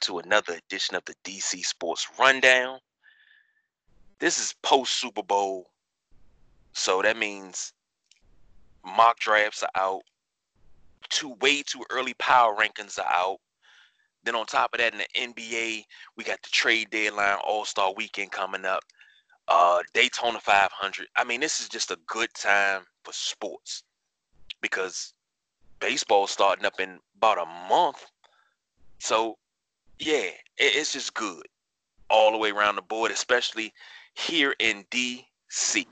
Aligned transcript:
to 0.00 0.18
another 0.18 0.54
edition 0.54 0.96
of 0.96 1.04
the 1.04 1.14
DC 1.24 1.64
Sports 1.64 2.06
Rundown. 2.18 2.78
This 4.18 4.38
is 4.38 4.54
post 4.62 5.00
Super 5.00 5.22
Bowl, 5.22 5.70
so 6.72 7.02
that 7.02 7.16
means 7.16 7.72
mock 8.84 9.18
drafts 9.18 9.62
are 9.62 9.70
out, 9.74 10.02
too 11.08 11.34
way 11.40 11.62
too 11.62 11.82
early 11.90 12.14
power 12.14 12.54
rankings 12.54 12.98
are 12.98 13.12
out. 13.12 13.38
Then 14.22 14.34
on 14.34 14.46
top 14.46 14.74
of 14.74 14.80
that, 14.80 14.92
in 14.92 14.98
the 14.98 15.42
NBA, 15.42 15.84
we 16.16 16.24
got 16.24 16.42
the 16.42 16.50
trade 16.50 16.90
deadline, 16.90 17.38
All 17.46 17.64
Star 17.64 17.94
Weekend 17.96 18.30
coming 18.30 18.66
up, 18.66 18.82
uh, 19.48 19.78
Daytona 19.94 20.40
500. 20.40 21.08
I 21.16 21.24
mean, 21.24 21.40
this 21.40 21.60
is 21.60 21.68
just 21.68 21.90
a 21.90 21.98
good 22.06 22.32
time 22.34 22.82
for 23.02 23.12
sports 23.12 23.82
because 24.60 25.14
baseball 25.80 26.26
starting 26.26 26.66
up 26.66 26.78
in 26.80 26.98
about 27.16 27.38
a 27.38 27.46
month. 27.68 28.04
So, 28.98 29.38
yeah, 30.00 30.16
it, 30.16 30.36
it's 30.58 30.92
just 30.92 31.14
good 31.14 31.46
all 32.08 32.32
the 32.32 32.38
way 32.38 32.50
around 32.50 32.76
the 32.76 32.82
board, 32.82 33.10
especially 33.10 33.72
here 34.14 34.54
in 34.58 34.84
DC. 34.90 35.86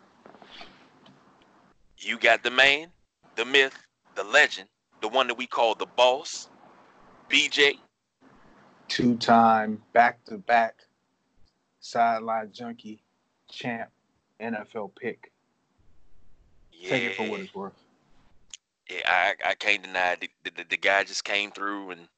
You 1.98 2.18
got 2.18 2.42
the 2.42 2.50
man, 2.50 2.88
the 3.36 3.44
myth, 3.44 3.76
the 4.14 4.24
legend, 4.24 4.68
the 5.00 5.08
one 5.08 5.26
that 5.28 5.36
we 5.36 5.46
call 5.46 5.74
the 5.74 5.86
boss, 5.86 6.48
BJ. 7.28 7.74
Two 8.88 9.16
time 9.16 9.82
back 9.92 10.24
to 10.24 10.38
back 10.38 10.76
sideline 11.80 12.50
junkie 12.52 13.02
champ 13.50 13.90
NFL 14.40 14.92
pick. 14.96 15.30
Yeah. 16.72 16.90
Take 16.90 17.02
it 17.04 17.16
for 17.16 17.28
what 17.28 17.40
it's 17.40 17.54
worth 17.54 17.74
yeah, 18.88 19.00
I 19.06 19.34
I 19.50 19.54
can't 19.54 19.82
deny 19.82 20.12
it. 20.12 20.20
The, 20.20 20.50
the, 20.50 20.64
the, 20.70 20.76
guy 20.76 21.04
just 21.04 21.24
came 21.24 21.50
through 21.50 21.90
and 21.90 22.08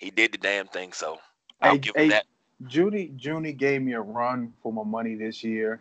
he 0.00 0.10
did 0.10 0.32
the 0.32 0.38
damn 0.38 0.66
thing. 0.66 0.92
So 0.92 1.18
I'll 1.60 1.72
hey, 1.72 1.78
give 1.78 1.94
him 1.94 2.02
hey, 2.02 2.08
that. 2.08 2.24
Judy 2.66 3.12
Judy 3.16 3.52
gave 3.52 3.82
me 3.82 3.92
a 3.92 4.00
run 4.00 4.52
for 4.62 4.72
my 4.72 4.82
money 4.82 5.14
this 5.14 5.44
year, 5.44 5.80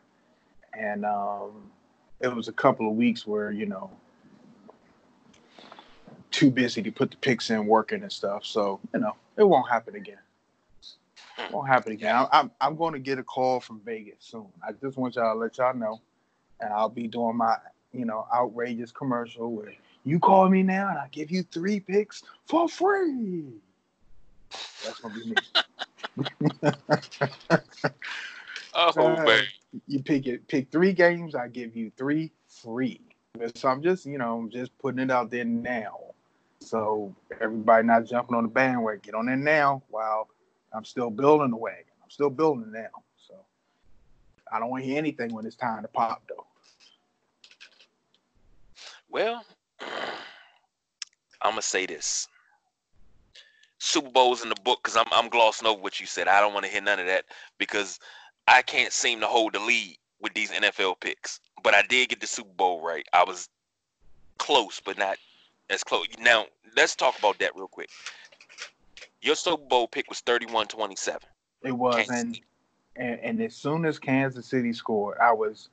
and 0.74 1.06
um, 1.06 1.72
it 2.20 2.34
was 2.34 2.48
a 2.48 2.54
couple 2.54 2.88
of 2.90 2.96
weeks 2.96 3.26
where 3.26 3.52
you 3.52 3.66
know 3.66 3.90
too 6.32 6.52
busy 6.52 6.84
to 6.84 6.92
put 6.92 7.12
the 7.12 7.18
picks 7.18 7.50
in 7.50 7.66
working 7.66 8.04
and 8.04 8.12
stuff. 8.12 8.46
So 8.46 8.80
you 8.94 9.00
know 9.00 9.16
it 9.38 9.44
won't 9.44 9.70
happen 9.70 9.96
again. 9.96 10.20
It 11.38 11.48
hmm. 11.48 11.54
won't 11.54 11.68
happen 11.68 11.92
again. 11.94 12.16
I'm, 12.16 12.28
I'm, 12.32 12.52
I'm 12.62 12.76
going 12.76 12.94
to 12.94 13.00
get 13.00 13.18
a 13.18 13.24
call 13.24 13.60
from 13.60 13.82
Vegas 13.86 14.18
soon. 14.20 14.48
I 14.66 14.72
just 14.74 14.98
want 14.98 15.16
y'all 15.16 15.34
to 15.34 15.40
let 15.40 15.58
y'all 15.58 15.74
know, 15.74 16.00
and 16.60 16.72
I'll 16.72 16.90
be 16.90 17.08
doing 17.08 17.36
my 17.36 17.56
you 17.94 18.06
know, 18.06 18.28
outrageous 18.34 18.92
commercial 18.92 19.52
where 19.52 19.74
you 20.06 20.20
call 20.20 20.50
me 20.50 20.64
now 20.64 20.90
and 20.90 20.98
I 20.98 21.08
give 21.12 21.32
you 21.32 21.44
three 21.44 21.80
picks 21.80 22.24
for 22.46 22.70
free. 22.70 23.46
That's 24.84 25.00
gonna 25.00 25.14
be 25.14 25.24
me. 25.26 25.38
oh 28.76 29.16
uh, 29.16 29.26
man. 29.26 29.44
You 29.88 30.02
pick 30.02 30.26
it 30.26 30.48
pick 30.48 30.72
three 30.72 30.94
games, 30.94 31.36
I 31.36 31.48
give 31.48 31.76
you 31.76 31.92
three 31.98 32.32
free. 32.48 33.02
So 33.56 33.70
I'm 33.70 33.82
just, 33.82 34.06
you 34.06 34.18
know, 34.18 34.38
I'm 34.38 34.50
just 34.50 34.78
putting 34.80 35.00
it 35.00 35.12
out 35.12 35.30
there 35.30 35.46
now. 35.46 35.98
So 36.60 37.16
everybody 37.40 37.88
not 37.88 38.06
jumping 38.06 38.36
on 38.36 38.44
the 38.44 38.50
bandwagon, 38.50 39.02
get 39.04 39.16
on 39.16 39.28
there 39.28 39.36
now 39.36 39.84
while 39.90 40.28
I'm 40.74 40.84
still 40.84 41.10
building 41.10 41.52
the 41.52 41.58
wagon. 41.58 41.86
I'm 42.04 42.10
still 42.10 42.30
building 42.30 42.72
now. 42.72 42.90
So 43.28 43.36
I 44.52 44.60
don't 44.60 44.70
want 44.70 44.84
to 44.84 44.90
hear 44.90 44.98
anything 44.98 45.34
when 45.34 45.46
it's 45.46 45.56
time 45.56 45.84
to 45.84 45.88
pop 45.88 46.24
though. 46.28 46.46
Well, 49.10 49.46
I'm 51.42 51.52
gonna 51.52 51.62
say 51.62 51.86
this. 51.86 52.28
Super 53.80 54.10
Bowl's 54.10 54.44
in 54.44 54.50
the 54.50 54.56
book 54.64 54.80
because 54.84 54.98
I'm 54.98 55.08
I'm 55.12 55.30
glossing 55.30 55.68
over 55.68 55.82
what 55.82 56.00
you 56.00 56.06
said. 56.06 56.28
I 56.28 56.42
don't 56.42 56.54
want 56.54 56.66
to 56.66 56.72
hear 56.72 56.82
none 56.82 57.00
of 57.00 57.08
that 57.08 57.26
because 57.58 58.00
I 58.48 58.62
can't 58.62 58.94
seem 58.94 59.22
to 59.22 59.28
hold 59.28 59.54
the 59.54 59.60
lead 59.60 59.98
with 60.22 60.34
these 60.34 60.52
NFL 60.52 61.00
picks. 61.00 61.40
But 61.64 61.74
I 61.74 61.82
did 61.84 62.10
get 62.10 62.20
the 62.20 62.28
Super 62.28 62.54
Bowl 62.56 62.82
right. 62.82 63.06
I 63.14 63.24
was 63.24 63.50
close, 64.38 64.82
but 64.84 64.98
not 64.98 65.18
as 65.70 65.84
close. 65.84 66.08
Now 66.20 66.46
let's 66.76 66.96
talk 66.96 67.18
about 67.18 67.40
that 67.40 67.56
real 67.56 67.68
quick. 67.68 67.90
Your 69.22 69.36
Super 69.36 69.64
Bowl 69.64 69.88
pick 69.88 70.10
was 70.10 70.22
31-27. 70.22 71.18
It 71.64 71.72
was, 71.74 72.08
and, 72.10 72.40
and 72.96 73.20
and 73.20 73.42
as 73.42 73.56
soon 73.56 73.86
as 73.86 74.00
Kansas 74.00 74.46
City 74.46 74.72
scored, 74.72 75.18
I 75.20 75.34
was 75.34 75.70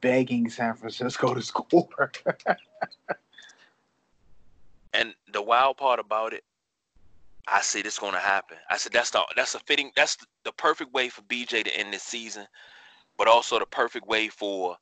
begging 0.00 0.48
San 0.50 0.74
Francisco 0.74 1.34
to 1.34 1.42
score. 1.42 2.12
and 4.92 5.14
the 5.32 5.42
wild 5.42 5.76
part 5.76 6.00
about 6.00 6.32
it, 6.32 6.42
I 7.48 7.60
said 7.62 7.86
it's 7.86 7.98
going 7.98 8.12
to 8.12 8.20
happen. 8.20 8.58
I 8.68 8.76
said 8.76 8.92
that's 8.92 9.10
the 9.10 9.22
that's 9.36 9.54
a 9.54 9.60
fitting 9.60 9.90
that's 9.96 10.16
the 10.44 10.52
perfect 10.52 10.92
way 10.92 11.08
for 11.08 11.22
BJ 11.22 11.64
to 11.64 11.76
end 11.76 11.92
this 11.92 12.02
season, 12.02 12.46
but 13.18 13.28
also 13.28 13.58
the 13.58 13.66
perfect 13.66 14.06
way 14.06 14.28
for 14.28 14.76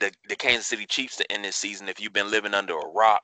the 0.00 0.12
the 0.28 0.36
Kansas 0.36 0.66
City 0.66 0.86
Chiefs 0.86 1.16
to 1.16 1.32
end 1.32 1.44
this 1.44 1.56
season. 1.56 1.88
If 1.88 2.00
you've 2.00 2.12
been 2.12 2.30
living 2.30 2.54
under 2.54 2.78
a 2.78 2.88
rock 2.88 3.22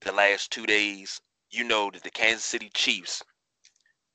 the 0.00 0.12
last 0.12 0.50
two 0.50 0.66
days, 0.66 1.20
you 1.50 1.64
know 1.64 1.90
that 1.90 2.02
the 2.02 2.10
Kansas 2.10 2.44
City 2.44 2.70
Chiefs, 2.74 3.22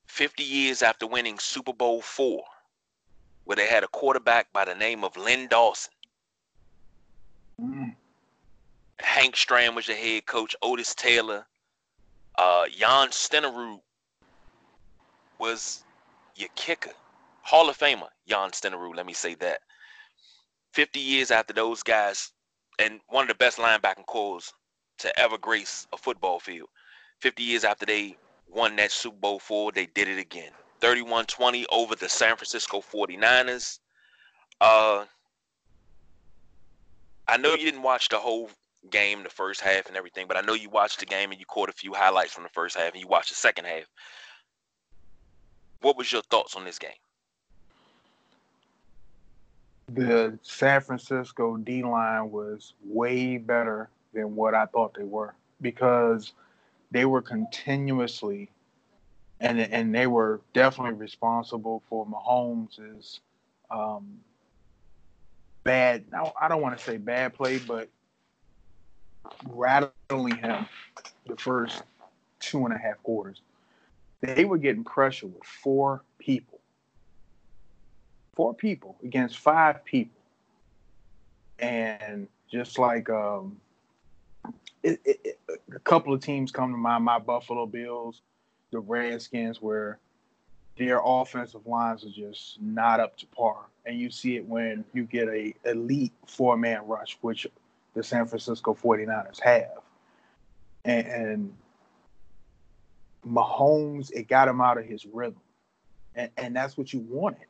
50 0.07 0.43
years 0.43 0.81
after 0.81 1.07
winning 1.07 1.39
Super 1.39 1.73
Bowl 1.73 2.01
four, 2.01 2.43
where 3.45 3.55
they 3.55 3.67
had 3.67 3.83
a 3.83 3.87
quarterback 3.87 4.51
by 4.53 4.65
the 4.65 4.75
name 4.75 5.03
of 5.03 5.17
Len 5.17 5.47
Dawson, 5.47 5.91
Mm. 7.61 7.95
Hank 8.99 9.35
Stram 9.35 9.75
was 9.75 9.87
the 9.87 9.95
head 9.95 10.25
coach. 10.25 10.55
Otis 10.61 10.95
Taylor, 10.95 11.45
uh, 12.39 12.63
Jan 12.69 13.09
Stenerud 13.09 13.81
was 15.39 15.83
your 16.35 16.47
kicker. 16.55 16.93
Hall 17.41 17.69
of 17.69 17.77
Famer, 17.77 18.07
Jan 18.27 18.51
Stenerud, 18.51 18.95
let 18.95 19.05
me 19.05 19.13
say 19.13 19.35
that. 19.35 19.59
50 20.73 20.99
years 20.99 21.31
after 21.31 21.51
those 21.51 21.83
guys, 21.83 22.31
and 22.77 23.01
one 23.09 23.23
of 23.23 23.27
the 23.27 23.35
best 23.35 23.57
linebacking 23.57 24.05
corps 24.05 24.53
to 24.99 25.19
ever 25.19 25.37
grace 25.37 25.85
a 25.91 25.97
football 25.97 26.39
field. 26.39 26.69
50 27.19 27.43
years 27.43 27.65
after 27.65 27.85
they 27.85 28.15
won 28.47 28.77
that 28.77 28.91
Super 28.91 29.17
Bowl 29.17 29.39
four, 29.39 29.73
they 29.73 29.87
did 29.87 30.07
it 30.07 30.17
again. 30.17 30.51
31-20 30.81 31.65
over 31.71 31.95
the 31.95 32.07
San 32.07 32.37
Francisco 32.37 32.81
49ers. 32.81 33.79
Uh, 34.61 35.03
I 37.27 37.35
know 37.35 37.51
you 37.51 37.65
didn't 37.65 37.81
watch 37.81 38.07
the 38.07 38.17
whole 38.17 38.49
game, 38.89 39.23
the 39.23 39.29
first 39.29 39.61
half 39.61 39.87
and 39.87 39.95
everything, 39.95 40.27
but 40.27 40.37
I 40.37 40.41
know 40.41 40.53
you 40.53 40.69
watched 40.69 40.99
the 40.99 41.05
game 41.05 41.31
and 41.31 41.39
you 41.39 41.45
caught 41.45 41.69
a 41.69 41.73
few 41.73 41.93
highlights 41.93 42.33
from 42.33 42.43
the 42.43 42.49
first 42.49 42.77
half 42.77 42.93
and 42.93 43.01
you 43.01 43.07
watched 43.07 43.29
the 43.29 43.35
second 43.35 43.65
half. 43.65 43.85
What 45.81 45.97
was 45.97 46.11
your 46.11 46.21
thoughts 46.23 46.55
on 46.55 46.65
this 46.65 46.79
game? 46.79 46.91
The 49.93 50.37
San 50.43 50.81
Francisco 50.81 51.57
D 51.57 51.83
line 51.83 52.29
was 52.31 52.73
way 52.85 53.37
better 53.37 53.89
than 54.13 54.35
what 54.35 54.53
I 54.53 54.65
thought 54.65 54.93
they 54.93 55.03
were 55.03 55.33
because 55.61 56.33
they 56.91 57.05
were 57.05 57.21
continuously 57.21 58.49
and 59.39 59.59
and 59.59 59.95
they 59.95 60.07
were 60.07 60.41
definitely 60.53 60.93
responsible 60.93 61.81
for 61.89 62.05
Mahomes' 62.05 63.19
um, 63.71 64.19
bad. 65.63 66.03
I 66.39 66.47
don't 66.47 66.61
want 66.61 66.77
to 66.77 66.83
say 66.83 66.97
bad 66.97 67.33
play, 67.33 67.59
but 67.59 67.87
rattling 69.47 70.37
him 70.37 70.65
the 71.25 71.35
first 71.37 71.83
two 72.39 72.65
and 72.65 72.73
a 72.73 72.77
half 72.77 73.01
quarters. 73.03 73.41
They 74.21 74.45
were 74.45 74.57
getting 74.57 74.83
pressure 74.83 75.27
with 75.27 75.43
four 75.43 76.03
people, 76.17 76.59
four 78.35 78.53
people 78.53 78.97
against 79.03 79.37
five 79.37 79.83
people, 79.85 80.19
and 81.59 82.27
just 82.51 82.77
like 82.77 83.09
um, 83.09 83.59
it, 84.83 84.99
it, 85.05 85.39
a 85.73 85.79
couple 85.79 86.13
of 86.13 86.21
teams 86.21 86.51
come 86.51 86.71
to 86.71 86.77
mind, 86.77 87.05
my 87.05 87.19
Buffalo 87.19 87.65
Bills, 87.65 88.21
the 88.71 88.79
Redskins, 88.79 89.61
where 89.61 89.99
their 90.77 91.01
offensive 91.03 91.65
lines 91.65 92.03
are 92.03 92.09
just 92.09 92.61
not 92.61 92.99
up 92.99 93.17
to 93.17 93.25
par 93.27 93.65
and 93.89 93.99
you 93.99 94.09
see 94.09 94.35
it 94.35 94.47
when 94.47 94.85
you 94.93 95.03
get 95.03 95.27
a 95.27 95.53
elite 95.65 96.13
four 96.25 96.55
man 96.55 96.85
rush, 96.85 97.17
which 97.21 97.47
the 97.99 98.03
San 98.03 98.25
Francisco 98.25 98.73
49ers 98.73 99.41
have. 99.41 99.81
And, 100.85 101.05
and 101.05 101.53
Mahomes, 103.27 104.09
it 104.13 104.29
got 104.29 104.47
him 104.47 104.61
out 104.61 104.77
of 104.77 104.85
his 104.85 105.05
rhythm. 105.05 105.41
And, 106.15 106.31
and 106.37 106.55
that's 106.55 106.77
what 106.77 106.93
you 106.93 107.01
wanted. 107.01 107.47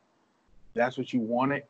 That's 0.74 0.98
what 0.98 1.12
you 1.12 1.20
wanted. 1.20 1.62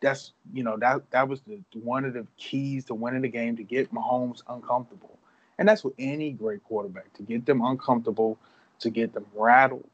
That's 0.00 0.32
you 0.52 0.62
know 0.62 0.76
that 0.76 1.10
that 1.10 1.26
was 1.26 1.40
the 1.40 1.58
one 1.72 2.04
of 2.04 2.12
the 2.12 2.24
keys 2.36 2.84
to 2.84 2.94
winning 2.94 3.22
the 3.22 3.28
game 3.28 3.56
to 3.56 3.64
get 3.64 3.92
Mahomes 3.92 4.42
uncomfortable, 4.48 5.18
and 5.58 5.68
that's 5.68 5.82
what 5.82 5.94
any 5.98 6.30
great 6.30 6.62
quarterback 6.62 7.12
to 7.14 7.24
get 7.24 7.46
them 7.46 7.60
uncomfortable, 7.64 8.38
to 8.78 8.90
get 8.90 9.12
them 9.12 9.26
rattled, 9.34 9.88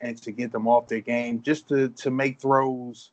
and 0.00 0.20
to 0.22 0.32
get 0.32 0.50
them 0.50 0.66
off 0.66 0.88
their 0.88 1.00
game, 1.00 1.40
just 1.40 1.68
to 1.68 1.90
to 1.90 2.10
make 2.10 2.40
throws 2.40 3.10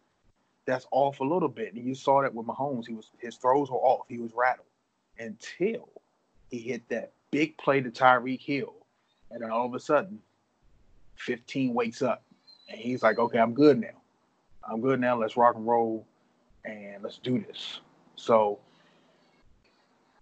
that's 0.65 0.85
off 0.91 1.19
a 1.19 1.23
little 1.23 1.49
bit. 1.49 1.73
And 1.73 1.83
you 1.83 1.95
saw 1.95 2.21
that 2.21 2.33
with 2.33 2.45
Mahomes. 2.45 2.87
He 2.87 2.93
was 2.93 3.09
his 3.19 3.35
throws 3.35 3.69
were 3.69 3.77
off. 3.77 4.05
He 4.07 4.17
was 4.19 4.31
rattled 4.33 4.67
until 5.19 5.89
he 6.49 6.59
hit 6.59 6.87
that 6.89 7.13
big 7.31 7.57
play 7.57 7.81
to 7.81 7.89
Tyreek 7.89 8.41
Hill 8.41 8.73
And 9.31 9.41
then 9.41 9.51
all 9.51 9.65
of 9.65 9.73
a 9.73 9.79
sudden, 9.79 10.19
15 11.15 11.73
wakes 11.73 12.01
up 12.01 12.23
and 12.69 12.79
he's 12.79 13.03
like, 13.03 13.19
okay, 13.19 13.39
I'm 13.39 13.53
good 13.53 13.79
now. 13.79 14.01
I'm 14.63 14.81
good 14.81 14.99
now. 14.99 15.17
Let's 15.17 15.37
rock 15.37 15.55
and 15.55 15.65
roll 15.65 16.05
and 16.65 17.01
let's 17.01 17.17
do 17.17 17.39
this. 17.39 17.79
So, 18.15 18.59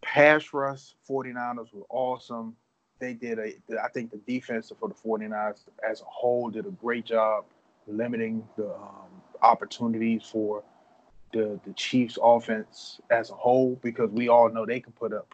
pass 0.01 0.53
rush 0.53 0.93
49ers 1.09 1.73
were 1.73 1.85
awesome. 1.89 2.55
They 2.99 3.13
did 3.13 3.39
a, 3.39 3.53
I 3.83 3.89
think 3.89 4.11
the 4.11 4.17
defense 4.17 4.71
for 4.79 4.89
the 4.89 4.95
49ers 4.95 5.59
as 5.87 6.01
a 6.01 6.05
whole 6.05 6.49
did 6.49 6.65
a 6.65 6.71
great 6.71 7.05
job 7.05 7.45
limiting 7.87 8.47
the 8.55 8.73
um, 8.73 9.09
opportunities 9.41 10.23
for 10.23 10.63
the, 11.33 11.59
the 11.65 11.73
Chiefs 11.73 12.17
offense 12.21 12.99
as 13.09 13.29
a 13.29 13.35
whole 13.35 13.77
because 13.81 14.09
we 14.11 14.29
all 14.29 14.49
know 14.49 14.65
they 14.65 14.79
can 14.79 14.93
put 14.93 15.13
up 15.13 15.33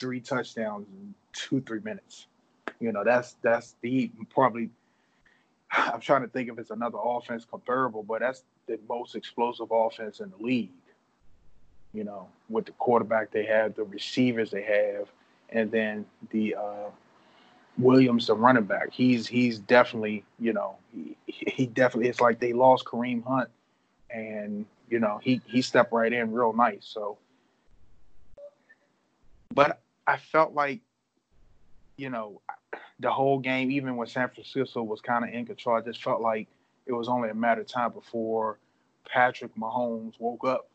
three 0.00 0.20
touchdowns 0.20 0.86
in 0.88 1.14
two, 1.32 1.60
three 1.60 1.80
minutes. 1.80 2.26
You 2.80 2.92
know, 2.92 3.04
that's 3.04 3.36
that's 3.42 3.74
the 3.80 4.10
probably 4.30 4.70
I'm 5.72 6.00
trying 6.00 6.22
to 6.22 6.28
think 6.28 6.48
if 6.50 6.58
it's 6.58 6.70
another 6.70 6.98
offense 7.02 7.44
comparable, 7.48 8.02
but 8.02 8.20
that's 8.20 8.42
the 8.66 8.78
most 8.88 9.14
explosive 9.14 9.68
offense 9.70 10.20
in 10.20 10.30
the 10.30 10.44
league. 10.44 10.70
You 11.92 12.04
know, 12.04 12.28
with 12.48 12.66
the 12.66 12.72
quarterback 12.72 13.30
they 13.30 13.44
have, 13.46 13.74
the 13.74 13.84
receivers 13.84 14.50
they 14.50 14.62
have, 14.62 15.08
and 15.50 15.70
then 15.70 16.04
the 16.30 16.54
uh, 16.54 16.90
Williams, 17.78 18.26
the 18.26 18.34
running 18.34 18.64
back. 18.64 18.92
He's 18.92 19.26
he's 19.26 19.58
definitely 19.58 20.24
you 20.38 20.52
know 20.52 20.76
he, 20.92 21.16
he 21.26 21.66
definitely 21.66 22.08
it's 22.08 22.20
like 22.20 22.40
they 22.40 22.52
lost 22.52 22.84
Kareem 22.84 23.24
Hunt, 23.24 23.48
and 24.10 24.66
you 24.90 24.98
know 24.98 25.20
he 25.22 25.40
he 25.46 25.62
stepped 25.62 25.92
right 25.92 26.12
in 26.12 26.32
real 26.32 26.52
nice. 26.52 26.84
So, 26.84 27.18
but 29.54 29.80
I 30.06 30.16
felt 30.16 30.54
like 30.54 30.80
you 31.96 32.10
know 32.10 32.40
the 33.00 33.10
whole 33.10 33.38
game, 33.38 33.70
even 33.70 33.96
when 33.96 34.08
San 34.08 34.28
Francisco 34.28 34.82
was 34.82 35.00
kind 35.00 35.24
of 35.24 35.32
in 35.32 35.46
control, 35.46 35.76
I 35.76 35.80
just 35.80 36.02
felt 36.02 36.20
like 36.20 36.48
it 36.86 36.92
was 36.92 37.08
only 37.08 37.30
a 37.30 37.34
matter 37.34 37.60
of 37.60 37.68
time 37.68 37.92
before 37.92 38.58
Patrick 39.08 39.54
Mahomes 39.54 40.14
woke 40.18 40.44
up, 40.44 40.68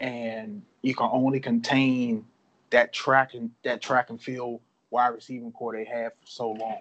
and 0.00 0.62
you 0.80 0.94
can 0.94 1.10
only 1.12 1.40
contain 1.40 2.24
that 2.70 2.92
track 2.92 3.34
and 3.34 3.50
that 3.64 3.82
track 3.82 4.08
and 4.08 4.22
field 4.22 4.60
wide 4.90 5.08
receiving 5.08 5.52
core 5.52 5.72
they 5.72 5.84
had 5.84 6.12
for 6.20 6.26
so 6.26 6.50
long 6.50 6.80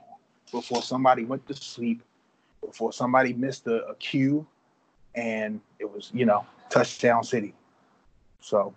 before 0.52 0.82
somebody 0.82 1.26
went 1.26 1.48
to 1.48 1.54
sleep, 1.54 2.02
before 2.66 2.92
somebody 2.92 3.34
missed 3.34 3.68
a, 3.68 3.86
a 3.88 3.96
cue, 3.96 4.46
and 5.16 5.62
it 5.80 5.92
was 5.92 6.12
you 6.14 6.26
know 6.26 6.46
touchdown 6.70 7.24
city. 7.24 7.54
So, 8.42 8.74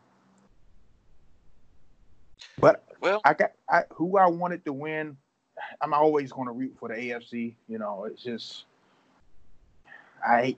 but 2.59 2.85
well, 3.01 3.21
I 3.25 3.35
got 3.35 3.53
I, 3.69 3.85
who 3.91 4.19
I 4.19 4.27
wanted 4.27 4.65
to 4.65 4.73
win 4.73 5.17
I'm 5.81 5.95
always 5.95 6.33
going 6.33 6.47
to 6.47 6.53
root 6.53 6.75
for 6.79 6.89
the 6.89 6.95
AFC. 6.95 7.55
You 7.69 7.79
know, 7.79 8.05
it's 8.05 8.23
just 8.23 8.65
I 10.25 10.57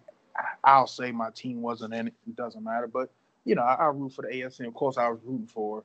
I'll 0.63 0.87
say 0.87 1.13
my 1.13 1.31
team 1.31 1.63
wasn't 1.63 1.95
in 1.95 2.09
it. 2.09 2.15
It 2.27 2.37
doesn't 2.37 2.63
matter, 2.63 2.87
but 2.87 3.11
you 3.45 3.55
know, 3.55 3.63
I, 3.63 3.75
I 3.75 3.87
root 3.87 4.13
for 4.13 4.23
the 4.23 4.29
AFC. 4.29 4.67
Of 4.67 4.75
course, 4.75 4.97
I 4.97 5.09
was 5.09 5.21
rooting 5.25 5.47
for 5.47 5.85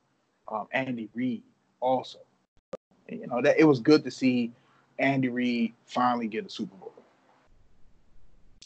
um, 0.51 0.67
Andy 0.71 1.09
Reid 1.13 1.43
also. 1.79 2.19
You 3.11 3.27
know, 3.27 3.41
that 3.41 3.59
it 3.59 3.63
was 3.63 3.79
good 3.79 4.03
to 4.03 4.11
see 4.11 4.51
Andy 4.99 5.29
Reid 5.29 5.73
finally 5.85 6.27
get 6.27 6.45
a 6.45 6.49
Super 6.49 6.75
Bowl. 6.75 6.93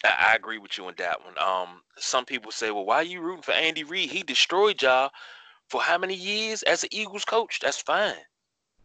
I 0.03 0.35
agree 0.35 0.57
with 0.57 0.77
you 0.77 0.85
on 0.85 0.95
that 0.97 1.23
one. 1.23 1.37
Um, 1.37 1.81
some 1.97 2.25
people 2.25 2.51
say, 2.51 2.71
"Well, 2.71 2.85
why 2.85 2.97
are 2.97 3.03
you 3.03 3.21
rooting 3.21 3.43
for 3.43 3.53
Andy 3.53 3.83
Reid? 3.83 4.09
He 4.09 4.23
destroyed 4.23 4.81
y'all 4.81 5.11
for 5.69 5.81
how 5.81 5.97
many 5.97 6.15
years 6.15 6.61
as 6.63 6.83
an 6.83 6.89
Eagles 6.91 7.23
coach? 7.23 7.59
That's 7.61 7.81
fine." 7.81 8.15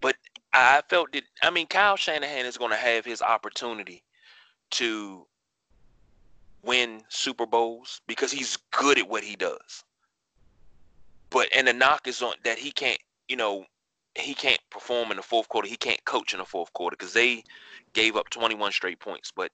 But 0.00 0.16
I 0.52 0.82
felt 0.88 1.12
that 1.12 1.24
I 1.42 1.50
mean 1.50 1.66
Kyle 1.66 1.96
Shanahan 1.96 2.46
is 2.46 2.56
going 2.56 2.70
to 2.70 2.76
have 2.76 3.04
his 3.04 3.20
opportunity 3.20 4.04
to 4.70 5.26
win 6.62 7.02
Super 7.08 7.46
Bowls 7.46 8.00
because 8.06 8.30
he's 8.30 8.56
good 8.70 8.98
at 8.98 9.08
what 9.08 9.24
he 9.24 9.34
does. 9.34 9.84
But 11.30 11.48
and 11.54 11.66
the 11.66 11.72
knock 11.72 12.06
is 12.06 12.22
on 12.22 12.34
that 12.44 12.58
he 12.58 12.70
can't, 12.70 13.00
you 13.28 13.36
know, 13.36 13.64
he 14.20 14.34
can't 14.34 14.60
perform 14.70 15.10
in 15.10 15.16
the 15.16 15.22
fourth 15.22 15.48
quarter. 15.48 15.68
He 15.68 15.76
can't 15.76 16.04
coach 16.04 16.32
in 16.32 16.38
the 16.38 16.44
fourth 16.44 16.72
quarter 16.72 16.96
because 16.98 17.12
they 17.12 17.44
gave 17.92 18.16
up 18.16 18.30
21 18.30 18.72
straight 18.72 18.98
points. 18.98 19.32
But 19.34 19.50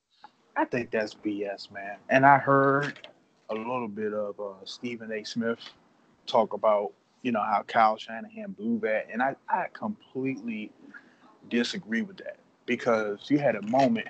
I 0.57 0.65
think 0.65 0.91
that's 0.91 1.15
BS, 1.15 1.71
man. 1.73 1.97
And 2.09 2.25
I 2.25 2.39
heard 2.39 3.09
a 3.51 3.55
little 3.55 3.89
bit 3.89 4.13
of 4.13 4.39
uh, 4.41 4.65
Stephen 4.65 5.13
A. 5.13 5.25
Smith 5.25 5.59
talk 6.27 6.53
about 6.53 6.93
you 7.25 7.33
know, 7.33 7.43
how 7.43 7.65
Kyle 7.67 7.97
Shanahan 7.97 8.53
blew 8.53 8.79
that. 8.81 9.09
And 9.11 9.23
I, 9.23 9.35
I 9.49 9.67
completely 9.73 10.71
disagree 11.49 12.03
with 12.03 12.19
that 12.19 12.37
because 12.67 13.31
you 13.31 13.39
had 13.39 13.57
a 13.57 13.63
moment, 13.63 14.07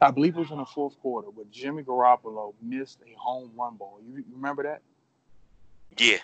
I 0.00 0.10
believe 0.10 0.36
it 0.36 0.40
was 0.40 0.50
in 0.50 0.56
the 0.56 0.64
fourth 0.64 0.98
quarter, 1.00 1.28
where 1.28 1.46
Jimmy 1.50 1.82
Garoppolo 1.82 2.54
missed 2.62 2.98
a 3.06 3.14
home 3.20 3.52
run 3.56 3.76
ball. 3.76 4.00
You 4.02 4.24
remember 4.32 4.62
that? 4.62 4.80
Yeah. 5.98 6.18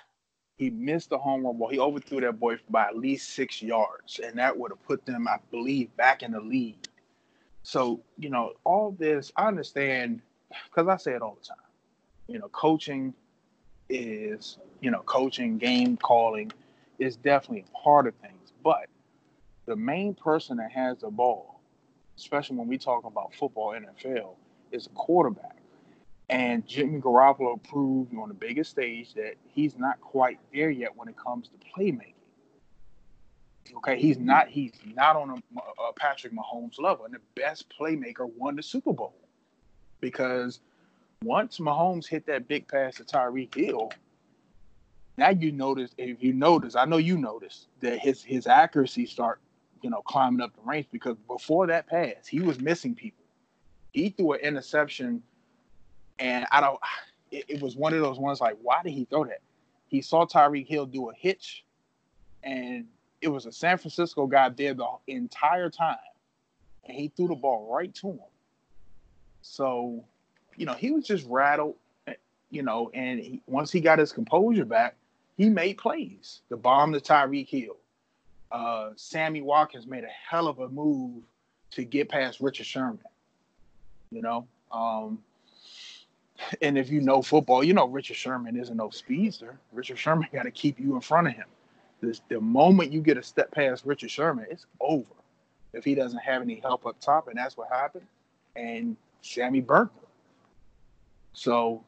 He 0.59 0.71
missed 0.71 1.11
the 1.11 1.19
home 1.19 1.47
run 1.47 1.57
ball. 1.57 1.69
He 1.69 1.79
overthrew 1.79 2.21
that 2.21 2.41
boy 2.41 2.57
by 2.69 2.87
at 2.87 2.97
least 2.97 3.31
six 3.31 3.63
yards, 3.63 4.19
and 4.19 4.37
that 4.39 4.59
would 4.59 4.73
have 4.73 4.83
put 4.85 5.07
them, 5.07 5.29
I 5.29 5.39
believe, 5.53 5.97
back 5.97 6.25
in 6.25 6.33
the 6.33 6.41
lead. 6.41 6.89
So, 7.63 8.01
you 8.19 8.29
know, 8.29 8.55
all 8.65 8.91
this, 8.99 9.31
I 9.37 9.47
understand, 9.47 10.21
because 10.65 10.89
I 10.89 10.97
say 10.97 11.13
it 11.13 11.23
all 11.23 11.39
the 11.41 11.47
time. 11.47 11.57
You 12.27 12.41
know, 12.41 12.49
coaching 12.49 13.15
is, 13.89 14.59
you 14.81 14.91
know, 14.91 15.03
coaching, 15.03 15.59
game 15.59 15.97
calling 15.97 16.51
is 16.99 17.17
definitely 17.17 17.65
a 17.73 17.79
part 17.79 18.09
of 18.09 18.15
things. 18.17 18.53
But 18.65 18.87
the 19.67 19.77
main 19.77 20.15
person 20.15 20.57
that 20.57 20.73
has 20.73 20.99
the 20.99 21.11
ball, 21.11 21.61
especially 22.17 22.57
when 22.57 22.67
we 22.67 22.79
talk 22.79 23.05
about 23.05 23.33
football, 23.35 23.75
NFL, 23.75 24.35
is 24.73 24.87
a 24.87 24.91
quarterback. 24.91 25.58
And 26.31 26.67
Jimmy 26.67 27.01
Garoppolo 27.01 27.63
proved 27.63 28.15
on 28.17 28.29
the 28.29 28.35
biggest 28.35 28.71
stage 28.71 29.15
that 29.15 29.35
he's 29.47 29.79
not 29.79 30.01
quite 30.01 30.39
there 30.53 30.71
yet 30.71 30.95
when 30.95 31.09
it 31.09 31.17
comes 31.17 31.49
to 31.49 31.55
playmaking. 31.75 32.15
Okay, 33.77 33.99
he's 33.99 34.17
mm-hmm. 34.17 34.27
not 34.27 34.49
he's 34.49 34.73
not 34.95 35.17
on 35.17 35.31
a, 35.31 35.61
a 35.89 35.93
Patrick 35.95 36.33
Mahomes 36.33 36.79
level, 36.79 37.05
and 37.05 37.15
the 37.15 37.21
best 37.35 37.67
playmaker 37.79 38.31
won 38.37 38.57
the 38.57 38.63
Super 38.63 38.93
Bowl 38.93 39.15
because 40.01 40.61
once 41.23 41.59
Mahomes 41.59 42.07
hit 42.07 42.27
that 42.27 42.49
big 42.49 42.69
pass 42.69 42.97
to 42.97 43.05
Tyreek 43.05 43.55
Hill, 43.55 43.91
now 45.17 45.31
you 45.31 45.53
notice 45.53 45.93
if 45.99 46.23
you 46.23 46.33
notice, 46.33 46.77
I 46.77 46.85
know 46.85 46.97
you 46.97 47.19
notice 47.19 47.67
that 47.81 47.99
his 47.99 48.23
his 48.23 48.47
accuracy 48.47 49.07
start, 49.07 49.41
you 49.83 49.91
know, 49.91 50.03
climbing 50.03 50.41
up 50.41 50.55
the 50.55 50.63
ranks 50.65 50.89
because 50.91 51.17
before 51.27 51.67
that 51.67 51.87
pass, 51.87 52.27
he 52.27 52.41
was 52.41 52.61
missing 52.61 52.95
people. 52.95 53.25
He 53.93 54.11
threw 54.11 54.35
an 54.35 54.41
interception, 54.41 55.23
and 56.19 56.47
I 56.51 56.61
don't. 56.61 56.79
It, 57.31 57.45
it 57.49 57.63
was 57.63 57.77
one 57.77 57.93
of 57.93 58.01
those 58.01 58.19
ones 58.19 58.41
like, 58.41 58.57
why 58.63 58.81
did 58.83 58.93
he 58.93 59.05
throw 59.05 59.25
that? 59.25 59.41
He 59.89 60.01
saw 60.01 60.27
Tyreek 60.27 60.67
Hill 60.67 60.87
do 60.87 61.11
a 61.11 61.15
hitch, 61.15 61.65
and 62.43 62.87
it 63.21 63.29
was 63.29 63.47
a 63.47 63.53
San 63.53 63.79
Francisco 63.79 64.27
guy 64.27 64.49
there 64.49 64.75
the 64.75 64.87
entire 65.07 65.71
time, 65.71 65.97
and 66.85 66.97
he 66.97 67.09
threw 67.09 67.29
the 67.29 67.35
ball 67.35 67.73
right 67.73 67.95
to 67.97 68.09
him. 68.13 68.21
So 69.43 70.05
you 70.59 70.67
know, 70.67 70.75
he 70.75 70.91
was 70.91 71.07
just 71.07 71.25
rattled, 71.29 71.77
you 72.51 72.63
know, 72.63 72.91
and 72.93 73.21
he, 73.21 73.41
once 73.47 73.71
he 73.71 73.81
got 73.81 73.99
his 73.99 74.13
composure 74.13 74.65
back, 74.65 74.97
he 75.37 75.49
made 75.49 75.79
plays. 75.79 76.43
The 76.49 76.57
bomb 76.57 76.93
to 76.93 77.01
Tyreek 77.01 77.49
Hill. 77.49 77.77
Uh, 78.51 78.91
Sammy 78.97 79.41
Watkins 79.41 79.87
made 79.87 80.05
a 80.05 80.11
hell 80.29 80.49
of 80.49 80.59
a 80.59 80.69
move 80.69 81.23
to 81.71 81.85
get 81.85 82.09
past 82.09 82.41
Richard 82.41 82.67
Sherman. 82.67 82.99
You 84.11 84.23
know, 84.23 84.49
um, 84.73 85.21
and 86.63 86.79
if 86.79 86.91
you 86.91 87.01
know 87.01 87.23
football, 87.23 87.65
you 87.65 87.73
know 87.73 87.87
Richard 87.87 88.17
Sherman 88.17 88.57
isn't 88.57 88.77
no 88.77 88.91
speedster. 88.91 89.59
Richard 89.73 89.99
Sherman 89.99 90.29
got 90.33 90.45
to 90.45 90.51
keep 90.51 90.79
you 90.79 90.95
in 90.95 91.01
front 91.01 91.29
of 91.29 91.35
him. 91.35 91.47
This, 92.01 92.21
the 92.29 92.41
moment 92.41 92.93
you 92.93 93.01
get 93.01 93.17
a 93.17 93.23
step 93.23 93.51
past 93.51 93.85
Richard 93.85 94.11
Sherman, 94.11 94.47
it's 94.51 94.67
over. 94.81 95.05
If 95.73 95.85
he 95.85 95.95
doesn't 95.95 96.21
have 96.21 96.43
any 96.43 96.61
help 96.61 96.87
up 96.87 97.01
top, 97.01 97.29
and 97.29 97.37
that's 97.37 97.57
what 97.57 97.69
happened. 97.71 98.07
And 98.57 98.97
Sammy 99.21 99.61
him. 99.61 99.91
So 101.33 101.85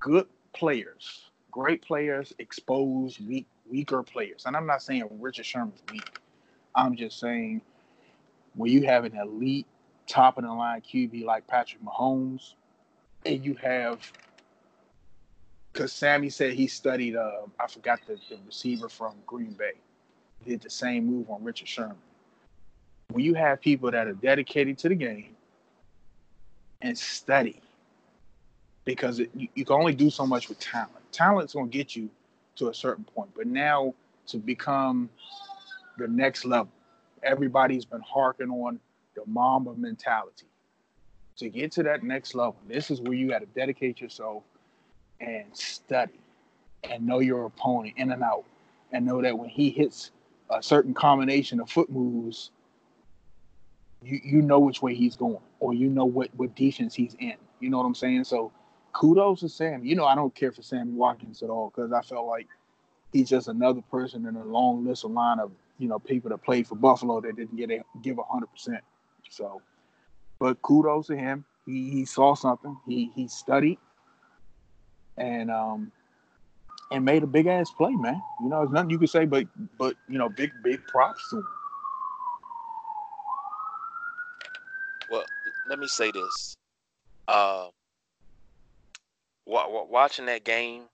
good 0.00 0.26
players, 0.52 1.30
great 1.50 1.82
players 1.82 2.32
expose 2.38 3.20
weak, 3.20 3.46
weaker 3.70 4.02
players. 4.02 4.44
And 4.46 4.56
I'm 4.56 4.66
not 4.66 4.82
saying 4.82 5.08
Richard 5.20 5.46
Sherman's 5.46 5.82
weak. 5.92 6.18
I'm 6.74 6.96
just 6.96 7.20
saying 7.20 7.60
when 8.54 8.70
you 8.70 8.82
have 8.86 9.04
an 9.04 9.16
elite 9.16 9.66
top 10.06 10.38
of 10.38 10.44
the 10.44 10.52
line 10.52 10.80
QB 10.80 11.24
like 11.24 11.46
Patrick 11.46 11.82
Mahomes, 11.84 12.54
and 13.24 13.44
you 13.44 13.54
have 13.54 14.12
because 15.72 15.92
Sammy 15.92 16.30
said 16.30 16.54
he 16.54 16.66
studied 16.66 17.16
uh, 17.16 17.42
I 17.60 17.66
forgot 17.68 18.00
the, 18.06 18.18
the 18.28 18.38
receiver 18.46 18.88
from 18.88 19.14
Green 19.26 19.52
Bay. 19.52 19.72
Did 20.46 20.62
the 20.62 20.70
same 20.70 21.06
move 21.06 21.30
on 21.30 21.42
Richard 21.44 21.68
Sherman. 21.68 21.96
When 23.10 23.24
you 23.24 23.34
have 23.34 23.60
people 23.60 23.90
that 23.90 24.06
are 24.06 24.12
dedicated 24.12 24.78
to 24.78 24.88
the 24.88 24.94
game 24.94 25.36
and 26.80 26.96
study 26.96 27.60
because 28.84 29.20
it, 29.20 29.30
you, 29.34 29.48
you, 29.54 29.64
can 29.64 29.76
only 29.76 29.94
do 29.94 30.10
so 30.10 30.26
much 30.26 30.48
with 30.48 30.58
talent. 30.58 30.90
Talent's 31.12 31.52
going 31.52 31.70
to 31.70 31.76
get 31.76 31.94
you 31.94 32.08
to 32.56 32.68
a 32.68 32.74
certain 32.74 33.04
point, 33.04 33.30
but 33.36 33.46
now 33.46 33.94
to 34.28 34.38
become 34.38 35.08
the 35.98 36.08
next 36.08 36.44
level, 36.44 36.72
everybody's 37.22 37.84
been 37.84 38.00
harking 38.00 38.50
on 38.50 38.80
the 39.14 39.22
Mamba 39.26 39.74
mentality. 39.74 40.47
To 41.38 41.48
get 41.48 41.72
to 41.72 41.82
that 41.84 42.02
next 42.02 42.34
level, 42.34 42.56
this 42.66 42.90
is 42.90 43.00
where 43.00 43.14
you 43.14 43.28
got 43.28 43.40
to 43.40 43.46
dedicate 43.46 44.00
yourself 44.00 44.42
and 45.20 45.44
study 45.52 46.18
and 46.84 47.06
know 47.06 47.20
your 47.20 47.46
opponent 47.46 47.94
in 47.96 48.10
and 48.12 48.22
out 48.22 48.44
and 48.92 49.06
know 49.06 49.22
that 49.22 49.38
when 49.38 49.48
he 49.48 49.70
hits 49.70 50.10
a 50.50 50.62
certain 50.62 50.94
combination 50.94 51.60
of 51.60 51.70
foot 51.70 51.90
moves, 51.90 52.50
you, 54.02 54.20
you 54.22 54.42
know 54.42 54.58
which 54.58 54.82
way 54.82 54.94
he's 54.94 55.16
going 55.16 55.38
or 55.60 55.74
you 55.74 55.88
know 55.88 56.04
what, 56.04 56.28
what 56.36 56.54
defense 56.54 56.94
he's 56.94 57.14
in. 57.18 57.34
You 57.60 57.70
know 57.70 57.78
what 57.78 57.84
I'm 57.84 57.94
saying? 57.94 58.24
So 58.24 58.52
kudos 58.92 59.40
to 59.40 59.48
Sam. 59.48 59.84
You 59.84 59.96
know, 59.96 60.04
I 60.04 60.14
don't 60.14 60.34
care 60.34 60.52
for 60.52 60.62
Sammy 60.62 60.92
Watkins 60.92 61.42
at 61.42 61.50
all 61.50 61.72
because 61.74 61.92
I 61.92 62.02
felt 62.02 62.26
like 62.26 62.48
he's 63.12 63.28
just 63.28 63.48
another 63.48 63.82
person 63.90 64.26
in 64.26 64.36
a 64.36 64.44
long 64.44 64.84
list 64.84 65.04
of 65.04 65.12
line 65.12 65.38
of, 65.38 65.50
you 65.78 65.88
know, 65.88 65.98
people 65.98 66.30
that 66.30 66.38
played 66.38 66.66
for 66.66 66.74
Buffalo 66.74 67.20
that 67.20 67.36
didn't 67.36 67.56
get 67.56 67.70
a, 67.70 67.82
give 68.02 68.16
100%. 68.16 68.80
So, 69.30 69.60
but 70.38 70.60
kudos 70.62 71.08
to 71.08 71.16
him. 71.16 71.44
He, 71.66 71.90
he 71.90 72.04
saw 72.04 72.34
something. 72.34 72.76
He 72.86 73.10
he 73.14 73.28
studied 73.28 73.78
and 75.18 75.50
um 75.50 75.92
and 76.90 77.04
made 77.04 77.22
a 77.22 77.26
big 77.26 77.46
ass 77.46 77.70
play, 77.70 77.94
man. 77.94 78.22
You 78.40 78.48
know, 78.48 78.60
there's 78.60 78.72
nothing 78.72 78.90
you 78.90 78.98
can 78.98 79.08
say 79.08 79.26
but 79.26 79.46
but 79.78 79.94
you 80.08 80.18
know, 80.18 80.28
big 80.28 80.50
big 80.62 80.84
props 80.86 81.28
to 81.30 81.38
him. 81.38 81.46
Well, 85.10 85.24
let 85.68 85.78
me 85.78 85.86
say 85.86 86.10
this. 86.10 86.56
Uh, 87.26 87.68
watching 89.46 90.26
that 90.26 90.44
game, 90.44 90.84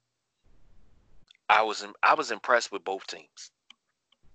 I 1.49 1.61
was 1.63 1.85
I 2.03 2.13
was 2.15 2.31
impressed 2.31 2.71
with 2.71 2.83
both 2.83 3.05
teams, 3.07 3.51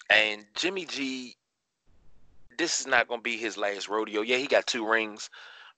and 0.08 0.44
Jimmy 0.54 0.86
G. 0.86 1.34
This 2.60 2.78
is 2.78 2.86
not 2.86 3.08
going 3.08 3.20
to 3.20 3.22
be 3.22 3.38
his 3.38 3.56
last 3.56 3.88
rodeo. 3.88 4.20
Yeah, 4.20 4.36
he 4.36 4.46
got 4.46 4.66
two 4.66 4.86
rings, 4.86 5.30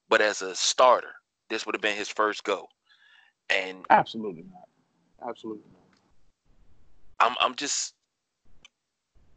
but 0.09 0.21
as 0.21 0.43
a 0.43 0.53
starter, 0.57 1.15
this 1.49 1.65
would 1.65 1.77
have 1.77 1.81
been 1.81 1.97
his 1.97 2.09
first 2.09 2.43
go. 2.43 2.67
And 3.49 3.87
absolutely 3.89 4.43
not, 4.51 5.29
absolutely 5.29 5.63
not. 5.71 7.25
I'm 7.25 7.37
I'm 7.41 7.55
just. 7.55 7.95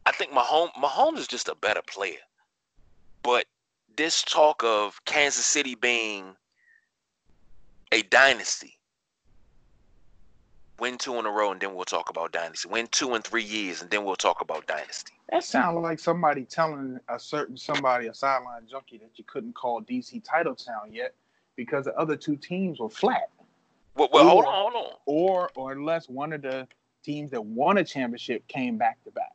I 0.06 0.10
think 0.10 0.32
Mahomes 0.32 0.72
Mahomes 0.72 1.18
is 1.18 1.28
just 1.28 1.48
a 1.48 1.54
better 1.54 1.82
player, 1.86 2.18
but 3.22 3.46
this 3.96 4.24
talk 4.24 4.64
of 4.64 5.00
Kansas 5.04 5.46
City 5.46 5.76
being 5.76 6.34
a 7.92 8.02
dynasty. 8.02 8.76
Win 10.78 10.98
two 10.98 11.18
in 11.18 11.26
a 11.26 11.30
row, 11.30 11.52
and 11.52 11.60
then 11.60 11.74
we'll 11.74 11.84
talk 11.86 12.10
about 12.10 12.32
dynasty. 12.32 12.68
Win 12.68 12.86
two 12.90 13.14
in 13.14 13.22
three 13.22 13.42
years, 13.42 13.80
and 13.80 13.90
then 13.90 14.04
we'll 14.04 14.16
talk 14.16 14.40
about 14.40 14.66
dynasty. 14.66 15.14
That 15.30 15.42
sounds 15.42 15.78
like 15.80 15.98
somebody 15.98 16.44
telling 16.44 17.00
a 17.08 17.18
certain 17.18 17.56
somebody, 17.56 18.08
a 18.08 18.14
sideline 18.14 18.66
junkie, 18.70 18.98
that 18.98 19.10
you 19.14 19.24
couldn't 19.24 19.54
call 19.54 19.80
DC 19.82 20.22
Titletown 20.22 20.92
yet 20.92 21.14
because 21.56 21.86
the 21.86 21.96
other 21.96 22.16
two 22.16 22.36
teams 22.36 22.78
were 22.78 22.90
flat. 22.90 23.30
Well, 23.94 24.10
well 24.12 24.26
or, 24.26 24.30
hold 24.30 24.44
on, 24.44 24.52
hold 24.52 24.74
on. 24.74 24.92
Or, 25.06 25.50
or 25.56 25.72
unless 25.72 26.08
one 26.08 26.32
of 26.32 26.42
the 26.42 26.68
teams 27.02 27.30
that 27.30 27.44
won 27.44 27.78
a 27.78 27.84
championship 27.84 28.46
came 28.46 28.76
back 28.76 29.02
to 29.04 29.10
back. 29.10 29.32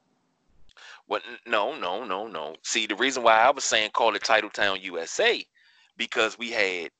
Well, 1.07 1.21
no, 1.48 1.75
no, 1.77 2.05
no, 2.05 2.27
no. 2.27 2.55
See, 2.62 2.86
the 2.86 2.95
reason 2.95 3.24
why 3.24 3.38
I 3.38 3.50
was 3.50 3.63
saying 3.63 3.91
call 3.91 4.15
it 4.15 4.21
Titletown 4.21 4.81
USA 4.83 5.43
because 5.98 6.38
we 6.38 6.51
had 6.51 6.91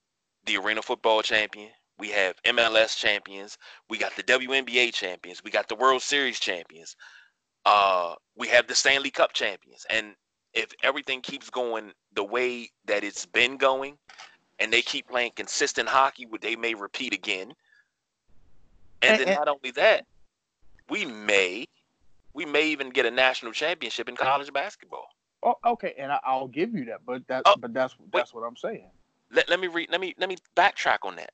the 0.46 0.58
Arena 0.58 0.82
Football 0.82 1.22
Champion, 1.22 1.70
we 2.02 2.10
have 2.10 2.34
MLS 2.48 2.98
champions, 2.98 3.60
we 3.88 4.00
got 4.00 4.16
the 4.16 4.24
WNBA 4.24 4.92
champions, 4.92 5.44
we 5.44 5.52
got 5.52 5.70
the 5.70 5.76
World 5.76 6.02
Series 6.02 6.40
champions, 6.40 6.96
uh, 7.68 8.16
we 8.36 8.48
have 8.48 8.66
the 8.66 8.74
Stanley 8.74 9.12
Cup 9.12 9.34
champions, 9.34 9.86
and 9.88 10.16
if 10.56 10.72
everything 10.82 11.22
keeps 11.22 11.52
going 11.52 11.92
the 12.16 12.24
way 12.24 12.72
that 12.86 13.04
it's 13.04 13.28
been 13.28 13.56
going, 13.56 14.00
and 14.58 14.74
they 14.74 14.82
keep 14.82 15.10
playing 15.10 15.34
consistent 15.36 15.88
hockey, 15.88 16.28
they 16.42 16.56
may 16.56 16.74
repeat 16.74 17.14
again. 17.14 17.54
And, 19.04 19.20
then 19.20 19.36
not 19.36 19.48
only 19.48 19.70
that, 19.76 20.08
we 20.90 21.06
may 21.06 21.68
we 22.34 22.46
may 22.46 22.70
even 22.70 22.90
get 22.90 23.06
a 23.06 23.12
national 23.12 23.52
championship 23.52 24.10
in 24.10 24.16
college 24.16 24.52
basketball. 24.52 25.06
Oh, 25.44 25.54
okay, 25.66 25.94
and 26.00 26.12
I, 26.12 26.20
will 26.36 26.48
give 26.48 26.74
you 26.74 26.86
that, 26.86 27.02
but 27.06 27.28
that, 27.28 27.44
oh, 27.46 27.56
but 27.60 27.74
that's 27.76 27.94
that's 28.12 28.34
wait. 28.34 28.42
what 28.42 28.48
I'm 28.48 28.58
saying. 28.58 28.90
Let, 29.32 29.50
let 29.50 29.60
me 29.60 29.68
read. 29.68 29.90
Let 29.92 30.02
me 30.02 30.16
let 30.18 30.30
me 30.30 30.38
backtrack 30.58 31.00
on 31.04 31.16
that. 31.18 31.32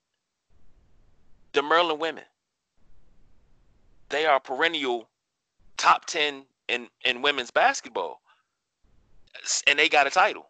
The 1.54 1.62
Maryland 1.62 2.00
women, 2.00 2.24
they 4.10 4.26
are 4.26 4.40
perennial 4.40 5.08
top 5.78 6.06
ten 6.06 6.44
in 6.68 6.88
in 7.06 7.22
women's 7.22 7.52
basketball, 7.52 8.22
and 9.68 9.80
they 9.80 9.90
got 9.90 10.08
a 10.08 10.10
title. 10.10 10.50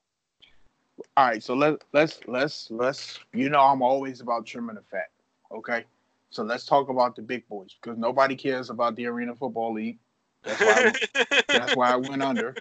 All 1.16 1.26
right, 1.26 1.44
so 1.44 1.54
let 1.54 1.84
let's 1.94 2.20
let's 2.28 2.72
let's 2.72 3.20
you 3.34 3.50
know 3.50 3.62
I'm 3.62 3.82
always 3.82 4.22
about 4.22 4.46
trimming 4.46 4.76
the 4.76 4.82
fat. 4.82 5.10
Okay, 5.52 5.86
so 6.30 6.44
let's 6.44 6.66
talk 6.66 6.90
about 6.90 7.16
the 7.16 7.22
big 7.22 7.48
boys 7.48 7.76
because 7.82 7.98
nobody 7.98 8.36
cares 8.36 8.70
about 8.70 8.96
the 8.96 9.06
Arena 9.06 9.36
Football 9.36 9.74
League. 9.74 10.00
That's 10.44 10.60
why 10.60 10.94
I, 11.16 11.42
that's 11.48 11.76
why 11.76 11.92
I 11.92 11.96
went 11.96 12.22
under. 12.22 12.56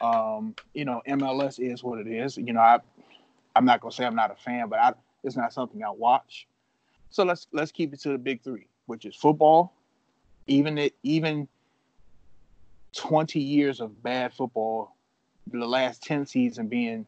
Um, 0.00 0.54
you 0.74 0.84
know, 0.84 1.00
MLS 1.08 1.58
is 1.58 1.82
what 1.82 1.98
it 2.00 2.06
is. 2.06 2.36
You 2.36 2.52
know, 2.52 2.60
I 2.60 2.80
I'm 3.56 3.64
not 3.64 3.80
gonna 3.80 3.92
say 3.92 4.04
I'm 4.04 4.16
not 4.16 4.30
a 4.30 4.36
fan, 4.36 4.68
but 4.68 4.78
I, 4.78 4.92
it's 5.24 5.36
not 5.36 5.52
something 5.52 5.82
I 5.82 5.90
watch. 5.90 6.46
So 7.12 7.24
let's 7.24 7.46
let's 7.52 7.70
keep 7.70 7.92
it 7.92 8.00
to 8.00 8.08
the 8.08 8.18
big 8.18 8.42
three, 8.42 8.66
which 8.86 9.04
is 9.04 9.14
football. 9.14 9.74
Even 10.46 10.78
it 10.78 10.94
even 11.02 11.46
20 12.96 13.38
years 13.38 13.80
of 13.80 14.02
bad 14.02 14.32
football, 14.32 14.96
the 15.46 15.66
last 15.66 16.02
10 16.02 16.26
seasons 16.26 16.68
being, 16.68 17.06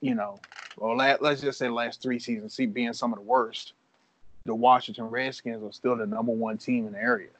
you 0.00 0.14
know, 0.14 0.38
or 0.76 0.96
let's 0.96 1.40
just 1.40 1.58
say 1.58 1.68
last 1.68 2.02
three 2.02 2.18
seasons 2.18 2.56
being 2.72 2.92
some 2.92 3.12
of 3.12 3.18
the 3.18 3.24
worst. 3.24 3.72
The 4.44 4.54
Washington 4.54 5.04
Redskins 5.04 5.62
are 5.62 5.72
still 5.72 5.96
the 5.96 6.06
number 6.06 6.32
one 6.32 6.58
team 6.58 6.86
in 6.86 6.92
the 6.92 7.00
area. 7.00 7.30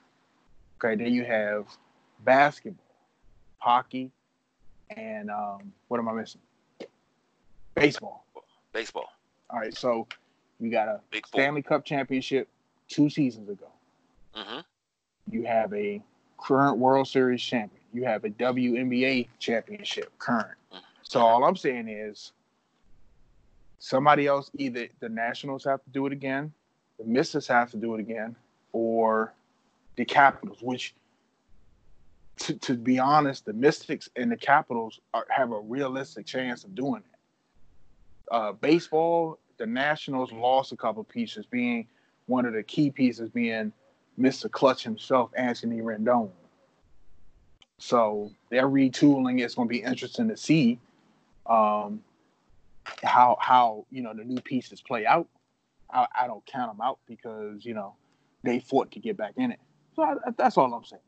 Okay, 0.79 1.03
then 1.03 1.13
you 1.13 1.25
have 1.25 1.67
basketball, 2.25 2.85
hockey, 3.59 4.11
and 4.91 5.31
um, 5.31 5.73
what 5.89 5.99
am 5.99 6.09
I 6.09 6.13
missing? 6.13 6.41
Baseball. 7.75 8.25
Baseball. 8.73 9.09
All 9.51 9.61
right, 9.61 9.77
so 9.77 10.09
you 10.61 10.71
got 10.71 10.89
a 10.89 11.01
Big 11.11 11.27
Stanley 11.27 11.63
Cup 11.63 11.85
championship 11.85 12.49
two 12.89 13.11
seasons 13.11 13.49
ago. 13.49 13.69
Mm-hmm. 14.35 14.61
You 15.31 15.45
have 15.45 15.73
a 15.75 16.03
current 16.39 16.79
World 16.79 17.09
Series 17.09 17.43
champion. 17.43 17.81
You 17.93 18.05
have 18.05 18.25
a 18.25 18.31
WNBA 18.31 19.29
championship 19.39 20.13
current. 20.19 20.59
Mm-hmm. 20.73 20.85
So 21.03 21.21
all 21.21 21.45
I'm 21.45 21.57
saying 21.57 21.89
is 21.89 22.33
somebody 23.79 24.27
else, 24.27 24.51
either 24.57 24.89
the 25.01 25.09
Nationals 25.09 25.65
have 25.65 25.83
to 25.85 25.91
do 25.91 26.07
it 26.07 26.13
again, 26.13 26.53
the 26.99 27.05
Mystics 27.05 27.47
have 27.49 27.71
to 27.73 27.77
do 27.77 27.95
it 27.95 28.01
again, 28.01 28.37
or 28.73 29.33
the 29.97 30.05
Capitals, 30.05 30.59
which, 30.63 30.95
to, 32.39 32.55
to 32.55 32.75
be 32.75 32.99
honest, 32.99 33.45
the 33.45 33.53
Mystics 33.53 34.09
and 34.17 34.31
the 34.31 34.37
Capitals 34.37 35.01
are, 35.15 35.27
have 35.31 35.53
a 35.53 35.61
realistic 35.61 36.27
chance 36.27 36.65
of 36.65 36.75
doing 36.75 37.03
it. 37.03 37.19
Uh, 38.31 38.53
baseball, 38.53 39.39
the 39.59 39.67
Nationals 39.67 40.33
lost 40.33 40.73
a 40.73 40.77
couple 40.77 41.05
pieces, 41.05 41.47
being 41.47 41.87
one 42.27 42.45
of 42.45 42.53
the 42.53 42.63
key 42.63 42.91
pieces 42.91 43.31
being 43.31 43.73
Mr. 44.19 44.51
Clutch 44.51 44.83
himself, 44.83 45.31
Anthony 45.37 45.81
Rendon. 45.81 46.31
So 47.79 48.33
they're 48.51 48.69
retooling. 48.69 49.41
It's 49.41 49.55
going 49.55 49.69
to 49.69 49.73
be 49.73 49.83
interesting 49.83 50.29
to 50.29 50.37
see 50.37 50.79
um, 51.47 52.03
how 53.03 53.37
how 53.41 53.87
you 53.91 54.03
know 54.03 54.15
the 54.15 54.25
new 54.25 54.41
pieces 54.41 54.81
play 54.81 55.07
out. 55.07 55.29
I, 55.91 56.07
I 56.23 56.27
don't 56.27 56.45
count 56.47 56.73
them 56.73 56.81
out 56.81 56.99
because 57.07 57.65
you 57.65 57.75
know 57.75 57.95
they 58.43 58.61
fought 58.61 58.91
to 58.93 59.01
get 59.01 59.17
back 59.17 59.35
in 59.37 59.53
it. 59.53 59.61
So 59.95 60.03
I, 60.03 60.15
that's 60.37 60.57
all 60.57 60.73
I'm 60.73 60.85
saying. 60.85 61.03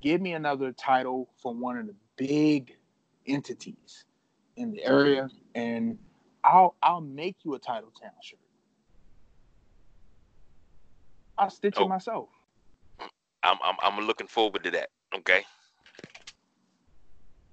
Give 0.00 0.20
me 0.20 0.32
another 0.34 0.72
title 0.72 1.28
from 1.42 1.60
one 1.60 1.76
of 1.76 1.86
the 1.88 1.94
big 2.16 2.76
entities 3.26 4.04
in 4.56 4.70
the 4.70 4.84
area, 4.84 5.28
and 5.56 5.98
I'll 6.44 6.74
I'll 6.82 7.00
make 7.00 7.36
you 7.44 7.54
a 7.54 7.58
title 7.58 7.90
town 8.00 8.10
shirt. 8.22 8.38
I'll 11.36 11.50
stitch 11.50 11.74
oh. 11.78 11.84
it 11.84 11.88
myself. 11.88 12.28
I'm, 13.42 13.56
I'm 13.64 13.76
I'm 13.82 14.06
looking 14.06 14.26
forward 14.26 14.64
to 14.64 14.70
that. 14.72 14.90
Okay. 15.14 15.44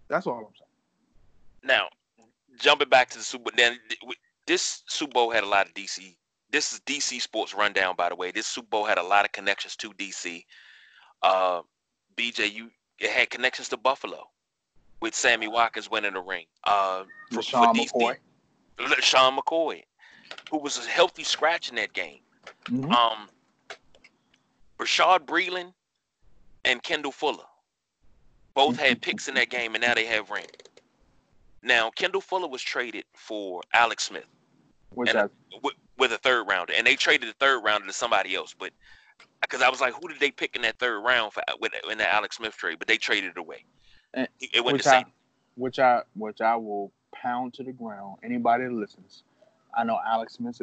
That's 0.07 0.27
all 0.27 0.37
I'm 0.37 0.53
saying. 0.57 0.69
Now, 1.63 1.87
jumping 2.59 2.89
back 2.89 3.09
to 3.11 3.17
the 3.17 3.23
Super, 3.23 3.51
then 3.55 3.79
this 4.45 4.83
Super 4.87 5.13
Bowl 5.13 5.31
had 5.31 5.43
a 5.43 5.47
lot 5.47 5.67
of 5.67 5.73
DC 5.73 6.15
this 6.55 6.71
is 6.71 6.79
DC 6.81 7.21
Sports 7.21 7.53
Rundown, 7.53 7.95
by 7.97 8.07
the 8.07 8.15
way. 8.15 8.31
This 8.31 8.47
Super 8.47 8.67
Bowl 8.69 8.85
had 8.85 8.97
a 8.97 9.03
lot 9.03 9.25
of 9.25 9.33
connections 9.33 9.75
to 9.75 9.91
DC. 9.91 10.45
Uh, 11.21 11.61
BJ, 12.15 12.53
you 12.53 12.69
it 12.97 13.09
had 13.09 13.29
connections 13.29 13.67
to 13.69 13.77
Buffalo 13.77 14.23
with 15.01 15.13
Sammy 15.13 15.49
Watkins 15.49 15.91
winning 15.91 16.13
the 16.13 16.21
ring. 16.21 16.45
Uh, 16.63 17.03
for, 17.33 17.41
for 17.41 17.73
DC. 17.73 18.15
Sean 18.99 19.37
McCoy, 19.37 19.83
who 20.49 20.57
was 20.59 20.77
a 20.85 20.89
healthy 20.89 21.23
scratch 21.23 21.69
in 21.69 21.75
that 21.75 21.93
game. 21.93 22.19
Mm-hmm. 22.65 22.91
Um, 22.91 23.27
Bashaud 24.79 25.25
Breeland 25.25 25.73
and 26.63 26.81
Kendall 26.83 27.11
Fuller. 27.11 27.43
Both 28.53 28.77
had 28.77 29.01
picks 29.01 29.27
in 29.27 29.35
that 29.35 29.49
game, 29.49 29.75
and 29.75 29.81
now 29.83 29.93
they 29.93 30.05
have 30.05 30.29
ring. 30.29 30.45
Now 31.61 31.89
Kendall 31.89 32.21
Fuller 32.21 32.47
was 32.47 32.61
traded 32.61 33.03
for 33.13 33.61
Alex 33.73 34.03
Smith, 34.05 34.27
Which 34.91 35.09
and 35.09 35.17
a- 35.17 35.29
with, 35.61 35.73
with 35.97 36.11
a 36.13 36.17
third 36.17 36.47
rounder, 36.47 36.73
and 36.77 36.87
they 36.87 36.95
traded 36.95 37.29
the 37.29 37.33
third 37.33 37.63
rounder 37.63 37.87
to 37.87 37.93
somebody 37.93 38.33
else. 38.35 38.55
But 38.57 38.71
because 39.41 39.61
I 39.61 39.67
was 39.69 39.81
like, 39.81 39.93
who 39.93 40.07
did 40.07 40.19
they 40.19 40.31
pick 40.31 40.55
in 40.55 40.61
that 40.61 40.79
third 40.79 41.01
round 41.01 41.33
for 41.33 41.43
with 41.59 41.73
in 41.91 41.97
that 41.97 42.13
Alex 42.13 42.37
Smith 42.37 42.55
trade? 42.55 42.79
But 42.79 42.87
they 42.87 42.97
traded 42.97 43.31
it 43.31 43.37
away. 43.37 43.65
Eh, 44.13 44.25
It 44.39 44.63
went 44.63 44.73
which 44.75 44.83
to. 44.83 44.95
I, 44.97 45.05
which 45.55 45.79
I, 45.79 46.01
which 46.13 46.39
I 46.39 46.55
will 46.55 46.91
pound 47.21 47.53
to 47.55 47.63
the 47.63 47.71
ground. 47.71 48.17
Anybody 48.23 48.65
that 48.65 48.73
listens, 48.73 49.23
I 49.75 49.83
know 49.83 49.99
Alex 50.05 50.33
Smith. 50.35 50.61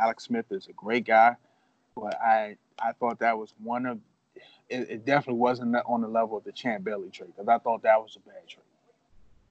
Alex 0.00 0.24
Smith 0.24 0.46
is 0.50 0.66
a 0.68 0.72
great 0.72 1.04
guy, 1.04 1.36
but 1.94 2.20
I, 2.20 2.56
I 2.80 2.92
thought 2.92 3.18
that 3.20 3.36
was 3.38 3.54
one 3.62 3.86
of. 3.86 3.98
It, 4.68 4.88
it 4.90 5.04
definitely 5.04 5.40
wasn't 5.40 5.74
on 5.86 6.00
the 6.00 6.08
level 6.08 6.36
of 6.36 6.44
the 6.44 6.52
Champ 6.52 6.84
Bailey 6.84 7.10
trade 7.10 7.30
because 7.36 7.48
I 7.48 7.58
thought 7.58 7.82
that 7.82 8.00
was 8.00 8.16
a 8.16 8.20
bad 8.28 8.46
trade. 8.48 8.64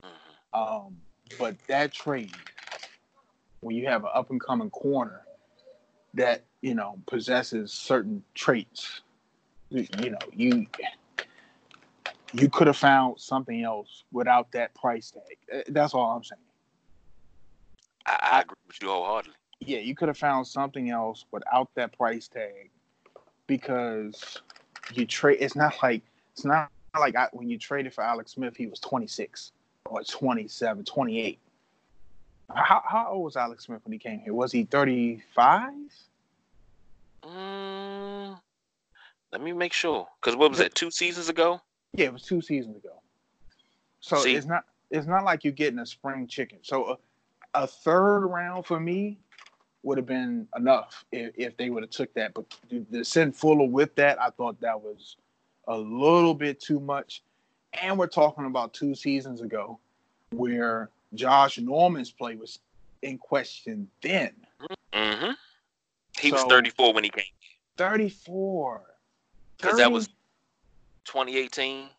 Mhm. 0.04 0.86
Um, 0.88 0.98
but 1.38 1.56
that 1.68 1.92
trade, 1.92 2.32
when 3.60 3.76
you 3.76 3.88
have 3.88 4.04
an 4.04 4.12
up 4.14 4.32
and 4.32 4.40
coming 4.42 4.70
corner 4.70 5.22
that 6.14 6.44
you 6.62 6.74
know 6.74 6.98
possesses 7.06 7.72
certain 7.72 8.24
traits, 8.34 9.02
you, 9.70 9.86
you 10.00 10.12
know 10.12 10.18
you 10.34 10.66
you 12.34 12.50
could 12.50 12.68
have 12.68 12.78
found 12.78 13.20
something 13.20 13.64
else 13.64 14.04
without 14.12 14.52
that 14.52 14.74
price 14.76 15.12
tag. 15.12 15.38
Uh, 15.54 15.62
That's 15.70 15.94
all 15.94 16.12
I'm 16.12 16.24
saying. 16.24 16.40
I, 18.06 18.20
I 18.34 18.42
agree 18.42 18.56
with 18.68 18.82
you 18.82 18.90
wholeheartedly. 18.90 19.36
Yeah, 19.62 19.80
you 19.80 19.96
could 19.96 20.08
have 20.08 20.18
found 20.18 20.48
something 20.48 20.90
else 20.90 21.26
without 21.32 21.70
that 21.76 21.98
price 21.98 22.28
tag 22.28 22.70
because 23.48 24.42
you 24.94 25.06
trade. 25.06 25.40
It's 25.42 25.56
not 25.56 25.76
like 25.84 26.02
it's 26.34 26.46
not 26.46 26.70
like 26.98 27.16
I, 27.16 27.28
when 27.34 27.50
you 27.50 27.58
traded 27.58 27.94
for 27.94 28.04
Alex 28.04 28.32
Smith, 28.32 28.56
he 28.56 28.68
was 28.68 28.80
26 28.80 29.52
or 29.86 30.04
27, 30.04 30.86
28. 30.86 31.40
How, 32.56 32.82
how 32.86 33.08
old 33.12 33.26
was 33.26 33.36
Alex 33.36 33.66
Smith 33.66 33.82
when 33.84 33.92
he 33.92 34.00
came 34.00 34.20
here? 34.20 34.34
Was 34.34 34.52
he 34.52 34.64
35? 34.64 35.74
Mm, 37.24 38.40
let 39.32 39.42
me 39.42 39.52
make 39.52 39.74
sure. 39.74 40.08
Because 40.22 40.36
what 40.36 40.50
was 40.50 40.60
that? 40.60 40.74
Two 40.74 40.90
seasons 40.90 41.30
ago? 41.30 41.62
Yeah, 41.94 42.06
it 42.06 42.14
was 42.14 42.24
two 42.24 42.42
seasons 42.42 42.78
ago. 42.78 43.02
So 44.00 44.18
See- 44.18 44.36
it's 44.36 44.46
not 44.46 44.66
it's 44.92 45.08
not 45.08 45.24
like 45.24 45.44
you're 45.44 45.54
getting 45.54 45.80
a 45.80 45.86
spring 45.86 46.28
chicken. 46.28 46.60
So 46.62 46.98
a, 47.54 47.64
a 47.64 47.68
third 47.68 48.26
round 48.26 48.66
for 48.66 48.80
me 48.80 49.20
would 49.84 49.98
have 49.98 50.08
been 50.08 50.48
enough 50.56 51.06
if, 51.12 51.32
if 51.38 51.58
they 51.58 51.70
would 51.70 51.84
have 51.84 51.90
took 51.90 52.14
that. 52.16 52.34
But 52.34 52.46
to, 52.70 53.04
send 53.04 53.36
Fuller 53.36 53.68
with 53.68 53.96
that, 53.96 54.20
I 54.22 54.30
thought 54.32 54.60
that 54.62 54.80
was 54.82 55.18
a 55.68 55.78
little 55.78 56.34
bit 56.34 56.60
too 56.60 56.80
much. 56.80 57.24
And 57.74 57.98
we're 57.98 58.08
talking 58.08 58.46
about 58.46 58.74
two 58.74 58.96
seasons 58.96 59.42
ago 59.42 59.80
where 60.32 60.90
Josh 61.14 61.60
Norman's 61.60 62.12
play 62.12 62.36
was 62.36 62.60
in 63.04 63.18
question 63.18 63.88
then. 64.02 64.32
Mm-hmm. 64.94 65.32
He 66.20 66.32
was 66.32 66.44
34 66.44 66.94
when 66.94 67.04
he 67.04 67.10
came. 67.10 67.24
34. 67.78 68.82
Because 69.58 69.78
that 69.78 69.92
was 69.92 70.10
2018. 71.10 71.90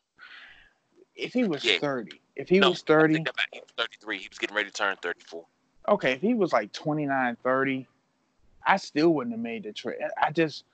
if 1.16 1.32
he 1.32 1.44
was 1.44 1.64
Yeah. 1.64 1.78
30. 1.80 2.20
If 2.36 2.48
he 2.48 2.60
No, 2.60 2.70
was 2.70 2.82
30, 2.82 3.14
take 3.16 3.24
that. 3.24 3.34
He 3.52 3.58
was 3.60 3.70
33. 3.76 4.18
He 4.18 4.28
was 4.28 4.38
getting 4.38 4.54
ready 4.56 4.70
to 4.70 4.74
turn 4.74 4.96
34. 5.02 5.44
okay, 5.88 6.12
if 6.12 6.20
he 6.20 6.34
was 6.34 6.52
like 6.52 6.72
29, 6.72 7.36
30, 7.42 7.88
I 8.66 8.76
still 8.76 9.10
wouldn't 9.10 9.34
have 9.34 9.40
made 9.40 9.64
the 9.64 9.72
trade. 9.72 9.98
I 10.22 10.30
just 10.30 10.64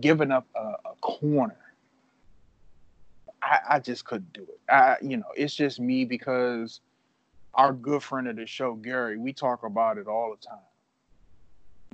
giving 0.00 0.30
up 0.30 0.46
a, 0.56 0.60
a 0.60 0.94
corner. 1.02 1.58
I, 3.42 3.58
I 3.70 3.78
just 3.78 4.04
couldn't 4.06 4.32
do 4.32 4.42
it. 4.42 4.60
I, 4.70 4.96
you 5.02 5.18
know, 5.18 5.26
it's 5.36 5.54
just 5.54 5.78
me 5.78 6.04
because 6.04 6.80
our 7.54 7.72
good 7.72 8.02
friend 8.02 8.28
of 8.28 8.36
the 8.36 8.46
show, 8.46 8.74
Gary, 8.74 9.18
we 9.18 9.32
talk 9.32 9.64
about 9.64 9.98
it 9.98 10.06
all 10.06 10.30
the 10.34 10.46
time. 10.46 10.58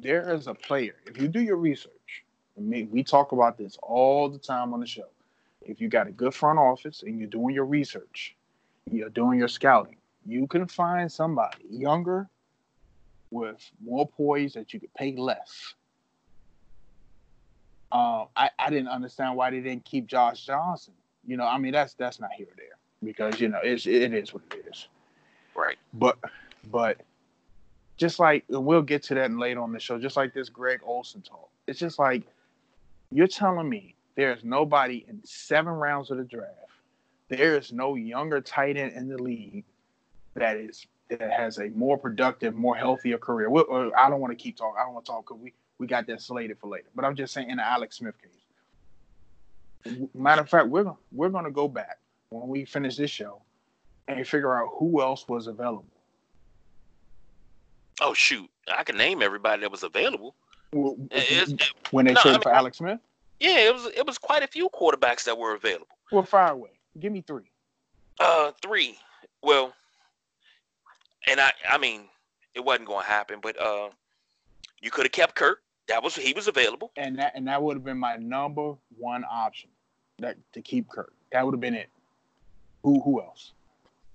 There 0.01 0.33
is 0.33 0.47
a 0.47 0.55
player. 0.55 0.95
If 1.07 1.21
you 1.21 1.27
do 1.27 1.41
your 1.41 1.57
research, 1.57 2.25
we 2.59 3.05
talk 3.05 3.33
about 3.33 3.57
this 3.57 3.79
all 3.83 4.29
the 4.29 4.39
time 4.39 4.75
on 4.75 4.81
the 4.81 4.87
show. 4.87 5.09
If 5.63 5.81
you 5.81 5.89
got 5.89 6.07
a 6.07 6.13
good 6.13 6.35
front 6.35 6.59
office 6.59 7.03
and 7.03 7.19
you're 7.19 7.29
doing 7.29 7.55
your 7.55 7.65
research, 7.65 8.35
you're 8.91 9.11
doing 9.11 9.39
your 9.39 9.49
scouting, 9.49 9.97
you 10.27 10.47
can 10.47 10.67
find 10.67 11.11
somebody 11.11 11.59
younger 11.71 12.29
with 13.31 13.71
more 13.85 14.09
poise 14.09 14.55
that 14.55 14.73
you 14.73 14.81
could 14.81 14.93
pay 14.95 15.15
less. 15.17 15.75
Um, 17.91 18.27
I, 18.37 18.51
I 18.59 18.71
didn't 18.71 18.89
understand 18.89 19.37
why 19.37 19.51
they 19.51 19.61
didn't 19.61 19.85
keep 19.85 20.07
Josh 20.07 20.45
Johnson. 20.45 20.95
You 21.27 21.37
know, 21.37 21.45
I 21.45 21.59
mean 21.59 21.73
that's 21.73 21.95
that's 21.95 22.21
not 22.21 22.31
here 22.33 22.47
or 22.47 22.57
there 22.57 22.79
because 23.03 23.41
you 23.41 23.49
know 23.49 23.59
it's 23.63 23.87
it 23.87 24.13
is 24.13 24.33
what 24.33 24.43
it 24.53 24.67
is. 24.71 24.89
Right. 25.55 25.77
But 25.95 26.19
but 26.71 27.01
just 27.97 28.19
like 28.19 28.45
and 28.49 28.65
we'll 28.65 28.83
get 28.83 29.03
to 29.05 29.15
that 29.15 29.31
later 29.33 29.61
on 29.61 29.73
the 29.73 29.81
show, 29.81 29.99
just 29.99 30.17
like 30.17 30.35
this 30.35 30.49
Greg 30.49 30.81
Olsen 30.85 31.23
talk. 31.23 31.51
It's 31.67 31.79
just 31.79 31.99
like 31.99 32.25
you're 33.11 33.27
telling 33.27 33.69
me 33.69 33.95
there's 34.17 34.45
nobody 34.45 35.05
in 35.09 35.21
seven 35.25 35.73
rounds 35.73 36.11
of 36.11 36.19
the 36.19 36.25
draft. 36.25 36.53
There 37.29 37.57
is 37.57 37.73
no 37.73 37.95
younger 37.95 38.41
tight 38.41 38.77
end 38.77 38.93
in 38.93 39.09
the 39.09 39.23
league 39.23 39.65
that 40.35 40.57
is 40.57 40.87
that 41.09 41.31
has 41.31 41.59
a 41.59 41.69
more 41.71 41.97
productive, 41.97 42.55
more 42.55 42.77
healthier 42.77 43.19
career. 43.19 43.49
We, 43.49 43.61
uh, 43.61 43.91
I 43.97 44.11
don't 44.11 44.21
want 44.21 44.37
to 44.37 44.43
keep 44.43 44.57
talking. 44.57 44.77
I 44.79 44.85
don't 44.85 44.95
want 44.95 45.07
to 45.07 45.13
talk 45.13 45.27
because 45.27 45.41
we 45.43 45.53
we 45.79 45.87
got 45.87 46.07
that 46.09 46.21
slated 46.21 46.59
for 46.59 46.69
later. 46.69 46.89
But 46.95 47.05
I'm 47.05 47.15
just 47.15 47.33
saying 47.33 47.51
in 47.51 47.57
the 47.59 47.67
Alex 47.67 47.97
Smith 47.97 48.15
case. 48.21 48.31
Matter 50.15 50.43
of 50.43 50.51
fact, 50.51 50.69
we're 50.69 50.93
we're 51.13 51.29
gonna 51.31 51.51
go 51.51 51.69
back 51.69 51.99
when 52.31 52.49
we 52.49 52.65
finish 52.65 52.97
this 52.97 53.11
show 53.11 53.41
and 54.07 54.27
figure 54.27 54.55
out 54.61 54.71
who 54.79 55.01
else 55.01 55.29
was 55.29 55.47
available. 55.47 55.85
Oh 58.01 58.15
shoot, 58.15 58.49
I 58.73 58.85
can 58.85 58.97
name 58.97 59.23
everybody 59.23 59.63
that 59.63 59.71
was 59.71 59.83
available. 59.83 60.35
It's- 60.73 61.53
when 61.91 62.05
they 62.07 62.13
no, 62.13 62.21
I 62.21 62.23
traded 62.23 62.39
mean, 62.41 62.43
for 62.43 62.53
Alex 62.53 62.79
Smith. 62.79 63.01
yeah, 63.41 63.59
it 63.59 63.75
was 63.75 63.87
it 63.87 64.07
was 64.07 64.19
quite 64.19 64.43
a 64.43 64.47
few 64.47 64.69
quarterbacks 64.71 65.25
that 65.25 65.37
were 65.39 65.55
available. 65.55 65.87
Well, 66.13 66.23
fire 66.23 66.53
away. 66.53 66.71
Give 66.99 67.13
me 67.13 67.23
three. 67.23 67.51
Uh, 68.21 68.53
three. 68.63 68.99
Well, 69.43 69.73
and 71.27 71.41
I 71.41 71.53
I 71.71 71.79
mean 71.79 72.03
it 72.55 72.61
wasn't 72.65 72.89
going 72.89 73.05
to 73.05 73.09
happen, 73.11 73.39
but 73.41 73.59
uh, 73.61 73.91
you 74.81 74.91
could 74.91 75.05
have 75.07 75.13
kept 75.13 75.35
Kirk. 75.35 75.63
That 75.87 76.03
was 76.03 76.15
he 76.17 76.33
was 76.33 76.49
available. 76.49 76.91
and 76.97 77.19
that 77.19 77.33
and 77.35 77.47
that 77.49 77.63
would 77.63 77.77
have 77.77 77.85
been 77.85 77.99
my 77.99 78.17
number 78.17 78.75
one 78.99 79.25
option 79.31 79.71
that 80.19 80.37
to 80.53 80.61
keep 80.61 80.89
Kirk. 80.89 81.13
That 81.33 81.45
would 81.45 81.55
have 81.55 81.61
been 81.61 81.75
it. 81.75 81.89
Who 82.83 83.01
who 83.01 83.21
else? 83.23 83.53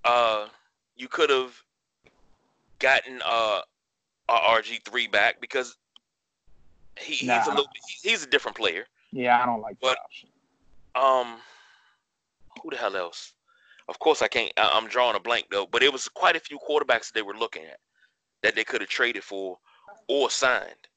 Uh, 0.06 0.48
you 0.98 1.08
could 1.08 1.30
have 1.30 1.54
gotten 2.80 3.22
uh 3.26 3.62
RG 4.30 4.84
three 4.84 5.08
back 5.08 5.40
because 5.42 5.78
he, 7.00 7.14
he's 7.14 7.30
a 7.48 7.50
little 7.50 7.66
he's 8.02 8.24
a 8.24 8.28
different 8.28 8.58
player. 8.58 8.86
Yeah, 9.12 9.42
I 9.42 9.46
don't 9.46 9.62
like 9.62 9.80
that 9.80 9.86
What? 9.86 9.98
option. 10.04 10.30
Um, 10.96 11.40
who 12.62 12.70
the 12.70 12.78
hell 12.78 12.96
else? 12.96 13.34
Of 13.90 14.00
course, 14.00 14.22
I 14.22 14.28
can't. 14.28 14.52
I, 14.58 14.72
I'm 14.74 14.88
drawing 14.88 15.16
a 15.16 15.20
blank 15.20 15.48
though. 15.52 15.66
But 15.66 15.84
it 15.84 15.92
was 15.92 16.08
quite 16.08 16.36
a 16.36 16.40
few 16.40 16.60
quarterbacks 16.60 17.12
they 17.12 17.22
were 17.22 17.34
looking 17.36 17.64
at 17.66 17.80
that 18.42 18.56
they 18.56 18.64
could 18.64 18.82
have 18.82 18.90
traded 18.90 19.24
for 19.24 19.58
or 20.08 20.30
signed. 20.30 20.88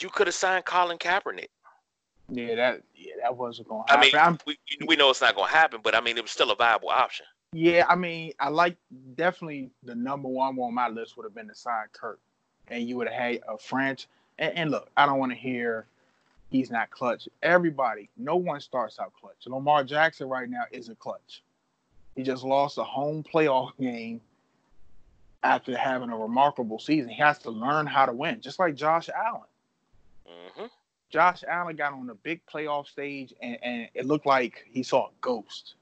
You 0.00 0.08
could 0.10 0.26
have 0.28 0.34
signed 0.34 0.64
Colin 0.64 0.98
Kaepernick. 0.98 1.48
Yeah, 2.30 2.54
that 2.56 2.82
yeah 2.94 3.14
that 3.22 3.36
wasn't 3.36 3.68
going 3.68 3.84
to 3.86 3.92
I 3.92 3.96
happen. 3.96 4.10
mean, 4.12 4.22
I'm- 4.22 4.38
we 4.46 4.58
we 4.86 4.96
know 4.96 5.10
it's 5.10 5.20
not 5.20 5.34
going 5.34 5.48
to 5.48 5.54
happen, 5.54 5.80
but 5.82 5.94
I 5.94 6.00
mean, 6.00 6.16
it 6.18 6.22
was 6.22 6.30
still 6.30 6.50
a 6.50 6.56
viable 6.56 6.90
option. 6.90 7.26
yeah, 7.52 7.84
I 7.88 7.94
mean, 7.96 8.32
I 8.38 8.48
like 8.50 8.76
definitely 9.14 9.70
the 9.82 9.94
number 9.94 10.28
one 10.28 10.58
on 10.58 10.74
my 10.74 10.88
list 10.88 11.16
would 11.16 11.24
have 11.24 11.34
been 11.34 11.48
to 11.48 11.54
sign 11.54 11.86
Kirk, 11.92 12.20
and 12.68 12.86
you 12.86 12.96
would 12.96 13.08
have 13.08 13.16
had 13.20 13.40
a 13.48 13.56
French. 13.58 14.06
And, 14.38 14.56
and 14.56 14.70
look, 14.70 14.90
I 14.96 15.06
don't 15.06 15.18
want 15.18 15.32
to 15.32 15.38
hear 15.38 15.86
he's 16.50 16.70
not 16.70 16.90
clutch. 16.90 17.28
Everybody, 17.42 18.08
no 18.16 18.36
one 18.36 18.60
starts 18.60 18.98
out 18.98 19.12
clutch. 19.18 19.46
Lamar 19.46 19.84
Jackson 19.84 20.28
right 20.28 20.48
now 20.48 20.64
is 20.72 20.88
a 20.88 20.94
clutch. 20.94 21.42
He 22.14 22.22
just 22.22 22.44
lost 22.44 22.78
a 22.78 22.84
home 22.84 23.22
playoff 23.22 23.70
game 23.78 24.20
after 25.42 25.76
having 25.76 26.10
a 26.10 26.16
remarkable 26.16 26.78
season. 26.78 27.10
He 27.10 27.18
has 27.20 27.38
to 27.40 27.50
learn 27.50 27.86
how 27.86 28.06
to 28.06 28.12
win, 28.12 28.40
just 28.40 28.58
like 28.58 28.74
Josh 28.74 29.08
Allen. 29.08 29.42
hmm 30.26 30.66
Josh 31.10 31.42
Allen 31.48 31.76
got 31.76 31.94
on 31.94 32.06
the 32.06 32.14
big 32.14 32.40
playoff 32.46 32.86
stage 32.86 33.32
and, 33.40 33.56
and 33.62 33.88
it 33.94 34.04
looked 34.04 34.26
like 34.26 34.64
he 34.70 34.82
saw 34.82 35.06
a 35.06 35.10
ghost. 35.22 35.74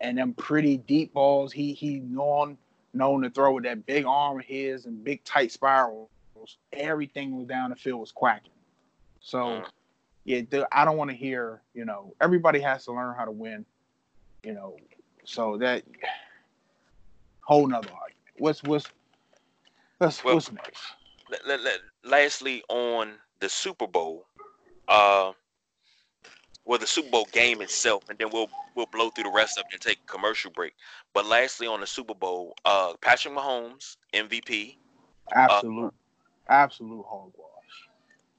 And 0.00 0.16
them 0.16 0.32
pretty 0.32 0.78
deep 0.78 1.12
balls, 1.12 1.52
he 1.52 1.74
he 1.74 2.00
known 2.00 2.56
known 2.94 3.22
to 3.22 3.30
throw 3.30 3.52
with 3.52 3.64
that 3.64 3.84
big 3.84 4.06
arm 4.06 4.38
of 4.40 4.46
his 4.46 4.86
and 4.86 5.04
big 5.04 5.22
tight 5.24 5.52
spirals. 6.46 6.58
Everything 6.72 7.36
was 7.36 7.46
down 7.46 7.70
the 7.70 7.76
field 7.76 8.00
was 8.00 8.12
quacking. 8.12 8.52
So 9.20 9.38
Mm. 9.38 9.70
yeah, 10.24 10.64
I 10.72 10.84
don't 10.84 10.96
want 10.96 11.10
to 11.10 11.16
hear, 11.16 11.62
you 11.74 11.84
know, 11.84 12.14
everybody 12.20 12.60
has 12.60 12.84
to 12.86 12.92
learn 12.92 13.14
how 13.16 13.24
to 13.24 13.30
win, 13.30 13.64
you 14.42 14.52
know. 14.52 14.76
So 15.24 15.56
that 15.58 15.84
whole 17.42 17.66
nother 17.66 17.90
argument. 17.92 18.16
What's 18.38 18.62
what's 18.62 18.86
what's, 19.98 20.24
Well- 20.24 20.34
what's 20.34 20.50
next? 20.52 20.82
Let- 21.46 21.60
let- 21.60 21.80
lastly, 22.02 22.64
on 22.68 23.20
the 23.38 23.48
Super 23.48 23.86
Bowl, 23.86 24.26
uh, 24.88 25.32
well, 26.64 26.78
the 26.78 26.86
Super 26.86 27.08
Bowl 27.10 27.26
game 27.30 27.60
itself, 27.62 28.08
and 28.08 28.18
then 28.18 28.30
we'll 28.30 28.50
we'll 28.74 28.86
blow 28.86 29.10
through 29.10 29.24
the 29.24 29.30
rest 29.30 29.58
of 29.58 29.64
it 29.68 29.74
and 29.74 29.80
take 29.80 29.98
a 29.98 30.06
commercial 30.06 30.50
break. 30.50 30.74
But 31.12 31.26
lastly, 31.26 31.66
on 31.66 31.80
the 31.80 31.86
Super 31.86 32.14
Bowl, 32.14 32.56
uh, 32.64 32.94
Patrick 33.00 33.34
Mahomes 33.34 33.96
MVP. 34.12 34.78
Absolute, 35.32 35.86
uh, 35.86 35.90
absolute 36.50 37.04
hogwash. 37.08 37.48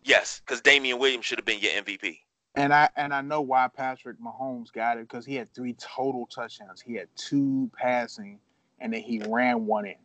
Yes, 0.04 0.42
because 0.46 0.62
Damien 0.62 1.00
Williams 1.00 1.26
should 1.26 1.40
have 1.40 1.46
been 1.46 1.60
your 1.60 1.72
MVP. 1.72 2.20
And 2.56 2.74
I 2.74 2.90
and 2.98 3.14
I 3.14 3.22
know 3.22 3.42
why 3.42 3.70
Patrick 3.70 4.18
Mahomes 4.20 4.74
got 4.74 4.98
it 4.98 5.08
because 5.08 5.26
he 5.26 5.36
had 5.36 5.54
three 5.54 5.74
total 5.74 6.26
touchdowns. 6.26 6.82
He 6.82 6.96
had 6.96 7.08
two 7.16 7.72
passing, 7.74 8.40
and 8.80 8.94
then 8.94 9.02
he 9.02 9.20
ran 9.20 9.66
one 9.66 9.86
in. 9.86 9.96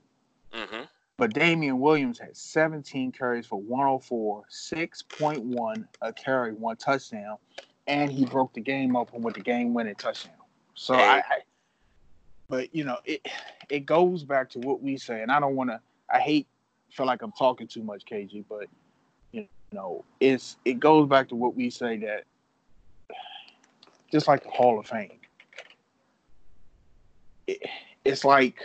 Mm-hmm. 0.53 0.83
But 1.17 1.33
Damien 1.33 1.81
Williams 1.81 2.19
had 2.19 2.37
17 2.37 3.11
carries 3.11 3.47
for 3.47 3.59
104, 3.59 4.45
6.1 4.51 5.89
a 6.03 6.13
carry, 6.13 6.53
one 6.53 6.77
touchdown, 6.77 7.39
and 7.87 8.13
he 8.13 8.27
broke 8.27 8.53
the 8.53 8.61
game 8.61 8.97
open 8.97 9.23
with 9.23 9.35
the 9.35 9.41
game-winning 9.41 9.95
touchdown. 9.95 10.35
So 10.75 10.95
hey. 10.95 11.05
I, 11.05 11.17
I, 11.17 11.41
but 12.49 12.75
you 12.75 12.85
know, 12.85 12.99
it 13.05 13.27
it 13.71 13.87
goes 13.87 14.25
back 14.25 14.51
to 14.51 14.59
what 14.61 14.83
we 14.83 14.99
say, 14.99 15.23
and 15.23 15.33
I 15.33 15.41
don't 15.41 15.57
want 15.57 15.71
to. 15.71 15.81
I 16.13 16.21
hate 16.21 16.47
feel 16.97 17.07
like 17.07 17.23
I'm 17.23 17.33
talking 17.33 17.67
too 17.67 17.83
much, 17.83 18.05
KG, 18.11 18.45
but 18.49 18.67
you 19.33 19.47
know, 19.73 20.05
it's 20.19 20.57
it 20.65 20.81
goes 20.81 21.09
back 21.09 21.29
to 21.29 21.35
what 21.35 21.55
we 21.55 21.71
say 21.71 21.99
that 21.99 22.25
just 24.13 24.27
like 24.27 24.43
the 24.43 24.51
Hall 24.51 24.79
of 24.79 24.87
Fame. 24.87 25.19
It, 27.47 27.59
it's 28.05 28.25
like 28.25 28.57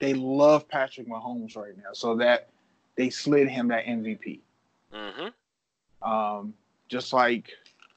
they 0.00 0.14
love 0.14 0.68
Patrick 0.68 1.08
Mahomes 1.08 1.56
right 1.56 1.76
now, 1.76 1.92
so 1.92 2.16
that 2.16 2.48
they 2.96 3.08
slid 3.10 3.48
him 3.48 3.68
that 3.68 3.86
MVP. 3.86 4.40
Mm-hmm. 4.92 6.10
Um, 6.10 6.54
just 6.88 7.12
like 7.12 7.50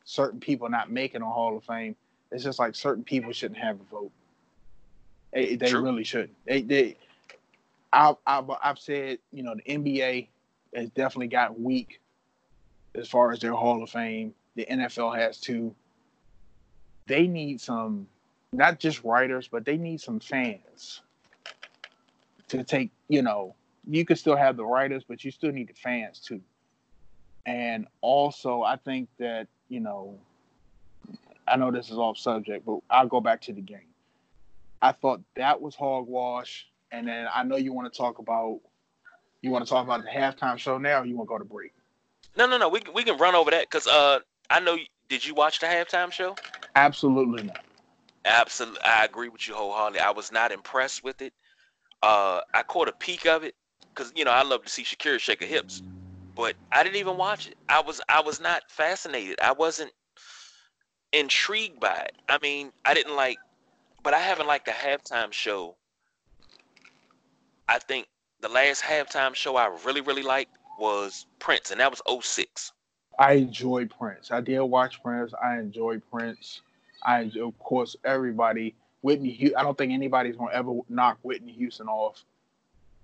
certain 0.06 0.40
people 0.40 0.70
not 0.70 0.92
making 0.92 1.22
a 1.22 1.30
Hall 1.30 1.58
of 1.58 1.64
Fame, 1.64 1.96
it's 2.32 2.44
just 2.44 2.60
like 2.60 2.76
certain 2.76 3.04
people 3.04 3.32
shouldn't 3.32 3.60
have 3.60 3.80
a 3.80 3.84
vote. 3.86 4.12
They, 5.34 5.56
they 5.56 5.74
really 5.74 6.04
shouldn't. 6.04 6.36
They, 6.46 6.62
they, 6.62 6.98
I, 7.94 8.14
I, 8.28 8.44
I've 8.62 8.80
said, 8.80 9.20
you 9.32 9.44
know, 9.44 9.56
the 9.56 9.64
NBA 9.64 10.28
has 10.76 10.90
definitely 10.90 11.28
got 11.28 11.60
weak 11.60 12.02
as 12.96 13.08
far 13.08 13.32
as 13.32 13.40
their 13.40 13.54
Hall 13.54 13.82
of 13.82 13.90
Fame. 13.90 14.34
The 14.56 14.66
NFL 14.70 15.18
has 15.18 15.40
too 15.40 15.74
they 17.08 17.28
need 17.28 17.60
some 17.60 18.08
not 18.52 18.80
just 18.80 19.04
writers, 19.04 19.48
but 19.48 19.66
they 19.66 19.78
need 19.78 20.00
some 20.00 20.20
fans 20.20 21.02
to 22.48 22.64
take, 22.64 22.92
you 23.08 23.22
know, 23.22 23.56
you 23.88 24.06
can 24.06 24.16
still 24.16 24.36
have 24.36 24.58
the 24.58 24.66
writers, 24.66 25.04
but 25.08 25.24
you 25.24 25.32
still 25.32 25.52
need 25.52 25.70
the 25.70 25.74
fans 25.74 26.20
too. 26.20 26.42
And 27.46 27.88
also, 28.02 28.62
I 28.62 28.78
think 28.78 29.10
that, 29.18 29.48
you 29.70 29.80
know, 29.80 30.18
I 31.48 31.58
know 31.58 31.72
this 31.72 31.90
is 31.90 31.98
off 31.98 32.18
subject, 32.18 32.66
but 32.66 32.80
I'll 32.90 33.08
go 33.08 33.20
back 33.20 33.42
to 33.42 33.54
the 33.54 33.62
game. 33.62 33.90
I 34.82 34.92
thought 34.92 35.22
that 35.36 35.62
was 35.62 35.76
hogwash. 35.76 36.68
And 36.94 37.08
then 37.08 37.28
I 37.34 37.44
know 37.44 37.56
you 37.56 37.74
want 37.74 37.92
to 37.92 37.98
talk 37.98 38.20
about 38.20 38.60
you 39.42 39.50
want 39.50 39.66
to 39.66 39.70
talk 39.70 39.84
about 39.84 40.04
the 40.04 40.10
halftime 40.10 40.58
show 40.60 40.78
now, 40.78 41.02
or 41.02 41.06
you 41.06 41.18
want 41.18 41.28
to 41.28 41.34
go 41.34 41.40
to 41.40 41.44
break? 41.44 41.74
No, 42.38 42.48
no, 42.48 42.58
no. 42.58 42.70
We 42.70 42.82
we 42.94 43.04
can 43.04 43.18
run 43.18 43.34
over 43.34 43.50
that 43.52 43.64
because 43.70 43.88
uh, 43.88 44.20
I 44.50 44.60
know. 44.60 44.78
Did 45.10 45.26
you 45.26 45.34
watch 45.34 45.60
the 45.60 45.66
halftime 45.66 46.12
show? 46.12 46.36
Absolutely 46.76 47.44
not. 47.44 47.64
Absolutely, 48.26 48.82
I 48.82 49.04
agree 49.04 49.28
with 49.28 49.48
you 49.48 49.56
wholeheartedly. 49.56 50.00
I 50.00 50.12
was 50.12 50.32
not 50.32 50.52
impressed 50.52 51.04
with 51.04 51.22
it. 51.22 51.34
Uh, 52.02 52.42
I 52.54 52.64
caught 52.64 52.88
a 52.88 52.94
peek 52.94 53.26
of 53.26 53.44
it 53.44 53.56
because 53.94 54.14
you 54.16 54.24
know 54.24 54.32
I 54.32 54.44
love 54.44 54.64
to 54.64 54.70
see 54.70 54.84
Shakira 54.84 55.20
shake 55.20 55.42
her 55.42 55.48
hips, 55.48 55.82
but 56.36 56.56
I 56.72 56.84
didn't 56.84 56.98
even 56.98 57.18
watch 57.18 57.48
it. 57.48 57.56
I 57.68 57.82
was 57.82 58.02
I 58.08 58.22
was 58.22 58.40
not 58.40 58.62
fascinated. 58.70 59.40
I 59.42 59.52
wasn't 59.52 59.92
intrigued 61.12 61.80
by 61.80 61.96
it. 61.96 62.14
I 62.30 62.38
mean, 62.42 62.72
I 62.86 62.94
didn't 62.94 63.16
like, 63.16 63.40
but 64.04 64.14
I 64.14 64.20
haven't 64.20 64.48
liked 64.48 64.66
the 64.66 64.72
halftime 64.72 65.34
show. 65.34 65.76
I 67.68 67.80
think 67.80 68.08
the 68.42 68.50
last 68.50 68.84
halftime 68.84 69.36
show 69.36 69.56
I 69.56 69.76
really 69.86 70.02
really 70.02 70.24
liked 70.24 70.58
was 70.80 71.26
Prince, 71.40 71.72
and 71.72 71.80
that 71.80 71.92
was 71.92 72.02
06. 72.26 72.72
I 73.20 73.34
enjoy 73.34 73.86
Prince. 73.86 74.32
I 74.32 74.42
did 74.42 74.60
watch 74.62 75.02
Prince. 75.04 75.34
I 75.42 75.60
enjoy 75.60 76.00
Prince. 76.12 76.62
I 77.04 77.22
enjoy, 77.22 77.48
of 77.48 77.60
course 77.60 77.96
everybody. 78.04 78.76
Whitney. 79.02 79.54
I 79.56 79.64
don't 79.64 79.78
think 79.78 79.92
anybody's 79.92 80.36
gonna 80.36 80.54
ever 80.54 80.80
knock 80.90 81.20
Whitney 81.22 81.52
Houston 81.54 81.88
off 81.88 82.24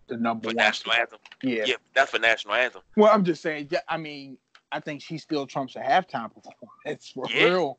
the 0.08 0.17
number 0.17 0.43
for 0.43 0.48
one 0.48 0.56
national 0.56 0.95
anthem. 0.95 1.19
Yeah, 1.43 1.65
yeah, 1.65 1.76
that's 1.93 2.12
for 2.12 2.19
national 2.19 2.56
anthem. 2.56 2.82
Well, 2.95 3.12
I'm 3.13 3.24
just 3.24 3.41
saying. 3.41 3.69
I 3.88 3.98
mean, 3.98 4.38
I 4.72 4.80
think 4.80 5.02
she 5.02 5.17
still 5.17 5.45
trumps 5.45 5.76
a 5.76 5.80
halftime 5.80 6.32
performance 6.34 7.10
for 7.13 7.26
yeah. 7.30 7.45
real. 7.45 7.78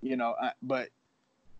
You 0.00 0.16
know, 0.16 0.34
uh, 0.40 0.50
but 0.62 0.88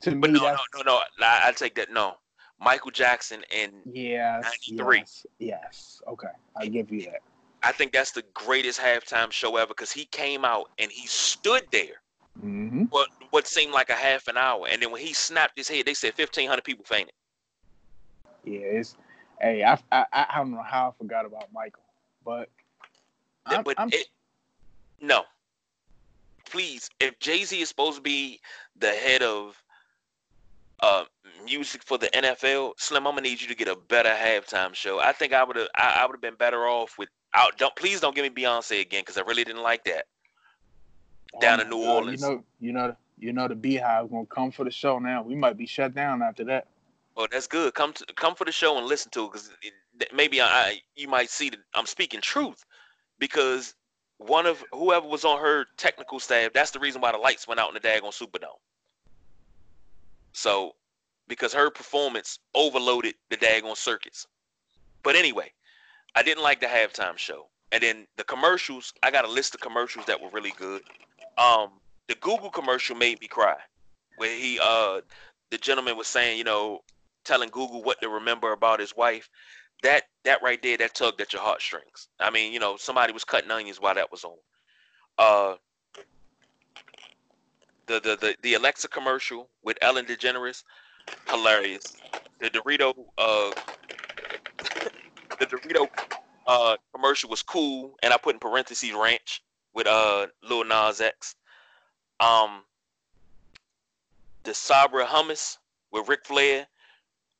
to 0.03 0.15
but 0.15 0.31
me, 0.31 0.39
no, 0.39 0.45
no, 0.47 0.57
no, 0.77 0.83
no. 0.83 1.27
I, 1.27 1.49
I 1.49 1.53
take 1.53 1.75
that. 1.77 1.93
No, 1.93 2.17
Michael 2.61 2.91
Jackson 2.91 3.43
in 3.51 3.71
yes, 3.85 4.45
93. 4.69 4.99
Yes, 4.99 5.27
yes. 5.39 6.03
Okay, 6.09 6.29
I 6.57 6.67
give 6.67 6.91
you 6.91 7.03
that. 7.03 7.21
I 7.63 7.73
think 7.73 7.93
that's 7.93 8.13
the 8.13 8.25
greatest 8.35 8.81
halftime 8.81 9.33
show 9.33 9.57
ever 9.57 9.69
because 9.69 9.93
he 9.93 10.05
came 10.07 10.45
out 10.45 10.71
and 10.79 10.91
he 10.91 11.07
stood 11.07 11.65
there 11.73 12.01
mm-hmm. 12.45 12.85
what 12.91 13.09
what 13.31 13.47
seemed 13.47 13.73
like 13.73 13.91
a 13.91 13.95
half 13.95 14.29
an 14.29 14.37
hour, 14.37 14.67
and 14.71 14.83
then 14.83 14.91
when 14.91 15.03
he 15.03 15.13
snapped 15.13 15.57
his 15.57 15.69
head, 15.69 15.87
they 15.87 15.95
said 15.95 16.15
fifteen 16.15 16.49
hundred 16.49 16.65
people 16.65 16.85
fainted. 16.85 17.15
Yeah, 18.45 18.61
it's 18.61 18.97
hey, 19.41 19.65
I, 19.65 19.79
I 19.93 20.07
I 20.13 20.39
don't 20.39 20.53
know 20.53 20.63
how 20.63 20.89
I 20.89 20.93
forgot 20.99 21.27
about 21.27 21.53
Michael, 21.53 21.83
but 22.25 22.49
I'm, 23.47 23.63
but 23.63 23.75
I'm... 23.79 23.89
It, 23.93 24.09
no, 25.01 25.25
please, 26.49 26.89
if 27.01 27.19
Jay 27.19 27.45
Z 27.45 27.61
is 27.61 27.69
supposed 27.69 27.97
to 27.97 28.03
be 28.03 28.41
the 28.77 28.91
head 28.91 29.23
of 29.23 29.63
uh, 30.81 31.05
music 31.45 31.83
for 31.83 31.99
the 31.99 32.09
NFL, 32.09 32.73
Slim, 32.79 33.07
I'm 33.07 33.15
gonna 33.15 33.23
need 33.23 33.41
you 33.41 33.49
to 33.49 33.55
get 33.55 33.69
a 33.69 33.77
better 33.77 34.11
halftime 34.11 34.75
show. 34.75 35.01
I 35.01 35.13
think 35.13 35.33
I 35.33 35.45
would 35.45 35.57
have 35.57 35.69
I, 35.75 35.99
I 36.01 36.07
would 36.07 36.15
have 36.15 36.21
been 36.21 36.37
better 36.37 36.67
off 36.67 36.99
with 36.99 37.09
out. 37.35 37.59
Don't 37.59 37.75
please 37.77 38.01
don't 38.01 38.15
give 38.15 38.23
me 38.23 38.43
Beyonce 38.43 38.81
again 38.81 39.03
because 39.03 39.19
I 39.19 39.23
really 39.23 39.45
didn't 39.45 39.63
like 39.63 39.85
that. 39.85 40.07
Down 41.41 41.61
in 41.61 41.69
New 41.69 41.83
God. 41.83 41.97
Orleans, 41.97 42.23
you 42.23 42.29
know, 42.29 42.45
you 42.61 42.73
know, 42.73 42.97
you 43.19 43.33
know 43.33 43.49
the 43.49 43.55
BeyHive 43.55 44.11
gonna 44.11 44.27
come 44.27 44.51
for 44.51 44.65
the 44.65 44.71
show 44.71 44.99
now. 44.99 45.23
We 45.23 45.35
might 45.35 45.57
be 45.57 45.67
shut 45.67 45.95
down 45.95 46.23
after 46.23 46.45
that. 46.45 46.69
Oh, 47.17 47.27
that's 47.31 47.49
good. 47.49 47.75
Come 47.75 47.93
to 47.95 48.07
come 48.15 48.35
for 48.35 48.45
the 48.45 48.53
show 48.53 48.79
and 48.79 48.87
listen 48.87 49.11
to 49.13 49.25
it 49.25 49.33
because 49.33 49.51
maybe 50.13 50.41
I 50.41 50.81
you 50.95 51.09
might 51.09 51.31
see 51.31 51.51
that 51.51 51.59
I'm 51.75 51.87
speaking 51.87 52.21
truth 52.21 52.65
because 53.19 53.75
one 54.19 54.47
of 54.47 54.65
whoever 54.73 55.07
was 55.07 55.25
on 55.25 55.41
her 55.41 55.67
technical 55.77 56.21
staff. 56.21 56.53
That's 56.53 56.71
the 56.71 56.79
reason 56.79 57.01
why 57.01 57.13
the 57.13 57.19
lights 57.19 57.47
went 57.49 57.61
out 57.61 57.69
in 57.69 57.75
the 57.75 57.81
daggone 57.81 58.13
Superdome. 58.13 58.59
So, 60.39 60.77
because 61.27 61.53
her 61.53 61.69
performance 61.69 62.39
overloaded 62.55 63.17
the 63.29 63.37
daggone 63.37 63.77
circuits. 63.77 64.25
But 65.03 65.17
anyway, 65.17 65.51
I 66.15 66.23
didn't 66.23 66.45
like 66.45 66.61
the 66.61 66.67
halftime 66.67 67.19
show. 67.19 67.49
And 67.73 67.83
then 67.83 68.07
the 68.17 68.23
commercials, 68.23 68.93
I 69.03 69.11
got 69.11 69.25
a 69.25 69.29
list 69.29 69.57
of 69.57 69.61
commercials 69.61 70.07
that 70.07 70.23
were 70.23 70.31
really 70.31 70.53
good. 70.57 70.83
Um, 71.39 71.81
the 72.07 72.15
Google 72.15 72.51
commercial 72.51 72.95
made 72.95 73.21
me 73.21 73.27
cry, 73.27 73.57
where 74.17 74.31
he, 74.31 74.61
uh, 74.63 75.01
the 75.51 75.59
gentleman 75.59 75.97
was 75.97 76.07
saying, 76.07 76.39
you 76.39 76.45
know, 76.45 76.83
telling 77.25 77.51
Google 77.51 77.83
what 77.83 78.01
to 78.01 78.09
remember 78.09 78.53
about 78.53 78.79
his 78.79 78.97
wife. 78.97 79.29
That 79.83 80.05
that 80.25 80.41
right 80.41 80.63
there, 80.63 80.77
that 80.77 80.95
tugged 80.95 81.21
at 81.21 81.33
your 81.33 81.43
heartstrings. 81.43 82.09
I 82.21 82.31
mean, 82.31 82.53
you 82.53 82.61
know, 82.61 82.77
somebody 82.77 83.13
was 83.13 83.25
cutting 83.25 83.51
onions 83.51 83.81
while 83.81 83.95
that 83.97 84.13
was 84.13 84.25
on. 84.25 84.37
Uh, 85.19 85.55
the 87.89 88.01
the 88.01 88.17
the, 88.17 88.37
the 88.43 88.55
Alexa 88.55 88.89
commercial 88.89 89.51
with 89.63 89.77
Ellen 89.83 90.05
DeGeneres, 90.05 90.63
hilarious. 91.29 91.97
The 92.39 92.51
Dorito, 92.51 92.95
uh, 93.17 93.51
the 95.41 95.47
Dorito 95.47 95.89
uh, 96.47 96.77
commercial 96.95 97.29
was 97.29 97.43
cool, 97.43 97.97
and 98.03 98.13
I 98.13 98.17
put 98.17 98.35
in 98.35 98.39
parentheses 98.39 98.93
ranch 98.93 99.43
with 99.75 99.87
uh 99.87 100.29
Lil 100.43 100.65
Nas 100.65 101.01
X. 101.01 101.35
Um, 102.21 102.63
the 104.45 104.55
Sabra 104.55 105.05
hummus 105.05 105.57
with 105.91 106.09
Ric 106.09 106.25
Flair. 106.25 106.67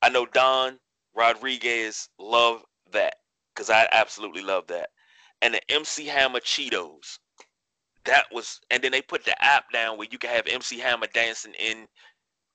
I 0.03 0.09
know 0.09 0.27
Don 0.27 0.79
Rodriguez 1.15 2.09
love 2.19 2.63
that 2.93 3.17
because 3.55 3.71
I 3.71 3.89
absolutely 3.93 4.43
love 4.43 4.67
that. 4.69 4.91
And 5.43 5.55
the 5.55 5.71
MC 5.71 6.07
Hammer 6.07 6.41
Cheetos. 6.41 7.19
That 8.09 8.25
was, 8.33 8.59
and 8.71 8.83
then 8.83 8.91
they 8.91 9.03
put 9.03 9.27
the 9.27 9.45
app 9.45 9.71
down 9.71 9.99
where 9.99 10.09
you 10.11 10.17
can 10.17 10.31
have 10.31 10.47
MC 10.47 10.79
Hammer 10.79 11.09
dancing 11.13 11.53
in 11.59 11.87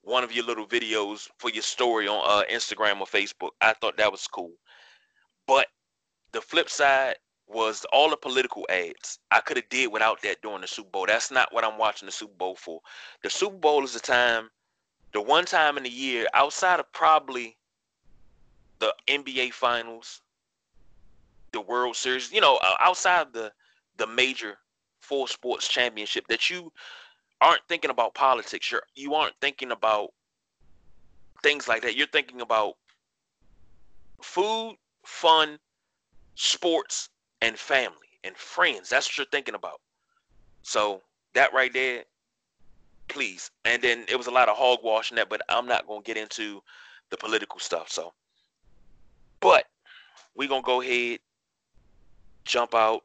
one 0.02 0.24
of 0.24 0.32
your 0.32 0.46
little 0.46 0.66
videos 0.66 1.30
for 1.38 1.52
your 1.52 1.62
story 1.62 2.08
on 2.08 2.24
uh, 2.28 2.44
Instagram 2.52 3.00
or 3.00 3.06
Facebook. 3.06 3.52
I 3.62 3.74
thought 3.74 3.96
that 3.98 4.12
was 4.12 4.26
cool. 4.26 4.54
But 5.46 5.68
the 6.32 6.42
flip 6.42 6.72
side 6.72 7.18
was 7.48 7.86
all 7.94 8.10
the 8.10 8.18
political 8.18 8.66
ads. 8.68 9.20
I 9.30 9.42
could 9.42 9.58
have 9.58 9.70
did 9.70 9.92
without 9.92 10.24
that 10.24 10.42
during 10.42 10.62
the 10.62 10.68
Super 10.68 10.90
Bowl. 10.90 11.06
That's 11.06 11.30
not 11.30 11.54
what 11.54 11.64
I'm 11.64 11.78
watching 11.78 12.08
the 12.08 12.12
Super 12.12 12.34
Bowl 12.34 12.56
for. 12.56 12.82
The 13.22 13.30
Super 13.30 13.58
Bowl 13.58 13.84
is 13.84 13.94
the 13.94 14.00
time, 14.00 14.50
the 15.12 15.22
one 15.22 15.46
time 15.46 15.78
in 15.78 15.84
the 15.84 15.90
year 15.92 16.26
outside 16.34 16.80
of 16.80 16.92
probably 16.94 17.56
the 18.80 18.92
NBA 19.08 19.54
Finals, 19.54 20.20
the 21.52 21.62
World 21.62 21.96
Series, 21.96 22.32
you 22.32 22.42
know, 22.42 22.60
outside 22.80 23.34
the 23.34 23.52
the 23.98 24.08
major 24.08 24.58
four 25.04 25.28
sports 25.28 25.68
championship 25.68 26.26
that 26.28 26.50
you 26.50 26.72
aren't 27.42 27.62
thinking 27.68 27.92
about 27.92 28.16
politics. 28.16 28.72
You're 28.72 28.84
you 28.96 29.14
aren't 29.14 29.36
thinking 29.42 29.72
about 29.72 30.10
things 31.44 31.68
like 31.68 31.82
that. 31.84 31.96
You're 31.96 32.08
thinking 32.08 32.42
about 32.42 32.76
food, 34.22 34.78
fun, 35.06 35.60
sports, 36.36 37.10
and 37.42 37.58
family 37.60 37.98
and 38.24 38.36
friends. 38.36 38.90
That's 38.90 39.08
what 39.08 39.18
you're 39.18 39.28
thinking 39.32 39.56
about. 39.56 39.82
So 40.62 41.02
that 41.34 41.54
right 41.54 41.74
there, 41.74 42.04
please. 43.10 43.52
And 43.66 43.82
then 43.82 44.06
it 44.08 44.16
was 44.16 44.28
a 44.28 44.32
lot 44.32 44.48
of 44.48 44.56
hogwash 44.58 45.12
in 45.12 45.18
that, 45.18 45.30
but 45.30 45.42
I'm 45.50 45.68
not 45.68 45.86
gonna 45.88 46.02
get 46.02 46.18
into 46.18 46.62
the 47.12 47.18
political 47.18 47.60
stuff. 47.60 47.90
So, 47.90 48.14
but 49.42 49.66
we're 50.36 50.48
gonna 50.48 50.62
go 50.62 50.82
ahead, 50.82 51.20
jump 52.46 52.74
out, 52.74 53.02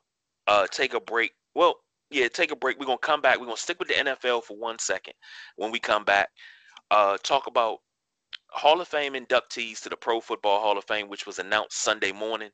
uh, 0.47 0.69
take 0.71 0.95
a 0.95 1.01
break. 1.01 1.33
Well, 1.55 1.75
yeah, 2.11 2.29
take 2.29 2.51
a 2.51 2.57
break. 2.57 2.79
We're 2.79 2.87
gonna 2.87 2.99
come 2.99 3.21
back. 3.21 3.39
We're 3.39 3.47
gonna 3.47 3.57
stick 3.57 3.79
with 3.79 3.89
the 3.89 3.95
NFL 3.95 4.45
for 4.45 4.57
one 4.57 4.79
second. 4.79 5.15
When 5.57 5.71
we 5.71 5.79
come 5.79 6.05
back, 6.05 6.29
uh, 6.91 7.19
talk 7.23 7.47
about 7.47 7.79
Hall 8.51 8.81
of 8.81 8.89
Fame 8.89 9.13
inductees 9.15 9.81
to 9.83 9.89
the 9.89 9.97
Pro 9.97 10.21
Football 10.21 10.61
Hall 10.61 10.79
of 10.79 10.85
Fame, 10.85 11.09
which 11.09 11.27
was 11.27 11.39
announced 11.39 11.79
Sunday 11.79 12.13
morning. 12.13 12.51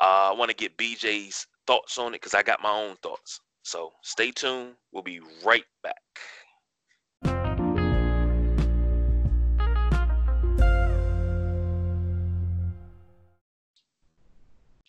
Uh, 0.00 0.30
I 0.30 0.32
want 0.32 0.50
to 0.50 0.56
get 0.56 0.78
BJ's 0.78 1.46
thoughts 1.66 1.98
on 1.98 2.08
it 2.08 2.22
because 2.22 2.34
I 2.34 2.42
got 2.42 2.62
my 2.62 2.70
own 2.70 2.96
thoughts. 3.02 3.40
So 3.62 3.92
stay 4.02 4.30
tuned. 4.30 4.74
We'll 4.92 5.02
be 5.02 5.20
right 5.44 5.64
back. 5.82 5.96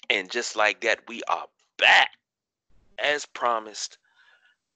And 0.09 0.29
just 0.29 0.55
like 0.55 0.81
that, 0.81 0.99
we 1.07 1.21
are 1.29 1.45
back. 1.77 2.09
As 3.01 3.25
promised, 3.25 3.97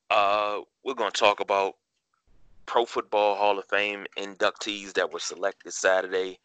uh, 0.10 0.60
we're 0.84 0.96
going 0.96 1.12
to 1.12 1.20
talk 1.20 1.40
about 1.40 1.74
Pro 2.66 2.86
Football 2.86 3.36
Hall 3.36 3.60
of 3.60 3.66
Fame 3.66 4.06
inductees 4.18 4.94
that 4.94 5.12
were 5.12 5.20
selected 5.20 5.74
Saturday. 5.74 6.40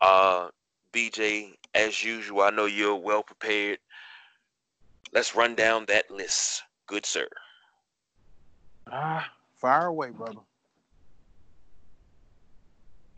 Uh, 0.00 0.48
BJ, 0.92 1.52
as 1.74 2.04
usual, 2.04 2.42
I 2.42 2.50
know 2.50 2.66
you're 2.66 2.94
well 2.94 3.22
prepared. 3.22 3.78
Let's 5.12 5.34
run 5.34 5.54
down 5.54 5.84
that 5.88 6.10
list. 6.10 6.62
Good 6.86 7.04
sir. 7.04 7.26
Ah, 8.90 9.28
fire 9.56 9.86
away, 9.86 10.10
brother. 10.10 10.40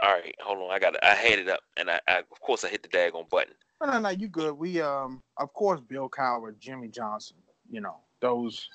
All 0.01 0.11
right, 0.11 0.35
hold 0.41 0.59
on. 0.59 0.71
I 0.71 0.79
got. 0.79 0.95
I 1.05 1.15
had 1.15 1.41
it 1.41 1.49
up, 1.49 1.61
and 1.77 1.91
I, 1.91 2.01
I 2.09 2.19
of 2.19 2.41
course 2.41 2.65
I 2.65 2.69
hit 2.69 2.83
the 2.83 2.89
daggone 2.89 3.29
button. 3.29 3.55
No, 3.83 3.91
no, 3.91 4.01
no, 4.01 4.09
you 4.11 4.29
good. 4.29 4.55
We 4.55 4.81
um, 4.81 5.23
of 5.37 5.53
course, 5.53 5.81
Bill 5.81 6.09
Cowher, 6.09 6.57
Jimmy 6.59 6.89
Johnson. 6.89 7.37
You 7.71 7.81
know 7.81 7.97
those. 8.21 8.69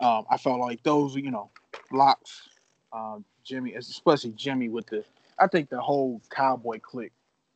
Um, 0.00 0.24
I 0.30 0.36
felt 0.36 0.60
like 0.60 0.82
those, 0.82 1.14
you 1.14 1.30
know, 1.30 1.50
locks. 1.92 2.48
Um, 2.92 3.24
Jimmy, 3.44 3.74
especially 3.74 4.32
Jimmy 4.32 4.68
with 4.68 4.86
the. 4.86 5.04
I 5.38 5.46
think 5.46 5.70
the 5.70 5.80
whole 5.80 6.20
cowboy 6.30 6.78
clique. 6.80 7.12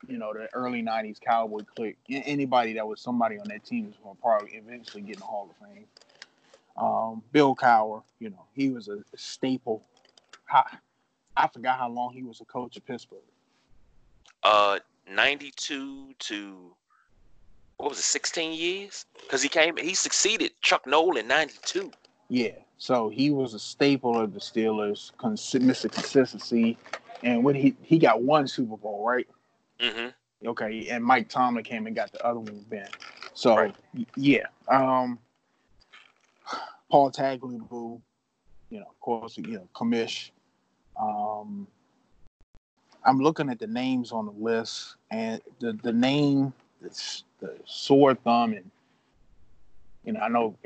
You 0.08 0.18
know, 0.18 0.32
the 0.32 0.48
early 0.52 0.82
'90s 0.82 1.20
cowboy 1.20 1.60
clique. 1.74 1.96
Anybody 2.08 2.74
that 2.74 2.86
was 2.86 3.00
somebody 3.00 3.38
on 3.38 3.48
that 3.48 3.64
team 3.64 3.88
is 3.88 3.96
going 4.02 4.16
to 4.16 4.22
probably 4.22 4.50
eventually 4.52 5.02
get 5.02 5.16
in 5.16 5.20
the 5.20 5.26
Hall 5.26 5.50
of 5.50 5.68
Fame. 5.68 5.86
Um, 6.76 7.22
Bill 7.32 7.56
Cowher, 7.56 8.02
you 8.18 8.30
know, 8.30 8.44
he 8.52 8.68
was 8.68 8.88
a 8.88 8.98
staple. 9.16 9.82
I, 10.50 10.76
I 11.36 11.48
forgot 11.48 11.78
how 11.78 11.88
long 11.88 12.12
he 12.12 12.22
was 12.22 12.40
a 12.40 12.44
coach 12.44 12.76
at 12.76 12.84
Pittsburgh. 12.84 13.18
Uh, 14.42 14.78
92 15.10 16.14
to 16.18 16.74
what 17.78 17.90
was 17.90 17.98
it, 17.98 18.02
16 18.02 18.52
years? 18.52 19.04
Because 19.20 19.42
he 19.42 19.48
came, 19.48 19.76
he 19.76 19.94
succeeded 19.94 20.52
Chuck 20.62 20.86
Noll 20.86 21.16
in 21.16 21.28
92. 21.28 21.92
Yeah, 22.28 22.50
so 22.78 23.08
he 23.08 23.30
was 23.30 23.54
a 23.54 23.58
staple 23.58 24.20
of 24.20 24.32
the 24.34 24.40
Steelers, 24.40 25.16
cons- 25.18 25.52
Mr. 25.52 25.90
Consistency, 25.90 26.76
and 27.22 27.44
when 27.44 27.54
he 27.54 27.76
he 27.82 27.98
got 27.98 28.22
one 28.22 28.48
Super 28.48 28.76
Bowl, 28.76 29.04
right? 29.06 29.28
Mm-hmm. 29.80 30.48
Okay, 30.48 30.88
and 30.88 31.04
Mike 31.04 31.28
Tomlin 31.28 31.64
came 31.64 31.86
and 31.86 31.94
got 31.94 32.12
the 32.12 32.24
other 32.26 32.40
one, 32.40 32.64
Ben. 32.68 32.88
So 33.34 33.56
Right. 33.56 33.74
yeah, 34.16 34.46
um, 34.68 35.18
Paul 36.90 37.10
Tagliabue, 37.10 38.00
you 38.70 38.80
know, 38.80 38.86
of 38.88 39.00
course, 39.00 39.36
you 39.38 39.54
know, 39.58 39.68
Kamish. 39.74 40.30
Um, 41.00 41.66
I'm 43.04 43.20
looking 43.20 43.48
at 43.50 43.58
the 43.60 43.66
names 43.68 44.10
on 44.12 44.26
the 44.26 44.32
list, 44.32 44.96
and 45.10 45.40
the 45.60 45.72
the 45.74 45.92
name, 45.92 46.52
the, 46.82 47.22
the 47.40 47.56
sore 47.64 48.14
thumb, 48.14 48.52
and 48.52 48.70
you 50.04 50.12
know, 50.12 50.20
I 50.20 50.28
know 50.28 50.56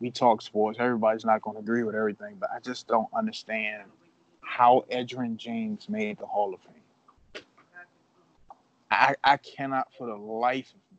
we 0.00 0.10
talk 0.10 0.42
sports. 0.42 0.78
Everybody's 0.80 1.24
not 1.24 1.42
going 1.42 1.56
to 1.56 1.60
agree 1.62 1.84
with 1.84 1.94
everything, 1.94 2.36
but 2.40 2.50
I 2.54 2.58
just 2.60 2.88
don't 2.88 3.08
understand 3.14 3.84
how 4.40 4.84
Edgerrin 4.90 5.36
James 5.36 5.88
made 5.88 6.18
the 6.18 6.26
Hall 6.26 6.54
of 6.54 6.60
Fame. 6.60 7.44
I 8.90 9.14
I 9.22 9.36
cannot 9.36 9.88
for 9.96 10.06
the 10.06 10.16
life 10.16 10.68
of 10.70 10.74
me. 10.74 10.98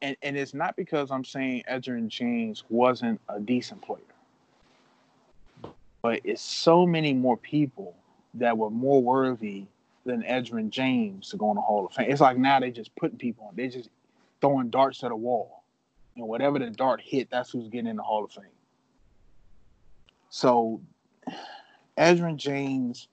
And 0.00 0.16
and 0.22 0.36
it's 0.36 0.54
not 0.54 0.76
because 0.76 1.10
I'm 1.10 1.24
saying 1.24 1.64
Edgerrin 1.70 2.08
James 2.08 2.64
wasn't 2.70 3.20
a 3.28 3.38
decent 3.38 3.82
player. 3.82 4.00
But 6.00 6.20
it's 6.24 6.42
so 6.42 6.86
many 6.86 7.12
more 7.12 7.36
people 7.36 7.94
that 8.34 8.56
were 8.56 8.70
more 8.70 9.02
worthy 9.02 9.66
than 10.04 10.22
Edgerrin 10.22 10.70
James 10.70 11.30
to 11.30 11.36
go 11.36 11.50
in 11.50 11.56
the 11.56 11.60
Hall 11.60 11.86
of 11.86 11.92
Fame. 11.92 12.10
It's 12.10 12.20
like 12.20 12.36
now 12.36 12.60
they're 12.60 12.70
just 12.70 12.94
putting 12.96 13.18
people 13.18 13.46
on. 13.46 13.56
They 13.56 13.68
just 13.68 13.90
throwing 14.40 14.70
darts 14.70 15.02
at 15.04 15.12
a 15.12 15.16
wall. 15.16 15.62
And 16.16 16.26
whatever 16.26 16.58
the 16.58 16.70
dart 16.70 17.00
hit, 17.00 17.30
that's 17.30 17.50
who's 17.50 17.68
getting 17.68 17.86
in 17.86 17.96
the 17.96 18.02
Hall 18.02 18.24
of 18.24 18.32
Fame. 18.32 18.44
So 20.30 20.80
Edgerrin 21.96 22.36
James, 22.36 23.08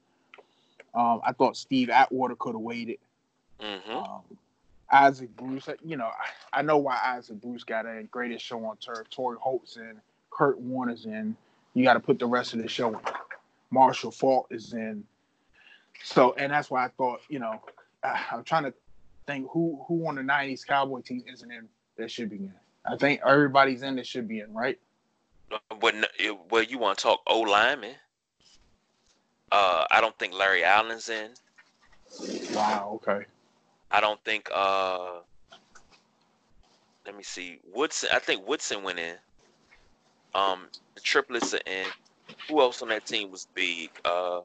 um, 0.94 1.22
I 1.26 1.34
thought 1.34 1.58
Steve 1.58 1.90
Atwater 1.90 2.36
could 2.36 2.56
have 2.56 2.62
waited. 2.62 2.98
Mm-hmm. 3.62 3.92
Um, 3.92 4.22
Isaac 4.92 5.36
Bruce, 5.36 5.70
you 5.86 5.98
know, 5.98 6.08
I, 6.08 6.60
I 6.60 6.62
know 6.62 6.78
why 6.78 7.00
Isaac 7.04 7.40
Bruce 7.42 7.64
got 7.64 7.86
in. 7.86 8.08
Greatest 8.12 8.44
show 8.44 8.64
on 8.66 8.78
turf. 8.78 9.10
Torry 9.10 9.38
Holt's 9.40 9.78
in. 9.78 10.02
Kurt 10.32 10.60
Warner's 10.60 11.06
in. 11.06 11.36
You 11.74 11.84
got 11.84 11.94
to 11.94 12.00
put 12.00 12.18
the 12.20 12.26
rest 12.26 12.54
of 12.54 12.62
the 12.62 12.68
show 12.68 12.90
in. 12.90 13.00
Marshall 13.70 14.12
Faulk 14.12 14.48
is 14.50 14.74
in. 14.74 15.04
So, 16.04 16.34
and 16.38 16.52
that's 16.52 16.70
why 16.70 16.86
I 16.86 16.90
thought, 16.90 17.20
you 17.30 17.40
know, 17.40 17.62
I, 18.04 18.20
I'm 18.32 18.44
trying 18.44 18.64
to 18.64 18.74
think 19.28 19.48
who 19.52 19.84
who 19.88 20.08
on 20.08 20.16
the 20.16 20.22
'90s 20.22 20.66
Cowboy 20.66 21.02
team 21.02 21.24
isn't 21.32 21.52
in 21.52 21.68
that 21.98 22.10
should 22.10 22.30
be 22.30 22.38
in. 22.38 22.54
I 22.86 22.96
think 22.96 23.22
everybody's 23.26 23.84
in 23.84 23.96
that 23.98 24.08
should 24.08 24.28
be 24.28 24.40
in, 24.40 24.54
right? 24.54 24.80
But 25.80 25.96
well, 26.50 26.64
you 26.64 26.78
want 26.78 26.98
to 26.98 27.04
talk 27.04 27.22
O 27.28 27.42
lineman? 27.42 27.96
Uh, 29.52 29.86
I 29.90 30.00
don't 30.00 30.18
think 30.20 30.34
Larry 30.34 30.64
Allen's 30.64 31.10
in. 31.10 31.32
Wow. 32.54 32.92
Okay. 32.96 33.26
I 33.92 34.00
don't 34.00 34.24
think. 34.24 34.50
Uh, 34.54 35.20
let 37.06 37.18
me 37.18 37.24
see. 37.24 37.60
Woodson. 37.74 38.10
I 38.14 38.20
think 38.20 38.48
Woodson 38.48 38.84
went 38.84 39.00
in. 39.00 39.16
Um, 40.36 40.68
the 40.96 41.02
triplets 41.02 41.54
are 41.54 41.62
in. 41.66 41.88
Who 42.48 42.62
else 42.62 42.82
on 42.82 42.90
that 42.90 43.06
team 43.06 43.32
was 43.32 43.48
big? 43.56 43.90
Uh, 44.06 44.42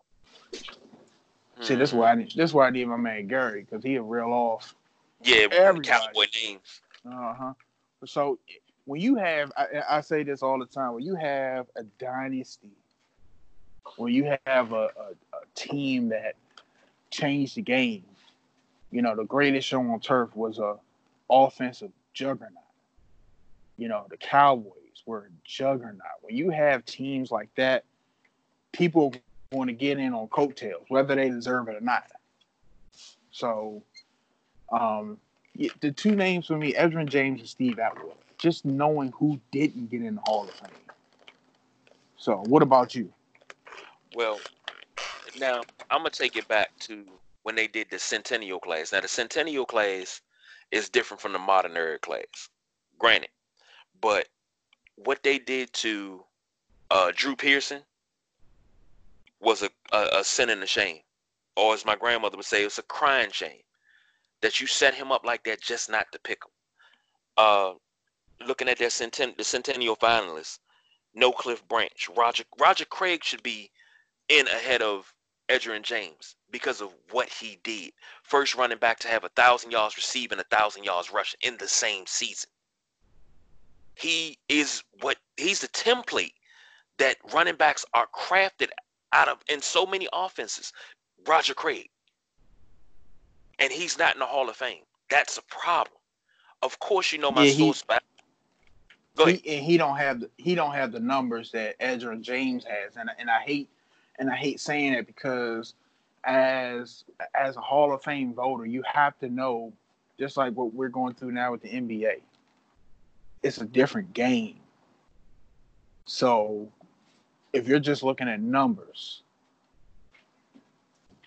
See, 1.61 1.75
this 1.75 1.91
is 1.91 1.93
hmm, 1.93 1.99
why 1.99 2.11
I 2.11 2.15
need, 2.17 2.33
this 2.35 2.53
why 2.53 2.67
I 2.67 2.71
need 2.71 2.87
my 2.87 2.97
man 2.97 3.27
Gary 3.27 3.63
because 3.63 3.85
he 3.85 3.97
a 3.97 4.03
real 4.03 4.33
off. 4.33 4.75
Yeah, 5.23 5.47
everybody. 5.53 5.89
Cowboy 5.89 6.27
names. 6.45 6.81
Uh 7.07 7.35
huh. 7.35 7.53
So 8.07 8.39
when 8.87 9.01
you 9.01 9.17
have, 9.17 9.53
I, 9.57 9.67
I 9.89 10.01
say 10.01 10.23
this 10.23 10.43
all 10.43 10.59
the 10.59 10.67
time, 10.67 10.95
when 10.95 11.05
you 11.05 11.15
have 11.15 11.67
a 11.77 11.85
dynasty, 11.99 12.71
when 13.97 14.13
you 14.13 14.37
have 14.47 14.73
a, 14.73 14.91
a, 14.97 15.37
a 15.37 15.41
team 15.55 16.09
that 16.11 16.35
changed 17.11 17.57
the 17.57 17.63
game, 17.63 18.05
you 18.91 19.03
know, 19.03 19.17
the 19.17 19.25
greatest 19.25 19.67
show 19.67 19.81
on 19.81 20.01
turf 20.01 20.35
was 20.35 20.59
a 20.59 20.77
offensive 21.31 21.93
juggernaut. 22.13 22.53
You 23.77 23.89
know, 23.89 24.07
the 24.09 24.17
Cowboys 24.17 25.03
were 25.07 25.27
a 25.27 25.31
juggernaut. 25.45 26.01
When 26.23 26.37
you 26.37 26.51
have 26.51 26.85
teams 26.85 27.31
like 27.31 27.49
that, 27.57 27.85
people 28.73 29.15
want 29.53 29.69
to 29.69 29.75
get 29.75 29.99
in 29.99 30.15
on 30.15 30.29
coattails, 30.29 30.85
whether 30.89 31.15
they 31.15 31.31
deserve 31.31 31.69
it 31.69 31.77
or 31.77 31.81
not. 31.81 32.11
So, 33.31 33.83
um, 34.73 35.19
the 35.81 35.93
two 35.93 36.15
names 36.15 36.47
for 36.47 36.57
me, 36.57 36.73
Edgerrin 36.73 37.09
James 37.09 37.41
and 37.41 37.49
Steve 37.49 37.79
Atwood. 37.79 38.15
Just 38.39 38.65
knowing 38.65 39.13
who 39.13 39.41
didn't 39.53 39.91
get 39.91 40.03
in 40.03 40.17
the 40.17 40.21
Hall 40.23 40.45
of 40.45 40.51
Fame. 40.51 40.71
So, 42.17 42.43
what 42.47 42.63
about 42.63 42.95
you? 42.95 43.13
Well, 44.15 44.41
now 45.39 45.63
I'm 45.91 45.99
gonna 45.99 46.11
take 46.11 46.37
it 46.37 46.47
back 46.49 46.71
to 46.81 47.05
when 47.43 47.55
they 47.55 47.67
did 47.67 47.89
the 47.91 47.99
Centennial 47.99 48.59
class. 48.59 48.93
Now 48.93 49.01
the 49.01 49.09
Centennial 49.09 49.67
class 49.67 50.21
is 50.71 50.89
different 50.89 51.21
from 51.21 51.33
the 51.33 51.39
modern 51.39 51.77
era 51.77 51.99
class, 51.99 52.49
granted, 52.99 53.31
but 54.01 54.29
what 54.97 55.23
they 55.23 55.39
did 55.39 55.73
to 55.75 56.25
uh, 56.91 57.13
Drew 57.15 57.37
Pearson 57.37 57.83
was 59.45 59.63
a, 59.63 59.71
a, 59.93 60.21
a 60.21 60.25
sin 60.25 60.51
and 60.51 60.63
a 60.63 60.67
shame, 60.67 61.01
or 61.57 61.75
as 61.75 61.85
my 61.85 61.97
grandmother 61.97 62.37
would 62.37 62.47
say, 62.47 62.65
it's 62.65 62.79
a 62.79 62.83
crying 62.83 63.31
shame 63.31 63.61
that 64.43 64.61
you 64.61 64.67
set 64.67 64.95
him 64.95 65.13
up 65.13 65.25
like 65.25 65.45
that 65.45 65.61
just 65.61 65.91
not 65.91 66.11
to 66.13 66.19
pick 66.19 66.43
him. 66.45 66.51
Uh, 67.37 67.73
looking 68.47 68.69
at 68.69 68.79
that 68.79 68.91
centen- 68.91 69.37
the 69.37 69.45
Centennial 69.45 69.97
finalists, 69.97 70.59
no 71.15 71.33
Cliff 71.33 71.67
Branch. 71.69 72.09
Roger 72.17 72.45
Roger 72.59 72.85
Craig 72.85 73.25
should 73.25 73.43
be 73.43 73.71
in 74.29 74.47
ahead 74.49 74.83
of 74.83 75.13
Edgerrin 75.49 75.83
James 75.83 76.37
because 76.51 76.81
of 76.81 76.95
what 77.11 77.29
he 77.29 77.59
did. 77.63 77.93
First 78.23 78.55
running 78.55 78.79
back 78.79 78.99
to 79.01 79.09
have 79.09 79.25
a 79.25 79.29
thousand 79.31 79.71
yards 79.71 79.97
receiving, 79.97 80.39
a 80.39 80.45
thousand 80.45 80.85
yards 80.85 81.13
rushing 81.13 81.41
in 81.43 81.57
the 81.59 81.69
same 81.69 82.05
season. 82.07 82.51
He 83.95 84.39
is 84.49 84.83
what 85.01 85.19
he's 85.37 85.61
the 85.61 85.69
template 85.69 86.33
that 86.99 87.17
running 87.33 87.57
backs 87.57 87.85
are 87.95 88.09
crafted 88.15 88.69
out 89.15 89.29
of 89.29 89.39
in 89.49 89.63
so 89.63 89.87
many 89.87 90.07
offenses. 90.13 90.73
Roger 91.27 91.55
Craig. 91.55 91.89
And 93.59 93.73
he's 93.73 93.99
not 93.99 94.15
in 94.15 94.19
the 94.19 94.27
Hall 94.27 94.51
of 94.51 94.57
Fame. 94.57 94.83
That's 95.09 95.39
a 95.39 95.43
problem. 95.43 95.97
Of 96.63 96.79
course, 96.81 97.13
you 97.13 97.19
know 97.19 97.31
my 97.31 97.45
yeah, 97.45 97.53
source. 97.53 97.85
Go 99.17 99.25
ahead. 99.25 99.41
He, 99.45 99.57
and 99.57 99.65
he 99.65 99.77
don't 99.77 99.97
have 99.97 100.21
the, 100.21 100.31
he 100.37 100.55
don't 100.55 100.75
have 100.75 100.93
the 100.93 101.01
numbers 101.01 101.53
that 101.53 101.79
Edgerrin 101.79 102.21
James 102.21 102.65
has, 102.65 102.97
and 102.97 103.09
and 103.19 103.31
I 103.31 103.41
hate 103.41 103.71
and 104.19 104.29
I 104.29 104.35
hate 104.35 104.61
saying 104.61 104.93
it 104.95 105.07
because 105.07 105.75
as 106.25 107.05
as 107.35 107.57
a 107.57 107.61
Hall 107.61 107.93
of 107.93 108.03
Fame 108.03 108.35
voter, 108.35 108.67
you 108.67 108.83
have 108.93 109.19
to 109.21 109.29
know, 109.29 109.73
just 110.19 110.37
like 110.37 110.55
what 110.55 110.75
we're 110.75 110.89
going 110.89 111.15
through 111.15 111.33
now 111.33 111.53
with 111.53 111.63
the 111.63 111.69
NBA, 111.69 112.23
it's 113.43 113.59
a 113.59 113.67
different 113.67 114.13
game. 114.15 114.57
So 116.07 116.69
if 117.55 117.69
you're 117.69 117.79
just 117.79 118.03
looking 118.03 118.29
at 118.29 118.41
numbers, 118.41 119.23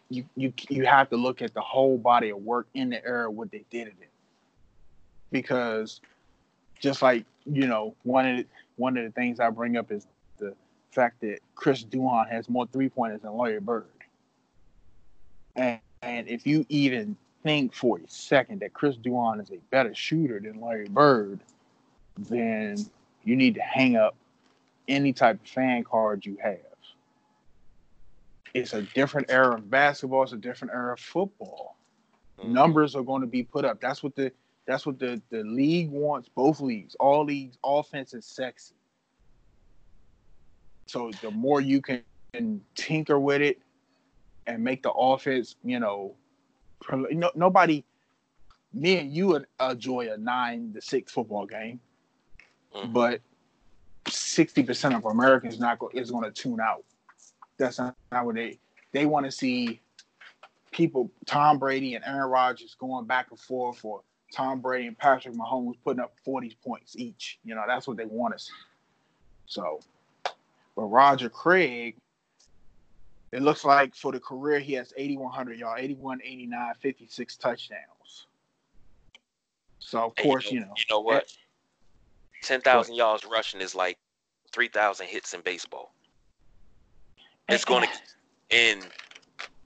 you 0.09 0.25
you 0.35 0.53
you 0.69 0.85
have 0.85 1.09
to 1.09 1.15
look 1.15 1.41
at 1.41 1.53
the 1.53 1.61
whole 1.61 1.97
body 1.97 2.29
of 2.29 2.37
work 2.39 2.67
in 2.73 2.89
the 2.89 3.03
era 3.03 3.31
what 3.31 3.49
they 3.49 3.63
did 3.71 3.87
it 3.87 3.95
in. 3.99 4.07
Because 5.31 6.01
just 6.79 7.01
like, 7.01 7.25
you 7.45 7.65
know, 7.65 7.95
one 8.03 8.27
of 8.27 8.37
the, 8.37 8.45
one 8.75 8.97
of 8.97 9.05
the 9.05 9.11
things 9.11 9.39
I 9.39 9.49
bring 9.49 9.77
up 9.77 9.91
is 9.91 10.05
the 10.37 10.53
fact 10.91 11.21
that 11.21 11.39
Chris 11.55 11.83
Duhon 11.83 12.29
has 12.29 12.47
more 12.49 12.67
three 12.67 12.89
pointers 12.89 13.21
than 13.21 13.35
Larry 13.35 13.59
Bird. 13.59 13.85
And, 15.55 15.79
and 16.01 16.27
if 16.27 16.45
you 16.45 16.65
even 16.69 17.17
think 17.43 17.73
for 17.73 17.97
a 17.97 18.07
second 18.07 18.61
that 18.61 18.73
Chris 18.73 18.95
Duhon 18.97 19.41
is 19.41 19.49
a 19.49 19.57
better 19.71 19.93
shooter 19.95 20.39
than 20.39 20.61
Larry 20.61 20.87
Bird, 20.87 21.39
then 22.17 22.77
you 23.23 23.35
need 23.35 23.55
to 23.55 23.61
hang 23.61 23.95
up 23.95 24.15
any 24.87 25.13
type 25.13 25.41
of 25.41 25.47
fan 25.47 25.83
card 25.83 26.25
you 26.25 26.37
have. 26.41 26.57
It's 28.53 28.73
a 28.73 28.81
different 28.81 29.29
era 29.29 29.55
of 29.55 29.69
basketball. 29.69 30.23
It's 30.23 30.33
a 30.33 30.37
different 30.37 30.73
era 30.73 30.93
of 30.93 30.99
football. 30.99 31.77
Mm-hmm. 32.39 32.53
Numbers 32.53 32.95
are 32.95 33.03
going 33.03 33.21
to 33.21 33.27
be 33.27 33.43
put 33.43 33.65
up. 33.65 33.79
That's 33.81 34.01
what 34.01 34.15
the 34.15 34.31
that's 34.65 34.85
what 34.85 34.99
the, 34.99 35.21
the 35.29 35.43
league 35.43 35.89
wants. 35.89 36.29
Both 36.29 36.59
leagues, 36.59 36.95
all 36.99 37.23
leagues, 37.23 37.57
offense 37.63 38.13
is 38.13 38.25
sexy. 38.25 38.75
So 40.87 41.11
the 41.21 41.31
more 41.31 41.61
you 41.61 41.81
can 41.81 42.03
tinker 42.75 43.19
with 43.19 43.41
it 43.41 43.59
and 44.45 44.63
make 44.63 44.83
the 44.83 44.91
offense, 44.91 45.55
you 45.63 45.79
know, 45.79 46.15
no, 46.91 47.31
nobody, 47.33 47.83
me 48.73 48.97
and 48.97 49.11
you 49.11 49.27
would 49.27 49.45
enjoy 49.59 50.11
a 50.11 50.17
nine 50.17 50.73
to 50.73 50.81
six 50.81 51.11
football 51.11 51.45
game, 51.45 51.79
mm-hmm. 52.75 52.91
but 52.91 53.21
sixty 54.09 54.63
percent 54.63 54.95
of 54.95 55.05
Americans 55.05 55.59
not 55.59 55.79
go, 55.79 55.89
is 55.93 56.11
going 56.11 56.23
to 56.23 56.31
tune 56.31 56.59
out. 56.59 56.83
That's 57.57 57.79
not, 57.79 57.95
not 58.11 58.25
what 58.25 58.35
they 58.35 58.59
they 58.91 59.05
want 59.05 59.25
to 59.25 59.31
see. 59.31 59.81
People, 60.71 61.09
Tom 61.25 61.57
Brady 61.57 61.95
and 61.95 62.05
Aaron 62.05 62.29
Rodgers 62.29 62.75
going 62.79 63.05
back 63.05 63.27
and 63.31 63.39
forth, 63.39 63.83
or 63.83 64.01
Tom 64.31 64.59
Brady 64.59 64.85
and 64.87 64.97
Patrick 64.97 65.33
Mahomes 65.33 65.75
putting 65.83 66.01
up 66.01 66.13
forty 66.23 66.55
points 66.63 66.95
each. 66.97 67.39
You 67.43 67.55
know, 67.55 67.63
that's 67.67 67.87
what 67.87 67.97
they 67.97 68.05
want 68.05 68.37
to 68.37 68.43
see. 68.43 68.53
So, 69.47 69.79
but 70.75 70.83
Roger 70.83 71.29
Craig, 71.29 71.95
it 73.31 73.41
looks 73.41 73.65
like 73.65 73.95
for 73.95 74.11
the 74.11 74.19
career 74.19 74.59
he 74.59 74.73
has 74.73 74.93
8100 74.95 75.57
yards, 75.57 75.81
81, 75.81 76.19
89, 76.23 76.73
56 76.81 77.37
touchdowns. 77.37 78.27
So 79.79 80.03
of 80.03 80.15
course, 80.15 80.51
you 80.51 80.59
know, 80.59 80.65
you 80.65 80.67
know, 80.67 80.73
you 80.77 80.85
know 80.91 80.99
what? 80.99 81.31
Ten 82.47 82.61
thousand 82.61 82.95
yards 82.95 83.25
rushing 83.25 83.59
is 83.59 83.75
like 83.75 83.97
three 84.53 84.69
thousand 84.69 85.07
hits 85.07 85.33
in 85.33 85.41
baseball. 85.41 85.91
It's 87.49 87.65
going 87.65 87.83
to 87.83 87.89
in 88.49 88.79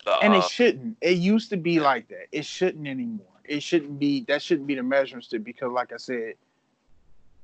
the, 0.04 0.14
and 0.24 0.34
it 0.34 0.38
uh, 0.40 0.48
shouldn't. 0.48 0.98
It 1.00 1.20
used 1.20 1.52
to 1.52 1.58
be 1.58 1.80
like 1.80 2.08
that. 2.08 2.26
It 2.32 2.44
shouldn't 2.44 2.88
anymore. 2.88 3.28
It 3.46 3.62
shouldn't 3.62 4.00
be. 4.00 4.26
That 4.28 4.42
shouldn't 4.42 4.66
be 4.66 4.74
the 4.74 4.82
measuring 4.82 5.22
stick 5.22 5.44
because, 5.44 5.72
like 5.72 5.94
I 5.94 5.98
said, 5.98 6.34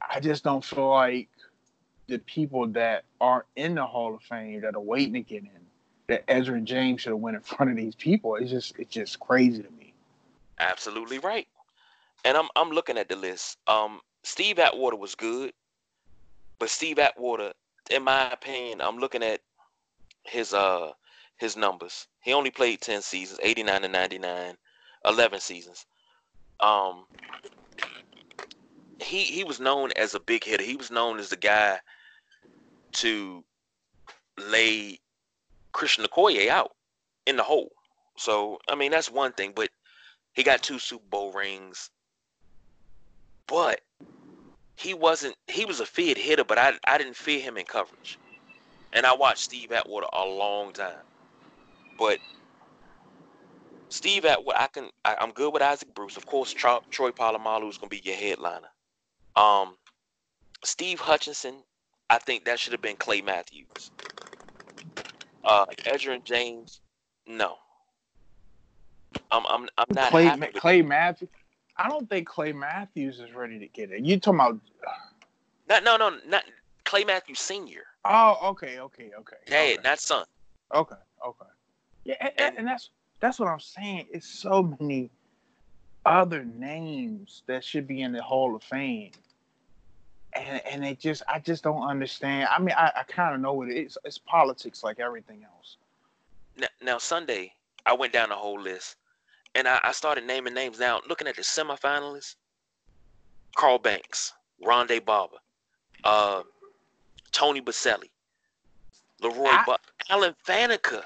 I 0.02 0.20
just 0.22 0.44
don't 0.44 0.66
feel 0.66 0.90
like 0.90 1.30
the 2.08 2.18
people 2.18 2.66
that 2.70 3.04
are 3.22 3.46
in 3.56 3.76
the 3.76 3.86
Hall 3.86 4.16
of 4.16 4.24
Fame 4.24 4.62
that 4.62 4.74
are 4.74 4.82
waiting 4.82 5.14
to 5.14 5.22
get 5.22 5.44
in, 5.44 5.52
that 6.08 6.26
Edgerrin 6.26 6.64
James 6.64 7.02
should 7.02 7.12
have 7.12 7.20
went 7.20 7.36
in 7.36 7.44
front 7.44 7.70
of 7.70 7.78
these 7.78 7.94
people. 7.94 8.38
It's 8.38 8.50
just 8.50 8.74
it's 8.80 8.92
just 8.92 9.20
crazy 9.20 9.62
to 9.62 9.70
me. 9.70 9.94
Absolutely 10.58 11.20
right. 11.20 11.48
And 12.26 12.36
I'm 12.36 12.48
I'm 12.56 12.72
looking 12.72 12.98
at 12.98 13.08
the 13.08 13.16
list. 13.16 13.60
Um, 13.68 14.02
Steve 14.24 14.60
Atwater 14.60 14.98
was 14.98 15.16
good, 15.16 15.54
but 16.60 16.70
Steve 16.70 17.00
Atwater, 17.00 17.54
in 17.90 18.04
my 18.04 18.32
opinion, 18.32 18.82
I'm 18.82 18.98
looking 18.98 19.24
at 19.24 19.42
his 20.24 20.54
uh 20.54 20.92
his 21.38 21.56
numbers. 21.56 22.08
He 22.22 22.34
only 22.34 22.52
played 22.52 22.82
10 22.82 23.02
seasons, 23.02 23.40
89 23.42 23.84
to 23.84 23.88
99, 23.88 24.58
11 25.06 25.40
seasons. 25.40 25.86
Um 26.60 27.06
he 29.00 29.24
he 29.24 29.44
was 29.44 29.60
known 29.60 29.92
as 29.96 30.16
a 30.16 30.20
big 30.20 30.44
hitter. 30.44 30.64
He 30.64 30.76
was 30.76 30.92
known 30.92 31.20
as 31.20 31.30
the 31.30 31.38
guy 31.38 31.80
to 32.94 33.44
lay 34.38 35.00
Christian 35.74 36.06
Okoye 36.06 36.48
out 36.48 36.72
in 37.26 37.38
the 37.38 37.44
hole. 37.44 37.72
So, 38.18 38.58
I 38.68 38.76
mean, 38.76 38.92
that's 38.92 39.12
one 39.12 39.34
thing, 39.34 39.54
but 39.56 39.70
he 40.34 40.44
got 40.44 40.64
two 40.64 40.80
Super 40.80 41.06
Bowl 41.08 41.32
rings. 41.32 41.92
But 43.48 43.82
he 44.76 44.94
wasn't 44.94 45.36
he 45.48 45.66
was 45.66 45.80
a 45.80 45.86
feared 45.86 46.18
hitter, 46.18 46.44
but 46.44 46.58
I 46.58 46.74
I 46.86 46.98
didn't 46.98 47.16
fear 47.16 47.40
him 47.40 47.58
in 47.58 47.66
coverage. 47.66 48.20
And 48.94 49.06
I 49.06 49.14
watched 49.14 49.40
Steve 49.40 49.72
Atwater 49.72 50.08
a 50.14 50.26
long 50.26 50.74
time. 50.74 51.04
But 51.98 52.20
Steve 53.90 54.26
Atwater, 54.26 54.60
I 54.60 54.68
can 54.68 54.90
I, 55.04 55.16
am 55.20 55.32
good 55.32 55.54
with 55.54 55.62
Isaac 55.62 55.94
Bruce. 55.94 56.18
Of 56.18 56.26
course, 56.26 56.52
Troy, 56.54 56.80
Troy 56.92 57.12
Polamalu 57.12 57.70
is 57.70 57.78
gonna 57.78 57.90
be 57.90 58.02
your 58.04 58.16
headliner. 58.16 58.70
Um, 59.36 59.76
Steve 60.64 61.00
Hutchinson, 61.00 61.56
I 62.10 62.18
think 62.18 62.46
that 62.46 62.60
should 62.60 62.74
have 62.74 62.82
been 62.82 62.98
Clay 62.98 63.22
Matthews. 63.22 63.92
Uh, 65.44 65.66
Edgerrin 65.86 66.24
James, 66.24 66.82
no. 67.26 67.58
I'm 69.32 69.46
I'm 69.48 69.70
I'm 69.78 69.86
not 69.92 70.12
Clay, 70.12 70.30
Clay 70.56 70.82
Matthews. 70.82 71.30
I 71.78 71.90
don't 71.90 72.10
think 72.10 72.28
Clay 72.28 72.54
Matthews 72.54 73.20
is 73.20 73.34
ready 73.34 73.60
to 73.60 73.68
get 73.68 73.92
it. 73.92 74.04
You 74.04 74.20
talking 74.20 74.40
about? 74.40 74.60
Not, 75.70 75.84
no, 75.84 75.98
no, 75.98 76.18
not 76.28 76.44
Clay 76.86 77.04
Matthews 77.04 77.40
Senior. 77.40 77.84
Oh, 78.06 78.38
okay, 78.52 78.80
okay, 78.80 79.12
okay. 79.20 79.36
Dad, 79.46 79.74
okay. 79.74 79.78
not 79.84 80.00
son. 80.00 80.26
Okay, 80.74 80.96
okay. 81.26 81.46
Yeah, 82.04 82.16
and, 82.20 82.32
and, 82.38 82.58
and 82.60 82.68
that's 82.68 82.90
that's 83.20 83.40
what 83.40 83.50
I'm 83.50 83.60
saying. 83.60 84.08
It's 84.12 84.28
so 84.28 84.76
many 84.80 85.12
other 86.06 86.46
names 86.46 87.44
that 87.48 87.64
should 87.64 87.88
be 87.88 88.02
in 88.02 88.12
the 88.12 88.22
Hall 88.22 88.56
of 88.56 88.64
Fame. 88.64 89.12
And 90.34 90.62
and 90.66 90.86
it 90.86 91.00
just 91.00 91.24
I 91.28 91.40
just 91.40 91.64
don't 91.64 91.84
understand. 91.84 92.48
I 92.50 92.60
mean, 92.60 92.76
I, 92.78 92.92
I 92.96 93.04
kind 93.04 93.36
of 93.36 93.42
know 93.42 93.54
what 93.54 93.70
it 93.70 93.76
is. 93.76 93.98
It's 94.06 94.18
politics 94.18 94.84
like 94.84 95.00
everything 95.00 95.44
else. 95.44 95.78
Now, 96.58 96.68
now 96.82 96.98
Sunday, 96.98 97.54
I 97.86 97.94
went 97.94 98.14
down 98.14 98.30
the 98.30 98.36
whole 98.36 98.60
list 98.60 98.96
and 99.58 99.68
I, 99.68 99.80
I 99.84 99.92
started 99.92 100.26
naming 100.26 100.54
names. 100.54 100.80
Now, 100.80 101.02
looking 101.10 101.28
at 101.28 101.36
the 101.36 101.42
semifinalists, 101.42 102.36
Carl 103.56 103.80
Banks, 103.80 104.34
Rondé 104.64 105.04
Barber, 105.04 105.38
uh, 106.04 106.44
Tony 107.32 107.60
Boselli, 107.60 108.12
Leroy 109.20 109.48
I, 109.48 109.64
Buck, 109.66 109.82
Alan 110.10 110.36
Faneca. 110.48 111.02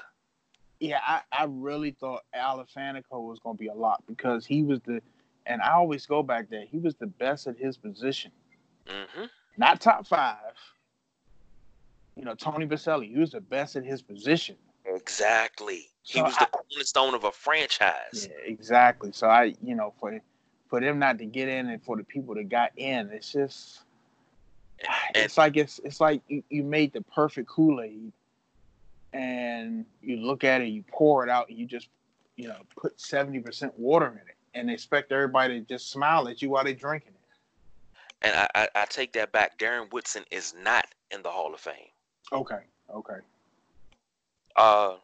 Yeah, 0.80 1.00
I, 1.06 1.20
I 1.32 1.46
really 1.48 1.92
thought 1.92 2.22
Alan 2.34 2.66
Faneca 2.76 3.02
was 3.12 3.38
going 3.38 3.56
to 3.56 3.60
be 3.60 3.68
a 3.68 3.74
lot 3.74 4.02
because 4.06 4.44
he 4.44 4.62
was 4.62 4.80
the, 4.80 5.00
and 5.46 5.62
I 5.62 5.72
always 5.72 6.04
go 6.04 6.22
back 6.22 6.50
there, 6.50 6.66
he 6.66 6.78
was 6.78 6.94
the 6.96 7.06
best 7.06 7.46
at 7.46 7.56
his 7.56 7.78
position. 7.78 8.32
Mm-hmm. 8.86 9.24
Not 9.56 9.80
top 9.80 10.06
five. 10.06 10.36
You 12.16 12.24
know, 12.26 12.34
Tony 12.34 12.66
Boselli, 12.66 13.08
he 13.08 13.18
was 13.18 13.30
the 13.30 13.40
best 13.40 13.76
at 13.76 13.84
his 13.84 14.02
position. 14.02 14.56
Exactly. 14.84 15.88
He 16.02 16.18
so 16.18 16.24
was 16.24 16.36
the 16.36 16.42
I, 16.42 16.46
cornerstone 16.46 17.14
of 17.14 17.24
a 17.24 17.32
franchise. 17.32 18.28
Yeah, 18.28 18.36
exactly. 18.44 19.12
So 19.12 19.28
I, 19.28 19.54
you 19.62 19.74
know, 19.74 19.92
for 20.00 20.18
for 20.68 20.80
them 20.80 20.98
not 20.98 21.18
to 21.18 21.26
get 21.26 21.48
in 21.48 21.68
and 21.68 21.82
for 21.82 21.96
the 21.96 22.04
people 22.04 22.34
that 22.34 22.48
got 22.48 22.72
in, 22.76 23.10
it's 23.10 23.32
just 23.32 23.82
and, 25.14 25.24
it's 25.24 25.38
like 25.38 25.56
it's 25.56 25.80
it's 25.84 26.00
like 26.00 26.22
you, 26.28 26.42
you 26.48 26.64
made 26.64 26.92
the 26.92 27.02
perfect 27.02 27.48
Kool-Aid 27.48 28.12
and 29.12 29.84
you 30.00 30.16
look 30.16 30.44
at 30.44 30.60
it, 30.60 30.68
you 30.68 30.84
pour 30.90 31.22
it 31.22 31.30
out, 31.30 31.48
and 31.48 31.58
you 31.58 31.66
just, 31.66 31.88
you 32.36 32.48
know, 32.48 32.56
put 32.76 32.96
70% 32.96 33.72
water 33.76 34.06
in 34.06 34.28
it 34.28 34.36
and 34.54 34.70
expect 34.70 35.12
everybody 35.12 35.60
to 35.60 35.66
just 35.66 35.90
smile 35.90 36.28
at 36.28 36.40
you 36.42 36.50
while 36.50 36.64
they're 36.64 36.74
drinking 36.74 37.12
it. 37.12 37.16
And 38.22 38.36
I, 38.36 38.48
I, 38.54 38.68
I 38.82 38.84
take 38.86 39.12
that 39.14 39.32
back. 39.32 39.58
Darren 39.58 39.92
Woodson 39.92 40.24
is 40.30 40.54
not 40.62 40.86
in 41.10 41.22
the 41.22 41.28
Hall 41.28 41.52
of 41.52 41.60
Fame. 41.60 41.74
Okay. 42.32 42.60
Okay. 42.94 43.18
Uh, 44.56 44.94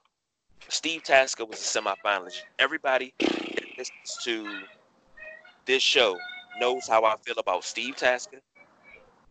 Steve 0.69 1.03
Tasker 1.03 1.45
was 1.45 1.59
a 1.61 1.81
semifinalist. 1.81 2.43
Everybody 2.59 3.15
that 3.19 3.65
listens 3.79 4.19
to 4.25 4.47
this 5.67 5.83
show 5.83 6.17
knows 6.61 6.87
how 6.89 7.05
I 7.05 7.17
feel 7.25 7.39
about 7.39 7.65
Steve 7.65 7.97
Tasker 7.97 8.41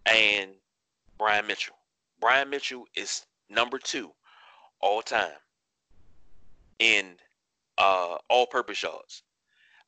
and 0.05 0.51
Brian 1.17 1.45
Mitchell. 1.47 1.75
Brian 2.19 2.49
Mitchell 2.49 2.85
is 2.95 3.25
number 3.49 3.77
two 3.77 4.11
all 4.79 5.01
time 5.01 5.37
in 6.79 7.15
uh, 7.77 8.17
all-purpose 8.29 8.81
yards. 8.83 9.23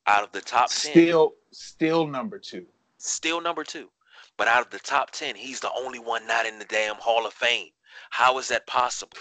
Out 0.08 0.24
of 0.24 0.32
the 0.32 0.42
top 0.42 0.70
ten, 0.70 0.92
Still, 0.92 1.34
still 1.52 2.08
number 2.08 2.40
two. 2.40 2.66
still 2.98 3.42
number 3.42 3.64
two. 3.64 3.90
But 4.38 4.48
out 4.48 4.66
of 4.66 4.72
the 4.72 4.80
top 4.80 5.12
ten, 5.12 5.36
he's 5.36 5.60
the 5.60 5.72
only 5.78 6.00
one 6.00 6.26
not 6.26 6.46
in 6.46 6.58
the 6.58 6.66
damn 6.66 6.96
Hall 6.96 7.26
of 7.28 7.34
Fame. 7.34 7.70
How 8.10 8.38
is 8.40 8.48
that 8.48 8.66
possible? 8.66 9.18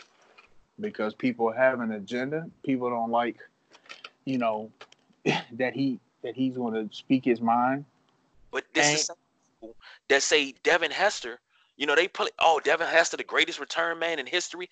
Because 0.80 1.14
people 1.14 1.50
have 1.52 1.80
an 1.80 1.92
agenda. 1.92 2.48
People 2.64 2.90
don't 2.90 3.10
like, 3.10 3.38
you 4.24 4.38
know, 4.38 4.70
that 5.52 5.74
he 5.74 6.00
that 6.22 6.34
he's 6.34 6.56
going 6.56 6.74
to 6.74 6.94
speak 6.94 7.24
his 7.24 7.40
mind. 7.40 7.84
But 8.50 8.64
this 8.74 8.94
is 8.94 9.10
that 10.08 10.22
say 10.22 10.54
Devin 10.62 10.90
Hester. 10.90 11.40
You 11.76 11.86
know, 11.86 11.94
they 11.94 12.08
put 12.08 12.32
oh 12.38 12.60
Devin 12.62 12.88
Hester, 12.88 13.16
the 13.16 13.24
greatest 13.24 13.60
return 13.60 13.98
man 13.98 14.18
in 14.18 14.26
history. 14.26 14.68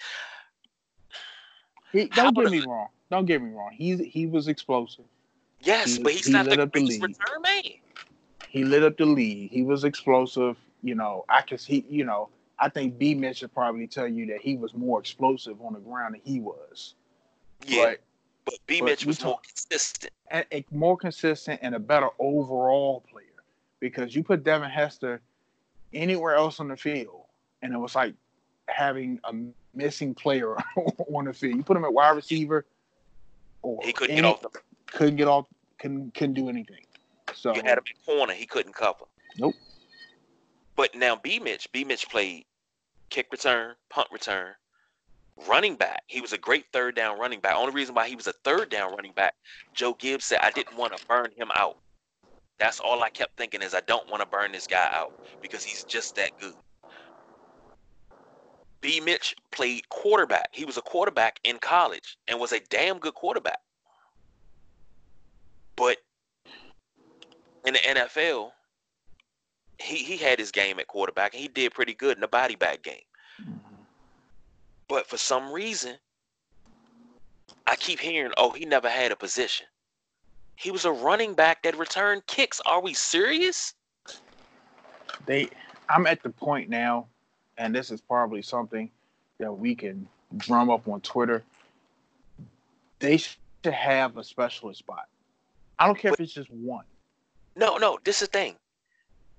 He, 1.92 2.06
don't 2.06 2.34
get 2.34 2.44
does- 2.44 2.52
me 2.52 2.60
wrong. 2.60 2.88
Don't 3.10 3.26
get 3.26 3.40
me 3.40 3.52
wrong. 3.52 3.70
He 3.72 3.96
he 3.96 4.26
was 4.26 4.48
explosive. 4.48 5.04
Yes, 5.60 5.96
He- 5.96 6.02
but 6.02 6.12
he's 6.12 6.26
he 6.26 6.32
not 6.32 6.46
the 6.46 6.60
up 6.60 6.72
the 6.72 6.80
greatest 6.80 7.00
return 7.02 7.42
man. 7.42 7.62
He 8.48 8.64
lit 8.64 8.82
up 8.82 8.96
the 8.96 9.06
league. 9.06 9.50
He 9.50 9.62
was 9.62 9.84
explosive. 9.84 10.56
You 10.82 10.94
know, 10.94 11.24
I 11.28 11.42
can 11.42 11.58
see. 11.58 11.84
You 11.88 12.04
know, 12.04 12.28
I 12.58 12.68
think 12.68 12.98
B 12.98 13.14
Mitch 13.14 13.38
should 13.38 13.52
probably 13.52 13.86
tell 13.86 14.08
you 14.08 14.26
that 14.26 14.40
he 14.40 14.56
was 14.56 14.74
more 14.74 14.98
explosive 14.98 15.60
on 15.60 15.74
the 15.74 15.80
ground 15.80 16.14
than 16.14 16.22
he 16.24 16.40
was. 16.40 16.94
Yeah, 17.66 17.84
But 17.90 18.00
but 18.46 18.54
B 18.66 18.80
Mitch 18.80 19.04
was 19.04 19.22
more 19.22 19.38
consistent. 19.46 20.12
a, 20.32 20.44
a 20.54 20.64
more 20.70 20.96
consistent 20.96 21.60
and 21.62 21.74
a 21.74 21.78
better 21.78 22.08
overall 22.18 23.02
player 23.10 23.26
because 23.80 24.14
you 24.14 24.22
put 24.22 24.42
Devin 24.44 24.70
Hester 24.70 25.20
anywhere 25.92 26.34
else 26.34 26.60
on 26.60 26.68
the 26.68 26.76
field, 26.76 27.24
and 27.62 27.72
it 27.74 27.78
was 27.78 27.94
like 27.94 28.14
having 28.68 29.20
a 29.24 29.34
missing 29.74 30.14
player 30.14 30.56
on 31.12 31.24
the 31.26 31.32
field. 31.32 31.56
You 31.56 31.62
put 31.62 31.76
him 31.76 31.84
at 31.84 31.92
wide 31.92 32.10
receiver, 32.16 32.64
or 33.62 33.80
He 33.84 33.92
couldn't 33.92 34.12
any- 34.16 34.22
get 34.22 34.28
off 34.28 34.42
the. 34.42 34.50
couldn't 34.86 35.16
get 35.16 35.28
off, 35.28 35.46
couldn't 35.78 36.14
couldn't 36.14 36.34
do 36.34 36.48
anything. 36.48 36.80
So 37.34 37.54
You 37.54 37.62
had 37.64 37.78
him 37.78 37.84
in 37.90 38.16
corner, 38.16 38.32
he 38.32 38.46
couldn't 38.46 38.72
cover. 38.74 39.04
Nope. 39.38 39.54
But 40.76 40.94
now 40.94 41.16
B 41.16 41.40
Mitch, 41.40 41.70
B 41.72 41.84
Mitch 41.84 42.08
played 42.08 42.44
kick 43.08 43.28
return, 43.32 43.74
punt 43.88 44.08
return, 44.12 44.52
running 45.48 45.76
back. 45.76 46.02
He 46.06 46.20
was 46.20 46.32
a 46.32 46.38
great 46.38 46.66
third 46.72 46.94
down 46.94 47.18
running 47.18 47.40
back. 47.40 47.56
Only 47.56 47.72
reason 47.72 47.94
why 47.94 48.08
he 48.08 48.16
was 48.16 48.26
a 48.26 48.32
third 48.44 48.70
down 48.70 48.94
running 48.94 49.12
back, 49.12 49.34
Joe 49.74 49.94
Gibbs 49.94 50.26
said, 50.26 50.40
I 50.42 50.50
didn't 50.50 50.76
want 50.76 50.96
to 50.96 51.06
burn 51.06 51.30
him 51.36 51.50
out. 51.54 51.78
That's 52.58 52.80
all 52.80 53.02
I 53.02 53.10
kept 53.10 53.36
thinking 53.36 53.62
is 53.62 53.74
I 53.74 53.80
don't 53.80 54.08
want 54.10 54.22
to 54.22 54.28
burn 54.28 54.52
this 54.52 54.66
guy 54.66 54.88
out 54.92 55.12
because 55.42 55.62
he's 55.62 55.84
just 55.84 56.16
that 56.16 56.38
good. 56.40 56.54
B 58.80 59.00
Mitch 59.00 59.34
played 59.50 59.88
quarterback. 59.88 60.48
He 60.52 60.64
was 60.64 60.76
a 60.76 60.82
quarterback 60.82 61.40
in 61.44 61.58
college 61.58 62.16
and 62.28 62.38
was 62.38 62.52
a 62.52 62.60
damn 62.70 62.98
good 62.98 63.14
quarterback. 63.14 63.58
But 65.74 65.98
in 67.66 67.74
the 67.74 67.80
NFL, 67.80 68.52
he, 69.78 69.96
he 69.96 70.16
had 70.16 70.38
his 70.38 70.50
game 70.50 70.78
at 70.78 70.86
quarterback 70.86 71.34
and 71.34 71.40
he 71.40 71.48
did 71.48 71.72
pretty 71.74 71.94
good 71.94 72.16
in 72.16 72.20
the 72.20 72.28
body 72.28 72.56
bag 72.56 72.82
game. 72.82 72.96
Mm-hmm. 73.40 73.52
But 74.88 75.06
for 75.06 75.16
some 75.16 75.52
reason, 75.52 75.96
I 77.66 77.76
keep 77.76 77.98
hearing, 77.98 78.32
oh, 78.36 78.50
he 78.50 78.64
never 78.64 78.88
had 78.88 79.12
a 79.12 79.16
position. 79.16 79.66
He 80.54 80.70
was 80.70 80.84
a 80.84 80.92
running 80.92 81.34
back 81.34 81.62
that 81.64 81.76
returned 81.76 82.26
kicks. 82.26 82.60
Are 82.64 82.80
we 82.80 82.94
serious? 82.94 83.74
they, 85.26 85.48
I'm 85.88 86.06
at 86.06 86.22
the 86.22 86.30
point 86.30 86.68
now, 86.68 87.06
and 87.58 87.74
this 87.74 87.90
is 87.90 88.00
probably 88.00 88.42
something 88.42 88.90
that 89.38 89.52
we 89.52 89.74
can 89.74 90.06
drum 90.36 90.70
up 90.70 90.88
on 90.88 91.00
Twitter. 91.00 91.42
They 92.98 93.18
should 93.18 93.36
have 93.64 94.16
a 94.16 94.24
specialist 94.24 94.78
spot. 94.78 95.08
I 95.78 95.86
don't 95.86 95.98
care 95.98 96.12
if 96.12 96.20
it's 96.20 96.32
just 96.32 96.50
one. 96.50 96.84
No, 97.56 97.76
no, 97.76 97.98
this 98.04 98.22
is 98.22 98.28
the 98.28 98.38
thing. 98.38 98.56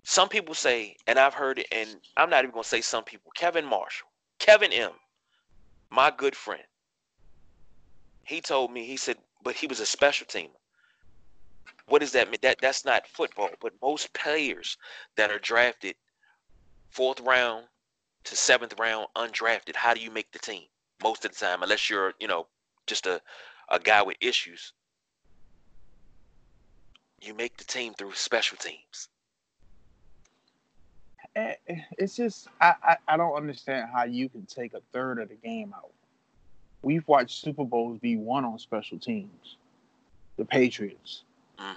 Some 0.09 0.29
people 0.29 0.55
say, 0.55 0.95
and 1.05 1.19
I've 1.19 1.33
heard 1.33 1.59
it, 1.59 1.67
and 1.69 1.99
I'm 2.15 2.29
not 2.29 2.45
even 2.45 2.51
going 2.51 2.63
to 2.63 2.69
say 2.69 2.79
some 2.79 3.03
people, 3.03 3.29
Kevin 3.35 3.65
Marshall, 3.65 4.07
Kevin 4.39 4.71
M., 4.71 4.93
my 5.89 6.13
good 6.15 6.33
friend, 6.33 6.63
he 8.23 8.39
told 8.39 8.71
me, 8.71 8.85
he 8.85 8.95
said, 8.95 9.17
but 9.43 9.55
he 9.55 9.67
was 9.67 9.81
a 9.81 9.85
special 9.85 10.25
teamer. 10.25 10.61
What 11.89 11.99
does 11.99 12.13
that 12.13 12.29
mean? 12.29 12.39
That 12.41 12.59
that's 12.61 12.85
not 12.85 13.05
football, 13.05 13.49
but 13.59 13.73
most 13.81 14.13
players 14.13 14.77
that 15.17 15.29
are 15.29 15.39
drafted 15.39 15.95
fourth 16.89 17.19
round 17.19 17.65
to 18.23 18.35
seventh 18.37 18.79
round 18.79 19.07
undrafted, 19.17 19.75
how 19.75 19.93
do 19.93 19.99
you 19.99 20.09
make 20.09 20.31
the 20.31 20.39
team? 20.39 20.63
Most 21.03 21.25
of 21.25 21.31
the 21.31 21.37
time, 21.37 21.63
unless 21.63 21.89
you're, 21.89 22.13
you 22.21 22.29
know, 22.29 22.47
just 22.87 23.07
a, 23.07 23.21
a 23.69 23.77
guy 23.77 24.03
with 24.03 24.15
issues. 24.21 24.71
You 27.19 27.33
make 27.33 27.57
the 27.57 27.65
team 27.65 27.93
through 27.93 28.13
special 28.13 28.57
teams. 28.57 29.09
Eh, 31.37 31.53
eh, 31.67 31.75
It's 31.99 32.15
just 32.15 32.47
I, 32.59 32.73
I 32.83 32.97
I 33.09 33.17
don't 33.17 33.35
understand 33.35 33.89
how 33.93 34.05
you 34.05 34.27
can 34.27 34.45
take 34.47 34.73
a 34.73 34.81
third 34.91 35.19
of 35.19 35.29
the 35.29 35.35
game 35.35 35.71
out. 35.77 35.91
We've 36.81 37.07
watched 37.07 37.41
Super 37.41 37.63
Bowls 37.63 37.99
be 37.99 38.17
won 38.17 38.43
on 38.43 38.57
special 38.57 38.97
teams. 38.97 39.57
The 40.37 40.45
Patriots, 40.45 41.23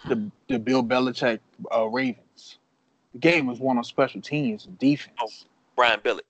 the 0.09 0.31
the 0.49 0.59
Bill 0.59 0.83
Belichick 0.83 1.41
uh, 1.75 1.87
Ravens. 1.89 2.57
The 3.13 3.19
game 3.19 3.47
was 3.47 3.59
won 3.61 3.77
on 3.77 3.85
special 3.85 4.21
teams 4.23 4.65
and 4.65 4.79
defense. 4.79 5.17
Oh. 5.21 5.29
Brian 5.77 6.01
Billick. 6.01 6.29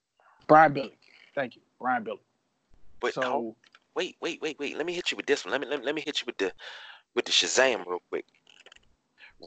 Brian 0.49 0.73
Billick, 0.75 0.99
thank 1.35 1.55
you, 1.57 1.63
Brian 1.81 2.05
Billick. 2.05 2.19
But 3.01 3.15
so 3.15 3.23
hold- 3.23 3.57
wait, 3.95 4.17
wait, 4.21 4.41
wait, 4.43 4.59
wait. 4.59 4.77
Let 4.77 4.87
me 4.87 4.93
hit 4.93 5.11
you 5.13 5.17
with 5.17 5.27
this 5.27 5.45
one. 5.45 5.53
Let 5.53 5.61
me 5.61 5.69
let 5.69 5.81
me, 5.81 5.87
let 5.87 5.95
me 5.95 6.03
hit 6.05 6.21
you 6.21 6.25
with 6.27 6.39
the 6.39 6.53
with 7.15 7.27
the 7.27 7.33
Shazam 7.33 7.87
real 7.87 8.03
quick. 8.09 8.25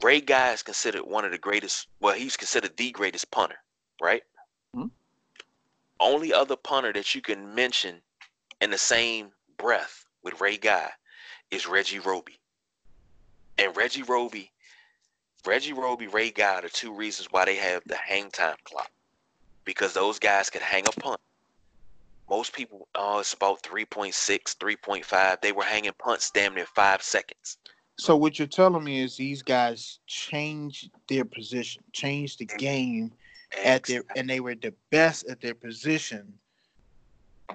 Ray 0.02 0.20
Guy 0.20 0.52
is 0.52 0.62
considered 0.62 1.02
one 1.02 1.24
of 1.24 1.32
the 1.32 1.38
greatest. 1.38 1.88
Well, 2.00 2.14
he's 2.14 2.36
considered 2.36 2.76
the 2.76 2.90
greatest 2.90 3.30
punter, 3.30 3.56
right? 4.00 4.22
Mhm. 4.74 4.90
Only 6.00 6.32
other 6.32 6.56
punter 6.56 6.92
that 6.92 7.14
you 7.14 7.22
can 7.22 7.54
mention 7.54 8.02
in 8.60 8.70
the 8.70 8.78
same 8.78 9.32
breath 9.56 10.04
with 10.22 10.40
Ray 10.40 10.56
Guy 10.56 10.90
is 11.50 11.66
Reggie 11.66 11.98
Roby. 12.00 12.38
And 13.58 13.76
Reggie 13.76 14.02
Roby, 14.02 14.50
Reggie 15.46 15.72
Roby, 15.72 16.08
Ray 16.08 16.30
Guy 16.30 16.60
are 16.60 16.68
two 16.68 16.92
reasons 16.92 17.28
why 17.30 17.44
they 17.44 17.56
have 17.56 17.82
the 17.86 17.96
hang 17.96 18.30
time 18.30 18.56
clock. 18.64 18.90
Because 19.64 19.94
those 19.94 20.18
guys 20.18 20.50
could 20.50 20.62
hang 20.62 20.86
a 20.88 20.92
punt. 20.92 21.20
Most 22.28 22.54
people, 22.54 22.88
oh, 22.94 23.18
it's 23.20 23.34
about 23.34 23.62
3.6, 23.62 24.56
3.5. 24.56 25.40
They 25.40 25.52
were 25.52 25.62
hanging 25.62 25.92
punts 25.98 26.30
damn 26.30 26.54
near 26.54 26.66
five 26.66 27.02
seconds. 27.02 27.58
so 27.98 28.16
what 28.16 28.38
you're 28.38 28.48
telling 28.48 28.82
me 28.82 29.00
is 29.02 29.16
these 29.16 29.42
guys 29.42 30.00
change 30.06 30.90
their 31.08 31.24
position, 31.24 31.82
change 31.92 32.38
the 32.38 32.46
game 32.46 33.12
at 33.62 33.84
their 33.84 34.02
and 34.16 34.28
they 34.28 34.40
were 34.40 34.54
the 34.54 34.74
best 34.90 35.28
at 35.28 35.40
their 35.40 35.54
position. 35.54 36.32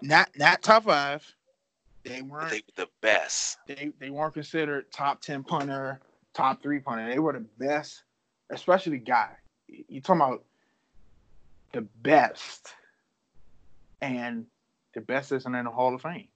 Not 0.02 0.30
not 0.38 0.62
top 0.62 0.86
five. 0.86 1.26
They 2.04 2.22
weren't 2.22 2.52
They 2.52 2.58
were 2.58 2.86
the 2.86 2.90
best. 3.02 3.58
they 3.68 3.92
they 4.00 4.10
weren't 4.10 4.34
considered 4.34 4.92
top 4.92 5.22
ten 5.22 5.44
punter, 5.44 6.00
top 6.34 6.62
three 6.62 6.80
punter. 6.80 7.10
They 7.10 7.20
were 7.20 7.34
the 7.34 7.46
best, 7.58 8.04
especially 8.50 9.00
guy. 9.00 9.32
You 9.68 10.02
talking 10.02 10.22
about 10.22 10.44
the 11.74 11.82
best, 11.82 12.74
and 14.02 14.46
the 14.94 15.02
best 15.02 15.32
isn't 15.32 15.54
in 15.54 15.66
the 15.66 15.72
Hall 15.72 15.94
of 15.94 16.02
Fame. 16.02 16.28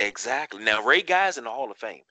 Exactly. 0.00 0.62
Now 0.62 0.82
Ray 0.84 1.02
Guy's 1.02 1.38
in 1.38 1.44
the 1.44 1.50
Hall 1.50 1.70
of 1.70 1.76
Fame. 1.76 2.02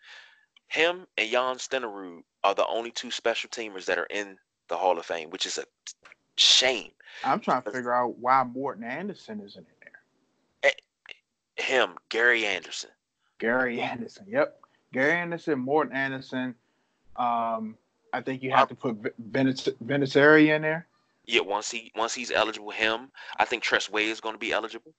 Him 0.67 1.07
and 1.17 1.31
Jan 1.31 1.55
Stenerud 1.55 2.23
are 2.43 2.53
the 2.53 2.67
only 2.67 2.91
two 2.91 3.09
special 3.09 3.49
teamers 3.49 3.85
that 3.85 3.97
are 3.97 4.07
in 4.09 4.37
the 4.67 4.75
Hall 4.75 4.99
of 4.99 5.05
Fame, 5.05 5.29
which 5.29 5.45
is 5.45 5.57
a 5.57 5.63
shame. 6.37 6.91
I'm 7.23 7.39
trying 7.39 7.63
to 7.63 7.71
figure 7.71 7.93
out 7.93 8.17
why 8.19 8.43
Morten 8.43 8.83
Andersen 8.83 9.41
isn't 9.41 9.57
in 9.57 9.65
there. 10.63 10.71
Him, 11.57 11.95
Gary 12.09 12.45
Anderson. 12.45 12.91
Gary 13.39 13.81
Anderson. 13.81 14.25
Yep, 14.29 14.59
Gary 14.93 15.13
Anderson, 15.13 15.59
Morten 15.59 15.95
Andersen. 15.95 16.55
Um, 17.15 17.75
I 18.13 18.21
think 18.21 18.43
you 18.43 18.51
have 18.51 18.69
to 18.69 18.75
put 18.75 19.01
Vinatieri 19.31 20.55
in 20.55 20.61
there. 20.61 20.87
Yeah, 21.25 21.41
once 21.41 21.69
he 21.69 21.91
once 21.95 22.13
he's 22.13 22.31
eligible, 22.31 22.71
him. 22.71 23.11
I 23.37 23.45
think 23.45 23.63
Tress 23.63 23.89
Way 23.89 24.05
is 24.05 24.21
going 24.21 24.35
to 24.35 24.39
be 24.39 24.53
eligible. 24.53 24.93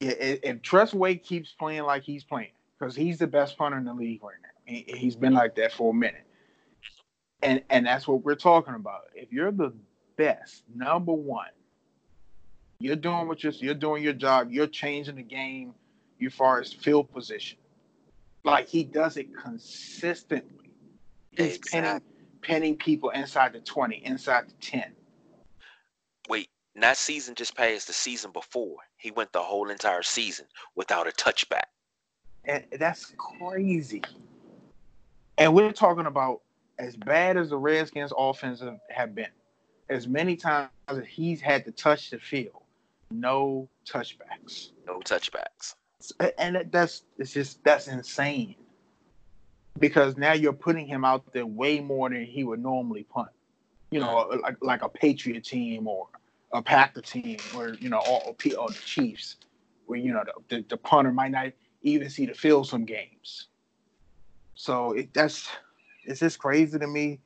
Yeah, 0.00 0.10
if, 0.10 0.40
if 0.42 0.62
Tress 0.62 0.92
Way 0.92 1.16
keeps 1.16 1.52
playing 1.52 1.82
like 1.82 2.02
he's 2.02 2.24
playing, 2.24 2.52
because 2.78 2.96
he's 2.96 3.18
the 3.18 3.26
best 3.26 3.56
punter 3.56 3.78
in 3.78 3.84
the 3.84 3.94
league 3.94 4.22
right 4.22 4.34
now. 4.42 4.48
He, 4.64 4.84
he's 4.96 5.16
been 5.16 5.34
like 5.34 5.54
that 5.56 5.72
for 5.72 5.92
a 5.92 5.94
minute, 5.94 6.26
and 7.42 7.62
and 7.70 7.86
that's 7.86 8.08
what 8.08 8.24
we're 8.24 8.34
talking 8.34 8.74
about. 8.74 9.02
If 9.14 9.32
you're 9.32 9.52
the 9.52 9.72
best, 10.20 10.64
number 10.74 11.14
one, 11.14 11.48
You're 12.78 12.96
doing 12.96 13.26
what 13.26 13.42
you're 13.42 13.54
you're 13.54 13.74
doing 13.74 14.02
your 14.02 14.12
job. 14.12 14.48
You're 14.50 14.66
changing 14.66 15.16
the 15.16 15.22
game 15.22 15.74
as 16.24 16.32
far 16.34 16.60
as 16.60 16.72
field 16.72 17.10
position. 17.10 17.58
Like 18.44 18.68
he 18.68 18.84
does 18.84 19.16
it 19.16 19.34
consistently. 19.34 20.70
He's 21.30 21.56
exactly. 21.56 21.80
pinning 21.80 22.00
pinning 22.42 22.76
people 22.76 23.10
inside 23.10 23.54
the 23.54 23.60
20, 23.60 24.04
inside 24.04 24.48
the 24.48 24.54
10. 24.60 24.92
Wait, 26.28 26.48
not 26.74 26.98
season 26.98 27.34
just 27.34 27.56
passed, 27.56 27.86
the 27.86 27.92
season 27.94 28.30
before. 28.32 28.76
He 28.98 29.10
went 29.10 29.32
the 29.32 29.40
whole 29.40 29.70
entire 29.70 30.02
season 30.02 30.46
without 30.74 31.06
a 31.06 31.12
touchback. 31.12 31.68
And 32.44 32.64
that's 32.78 33.14
crazy. 33.16 34.02
And 35.38 35.54
we're 35.54 35.72
talking 35.72 36.06
about 36.06 36.42
as 36.78 36.96
bad 36.96 37.38
as 37.38 37.50
the 37.50 37.56
Redskins 37.58 38.12
offense 38.16 38.62
have 38.90 39.14
been, 39.14 39.28
as 39.90 40.06
many 40.06 40.36
times 40.36 40.70
as 40.88 41.00
he's 41.06 41.40
had 41.40 41.64
to 41.64 41.72
touch 41.72 42.10
the 42.10 42.18
field, 42.18 42.62
no 43.10 43.68
touchbacks. 43.86 44.70
No 44.86 45.00
touchbacks. 45.00 45.74
And 46.38 46.64
that's 46.70 47.02
it's 47.18 47.32
just 47.32 47.62
that's 47.64 47.88
insane. 47.88 48.54
Because 49.78 50.16
now 50.16 50.32
you're 50.32 50.52
putting 50.52 50.86
him 50.86 51.04
out 51.04 51.32
there 51.32 51.46
way 51.46 51.80
more 51.80 52.08
than 52.08 52.24
he 52.24 52.44
would 52.44 52.62
normally 52.62 53.02
punt. 53.02 53.28
You 53.90 54.00
know, 54.00 54.30
like 54.42 54.56
like 54.62 54.82
a 54.82 54.88
Patriot 54.88 55.44
team 55.44 55.88
or 55.88 56.08
a 56.52 56.62
Packer 56.62 57.02
team 57.02 57.38
or 57.56 57.74
you 57.74 57.90
know, 57.90 58.00
or, 58.08 58.22
or 58.28 58.68
the 58.68 58.78
Chiefs, 58.84 59.36
where 59.86 59.98
you 59.98 60.12
know 60.12 60.24
the, 60.24 60.56
the, 60.56 60.64
the 60.70 60.76
punter 60.76 61.12
might 61.12 61.32
not 61.32 61.52
even 61.82 62.08
see 62.08 62.26
the 62.26 62.34
field 62.34 62.68
some 62.68 62.84
games. 62.84 63.48
So 64.54 64.92
it, 64.92 65.12
that's 65.12 65.48
it's 66.04 66.20
just 66.20 66.38
crazy 66.38 66.78
to 66.78 66.86
me. 66.86 67.20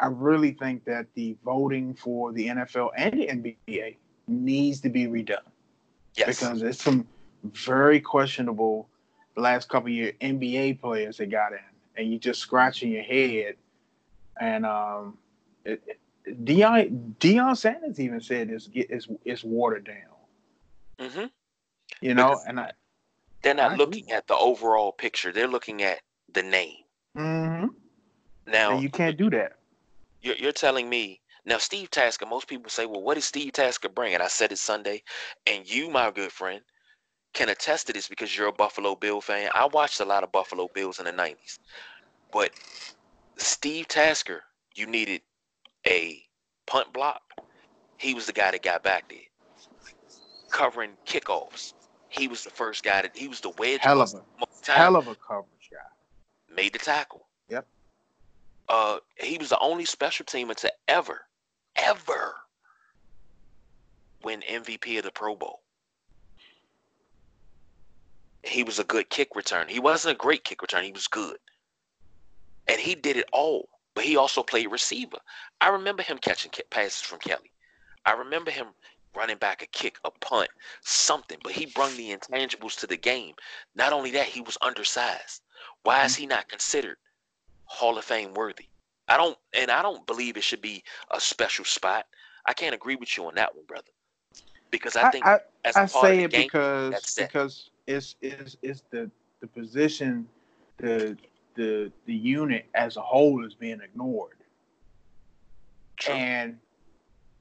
I 0.00 0.06
really 0.06 0.52
think 0.52 0.84
that 0.86 1.06
the 1.14 1.36
voting 1.44 1.94
for 1.94 2.32
the 2.32 2.48
NFL 2.48 2.90
and 2.96 3.12
the 3.12 3.26
NBA 3.26 3.96
needs 4.26 4.80
to 4.80 4.88
be 4.88 5.06
redone. 5.06 5.38
Yes. 6.14 6.40
Because 6.40 6.60
there's 6.60 6.80
some 6.80 7.06
very 7.44 8.00
questionable 8.00 8.88
last 9.36 9.68
couple 9.68 9.90
year 9.90 10.12
NBA 10.20 10.80
players 10.80 11.18
that 11.18 11.30
got 11.30 11.52
in, 11.52 11.58
and 11.96 12.10
you're 12.10 12.18
just 12.18 12.40
scratching 12.40 12.90
your 12.90 13.02
head. 13.02 13.56
And 14.40 14.64
um, 14.64 15.18
it, 15.64 15.82
it, 15.86 16.44
Deion 16.44 17.14
Deion 17.18 17.56
Sanders 17.56 18.00
even 18.00 18.20
said 18.20 18.50
it's 18.50 18.68
it's 18.72 19.08
it's 19.24 19.44
watered 19.44 19.84
down. 19.84 21.08
Mm-hmm. 21.08 21.26
You 22.00 22.14
know, 22.14 22.30
because 22.30 22.44
and 22.46 22.60
I 22.60 22.72
they're 23.42 23.54
not 23.54 23.72
I 23.72 23.76
looking 23.76 24.04
agree. 24.04 24.14
at 24.14 24.26
the 24.26 24.36
overall 24.36 24.92
picture. 24.92 25.32
They're 25.32 25.48
looking 25.48 25.82
at 25.82 26.00
the 26.32 26.42
name. 26.42 26.76
Mm-hmm. 27.16 27.66
Now 28.46 28.72
and 28.72 28.82
you 28.82 28.90
can't 28.90 29.16
do 29.16 29.30
that. 29.30 29.56
You're, 30.22 30.36
you're 30.36 30.52
telling 30.52 30.88
me 30.88 31.20
now, 31.44 31.58
Steve 31.58 31.90
Tasker. 31.90 32.26
Most 32.26 32.48
people 32.48 32.70
say, 32.70 32.86
"Well, 32.86 33.00
what 33.00 33.16
is 33.16 33.24
Steve 33.24 33.52
Tasker 33.52 33.88
bring?" 33.88 34.14
And 34.14 34.22
I 34.22 34.28
said 34.28 34.52
it 34.52 34.58
Sunday, 34.58 35.02
and 35.46 35.68
you, 35.68 35.88
my 35.88 36.10
good 36.10 36.32
friend, 36.32 36.62
can 37.32 37.48
attest 37.48 37.86
to 37.86 37.92
this 37.92 38.08
because 38.08 38.36
you're 38.36 38.48
a 38.48 38.52
Buffalo 38.52 38.94
Bill 38.94 39.20
fan. 39.20 39.50
I 39.54 39.66
watched 39.66 40.00
a 40.00 40.04
lot 40.04 40.22
of 40.22 40.32
Buffalo 40.32 40.68
Bills 40.74 40.98
in 40.98 41.06
the 41.06 41.12
'90s, 41.12 41.58
but 42.32 42.50
Steve 43.38 43.88
Tasker, 43.88 44.42
you 44.74 44.86
needed 44.86 45.22
a 45.86 46.22
punt 46.66 46.92
block. 46.92 47.22
He 47.96 48.14
was 48.14 48.26
the 48.26 48.32
guy 48.32 48.50
that 48.50 48.62
got 48.62 48.82
back 48.82 49.08
there, 49.08 49.18
covering 50.50 50.92
kickoffs. 51.06 51.72
He 52.08 52.28
was 52.28 52.44
the 52.44 52.50
first 52.50 52.82
guy 52.82 53.02
that 53.02 53.16
he 53.16 53.28
was 53.28 53.40
the 53.40 53.50
wedge. 53.50 53.80
Hell 53.80 54.02
of 54.02 54.12
a 54.14 54.72
hell 54.72 54.96
of 54.96 55.06
a 55.08 55.14
coverage 55.14 55.70
guy. 55.70 56.54
Made 56.54 56.74
the 56.74 56.78
tackle. 56.78 57.26
Yep. 57.48 57.66
Uh, 58.70 59.00
he 59.18 59.36
was 59.36 59.48
the 59.48 59.58
only 59.58 59.84
special 59.84 60.24
teamer 60.24 60.54
to 60.54 60.72
ever, 60.86 61.22
ever 61.74 62.36
win 64.22 64.44
MVP 64.48 64.96
of 64.96 65.02
the 65.02 65.10
Pro 65.10 65.34
Bowl. 65.34 65.60
He 68.44 68.62
was 68.62 68.78
a 68.78 68.84
good 68.84 69.10
kick 69.10 69.34
return. 69.34 69.66
He 69.66 69.80
wasn't 69.80 70.14
a 70.14 70.18
great 70.18 70.44
kick 70.44 70.62
return. 70.62 70.84
He 70.84 70.92
was 70.92 71.08
good, 71.08 71.38
and 72.68 72.80
he 72.80 72.94
did 72.94 73.16
it 73.16 73.28
all. 73.32 73.68
But 73.94 74.04
he 74.04 74.16
also 74.16 74.44
played 74.44 74.70
receiver. 74.70 75.18
I 75.60 75.70
remember 75.70 76.04
him 76.04 76.18
catching 76.18 76.52
passes 76.70 77.02
from 77.02 77.18
Kelly. 77.18 77.50
I 78.06 78.12
remember 78.12 78.52
him 78.52 78.68
running 79.16 79.38
back 79.38 79.62
a 79.62 79.66
kick, 79.66 79.98
a 80.04 80.12
punt, 80.12 80.48
something. 80.82 81.38
But 81.42 81.52
he 81.52 81.66
brought 81.66 81.90
the 81.96 82.16
intangibles 82.16 82.78
to 82.78 82.86
the 82.86 82.96
game. 82.96 83.34
Not 83.74 83.92
only 83.92 84.12
that, 84.12 84.26
he 84.26 84.40
was 84.40 84.56
undersized. 84.62 85.42
Why 85.82 86.04
is 86.04 86.12
mm-hmm. 86.12 86.20
he 86.20 86.26
not 86.28 86.48
considered 86.48 86.98
Hall 87.70 87.96
of 87.96 88.04
Fame 88.04 88.34
worthy? 88.34 88.66
I 89.08 89.16
don't, 89.16 89.38
and 89.56 89.70
I 89.70 89.80
don't 89.80 90.04
believe 90.06 90.36
it 90.36 90.42
should 90.42 90.60
be 90.60 90.82
a 91.10 91.20
special 91.20 91.64
spot. 91.64 92.06
I 92.44 92.52
can't 92.52 92.74
agree 92.74 92.96
with 92.96 93.16
you 93.16 93.26
on 93.26 93.34
that 93.36 93.54
one, 93.54 93.64
brother. 93.66 93.90
Because 94.70 94.96
I 94.96 95.10
think 95.10 95.24
I, 95.24 95.38
I, 95.64 95.72
I 95.74 95.86
say 95.86 96.24
it 96.24 96.30
game, 96.30 96.42
because 96.46 97.14
because 97.16 97.70
it's 97.86 98.16
it's 98.20 98.56
it's 98.62 98.82
the 98.90 99.10
the 99.40 99.46
position, 99.46 100.28
the 100.78 101.16
the 101.54 101.90
the 102.06 102.14
unit 102.14 102.66
as 102.74 102.96
a 102.96 103.00
whole 103.00 103.44
is 103.44 103.54
being 103.54 103.80
ignored. 103.80 104.36
True. 105.96 106.14
And 106.14 106.58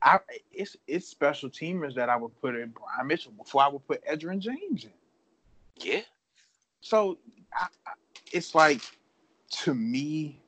I 0.02 0.20
it's 0.52 0.76
it's 0.88 1.08
special 1.08 1.50
teamers 1.50 1.96
that 1.96 2.10
I 2.10 2.16
would 2.16 2.40
put 2.42 2.56
in 2.56 2.70
Brian 2.70 3.08
Mitchell 3.08 3.32
before 3.32 3.64
I 3.64 3.68
would 3.68 3.86
put 3.88 4.06
Edgerrin 4.06 4.40
James 4.40 4.86
in. 4.86 4.92
Yeah. 5.78 6.02
So 6.82 7.18
I, 7.54 7.68
I, 7.86 7.92
it's 8.32 8.56
like 8.56 8.82
to 9.50 9.74
me, 9.74 10.42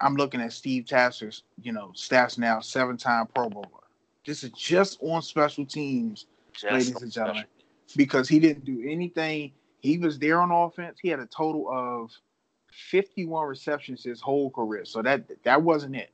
I'm 0.00 0.16
looking 0.16 0.40
at 0.40 0.52
Steve 0.52 0.84
Tasker's, 0.84 1.44
you 1.60 1.72
know, 1.72 1.92
stats 1.94 2.38
now, 2.38 2.60
seven 2.60 2.96
time 2.96 3.26
Pro 3.34 3.48
Bowler. 3.48 3.66
This 4.26 4.44
is 4.44 4.50
just 4.50 4.98
on 5.00 5.22
special 5.22 5.64
teams, 5.66 6.26
just 6.52 6.72
ladies 6.72 7.02
and 7.02 7.12
gentlemen, 7.12 7.44
special. 7.86 7.96
because 7.96 8.28
he 8.28 8.38
didn't 8.38 8.64
do 8.64 8.82
anything. 8.86 9.52
He 9.80 9.98
was 9.98 10.18
there 10.18 10.40
on 10.40 10.50
offense. 10.50 10.98
He 11.00 11.08
had 11.08 11.18
a 11.20 11.26
total 11.26 11.68
of 11.70 12.12
51 12.72 13.46
receptions 13.46 14.04
his 14.04 14.20
whole 14.20 14.50
career. 14.50 14.84
So 14.84 15.02
that 15.02 15.24
that 15.44 15.62
wasn't 15.62 15.96
it 15.96 16.10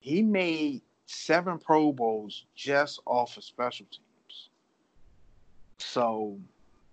he 0.00 0.22
made 0.22 0.82
seven 1.06 1.58
Pro 1.58 1.92
Bowls 1.92 2.46
just 2.54 3.00
off 3.06 3.36
of 3.36 3.44
special 3.44 3.86
teams. 3.90 4.48
So 5.78 6.38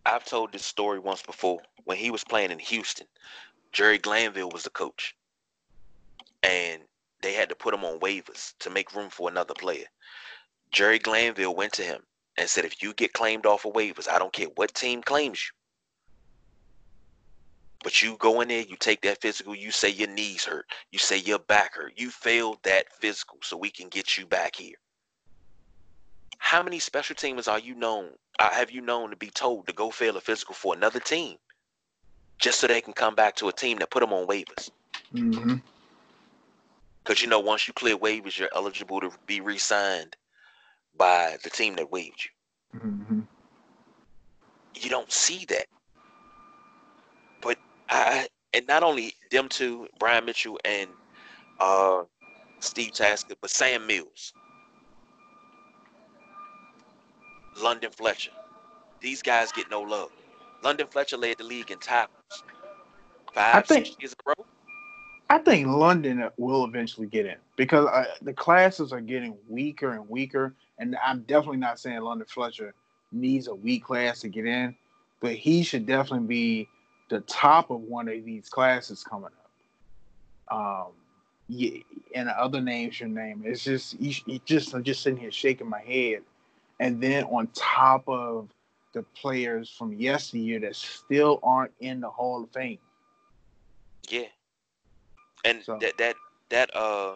I've 0.05 0.25
told 0.25 0.51
this 0.51 0.65
story 0.65 0.99
once 0.99 1.23
before. 1.23 1.61
When 1.85 1.97
he 1.97 2.11
was 2.11 2.23
playing 2.23 2.51
in 2.51 2.59
Houston, 2.59 3.07
Jerry 3.71 3.97
Glanville 3.97 4.51
was 4.51 4.63
the 4.63 4.69
coach. 4.69 5.15
And 6.43 6.83
they 7.21 7.33
had 7.33 7.49
to 7.49 7.55
put 7.55 7.73
him 7.73 7.83
on 7.83 7.99
waivers 7.99 8.53
to 8.59 8.69
make 8.69 8.95
room 8.95 9.09
for 9.09 9.29
another 9.29 9.55
player. 9.55 9.85
Jerry 10.71 10.99
Glanville 10.99 11.55
went 11.55 11.73
to 11.73 11.83
him 11.83 12.01
and 12.37 12.47
said, 12.47 12.65
if 12.65 12.83
you 12.83 12.93
get 12.93 13.13
claimed 13.13 13.45
off 13.45 13.65
of 13.65 13.73
waivers, 13.73 14.07
I 14.07 14.19
don't 14.19 14.33
care 14.33 14.47
what 14.55 14.75
team 14.75 15.01
claims 15.01 15.41
you. 15.41 15.51
But 17.83 18.01
you 18.01 18.17
go 18.17 18.41
in 18.41 18.47
there, 18.47 18.61
you 18.61 18.75
take 18.77 19.01
that 19.01 19.21
physical, 19.21 19.55
you 19.55 19.71
say 19.71 19.89
your 19.89 20.09
knees 20.09 20.45
hurt, 20.45 20.65
you 20.91 20.99
say 20.99 21.17
your 21.17 21.39
back 21.39 21.75
hurt, 21.75 21.93
you 21.95 22.09
failed 22.09 22.57
that 22.63 22.91
physical 22.99 23.37
so 23.41 23.57
we 23.57 23.69
can 23.69 23.89
get 23.89 24.17
you 24.17 24.25
back 24.25 24.55
here. 24.55 24.75
How 26.45 26.61
many 26.61 26.77
special 26.77 27.15
teamers 27.15 27.51
are 27.51 27.57
you 27.57 27.73
known, 27.73 28.11
uh, 28.37 28.51
have 28.51 28.69
you 28.69 28.79
known 28.79 29.09
to 29.09 29.15
be 29.15 29.31
told 29.31 29.65
to 29.65 29.73
go 29.73 29.89
fail 29.89 30.15
a 30.15 30.21
physical 30.21 30.53
for 30.53 30.75
another 30.75 30.99
team 30.99 31.37
just 32.37 32.59
so 32.59 32.67
they 32.67 32.81
can 32.81 32.93
come 32.93 33.15
back 33.15 33.35
to 33.37 33.47
a 33.47 33.51
team 33.51 33.79
that 33.79 33.89
put 33.89 34.01
them 34.01 34.13
on 34.13 34.27
waivers? 34.27 34.69
Mm-hmm. 35.11 35.55
Because 37.03 37.23
you 37.23 37.27
know, 37.29 37.39
once 37.39 37.67
you 37.67 37.73
clear 37.73 37.97
waivers, 37.97 38.37
you're 38.37 38.55
eligible 38.55 39.01
to 39.01 39.09
be 39.25 39.41
re-signed 39.41 40.15
by 40.95 41.37
the 41.43 41.49
team 41.49 41.77
that 41.77 41.91
waived 41.91 42.23
you. 42.23 42.79
Mm-hmm. 42.79 43.19
You 44.75 44.89
don't 44.91 45.11
see 45.11 45.45
that. 45.45 45.65
But 47.41 47.57
I, 47.89 48.27
and 48.53 48.67
not 48.67 48.83
only 48.83 49.15
them 49.31 49.49
two, 49.49 49.87
Brian 49.97 50.25
Mitchell 50.25 50.59
and 50.63 50.91
uh, 51.59 52.03
Steve 52.59 52.91
Tasker, 52.91 53.33
but 53.41 53.49
Sam 53.49 53.87
Mills, 53.87 54.31
London 57.61 57.91
Fletcher. 57.91 58.31
These 59.01 59.21
guys 59.21 59.51
get 59.51 59.69
no 59.69 59.81
love. 59.81 60.11
London 60.63 60.87
Fletcher 60.87 61.17
led 61.17 61.37
the 61.37 61.43
league 61.43 61.71
in 61.71 61.77
tackles 61.79 62.43
five, 63.33 63.55
I 63.55 63.61
think, 63.61 63.85
six 63.85 63.97
years 63.99 64.13
ago. 64.13 64.45
I 65.29 65.39
think 65.39 65.67
London 65.67 66.29
will 66.37 66.65
eventually 66.65 67.07
get 67.07 67.25
in 67.25 67.35
because 67.55 67.87
uh, 67.87 68.05
the 68.21 68.33
classes 68.33 68.93
are 68.93 69.01
getting 69.01 69.35
weaker 69.47 69.91
and 69.91 70.07
weaker. 70.09 70.53
And 70.77 70.95
I'm 71.03 71.21
definitely 71.21 71.57
not 71.57 71.79
saying 71.79 71.99
London 72.01 72.27
Fletcher 72.29 72.73
needs 73.11 73.47
a 73.47 73.55
weak 73.55 73.83
class 73.85 74.21
to 74.21 74.29
get 74.29 74.45
in, 74.45 74.75
but 75.21 75.33
he 75.33 75.63
should 75.63 75.85
definitely 75.85 76.27
be 76.27 76.67
the 77.09 77.21
top 77.21 77.71
of 77.71 77.81
one 77.81 78.07
of 78.07 78.25
these 78.25 78.49
classes 78.49 79.03
coming 79.03 79.29
up. 80.49 80.55
Um, 80.55 80.91
yeah, 81.47 81.79
and 82.13 82.29
other 82.29 82.61
names 82.61 82.99
your 82.99 83.09
name. 83.09 83.43
It's 83.45 83.63
just 83.63 83.99
you, 83.99 84.13
you 84.25 84.39
just 84.45 84.73
I'm 84.73 84.83
just 84.83 85.01
sitting 85.01 85.19
here 85.19 85.31
shaking 85.31 85.69
my 85.69 85.81
head, 85.81 86.21
and 86.79 87.01
then 87.01 87.23
on 87.25 87.47
top 87.53 88.03
of 88.07 88.49
the 88.93 89.03
players 89.19 89.69
from 89.69 89.93
yesteryear 89.93 90.59
that 90.61 90.75
still 90.75 91.39
aren't 91.43 91.71
in 91.79 91.99
the 91.99 92.09
Hall 92.09 92.43
of 92.43 92.49
Fame. 92.51 92.79
Yeah, 94.09 94.27
and 95.43 95.63
so. 95.63 95.77
that 95.81 95.97
that 95.97 96.15
that 96.49 96.75
uh 96.75 97.15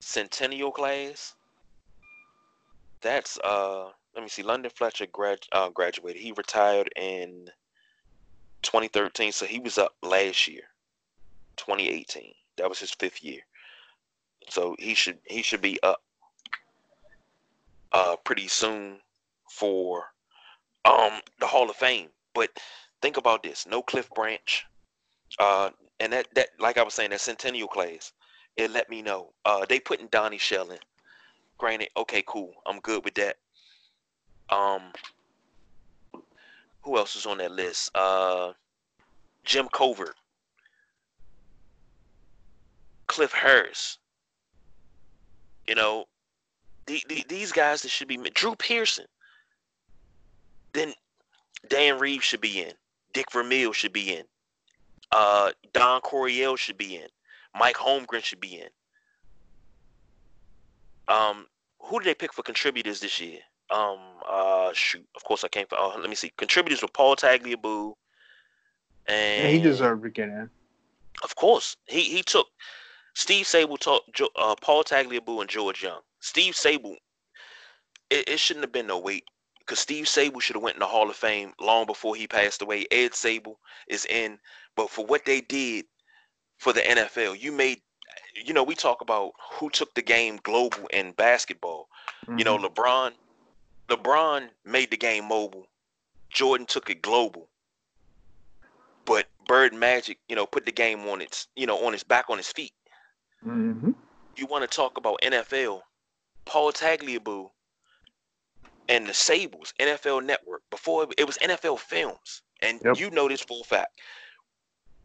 centennial 0.00 0.70
class 0.70 1.34
that's 3.00 3.38
uh 3.44 3.88
let 4.18 4.22
me 4.24 4.28
see. 4.28 4.42
London 4.42 4.72
Fletcher 4.74 5.06
grad 5.06 5.38
uh, 5.52 5.68
graduated. 5.68 6.20
He 6.20 6.32
retired 6.32 6.90
in 6.96 7.48
2013, 8.62 9.30
so 9.30 9.46
he 9.46 9.60
was 9.60 9.78
up 9.78 9.92
last 10.02 10.48
year, 10.48 10.62
2018. 11.56 12.32
That 12.56 12.68
was 12.68 12.80
his 12.80 12.90
fifth 12.90 13.22
year. 13.22 13.42
So 14.48 14.74
he 14.78 14.94
should 14.94 15.18
he 15.26 15.42
should 15.42 15.60
be 15.60 15.78
up 15.84 16.02
uh 17.92 18.16
pretty 18.24 18.48
soon 18.48 18.98
for 19.50 20.04
um 20.84 21.20
the 21.40 21.46
Hall 21.46 21.70
of 21.70 21.76
Fame. 21.76 22.08
But 22.34 22.50
think 23.02 23.16
about 23.16 23.42
this: 23.42 23.66
no 23.66 23.82
Cliff 23.82 24.08
Branch, 24.14 24.66
uh, 25.38 25.70
and 26.00 26.12
that 26.12 26.26
that 26.34 26.48
like 26.58 26.78
I 26.78 26.82
was 26.82 26.94
saying, 26.94 27.10
that 27.10 27.20
Centennial 27.20 27.68
class, 27.68 28.12
it 28.56 28.70
let 28.70 28.88
me 28.88 29.02
know. 29.02 29.32
Uh, 29.44 29.64
they 29.68 29.80
putting 29.80 30.08
Donnie 30.08 30.38
Shell 30.38 30.70
in. 30.70 30.78
Granted, 31.58 31.88
okay, 31.96 32.22
cool, 32.26 32.52
I'm 32.66 32.78
good 32.80 33.04
with 33.04 33.14
that. 33.14 33.36
Um, 34.50 34.92
who 36.82 36.96
else 36.96 37.16
is 37.16 37.26
on 37.26 37.38
that 37.38 37.50
list? 37.50 37.90
Uh, 37.94 38.52
Jim 39.44 39.68
Covert, 39.72 40.14
Cliff 43.06 43.32
Harris. 43.32 43.98
You 45.66 45.74
know, 45.74 46.06
the, 46.88 47.04
the, 47.08 47.24
these 47.28 47.52
guys 47.52 47.82
that 47.82 47.90
should 47.90 48.08
be 48.08 48.16
Drew 48.16 48.56
Pearson. 48.56 49.04
Then 50.72 50.94
Dan 51.68 51.98
Reeves 51.98 52.24
should 52.24 52.40
be 52.40 52.60
in. 52.62 52.72
Dick 53.12 53.30
Vermeil 53.32 53.72
should 53.72 53.92
be 53.92 54.14
in. 54.14 54.24
Uh, 55.12 55.52
Don 55.72 56.00
Coryell 56.00 56.56
should 56.56 56.78
be 56.78 56.96
in. 56.96 57.08
Mike 57.58 57.76
Holmgren 57.76 58.22
should 58.22 58.40
be 58.40 58.60
in. 58.60 58.68
Um, 61.08 61.46
who 61.80 61.98
did 61.98 62.08
they 62.08 62.14
pick 62.14 62.32
for 62.32 62.42
contributors 62.42 63.00
this 63.00 63.20
year? 63.20 63.38
Um, 63.70 63.98
uh, 64.28 64.70
shoot, 64.72 65.06
of 65.14 65.24
course 65.24 65.44
I 65.44 65.48
can't. 65.48 65.68
Oh, 65.72 65.96
let 65.98 66.08
me 66.08 66.14
see. 66.14 66.32
Contributors 66.36 66.82
were 66.82 66.88
Paul 66.88 67.16
Tagliabue, 67.16 67.94
and 69.06 69.42
yeah, 69.44 69.48
he 69.48 69.58
deserved 69.58 70.02
to 70.04 70.10
get 70.10 70.28
in. 70.28 70.48
Of 71.22 71.34
course, 71.36 71.76
he 71.86 72.02
he 72.02 72.22
took 72.22 72.46
Steve 73.14 73.46
Sabol, 73.46 73.78
talk, 73.78 74.02
uh, 74.36 74.54
Paul 74.60 74.84
Tagliabue, 74.84 75.40
and 75.40 75.50
George 75.50 75.82
Young. 75.82 76.00
Steve 76.20 76.54
Sabol, 76.54 76.96
it, 78.10 78.28
it 78.28 78.38
shouldn't 78.38 78.64
have 78.64 78.72
been 78.72 78.86
no 78.86 78.98
wait 78.98 79.24
because 79.68 79.78
Steve 79.78 80.06
Sabol 80.06 80.40
should 80.40 80.56
have 80.56 80.62
went 80.62 80.76
in 80.76 80.80
the 80.80 80.86
Hall 80.86 81.10
of 81.10 81.16
Fame 81.16 81.52
long 81.60 81.84
before 81.84 82.16
he 82.16 82.26
passed 82.26 82.62
away. 82.62 82.86
Ed 82.90 83.12
Sabol 83.12 83.56
is 83.86 84.06
in, 84.06 84.38
but 84.76 84.88
for 84.88 85.04
what 85.04 85.26
they 85.26 85.42
did 85.42 85.84
for 86.56 86.72
the 86.72 86.80
NFL, 86.80 87.38
you 87.38 87.52
made, 87.52 87.82
you 88.34 88.54
know, 88.54 88.62
we 88.62 88.74
talk 88.74 89.02
about 89.02 89.32
who 89.52 89.68
took 89.68 89.94
the 89.94 90.02
game 90.02 90.40
global 90.42 90.86
in 90.92 91.12
basketball. 91.12 91.88
Mm-hmm. 92.26 92.38
You 92.38 92.44
know, 92.44 92.56
mm-hmm. 92.56 92.80
LeBron, 92.80 93.12
LeBron 93.88 94.48
made 94.64 94.90
the 94.90 94.96
game 94.96 95.28
mobile. 95.28 95.66
Jordan 96.30 96.66
took 96.66 96.88
it 96.88 97.02
global. 97.02 97.48
But 99.04 99.26
Bird 99.46 99.74
Magic, 99.74 100.18
you 100.28 100.36
know, 100.36 100.46
put 100.46 100.66
the 100.66 100.72
game 100.72 101.00
on 101.08 101.20
its, 101.20 101.48
you 101.56 101.66
know, 101.66 101.84
on 101.86 101.94
its 101.94 102.04
back 102.04 102.26
on 102.28 102.38
its 102.38 102.52
feet. 102.52 102.72
Mm-hmm. 103.46 103.92
You 104.36 104.46
want 104.46 104.68
to 104.68 104.76
talk 104.76 104.96
about 104.96 105.20
NFL? 105.22 105.80
Paul 106.48 106.72
Tagliabue 106.72 107.50
and 108.88 109.06
the 109.06 109.12
Sabols, 109.12 109.74
NFL 109.78 110.24
Network. 110.24 110.62
Before 110.70 111.06
it 111.16 111.26
was 111.26 111.36
NFL 111.38 111.78
Films, 111.78 112.42
and 112.62 112.80
yep. 112.82 112.98
you 112.98 113.10
know 113.10 113.28
this 113.28 113.42
full 113.42 113.62
fact. 113.62 114.00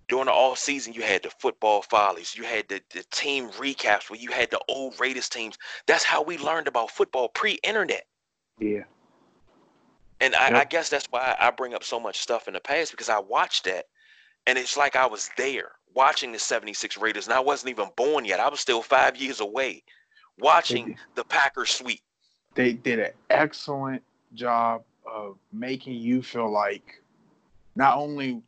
During 0.07 0.25
the 0.25 0.31
off 0.31 0.57
season, 0.57 0.93
you 0.93 1.01
had 1.01 1.23
the 1.23 1.31
football 1.39 1.81
follies, 1.81 2.35
you 2.35 2.43
had 2.43 2.67
the, 2.69 2.81
the 2.93 3.03
team 3.11 3.49
recaps 3.51 4.09
where 4.09 4.19
you 4.19 4.31
had 4.31 4.51
the 4.51 4.59
old 4.67 4.99
Raiders 4.99 5.29
teams. 5.29 5.57
That's 5.85 6.03
how 6.03 6.21
we 6.21 6.37
learned 6.37 6.67
about 6.67 6.91
football 6.91 7.29
pre-internet. 7.29 8.05
Yeah. 8.59 8.83
And 10.19 10.35
I, 10.35 10.49
yep. 10.49 10.55
I 10.55 10.65
guess 10.65 10.89
that's 10.89 11.07
why 11.09 11.35
I 11.39 11.51
bring 11.51 11.73
up 11.73 11.83
so 11.83 11.99
much 11.99 12.19
stuff 12.19 12.47
in 12.47 12.53
the 12.53 12.59
past 12.59 12.91
because 12.91 13.09
I 13.09 13.19
watched 13.19 13.65
that, 13.65 13.85
and 14.45 14.57
it's 14.57 14.77
like 14.77 14.95
I 14.95 15.05
was 15.05 15.29
there 15.37 15.71
watching 15.93 16.31
the 16.31 16.39
76 16.39 16.97
Raiders, 16.97 17.27
and 17.27 17.33
I 17.33 17.39
wasn't 17.39 17.71
even 17.71 17.89
born 17.97 18.23
yet. 18.23 18.39
I 18.39 18.49
was 18.49 18.59
still 18.59 18.81
five 18.81 19.17
years 19.17 19.39
away 19.39 19.83
watching 20.39 20.97
the 21.15 21.23
Packers 21.23 21.71
sweep. 21.71 22.01
They 22.55 22.73
did 22.73 22.99
an 22.99 23.11
excellent 23.29 24.03
job 24.34 24.84
of 25.05 25.38
making 25.51 25.95
you 25.95 26.21
feel 26.21 26.51
like 26.51 27.01
not 27.75 27.97
only 27.97 28.41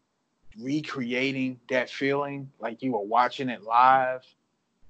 recreating 0.60 1.60
that 1.70 1.90
feeling 1.90 2.50
like 2.60 2.82
you 2.82 2.94
were 2.94 3.00
watching 3.00 3.50
it 3.50 3.64
live, 3.64 4.24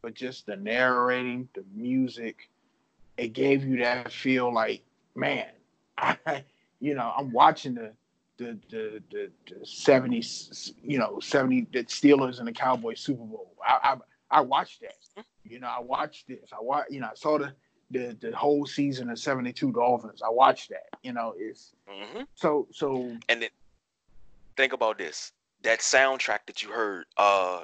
but 0.01 0.13
just 0.13 0.45
the 0.45 0.55
narrating, 0.55 1.49
the 1.55 1.63
music, 1.73 2.49
it 3.17 3.33
gave 3.33 3.65
you 3.65 3.77
that 3.77 4.11
feel 4.11 4.53
like, 4.53 4.83
man, 5.15 5.47
I, 5.97 6.43
you 6.79 6.93
know, 6.93 7.13
I'm 7.17 7.31
watching 7.31 7.73
the 7.73 7.91
the 8.37 8.59
the 8.69 9.01
the, 9.11 9.31
the 9.47 9.65
70s, 9.65 10.73
you 10.83 10.99
know, 10.99 11.19
70 11.19 11.67
the 11.71 11.83
Steelers 11.85 12.39
and 12.39 12.47
the 12.47 12.51
Cowboys 12.51 12.99
Super 12.99 13.23
Bowl. 13.23 13.53
I 13.65 13.95
I, 14.31 14.39
I 14.39 14.41
watched 14.41 14.81
that. 14.81 14.95
You 15.47 15.59
know, 15.59 15.67
I 15.67 15.79
watched 15.79 16.27
this. 16.27 16.51
I 16.51 16.61
watched, 16.61 16.91
you 16.91 16.99
know, 16.99 17.07
I 17.11 17.15
saw 17.15 17.37
the 17.37 17.53
the 17.91 18.17
the 18.19 18.35
whole 18.35 18.65
season 18.65 19.09
of 19.09 19.19
72 19.19 19.71
Dolphins. 19.71 20.21
I 20.21 20.29
watched 20.29 20.69
that. 20.69 20.89
You 21.03 21.13
know, 21.13 21.33
it's 21.37 21.73
mm-hmm. 21.89 22.23
so 22.33 22.67
so 22.71 23.15
and 23.29 23.41
then 23.41 23.49
think 24.57 24.73
about 24.73 24.97
this. 24.97 25.31
That 25.63 25.79
soundtrack 25.79 26.39
that 26.47 26.61
you 26.61 26.69
heard, 26.69 27.05
uh 27.17 27.61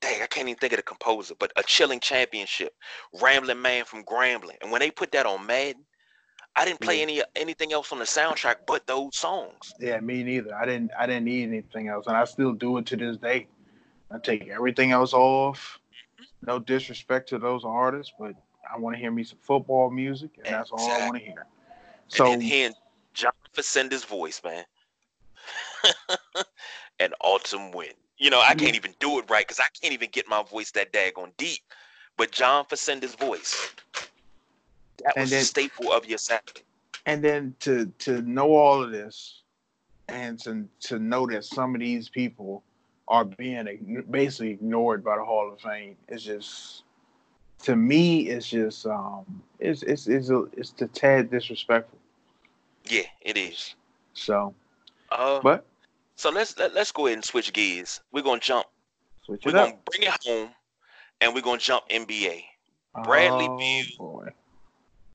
dang, 0.00 0.22
I 0.22 0.26
can't 0.26 0.48
even 0.48 0.58
think 0.58 0.72
of 0.72 0.78
the 0.78 0.82
composer, 0.82 1.34
but 1.38 1.52
a 1.56 1.62
chilling 1.62 2.00
championship, 2.00 2.74
Rambling 3.20 3.62
Man 3.62 3.84
from 3.84 4.04
Grambling. 4.04 4.56
And 4.60 4.70
when 4.70 4.80
they 4.80 4.90
put 4.90 5.12
that 5.12 5.26
on 5.26 5.46
Madden, 5.46 5.84
I 6.56 6.64
didn't 6.64 6.80
play 6.80 7.02
any 7.02 7.20
anything 7.34 7.72
else 7.72 7.90
on 7.90 7.98
the 7.98 8.04
soundtrack 8.04 8.56
but 8.66 8.86
those 8.86 9.16
songs. 9.16 9.74
Yeah, 9.80 9.98
me 10.00 10.22
neither. 10.22 10.54
I 10.54 10.64
didn't 10.66 10.92
I 10.98 11.06
didn't 11.06 11.24
need 11.24 11.48
anything 11.48 11.88
else, 11.88 12.06
and 12.06 12.16
I 12.16 12.24
still 12.24 12.52
do 12.52 12.78
it 12.78 12.86
to 12.86 12.96
this 12.96 13.16
day. 13.16 13.48
I 14.10 14.18
take 14.18 14.46
everything 14.48 14.92
else 14.92 15.12
off. 15.12 15.80
No 16.46 16.58
disrespect 16.58 17.28
to 17.30 17.38
those 17.38 17.64
artists, 17.64 18.12
but 18.18 18.34
I 18.72 18.78
want 18.78 18.96
to 18.96 19.00
hear 19.00 19.10
me 19.10 19.24
some 19.24 19.38
football 19.40 19.90
music, 19.90 20.30
and 20.44 20.46
that's 20.46 20.70
all 20.70 20.90
I 20.90 21.06
want 21.06 21.18
to 21.18 21.24
hear. 21.24 21.46
So 22.08 22.32
and 22.32 22.42
hearing 22.42 22.74
John 23.14 23.32
Facenda's 23.52 24.04
voice, 24.04 24.42
man, 24.44 24.64
and 27.00 27.14
Autumn 27.20 27.70
Wind. 27.72 27.94
You 28.18 28.30
know, 28.30 28.40
I 28.40 28.54
can't 28.54 28.76
even 28.76 28.94
do 29.00 29.18
it 29.18 29.28
right 29.28 29.46
because 29.46 29.60
I 29.60 29.66
can't 29.80 29.92
even 29.92 30.08
get 30.12 30.28
my 30.28 30.42
voice 30.42 30.70
that 30.72 30.92
daggone 30.92 31.32
deep. 31.36 31.62
But 32.16 32.30
John 32.30 32.64
Facenda's 32.66 33.14
voice, 33.14 33.74
that 35.02 35.16
was 35.16 35.30
then, 35.30 35.42
a 35.42 35.44
staple 35.44 35.92
of 35.92 36.06
your 36.06 36.18
set. 36.18 36.62
And 37.06 37.22
then 37.22 37.54
to 37.60 37.86
to 38.00 38.22
know 38.22 38.54
all 38.54 38.82
of 38.82 38.92
this, 38.92 39.42
and 40.08 40.38
to 40.40 40.68
to 40.88 40.98
know 40.98 41.26
that 41.26 41.44
some 41.44 41.74
of 41.74 41.80
these 41.80 42.08
people 42.08 42.62
are 43.08 43.24
being 43.24 44.04
basically 44.10 44.50
ignored 44.50 45.04
by 45.04 45.16
the 45.16 45.24
Hall 45.24 45.52
of 45.52 45.60
Fame 45.60 45.96
is 46.08 46.22
just 46.22 46.84
to 47.62 47.76
me 47.76 48.28
it's 48.28 48.48
just 48.48 48.86
um 48.86 49.24
it's 49.58 49.82
it's 49.82 50.06
it's 50.06 50.30
a, 50.30 50.44
it's 50.56 50.70
the 50.70 50.86
tad 50.88 51.30
disrespectful. 51.30 51.98
Yeah, 52.86 53.06
it 53.22 53.36
is. 53.36 53.74
So, 54.12 54.54
uh, 55.10 55.40
but 55.42 55.64
so 56.16 56.30
let's 56.30 56.56
let, 56.58 56.70
us 56.70 56.74
let 56.74 56.82
us 56.82 56.92
go 56.92 57.06
ahead 57.06 57.18
and 57.18 57.24
switch 57.24 57.52
gears. 57.52 58.00
We're 58.12 58.22
gonna 58.22 58.40
jump. 58.40 58.66
Switch 59.24 59.44
we're 59.44 59.52
gonna 59.52 59.72
up. 59.72 59.84
bring 59.84 60.02
it 60.02 60.16
home, 60.24 60.50
and 61.20 61.34
we're 61.34 61.40
gonna 61.40 61.58
jump 61.58 61.88
NBA. 61.88 62.44
Bradley 63.02 63.48
oh, 63.48 63.58
Beal 63.58 64.28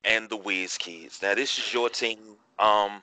and 0.04 0.28
the 0.28 0.36
Whiz 0.36 0.76
Kids. 0.76 1.20
Now 1.22 1.34
this 1.34 1.58
is 1.58 1.72
your 1.72 1.88
team. 1.88 2.18
Um, 2.58 3.02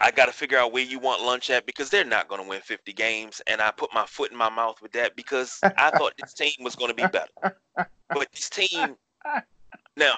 I 0.00 0.10
got 0.10 0.26
to 0.26 0.32
figure 0.32 0.56
out 0.56 0.72
where 0.72 0.82
you 0.82 0.98
want 0.98 1.22
lunch 1.22 1.50
at 1.50 1.66
because 1.66 1.90
they're 1.90 2.04
not 2.04 2.26
going 2.26 2.42
to 2.42 2.48
win 2.48 2.62
50 2.62 2.92
games, 2.94 3.42
and 3.46 3.60
I 3.60 3.70
put 3.70 3.92
my 3.92 4.06
foot 4.06 4.30
in 4.30 4.36
my 4.36 4.48
mouth 4.48 4.80
with 4.80 4.92
that 4.92 5.14
because 5.14 5.58
I 5.62 5.90
thought 5.90 6.14
this 6.18 6.32
team 6.32 6.52
was 6.60 6.74
going 6.74 6.88
to 6.88 6.94
be 6.94 7.06
better. 7.06 7.56
But 8.08 8.32
this 8.32 8.48
team, 8.48 8.96
now, 9.96 10.14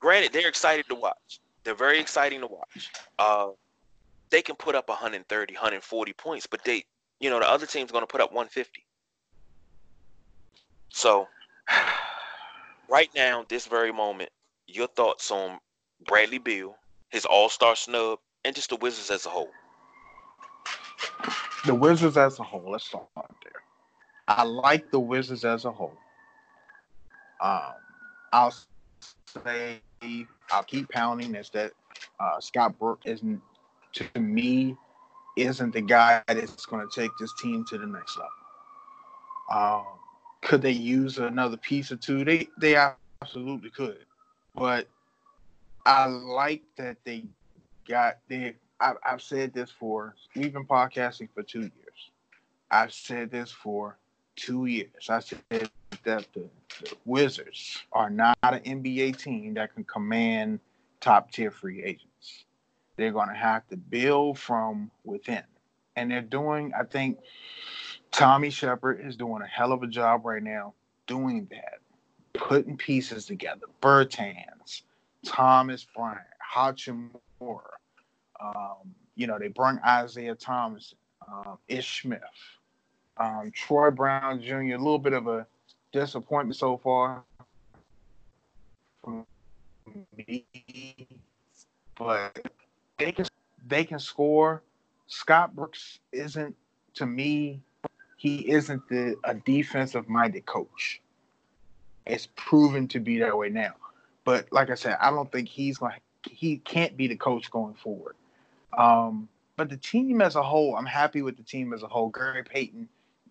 granted, 0.00 0.32
they're 0.32 0.48
excited 0.48 0.86
to 0.88 0.94
watch. 0.94 1.40
They're 1.62 1.74
very 1.74 2.00
exciting 2.00 2.40
to 2.40 2.46
watch. 2.46 2.90
Uh, 3.18 3.48
they 4.30 4.42
can 4.42 4.56
put 4.56 4.74
up 4.74 4.88
130, 4.88 5.54
140 5.54 6.12
points, 6.14 6.46
but 6.46 6.64
they, 6.64 6.84
you 7.20 7.28
know, 7.28 7.38
the 7.38 7.48
other 7.48 7.66
team's 7.66 7.92
going 7.92 8.02
to 8.02 8.06
put 8.06 8.20
up 8.20 8.32
150. 8.32 8.84
So, 10.88 11.28
right 12.88 13.10
now, 13.14 13.44
this 13.48 13.66
very 13.66 13.92
moment, 13.92 14.30
your 14.66 14.88
thoughts 14.88 15.30
on 15.30 15.58
Bradley 16.06 16.38
Beal, 16.38 16.76
his 17.10 17.24
All 17.24 17.48
Star 17.48 17.76
snub, 17.76 18.18
and 18.48 18.56
just 18.56 18.70
the 18.70 18.76
Wizards 18.76 19.10
as 19.10 19.26
a 19.26 19.28
whole. 19.28 19.50
The 21.66 21.74
Wizards 21.74 22.16
as 22.16 22.38
a 22.38 22.42
whole. 22.42 22.70
Let's 22.70 22.84
start 22.86 23.06
there. 23.14 23.62
I 24.26 24.42
like 24.42 24.90
the 24.90 24.98
Wizards 24.98 25.44
as 25.44 25.66
a 25.66 25.70
whole. 25.70 25.98
Um, 27.42 27.74
I'll 28.32 28.54
say 29.44 29.80
I'll 30.50 30.62
keep 30.64 30.88
pounding 30.88 31.34
is 31.34 31.50
that 31.50 31.72
uh, 32.18 32.40
Scott 32.40 32.78
Brooks 32.78 33.02
isn't 33.04 33.42
to 33.92 34.18
me 34.18 34.76
isn't 35.36 35.74
the 35.74 35.82
guy 35.82 36.22
that's 36.26 36.64
going 36.64 36.88
to 36.88 37.00
take 37.00 37.10
this 37.20 37.32
team 37.40 37.64
to 37.68 37.78
the 37.78 37.86
next 37.86 38.16
level. 38.16 38.30
Um, 39.52 39.84
could 40.40 40.62
they 40.62 40.72
use 40.72 41.18
another 41.18 41.58
piece 41.58 41.92
or 41.92 41.96
two? 41.96 42.24
They 42.24 42.48
they 42.58 42.76
absolutely 42.76 43.70
could 43.70 44.06
but 44.58 44.88
I 45.86 46.06
like 46.06 46.62
that 46.76 46.96
they 47.04 47.24
got 47.88 48.18
they. 48.28 48.54
I've, 48.80 48.96
I've 49.04 49.22
said 49.22 49.52
this 49.52 49.70
for 49.70 50.14
we've 50.36 50.52
been 50.52 50.66
podcasting 50.66 51.28
for 51.34 51.42
two 51.42 51.60
years. 51.60 52.10
I've 52.70 52.92
said 52.92 53.30
this 53.30 53.50
for 53.50 53.98
two 54.36 54.66
years. 54.66 55.08
I 55.08 55.20
said 55.20 55.40
that 55.50 56.26
the, 56.32 56.48
the 56.82 56.96
Wizards 57.04 57.82
are 57.92 58.10
not 58.10 58.36
an 58.42 58.60
NBA 58.60 59.18
team 59.18 59.54
that 59.54 59.74
can 59.74 59.84
command 59.84 60.60
top 61.00 61.32
tier 61.32 61.50
free 61.50 61.82
agents. 61.82 62.44
They're 62.96 63.12
going 63.12 63.28
to 63.28 63.34
have 63.34 63.66
to 63.68 63.76
build 63.76 64.38
from 64.38 64.90
within. 65.04 65.42
And 65.96 66.10
they're 66.10 66.20
doing, 66.20 66.72
I 66.78 66.84
think, 66.84 67.18
Tommy 68.12 68.50
Sheppard 68.50 69.00
is 69.04 69.16
doing 69.16 69.42
a 69.42 69.46
hell 69.46 69.72
of 69.72 69.82
a 69.82 69.86
job 69.86 70.24
right 70.24 70.42
now 70.42 70.74
doing 71.06 71.48
that, 71.50 71.78
putting 72.34 72.76
pieces 72.76 73.26
together. 73.26 73.66
Bertans, 73.82 74.82
Thomas 75.24 75.86
Bryant, 75.96 76.20
Hachimura. 76.54 77.77
Um, 78.40 78.94
you 79.16 79.26
know, 79.26 79.38
they 79.38 79.48
bring 79.48 79.78
Isaiah 79.84 80.34
Thomas, 80.34 80.94
um, 81.26 81.58
Ish 81.68 82.02
Smith, 82.02 82.20
um, 83.16 83.50
Troy 83.52 83.90
Brown 83.90 84.40
Jr. 84.40 84.54
A 84.54 84.78
little 84.78 84.98
bit 84.98 85.12
of 85.12 85.26
a 85.26 85.46
disappointment 85.92 86.56
so 86.56 86.76
far 86.76 87.24
from 89.02 89.26
me, 90.16 90.44
but 91.98 92.38
they 92.98 93.12
can 93.12 93.26
they 93.66 93.84
can 93.84 93.98
score. 93.98 94.62
Scott 95.06 95.54
Brooks 95.54 96.00
isn't 96.12 96.54
to 96.94 97.06
me. 97.06 97.62
He 98.16 98.50
isn't 98.50 98.88
the 98.88 99.16
a 99.24 99.34
defensive 99.34 100.08
minded 100.08 100.46
coach. 100.46 101.00
It's 102.06 102.28
proven 102.36 102.88
to 102.88 103.00
be 103.00 103.18
that 103.18 103.36
way 103.36 103.48
now. 103.48 103.74
But 104.24 104.52
like 104.52 104.70
I 104.70 104.74
said, 104.74 104.96
I 105.00 105.10
don't 105.10 105.30
think 105.30 105.48
he's 105.48 105.78
going. 105.78 105.94
He 106.28 106.58
can't 106.58 106.96
be 106.96 107.06
the 107.06 107.16
coach 107.16 107.50
going 107.50 107.74
forward. 107.74 108.14
Um, 108.78 109.28
but 109.56 109.68
the 109.68 109.76
team 109.76 110.22
as 110.22 110.36
a 110.36 110.42
whole, 110.42 110.76
I'm 110.76 110.86
happy 110.86 111.20
with 111.20 111.36
the 111.36 111.42
team 111.42 111.72
as 111.74 111.82
a 111.82 111.88
whole. 111.88 112.08
Gary 112.10 112.44
Payton, 112.44 112.88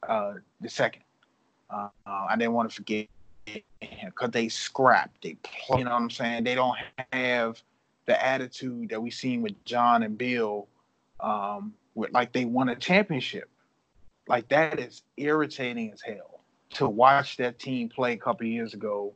uh, 0.07 0.33
the 0.59 0.69
second. 0.69 1.03
Uh, 1.69 1.87
I 2.05 2.35
didn't 2.37 2.53
want 2.53 2.69
to 2.69 2.75
forget 2.75 3.07
because 3.45 4.31
they 4.31 4.49
scrapped. 4.49 5.23
They 5.23 5.37
play, 5.43 5.79
you 5.79 5.85
know 5.85 5.91
what 5.91 6.01
I'm 6.01 6.09
saying? 6.09 6.43
They 6.43 6.55
don't 6.55 6.77
have 7.13 7.61
the 8.05 8.23
attitude 8.23 8.89
that 8.89 9.01
we 9.01 9.09
seen 9.09 9.41
with 9.41 9.63
John 9.63 10.03
and 10.03 10.17
Bill, 10.17 10.67
um, 11.21 11.73
with 11.95 12.11
like 12.11 12.33
they 12.33 12.45
won 12.45 12.69
a 12.69 12.75
championship. 12.75 13.49
Like 14.27 14.49
that 14.49 14.79
is 14.79 15.03
irritating 15.15 15.91
as 15.93 16.01
hell 16.01 16.41
to 16.71 16.89
watch 16.89 17.37
that 17.37 17.59
team 17.59 17.87
play 17.87 18.13
a 18.13 18.17
couple 18.17 18.45
years 18.45 18.73
ago 18.73 19.13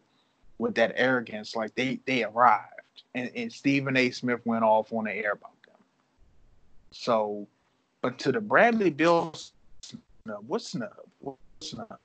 with 0.58 0.76
that 0.76 0.94
arrogance. 0.96 1.58
Like 1.58 1.76
they 1.76 2.00
they 2.06 2.24
arrived, 2.24 3.04
and, 3.16 3.30
and 3.36 3.52
Stephen 3.52 3.98
A. 3.98 4.12
Smith 4.12 4.40
went 4.46 4.64
off 4.64 4.94
on 4.94 5.04
the 5.06 5.14
air 5.14 5.34
about. 5.34 5.52
So, 6.92 7.48
but 8.02 8.20
to 8.20 8.32
the 8.32 8.42
Bradley 8.42 8.89
Beal 8.89 9.34
snub, 9.82 10.44
what 10.46 10.62
snub? 10.62 10.92
What 11.20 11.38
snub? 11.62 12.00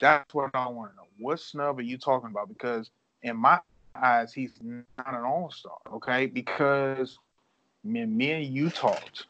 That's 0.00 0.32
what 0.34 0.50
I 0.54 0.68
want 0.68 0.92
to 0.92 0.96
know. 0.96 1.06
What 1.18 1.40
snub 1.40 1.78
are 1.78 1.82
you 1.82 1.98
talking 1.98 2.30
about? 2.30 2.48
Because 2.48 2.90
in 3.22 3.36
my 3.36 3.60
eyes, 3.94 4.32
he's 4.32 4.52
not 4.62 4.86
an 4.98 5.24
all 5.24 5.50
star, 5.50 5.78
okay? 5.94 6.26
Because 6.26 7.18
me, 7.82 8.04
me 8.06 8.32
and 8.32 8.54
you 8.54 8.70
talked. 8.70 9.26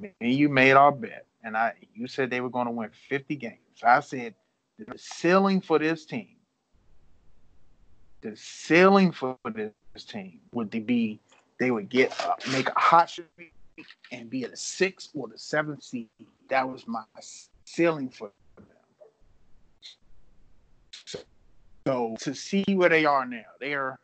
Me 0.00 0.10
and 0.20 0.32
you 0.32 0.48
made 0.48 0.72
our 0.72 0.90
bet, 0.90 1.26
and 1.44 1.56
I 1.56 1.74
you 1.94 2.08
said 2.08 2.28
they 2.28 2.40
were 2.40 2.50
going 2.50 2.66
to 2.66 2.72
win 2.72 2.90
50 3.08 3.36
games. 3.36 3.58
I 3.84 4.00
said 4.00 4.34
the 4.78 4.98
ceiling 4.98 5.60
for 5.60 5.78
this 5.78 6.04
team, 6.04 6.36
the 8.22 8.34
ceiling 8.36 9.12
for 9.12 9.38
this 9.54 9.72
team 10.08 10.40
would 10.52 10.70
be 10.70 11.20
they 11.58 11.70
would 11.70 11.88
get 11.88 12.18
uh, 12.24 12.34
make 12.52 12.68
a 12.68 12.78
hot 12.78 13.10
streak 13.10 13.52
and 14.12 14.30
be 14.30 14.44
at 14.44 14.50
the 14.50 14.56
sixth 14.56 15.10
or 15.14 15.28
the 15.28 15.38
seventh 15.38 15.82
seed. 15.82 16.08
That 16.48 16.68
was 16.68 16.86
my 16.86 17.04
ceiling 17.64 18.08
for 18.08 18.30
them. 18.56 18.66
So 21.86 22.16
to 22.20 22.34
see 22.34 22.64
where 22.74 22.88
they 22.88 23.04
are 23.04 23.24
now, 23.26 23.44
they 23.60 23.74
are 23.74 23.98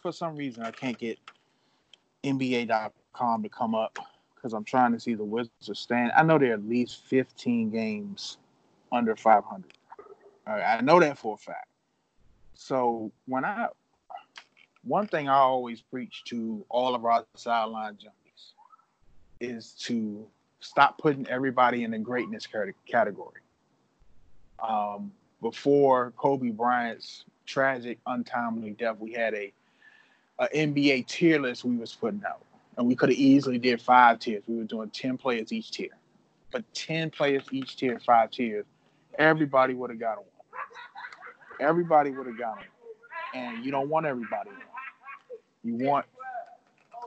for 0.00 0.12
some 0.12 0.36
reason 0.36 0.62
I 0.62 0.70
can't 0.70 0.96
get 0.96 1.18
NBA.com 2.24 3.42
to 3.42 3.48
come 3.48 3.74
up 3.74 3.98
because 4.34 4.52
I'm 4.54 4.64
trying 4.64 4.92
to 4.92 5.00
see 5.00 5.14
the 5.14 5.24
Wizards 5.24 5.70
stand. 5.74 6.12
I 6.16 6.22
know 6.22 6.38
they're 6.38 6.54
at 6.54 6.66
least 6.66 7.04
15 7.06 7.70
games 7.70 8.38
under 8.90 9.14
500. 9.14 9.64
I 10.46 10.80
know 10.80 10.98
that 11.00 11.18
for 11.18 11.34
a 11.34 11.36
fact. 11.36 11.68
So 12.54 13.12
when 13.26 13.44
I, 13.44 13.68
one 14.84 15.06
thing 15.06 15.28
I 15.28 15.34
always 15.34 15.80
preach 15.80 16.24
to 16.26 16.64
all 16.68 16.94
of 16.94 17.04
our 17.04 17.24
sideline 17.34 17.94
junkies 17.94 18.52
is 19.40 19.72
to 19.80 20.26
stop 20.60 20.98
putting 20.98 21.26
everybody 21.28 21.84
in 21.84 21.90
the 21.90 21.98
greatness 21.98 22.46
category. 22.86 23.40
Um, 24.62 25.12
before 25.40 26.12
Kobe 26.16 26.50
Bryant's 26.50 27.24
tragic, 27.46 27.98
untimely 28.06 28.70
death, 28.72 28.96
we 28.98 29.12
had 29.12 29.34
a, 29.34 29.52
a 30.38 30.48
NBA 30.48 31.06
tier 31.06 31.40
list 31.40 31.64
we 31.64 31.76
was 31.76 31.94
putting 31.94 32.22
out, 32.26 32.44
and 32.76 32.86
we 32.86 32.94
could 32.94 33.08
have 33.08 33.18
easily 33.18 33.58
did 33.58 33.80
five 33.80 34.18
tiers. 34.18 34.44
We 34.46 34.56
were 34.56 34.64
doing 34.64 34.90
ten 34.90 35.16
players 35.16 35.52
each 35.52 35.70
tier, 35.70 35.96
but 36.52 36.62
ten 36.74 37.10
players 37.10 37.44
each 37.50 37.76
tier, 37.76 37.98
five 37.98 38.30
tiers, 38.30 38.66
everybody 39.18 39.72
would 39.74 39.90
have 39.90 39.98
got 39.98 40.18
one. 40.18 40.26
Everybody 41.58 42.10
would 42.10 42.26
have 42.26 42.38
got 42.38 42.56
one, 42.56 42.66
and 43.34 43.64
you 43.64 43.70
don't 43.70 43.88
want 43.88 44.04
everybody. 44.04 44.50
You 45.62 45.74
want 45.74 46.06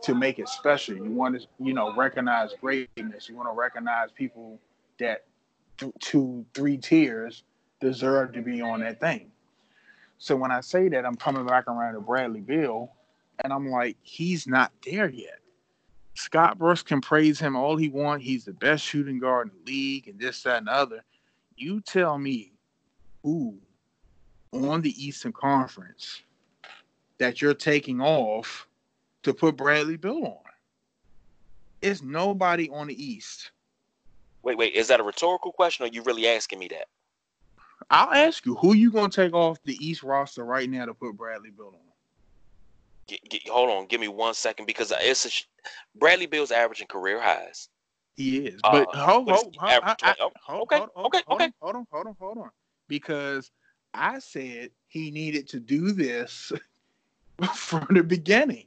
to 0.03 0.13
make 0.13 0.39
it 0.39 0.49
special. 0.49 0.95
You 0.95 1.11
want 1.11 1.39
to, 1.39 1.47
you 1.59 1.73
know, 1.73 1.95
recognize 1.95 2.53
greatness. 2.59 3.29
You 3.29 3.35
want 3.35 3.49
to 3.49 3.53
recognize 3.53 4.11
people 4.11 4.59
that 4.99 5.25
two, 5.99 6.45
three 6.53 6.77
tiers 6.77 7.43
deserve 7.79 8.33
to 8.33 8.41
be 8.41 8.61
on 8.61 8.81
that 8.81 8.99
thing. 8.99 9.31
So 10.17 10.35
when 10.35 10.51
I 10.51 10.61
say 10.61 10.87
that, 10.89 11.05
I'm 11.05 11.15
coming 11.15 11.45
back 11.45 11.67
around 11.67 11.95
to 11.95 11.99
Bradley 11.99 12.41
Beal, 12.41 12.91
and 13.43 13.51
I'm 13.51 13.69
like, 13.69 13.97
he's 14.01 14.47
not 14.47 14.71
there 14.85 15.09
yet. 15.09 15.39
Scott 16.15 16.59
Brooks 16.59 16.83
can 16.83 17.01
praise 17.01 17.39
him 17.39 17.55
all 17.55 17.75
he 17.75 17.89
wants. 17.89 18.25
He's 18.25 18.45
the 18.45 18.53
best 18.53 18.83
shooting 18.83 19.19
guard 19.19 19.49
in 19.49 19.65
the 19.65 19.71
league, 19.71 20.07
and 20.07 20.19
this, 20.19 20.43
that, 20.43 20.59
and 20.59 20.67
the 20.67 20.71
other. 20.71 21.03
You 21.55 21.81
tell 21.81 22.17
me 22.17 22.53
who 23.23 23.57
on 24.53 24.81
the 24.81 24.91
Eastern 25.03 25.33
Conference 25.33 26.21
that 27.19 27.41
you're 27.41 27.53
taking 27.53 28.01
off 28.01 28.67
to 29.23 29.33
put 29.33 29.57
Bradley 29.57 29.97
Beal 29.97 30.25
on. 30.25 30.37
It's 31.81 32.01
nobody 32.01 32.69
on 32.69 32.87
the 32.87 33.03
East. 33.03 33.51
Wait, 34.43 34.57
wait, 34.57 34.73
is 34.73 34.87
that 34.89 34.99
a 34.99 35.03
rhetorical 35.03 35.51
question 35.51 35.85
or 35.85 35.89
are 35.89 35.91
you 35.91 36.03
really 36.03 36.27
asking 36.27 36.59
me 36.59 36.67
that? 36.69 36.87
I'll 37.89 38.13
ask 38.13 38.45
you, 38.45 38.55
who 38.55 38.73
you 38.73 38.91
gonna 38.91 39.09
take 39.09 39.33
off 39.33 39.61
the 39.63 39.77
East 39.85 40.03
roster 40.03 40.43
right 40.43 40.69
now 40.69 40.85
to 40.85 40.93
put 40.93 41.17
Bradley 41.17 41.51
Beal 41.51 41.67
on? 41.67 41.79
Get, 43.07 43.19
get, 43.29 43.47
hold 43.49 43.69
on, 43.69 43.87
give 43.87 43.99
me 43.99 44.07
one 44.07 44.33
second 44.33 44.65
because 44.65 44.93
it's 44.97 45.25
a 45.25 45.29
sh- 45.29 45.43
Bradley 45.95 46.25
Beal's 46.25 46.51
averaging 46.51 46.87
career 46.87 47.21
highs. 47.21 47.69
He 48.15 48.37
is, 48.37 48.61
but 48.61 48.87
uh, 48.93 49.05
hold, 49.05 49.29
hold, 49.29 49.55
hold, 49.57 49.83
I, 49.83 49.95
I, 50.03 50.15
hold, 50.47 50.63
okay, 50.63 50.77
hold, 50.77 50.89
hold, 50.95 51.07
okay, 51.07 51.23
hold 51.27 51.41
okay. 51.41 51.45
On, 51.45 51.53
hold 51.61 51.75
on, 51.75 51.85
hold 51.91 52.07
on, 52.07 52.15
hold 52.19 52.37
on, 52.37 52.49
because 52.87 53.51
I 53.93 54.19
said 54.19 54.69
he 54.87 55.11
needed 55.11 55.49
to 55.49 55.59
do 55.59 55.91
this 55.91 56.51
from 57.55 57.87
the 57.89 58.03
beginning. 58.03 58.65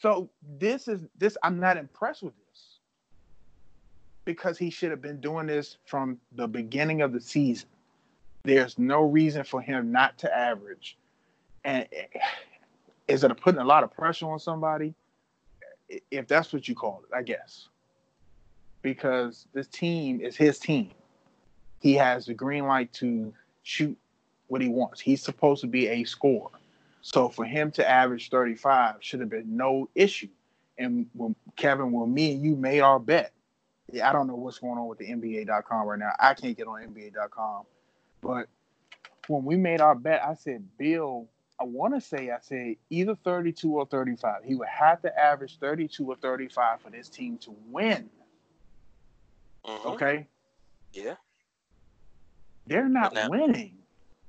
So 0.00 0.30
this 0.58 0.88
is 0.88 1.06
this. 1.16 1.36
I'm 1.42 1.58
not 1.58 1.76
impressed 1.76 2.22
with 2.22 2.34
this 2.36 2.78
because 4.24 4.58
he 4.58 4.70
should 4.70 4.90
have 4.90 5.02
been 5.02 5.20
doing 5.20 5.46
this 5.46 5.78
from 5.86 6.18
the 6.32 6.46
beginning 6.46 7.02
of 7.02 7.12
the 7.12 7.20
season. 7.20 7.68
There's 8.44 8.78
no 8.78 9.02
reason 9.02 9.44
for 9.44 9.60
him 9.60 9.90
not 9.90 10.18
to 10.18 10.36
average. 10.36 10.96
And 11.64 11.88
eh, 11.92 12.18
is 13.08 13.24
it 13.24 13.40
putting 13.40 13.60
a 13.60 13.64
lot 13.64 13.84
of 13.84 13.92
pressure 13.92 14.30
on 14.30 14.38
somebody? 14.38 14.94
If 16.10 16.28
that's 16.28 16.52
what 16.52 16.68
you 16.68 16.74
call 16.74 17.02
it, 17.08 17.14
I 17.16 17.22
guess. 17.22 17.68
Because 18.82 19.46
this 19.52 19.66
team 19.66 20.20
is 20.20 20.36
his 20.36 20.58
team. 20.58 20.90
He 21.80 21.94
has 21.94 22.26
the 22.26 22.34
green 22.34 22.66
light 22.66 22.92
to 22.94 23.32
shoot 23.62 23.96
what 24.48 24.60
he 24.60 24.68
wants. 24.68 25.00
He's 25.00 25.22
supposed 25.22 25.60
to 25.62 25.66
be 25.66 25.88
a 25.88 26.04
scorer. 26.04 26.50
So 27.00 27.28
for 27.28 27.44
him 27.44 27.70
to 27.72 27.88
average 27.88 28.28
35 28.30 28.96
should 29.00 29.20
have 29.20 29.30
been 29.30 29.56
no 29.56 29.88
issue. 29.94 30.28
And 30.78 31.06
when 31.14 31.34
Kevin, 31.56 31.92
when 31.92 32.12
me 32.12 32.32
and 32.32 32.42
you 32.42 32.56
made 32.56 32.80
our 32.80 32.98
bet, 32.98 33.32
yeah, 33.90 34.08
I 34.08 34.12
don't 34.12 34.26
know 34.26 34.36
what's 34.36 34.58
going 34.58 34.78
on 34.78 34.86
with 34.86 34.98
the 34.98 35.06
NBA.com 35.06 35.86
right 35.86 35.98
now. 35.98 36.12
I 36.20 36.34
can't 36.34 36.56
get 36.56 36.66
on 36.66 36.82
NBA.com 36.82 37.64
but 38.20 38.48
when 39.26 39.44
we 39.44 39.56
made 39.56 39.80
our 39.80 39.94
bet, 39.94 40.22
I 40.24 40.34
said 40.34 40.64
Beal. 40.78 41.28
I 41.60 41.64
want 41.64 41.94
to 41.94 42.00
say 42.00 42.30
I 42.30 42.38
said 42.40 42.76
either 42.88 43.16
32 43.16 43.72
or 43.72 43.86
35. 43.86 44.44
He 44.44 44.54
would 44.54 44.68
have 44.68 45.02
to 45.02 45.18
average 45.18 45.58
32 45.58 46.06
or 46.06 46.16
35 46.16 46.80
for 46.80 46.90
this 46.90 47.08
team 47.08 47.36
to 47.38 47.54
win. 47.68 48.08
Mm-hmm. 49.66 49.88
Okay. 49.88 50.26
Yeah. 50.92 51.14
They're 52.66 52.88
not 52.88 53.12
now, 53.12 53.28
winning. 53.28 53.78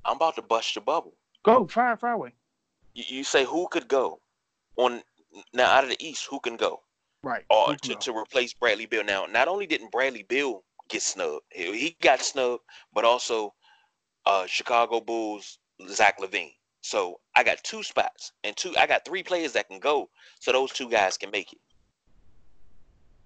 I'm 0.03 0.15
about 0.15 0.35
to 0.35 0.41
bust 0.41 0.75
your 0.75 0.83
bubble. 0.83 1.13
Go 1.43 1.67
fire, 1.67 1.97
fire 1.97 2.13
away. 2.13 2.33
You, 2.99 3.17
you 3.17 3.23
say 3.23 3.45
who 3.45 3.67
could 3.69 3.87
go? 3.87 4.19
on 4.79 5.01
now 5.53 5.69
out 5.69 5.83
of 5.83 5.89
the 5.89 6.05
East, 6.05 6.27
who 6.29 6.39
can 6.39 6.57
go? 6.57 6.81
Right. 7.23 7.43
Or 7.49 7.75
to, 7.75 7.95
to 7.95 8.17
replace 8.17 8.53
Bradley 8.53 8.85
Beal. 8.85 9.03
Now, 9.03 9.25
not 9.25 9.47
only 9.47 9.67
didn't 9.67 9.91
Bradley 9.91 10.23
Beal 10.23 10.63
get 10.87 11.01
snubbed, 11.01 11.43
he, 11.51 11.95
got 12.01 12.21
snubbed, 12.21 12.63
but 12.93 13.03
also 13.03 13.53
uh, 14.25 14.45
Chicago 14.47 15.01
Bulls 15.01 15.59
Zach 15.89 16.19
LaVine. 16.19 16.53
So 16.81 17.19
I 17.35 17.43
got 17.43 17.61
two 17.63 17.83
spots 17.83 18.31
and 18.43 18.55
two. 18.55 18.73
I 18.77 18.87
got 18.87 19.05
three 19.05 19.21
players 19.21 19.51
that 19.53 19.67
can 19.67 19.79
go, 19.79 20.09
so 20.39 20.53
those 20.53 20.71
two 20.71 20.89
guys 20.89 21.17
can 21.17 21.29
make 21.29 21.51
it. 21.51 21.59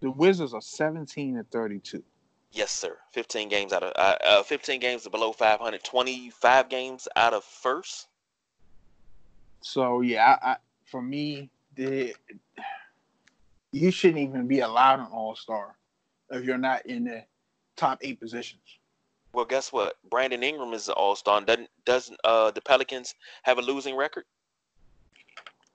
The 0.02 0.10
Wizards 0.10 0.54
are 0.54 0.62
17 0.62 1.38
and 1.38 1.50
32. 1.52 2.04
Yes, 2.52 2.72
sir. 2.72 2.98
15 3.12 3.48
games 3.48 3.72
out 3.74 3.84
of 3.84 3.94
uh, 3.96 4.18
uh 4.26 4.44
15 4.44 4.80
games 4.80 5.08
below 5.08 5.32
500. 5.32 5.84
25 5.84 6.70
games 6.70 7.08
out 7.16 7.34
of 7.34 7.44
first. 7.44 8.08
So 9.64 10.02
yeah, 10.02 10.38
I, 10.42 10.52
I, 10.52 10.56
for 10.86 11.02
me, 11.02 11.50
the 11.76 12.14
you 13.72 13.92
shouldn't 13.92 14.20
even 14.20 14.46
be 14.46 14.60
allowed 14.60 15.00
an 15.00 15.08
All 15.12 15.36
Star 15.36 15.76
if 16.30 16.44
you're 16.46 16.58
not 16.58 16.86
in 16.86 17.06
the 17.06 17.24
top 17.76 18.00
eight 18.02 18.20
positions. 18.20 18.62
Well, 19.32 19.46
guess 19.46 19.72
what? 19.72 19.96
Brandon 20.10 20.44
Ingram 20.44 20.74
is 20.74 20.90
an 20.90 20.96
All 20.96 21.16
Star. 21.16 21.42
Doesn't 21.42 21.70
doesn't 21.86 22.20
uh 22.26 22.52
the 22.52 22.62
Pelicans 22.62 23.16
have 23.44 23.58
a 23.58 23.62
losing 23.62 23.96
record? 23.96 24.26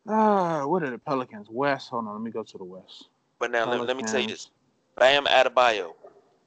Uh, 0.07 0.63
what 0.63 0.83
are 0.83 0.91
the 0.91 0.99
Pelicans? 0.99 1.49
West. 1.51 1.89
Hold 1.89 2.07
on, 2.07 2.13
let 2.15 2.23
me 2.23 2.31
go 2.31 2.43
to 2.43 2.59
the 2.59 2.65
West. 2.65 3.09
But 3.39 3.51
now 3.51 3.71
let, 3.71 3.87
let, 3.87 3.97
me 3.97 4.03
tell 4.03 4.21
you 4.21 4.29
this: 4.29 4.51
Bam 4.97 5.25
Adebayo 5.25 5.93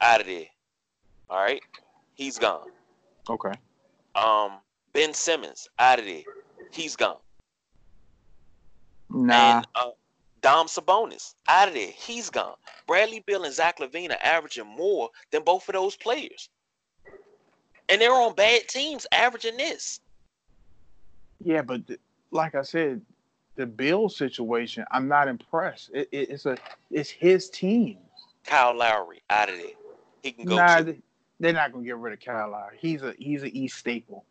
out 0.00 0.20
of 0.20 0.26
there. 0.26 0.46
All 1.28 1.42
right, 1.42 1.62
he's 2.14 2.38
gone. 2.38 2.68
Okay. 3.28 3.52
Um, 4.14 4.58
Ben 4.92 5.12
Simmons 5.12 5.68
out 5.78 5.98
of 5.98 6.04
there. 6.04 6.22
He's 6.70 6.96
gone. 6.96 7.18
Nah. 9.12 9.58
And 9.58 9.66
uh, 9.74 9.90
Dom 10.40 10.66
Sabonis 10.66 11.34
out 11.48 11.68
of 11.68 11.74
there. 11.74 11.90
He's 11.94 12.30
gone. 12.30 12.56
Bradley 12.86 13.22
Beal 13.26 13.44
and 13.44 13.54
Zach 13.54 13.78
LaVine 13.78 14.10
are 14.10 14.22
averaging 14.22 14.66
more 14.66 15.10
than 15.30 15.42
both 15.44 15.68
of 15.68 15.74
those 15.74 15.96
players. 15.96 16.48
And 17.88 18.00
they're 18.00 18.12
on 18.12 18.34
bad 18.34 18.68
teams 18.68 19.06
averaging 19.12 19.56
this. 19.56 20.00
Yeah, 21.44 21.62
but 21.62 21.86
th- 21.86 22.00
like 22.30 22.54
I 22.54 22.62
said, 22.62 23.02
the 23.56 23.66
Beal 23.66 24.08
situation, 24.08 24.84
I'm 24.90 25.08
not 25.08 25.28
impressed. 25.28 25.90
It, 25.92 26.08
it, 26.10 26.30
it's 26.30 26.46
a 26.46 26.56
it's 26.90 27.10
his 27.10 27.50
team. 27.50 27.98
Kyle 28.44 28.76
Lowry 28.76 29.22
out 29.30 29.48
of 29.48 29.56
there. 29.56 29.66
He 30.22 30.32
can 30.32 30.44
go. 30.44 30.56
Nah, 30.56 30.78
to. 30.78 30.96
they're 31.38 31.52
not 31.52 31.72
gonna 31.72 31.84
get 31.84 31.96
rid 31.96 32.14
of 32.14 32.20
Kyle 32.20 32.50
Lowry. 32.50 32.78
He's 32.80 33.02
a 33.02 33.14
he's 33.18 33.42
an 33.42 33.50
East 33.54 33.76
staple, 33.76 34.24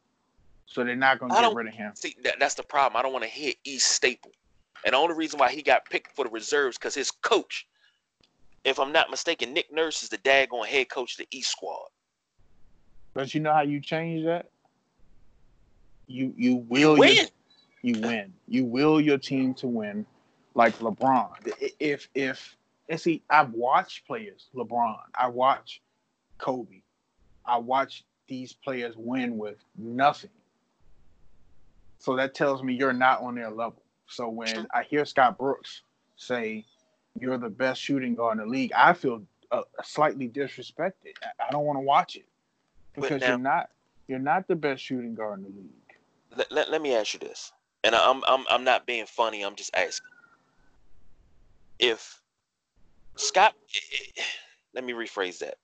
so 0.65 0.83
they're 0.83 0.95
not 0.95 1.19
gonna 1.19 1.33
get 1.33 1.55
rid 1.55 1.67
of 1.67 1.73
him. 1.73 1.91
See, 1.95 2.15
that, 2.23 2.39
that's 2.39 2.55
the 2.55 2.63
problem. 2.63 2.97
I 2.97 3.03
don't 3.03 3.13
want 3.13 3.25
to 3.25 3.29
hear 3.29 3.53
East 3.63 3.87
staple. 3.87 4.31
And 4.85 4.93
the 4.93 4.97
only 4.97 5.15
reason 5.15 5.39
why 5.39 5.51
he 5.51 5.61
got 5.61 5.85
picked 5.85 6.15
for 6.15 6.25
the 6.25 6.31
reserves 6.31 6.77
because 6.77 6.95
his 6.95 7.11
coach, 7.11 7.67
if 8.63 8.79
I'm 8.79 8.91
not 8.91 9.09
mistaken, 9.09 9.53
Nick 9.53 9.71
Nurse 9.71 10.03
is 10.03 10.09
the 10.09 10.17
daggone 10.19 10.65
head 10.65 10.89
coach 10.89 11.13
of 11.13 11.17
the 11.19 11.37
East 11.37 11.51
squad. 11.51 11.87
But 13.13 13.33
you 13.33 13.41
know 13.41 13.53
how 13.53 13.61
you 13.61 13.79
change 13.81 14.25
that? 14.25 14.49
You 16.07 16.33
you 16.35 16.55
will 16.55 16.95
you 16.95 16.99
win. 16.99 17.15
Your, 17.15 17.25
you 17.95 18.01
win. 18.01 18.33
You 18.47 18.65
will 18.65 18.99
your 19.01 19.17
team 19.17 19.53
to 19.55 19.67
win, 19.67 20.05
like 20.55 20.77
LeBron. 20.79 21.29
If 21.79 22.07
if 22.15 22.55
and 22.89 22.99
see, 22.99 23.23
I've 23.29 23.51
watched 23.53 24.05
players, 24.05 24.47
LeBron. 24.55 24.97
I 25.15 25.27
watch 25.27 25.81
Kobe. 26.37 26.81
I 27.45 27.57
watch 27.57 28.03
these 28.27 28.53
players 28.53 28.95
win 28.97 29.37
with 29.37 29.57
nothing. 29.77 30.29
So 31.99 32.15
that 32.15 32.33
tells 32.33 32.63
me 32.63 32.73
you're 32.73 32.93
not 32.93 33.21
on 33.21 33.35
their 33.35 33.49
level. 33.49 33.81
So 34.11 34.27
when 34.27 34.67
I 34.73 34.83
hear 34.83 35.05
Scott 35.05 35.37
Brooks 35.37 35.83
say 36.17 36.65
you're 37.19 37.37
the 37.37 37.49
best 37.49 37.81
shooting 37.81 38.13
guard 38.13 38.39
in 38.39 38.45
the 38.45 38.49
league, 38.49 38.71
I 38.75 38.93
feel 38.93 39.23
uh, 39.51 39.61
slightly 39.83 40.27
disrespected. 40.27 41.13
I, 41.39 41.51
don't 41.51 41.65
want 41.65 41.77
to 41.77 41.81
watch 41.81 42.15
it 42.15 42.25
because 42.93 43.21
now, 43.21 43.27
you're 43.27 43.37
not 43.37 43.69
you're 44.07 44.19
not 44.19 44.47
the 44.47 44.55
best 44.55 44.83
shooting 44.83 45.15
guard 45.15 45.39
in 45.39 45.43
the 45.45 45.49
league. 45.49 46.37
Let, 46.37 46.51
let, 46.51 46.71
let 46.71 46.81
me 46.81 46.95
ask 46.95 47.13
you 47.13 47.19
this, 47.19 47.51
and 47.83 47.95
I'm 47.95 48.21
I'm 48.27 48.45
I'm 48.49 48.63
not 48.63 48.85
being 48.85 49.05
funny. 49.05 49.43
I'm 49.43 49.55
just 49.55 49.75
asking. 49.75 50.07
If 51.79 52.21
Scott, 53.15 53.55
let 54.73 54.83
me 54.83 54.93
rephrase 54.93 55.39
that. 55.39 55.55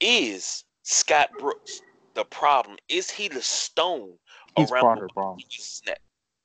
Is 0.00 0.64
Scott 0.82 1.30
Brooks 1.38 1.80
the 2.14 2.24
problem? 2.24 2.78
Is 2.88 3.10
he 3.10 3.28
the 3.28 3.42
stone 3.42 4.14
He's 4.56 4.70
around 4.70 5.00
the 5.00 5.08
problem. 5.12 5.38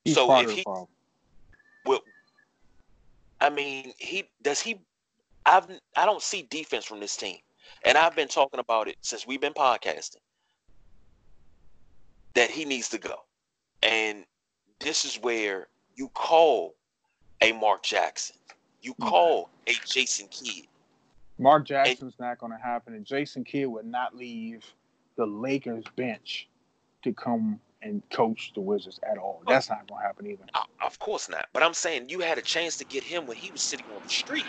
He's 0.08 0.16
so 0.16 0.34
if 0.40 0.50
he, 0.50 0.64
well, 1.86 2.00
I 3.42 3.50
mean, 3.50 3.92
he 3.98 4.30
does 4.42 4.62
he. 4.62 4.80
I've 5.46 5.68
I 5.98 6.06
don't 6.06 6.22
see 6.22 6.48
defense 6.50 6.86
from 6.86 7.02
this 7.02 7.18
team, 7.18 7.40
and 7.84 7.98
I've 7.98 8.16
been 8.16 8.30
talking 8.30 8.62
about 8.62 8.88
it 8.88 8.96
since 9.02 9.28
we've 9.28 9.42
been 9.42 9.54
podcasting. 9.54 10.22
That 12.36 12.50
he 12.50 12.64
needs 12.64 12.88
to 12.90 12.98
go, 12.98 13.16
and 13.84 14.24
this 14.80 15.04
is 15.04 15.16
where 15.16 15.68
you 15.96 16.08
call 16.14 16.76
a 17.42 17.52
Mark 17.52 17.84
Jackson, 17.84 18.38
you 18.82 18.94
mm-hmm. 18.94 19.10
call 19.10 19.50
a 19.68 19.74
Jason 19.86 20.30
Kidd. 20.30 20.68
Mark 21.38 21.66
Jackson's 21.66 22.14
and, 22.18 22.28
not 22.30 22.40
going 22.40 22.54
to 22.54 22.58
happen, 22.58 22.94
and 22.94 23.06
Jason 23.06 23.44
Kidd 23.44 23.68
would 23.68 23.86
not 23.86 24.16
leave 24.16 24.64
the 25.18 25.26
Lakers 25.26 25.84
bench 25.98 26.48
to 27.04 27.12
come 27.12 27.60
and 27.82 28.02
coach 28.10 28.52
the 28.54 28.62
Wizards 28.62 29.00
at 29.10 29.18
all. 29.18 29.42
Oh. 29.46 29.52
That's 29.52 29.70
not 29.70 29.88
going 29.88 30.02
to 30.02 30.08
happen 30.08 30.28
either. 30.28 30.44
Uh, 30.54 30.64
of 30.86 30.98
course 31.00 31.30
not. 31.30 31.48
But 31.54 31.64
I'm 31.64 31.74
saying 31.74 32.10
you 32.10 32.20
had 32.20 32.38
a 32.38 32.42
chance 32.42 32.78
to 32.78 32.86
get 32.86 33.04
him 33.04 33.26
when 33.26 33.38
he 33.38 33.52
was 33.52 33.62
sitting 33.62 33.86
on 33.96 34.02
the 34.04 34.10
street. 34.10 34.46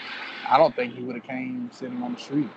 I 0.48 0.56
don't 0.58 0.74
think 0.74 0.94
he 0.94 1.02
would 1.02 1.16
have 1.16 1.24
came 1.24 1.70
sitting 1.72 2.02
on 2.02 2.14
the 2.14 2.20
street. 2.20 2.48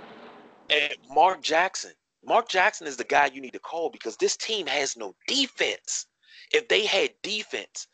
And 0.69 0.95
Mark 1.09 1.41
Jackson. 1.41 1.91
Mark 2.23 2.47
Jackson 2.47 2.85
is 2.85 2.97
the 2.97 3.03
guy 3.03 3.25
you 3.25 3.41
need 3.41 3.53
to 3.53 3.59
call 3.59 3.89
because 3.89 4.15
this 4.17 4.37
team 4.37 4.67
has 4.67 4.95
no 4.95 5.15
defense. 5.27 6.05
If 6.53 6.67
they 6.67 6.85
had 6.85 7.09
defense, 7.23 7.87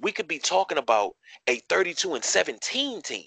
we 0.00 0.10
could 0.10 0.26
be 0.26 0.38
talking 0.38 0.78
about 0.78 1.16
a 1.46 1.56
32 1.68 2.14
and 2.14 2.24
17 2.24 3.02
team 3.02 3.26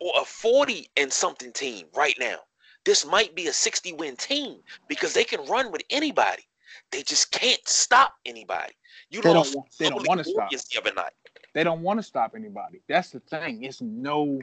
or 0.00 0.12
a 0.20 0.24
40 0.24 0.88
and 0.96 1.12
something 1.12 1.52
team 1.52 1.86
right 1.94 2.16
now. 2.18 2.38
This 2.84 3.04
might 3.04 3.34
be 3.34 3.46
a 3.46 3.52
60 3.52 3.92
win 3.92 4.16
team 4.16 4.60
because 4.88 5.14
they 5.14 5.24
can 5.24 5.44
run 5.46 5.70
with 5.70 5.82
anybody. 5.90 6.47
They 6.90 7.02
just 7.02 7.30
can't 7.30 7.60
stop 7.66 8.14
anybody. 8.24 8.72
You 9.10 9.22
they 9.22 9.32
don't. 9.32 9.48
They 9.78 9.88
don't 9.88 10.06
want 10.06 10.18
to 10.18 10.24
stop. 10.24 10.50
The 10.50 10.80
other 10.80 10.94
night. 10.94 11.12
They 11.54 11.64
don't 11.64 11.82
want 11.82 11.98
to 11.98 12.02
stop 12.02 12.34
anybody. 12.36 12.80
That's 12.88 13.10
the 13.10 13.20
thing. 13.20 13.64
It's 13.64 13.80
no. 13.80 14.40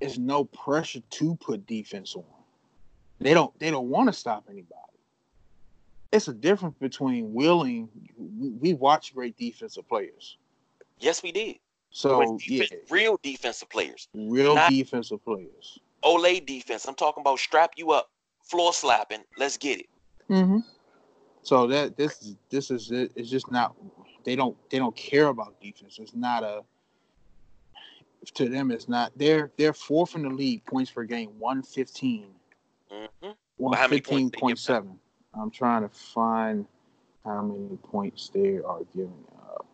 It's 0.00 0.18
no 0.18 0.44
pressure 0.44 1.00
to 1.00 1.34
put 1.36 1.66
defense 1.66 2.14
on. 2.14 2.24
They 3.20 3.34
don't. 3.34 3.56
They 3.58 3.70
don't 3.70 3.88
want 3.88 4.08
to 4.08 4.12
stop 4.12 4.44
anybody. 4.48 4.74
It's 6.12 6.28
a 6.28 6.32
difference 6.32 6.76
between 6.80 7.34
willing. 7.34 7.88
We, 8.16 8.50
we 8.50 8.74
watch 8.74 9.14
great 9.14 9.36
defensive 9.36 9.88
players. 9.88 10.38
Yes, 11.00 11.22
we 11.22 11.32
did. 11.32 11.56
So 11.90 12.38
yeah, 12.46 12.64
real 12.90 13.18
defensive 13.22 13.68
players. 13.70 14.08
Real 14.14 14.58
defensive 14.68 15.24
players. 15.24 15.78
Olay 16.04 16.44
defense. 16.44 16.86
I'm 16.86 16.94
talking 16.94 17.22
about 17.22 17.38
strap 17.38 17.72
you 17.76 17.90
up, 17.90 18.10
floor 18.42 18.72
slapping. 18.72 19.24
Let's 19.36 19.56
get 19.56 19.80
it. 19.80 19.86
Mm-hmm. 20.30 20.58
So 21.48 21.66
that 21.68 21.96
this 21.96 22.34
this 22.50 22.70
is 22.70 22.90
it. 22.90 23.10
It's 23.16 23.30
just 23.30 23.50
not. 23.50 23.74
They 24.22 24.36
don't 24.36 24.54
they 24.68 24.76
don't 24.76 24.94
care 24.94 25.28
about 25.28 25.58
defense. 25.62 25.98
It's 25.98 26.14
not 26.14 26.42
a. 26.42 26.60
To 28.34 28.50
them, 28.50 28.70
it's 28.70 28.86
not. 28.86 29.12
They're 29.16 29.50
they're 29.56 29.72
fourth 29.72 30.14
in 30.14 30.24
the 30.24 30.28
league 30.28 30.66
points 30.66 30.90
per 30.90 31.04
game, 31.04 31.30
one 31.38 31.62
fifteen. 31.62 32.26
Mm-hmm. 32.92 33.30
One 33.56 33.88
fifteen 33.88 34.30
point 34.30 34.58
seven. 34.58 34.98
I'm 35.32 35.50
trying 35.50 35.88
to 35.88 35.88
find 35.88 36.66
how 37.24 37.40
many 37.40 37.78
points 37.78 38.28
they 38.28 38.58
are 38.58 38.82
giving 38.94 39.24
up. 39.40 39.64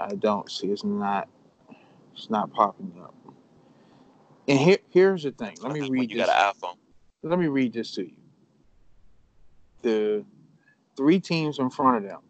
I 0.00 0.16
don't 0.16 0.50
see. 0.50 0.66
It's 0.66 0.82
not. 0.82 1.28
It's 2.12 2.28
not 2.28 2.52
popping 2.52 2.92
up. 3.00 3.14
And 4.48 4.58
here, 4.58 4.78
here's 4.90 5.22
the 5.22 5.30
thing. 5.30 5.58
Let 5.62 5.70
me 5.70 5.88
read. 5.88 6.10
You 6.10 6.16
this. 6.16 6.26
got 6.26 6.36
an 6.36 6.54
iPhone. 6.60 6.76
Let 7.22 7.38
me 7.38 7.46
read 7.46 7.72
this 7.72 7.92
to 7.92 8.02
you 8.02 8.23
the 9.84 10.24
three 10.96 11.20
teams 11.20 11.60
in 11.60 11.70
front 11.70 11.98
of 11.98 12.02
them 12.02 12.20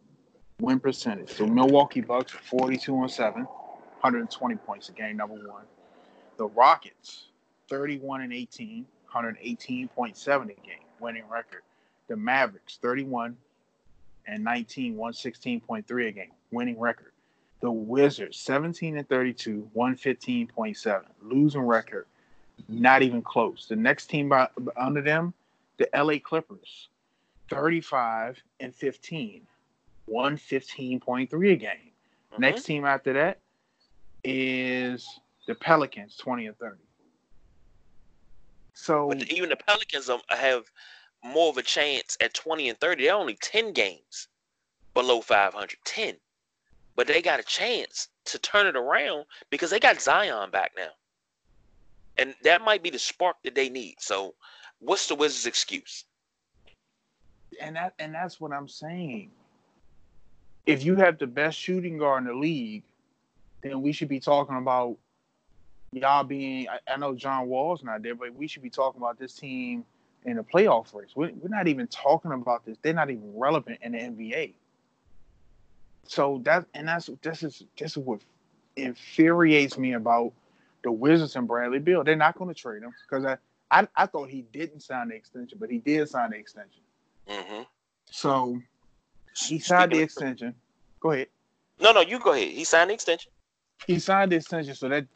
win 0.61 0.81
percentage. 0.81 1.35
The 1.35 1.47
Milwaukee 1.47 2.01
Bucks 2.01 2.33
42 2.33 2.95
and 2.95 3.11
7, 3.11 3.45
120 3.45 4.57
points 4.57 4.89
a 4.91 4.93
game, 4.93 5.17
number 5.17 5.37
one. 5.37 5.65
The 6.37 6.47
Rockets 6.47 7.29
31 7.71 8.23
and 8.23 8.33
18, 8.33 8.85
118.7 9.15 10.43
a 10.43 10.47
game, 10.47 10.57
winning 11.01 11.25
record. 11.31 11.63
The 12.09 12.17
Mavericks 12.17 12.79
31 12.83 13.37
and 14.27 14.45
19, 14.45 14.97
116.3 14.97 16.09
a 16.09 16.13
game, 16.13 16.33
winning 16.51 16.79
record. 16.79 17.13
The 17.61 17.71
Wizards 17.71 18.37
17 18.39 18.99
and 18.99 19.09
32, 19.09 19.71
115.7, 19.75 21.03
losing 21.23 21.63
record, 21.63 22.07
not 22.69 23.03
even 23.03 23.23
close. 23.23 23.67
The 23.69 23.77
next 23.77 24.07
team 24.07 24.29
by, 24.29 24.49
under 24.77 25.01
them, 25.01 25.33
the 25.79 25.89
LA 25.95 26.19
Clippers 26.23 26.89
35 27.51 28.43
and 28.61 28.75
15, 28.75 29.47
115.3 30.09 31.53
a 31.53 31.57
game, 31.57 31.71
Mm-hmm. 32.35 32.41
Next 32.41 32.65
team 32.65 32.85
after 32.85 33.13
that 33.13 33.39
is 34.25 35.21
the 35.47 35.55
Pelicans, 35.55 36.17
20 36.17 36.47
and 36.47 36.59
30. 36.59 36.77
So 38.73 39.09
but 39.09 39.31
even 39.31 39.51
the 39.51 39.57
Pelicans 39.57 40.11
have 40.31 40.65
more 41.23 41.49
of 41.49 41.59
a 41.59 41.63
chance 41.63 42.17
at 42.21 42.35
20 42.35 42.71
and 42.71 42.81
30. 42.81 43.05
They're 43.05 43.15
only 43.15 43.39
10 43.41 43.73
games 43.73 44.29
below 44.95 45.21
500. 45.21 45.77
10. 45.85 46.17
But 46.97 47.07
they 47.07 47.23
got 47.23 47.41
a 47.41 47.45
chance 47.45 48.09
to 48.27 48.39
turn 48.39 48.67
it 48.67 48.77
around 48.77 49.27
because 49.51 49.71
they 49.71 49.79
got 49.79 50.01
Zion 50.01 50.51
back 50.51 50.73
now. 50.77 50.91
And 52.19 52.35
that 52.43 52.63
might 52.63 52.83
be 52.83 52.91
the 52.91 52.99
spark 52.99 53.37
that 53.45 53.55
they 53.55 53.69
need. 53.69 53.97
So 54.01 54.35
what's 54.81 55.07
the 55.07 55.15
Wizards' 55.15 55.47
excuse? 55.47 56.05
And 57.61 57.77
that 57.77 57.95
and 57.99 58.15
that's 58.15 58.41
what 58.41 58.53
I'm 58.53 58.69
saying. 58.69 59.31
If 60.67 60.85
you 60.85 60.97
have 60.97 61.19
the 61.19 61.27
best 61.27 61.59
shooting 61.59 61.99
guard 61.99 62.23
in 62.23 62.29
the 62.29 62.35
league, 62.35 62.85
then 63.63 63.83
we 63.83 63.93
should 63.93 64.09
be 64.09 64.21
talking 64.21 64.57
about 64.57 64.97
y'all 65.93 66.25
being. 66.25 66.69
I, 66.69 66.79
I 66.93 66.97
know 66.97 67.15
John 67.15 67.49
Wall's 67.49 67.83
not 67.83 68.03
there, 68.03 68.15
but 68.15 68.35
we 68.35 68.47
should 68.47 68.63
be 68.63 68.71
talking 68.71 69.01
about 69.01 69.19
this 69.19 69.35
team 69.35 69.85
in 70.25 70.37
the 70.37 70.43
playoff 70.43 70.95
race. 70.95 71.11
We're, 71.15 71.33
we're 71.35 71.49
not 71.49 71.69
even 71.69 71.87
talking 71.89 72.33
about 72.33 72.65
this. 72.65 72.79
They're 72.83 72.95
not 72.95 73.11
even 73.11 73.33
relevant 73.37 73.81
in 73.83 73.93
the 73.93 73.99
NBA. 73.99 74.55
So 76.07 76.41
that 76.45 76.67
and 76.75 76.89
that's 76.89 77.09
this 77.23 77.43
is 77.43 77.65
this 77.79 77.93
is 77.93 77.99
what 77.99 78.21
infuriates 78.77 79.79
me 79.79 79.95
about 79.95 80.33
the 80.83 80.93
Wizards 80.93 81.37
and 81.37 81.49
Bradley 81.49 81.79
Beal. 81.79 82.05
They're 82.05 82.17
not 82.17 82.37
going 82.37 82.53
to 82.53 82.61
trade 82.61 82.83
him 82.83 82.93
because 83.09 83.25
I, 83.25 83.39
I 83.71 83.89
I 83.97 84.07
thought 84.07 84.29
he 84.29 84.43
didn't 84.53 84.81
sign 84.81 85.09
the 85.09 85.15
extension, 85.15 85.59
but 85.59 85.71
he 85.71 85.79
did 85.79 86.09
sign 86.09 86.31
the 86.31 86.37
extension. 86.37 86.83
Mm-hmm. 87.29 87.63
So 88.07 88.61
he 89.37 89.59
signed 89.59 89.93
the 89.93 90.01
extension. 90.01 90.55
Go 91.01 91.13
ahead. 91.13 91.29
No, 91.81 91.93
no, 91.93 92.01
you 92.01 92.19
go 92.19 92.33
ahead. 92.33 92.49
He 92.49 92.65
signed 92.65 92.91
the 92.91 92.95
extension. 92.95 93.31
He 93.87 93.99
signed 93.99 94.33
the 94.33 94.37
extension, 94.37 94.75
so 94.75 94.89
that 94.89 95.07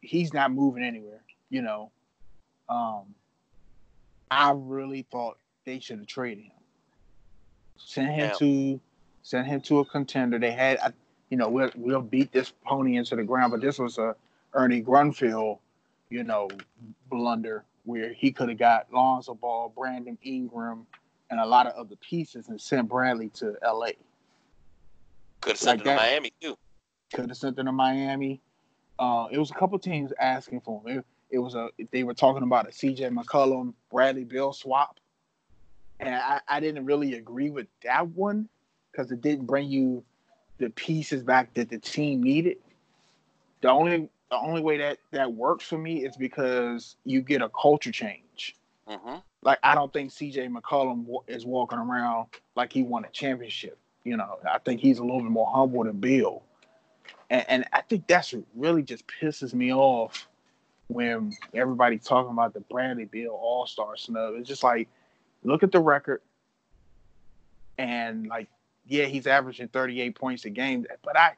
he's 0.00 0.32
not 0.32 0.52
moving 0.52 0.82
anywhere. 0.82 1.20
You 1.50 1.62
know, 1.62 1.90
um, 2.68 3.14
I 4.30 4.52
really 4.54 5.06
thought 5.10 5.38
they 5.64 5.78
should 5.80 5.98
have 5.98 6.06
traded 6.06 6.44
him. 6.44 6.52
Send 7.76 8.08
him 8.08 8.18
yeah. 8.18 8.32
to 8.38 8.80
send 9.22 9.46
him 9.46 9.60
to 9.62 9.80
a 9.80 9.84
contender. 9.84 10.38
They 10.38 10.52
had, 10.52 10.78
a, 10.78 10.92
you 11.30 11.36
know, 11.36 11.48
we'll 11.48 11.70
we'll 11.76 12.00
beat 12.00 12.32
this 12.32 12.52
pony 12.64 12.96
into 12.96 13.16
the 13.16 13.24
ground, 13.24 13.50
but 13.52 13.60
this 13.60 13.78
was 13.78 13.98
a 13.98 14.14
Ernie 14.54 14.82
Grunfeld, 14.82 15.58
you 16.08 16.22
know, 16.22 16.48
blunder 17.10 17.64
where 17.84 18.12
he 18.12 18.32
could 18.32 18.48
have 18.48 18.58
got 18.58 18.86
Lonzo 18.92 19.34
Ball, 19.34 19.72
Brandon 19.76 20.16
Ingram, 20.22 20.86
and 21.34 21.40
a 21.40 21.46
lot 21.46 21.66
of 21.66 21.72
other 21.74 21.96
pieces 21.96 22.48
and 22.48 22.60
sent 22.60 22.88
Bradley 22.88 23.28
to 23.30 23.56
LA. 23.60 23.88
Could 25.40 25.50
have 25.50 25.58
sent 25.58 25.78
like 25.84 25.86
him 25.88 25.96
to 25.98 26.02
Miami 26.04 26.32
too. 26.40 26.56
Could 27.12 27.28
have 27.28 27.36
sent 27.36 27.58
him 27.58 27.66
to 27.66 27.72
Miami. 27.72 28.40
Uh, 29.00 29.26
it 29.32 29.38
was 29.38 29.50
a 29.50 29.54
couple 29.54 29.76
teams 29.80 30.12
asking 30.20 30.60
for 30.60 30.80
him. 30.86 30.98
It, 30.98 31.04
it 31.30 31.38
was 31.40 31.56
a 31.56 31.70
they 31.90 32.04
were 32.04 32.14
talking 32.14 32.44
about 32.44 32.68
a 32.68 32.70
CJ 32.70 33.12
McCollum, 33.12 33.74
Bradley 33.90 34.22
Beal 34.22 34.52
swap. 34.52 35.00
And 35.98 36.14
I, 36.14 36.40
I 36.46 36.60
didn't 36.60 36.84
really 36.84 37.14
agree 37.14 37.50
with 37.50 37.66
that 37.82 38.06
one 38.10 38.48
because 38.92 39.10
it 39.10 39.20
didn't 39.20 39.46
bring 39.46 39.68
you 39.68 40.04
the 40.58 40.70
pieces 40.70 41.24
back 41.24 41.52
that 41.54 41.68
the 41.68 41.78
team 41.78 42.22
needed. 42.22 42.58
The 43.60 43.70
only 43.70 44.08
the 44.30 44.36
only 44.36 44.62
way 44.62 44.78
that 44.78 44.98
that 45.10 45.32
works 45.32 45.64
for 45.64 45.78
me 45.78 46.04
is 46.04 46.16
because 46.16 46.94
you 47.04 47.22
get 47.22 47.42
a 47.42 47.48
culture 47.48 47.90
change. 47.90 48.54
Mm-hmm. 48.88 49.16
Like 49.44 49.58
I 49.62 49.74
don't 49.74 49.92
think 49.92 50.10
C.J. 50.10 50.48
McCollum 50.48 51.06
is 51.28 51.44
walking 51.44 51.78
around 51.78 52.28
like 52.56 52.72
he 52.72 52.82
won 52.82 53.04
a 53.04 53.10
championship. 53.10 53.78
You 54.02 54.16
know, 54.16 54.38
I 54.50 54.58
think 54.58 54.80
he's 54.80 54.98
a 54.98 55.02
little 55.02 55.20
bit 55.20 55.30
more 55.30 55.50
humble 55.50 55.84
than 55.84 55.98
Beal, 56.00 56.42
and, 57.30 57.44
and 57.48 57.64
I 57.72 57.82
think 57.82 58.06
that's 58.06 58.34
really 58.54 58.82
just 58.82 59.04
pisses 59.06 59.54
me 59.54 59.72
off 59.72 60.26
when 60.88 61.34
everybody 61.54 61.98
talking 61.98 62.32
about 62.32 62.54
the 62.54 62.60
Bradley 62.60 63.04
Beal 63.04 63.30
All 63.30 63.66
Star 63.66 63.96
snub. 63.96 64.34
It's 64.36 64.48
just 64.48 64.62
like, 64.62 64.88
look 65.42 65.62
at 65.62 65.72
the 65.72 65.80
record, 65.80 66.20
and 67.78 68.26
like, 68.26 68.48
yeah, 68.86 69.04
he's 69.04 69.26
averaging 69.26 69.68
38 69.68 70.14
points 70.14 70.44
a 70.44 70.50
game, 70.50 70.86
but 71.02 71.18
I 71.18 71.32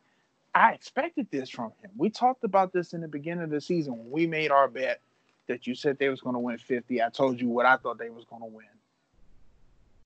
I 0.55 0.73
expected 0.73 1.29
this 1.31 1.51
from 1.51 1.73
him. 1.83 1.91
We 1.97 2.11
talked 2.11 2.43
about 2.43 2.73
this 2.73 2.95
in 2.95 3.01
the 3.01 3.09
beginning 3.09 3.45
of 3.45 3.51
the 3.51 3.61
season 3.61 3.99
when 3.99 4.11
we 4.11 4.27
made 4.27 4.51
our 4.51 4.69
bet 4.69 5.01
that 5.49 5.67
you 5.67 5.75
said 5.75 5.99
they 5.99 6.09
was 6.09 6.21
going 6.21 6.35
to 6.35 6.41
win 6.41 6.59
50. 6.59 7.03
I 7.03 7.09
told 7.09 7.41
you 7.41 7.49
what 7.49 7.67
I 7.67 7.77
thought 7.77 7.99
they 7.99 8.11
was 8.11 8.25
going 8.25 8.43
to 8.43 8.49
win. 8.49 8.67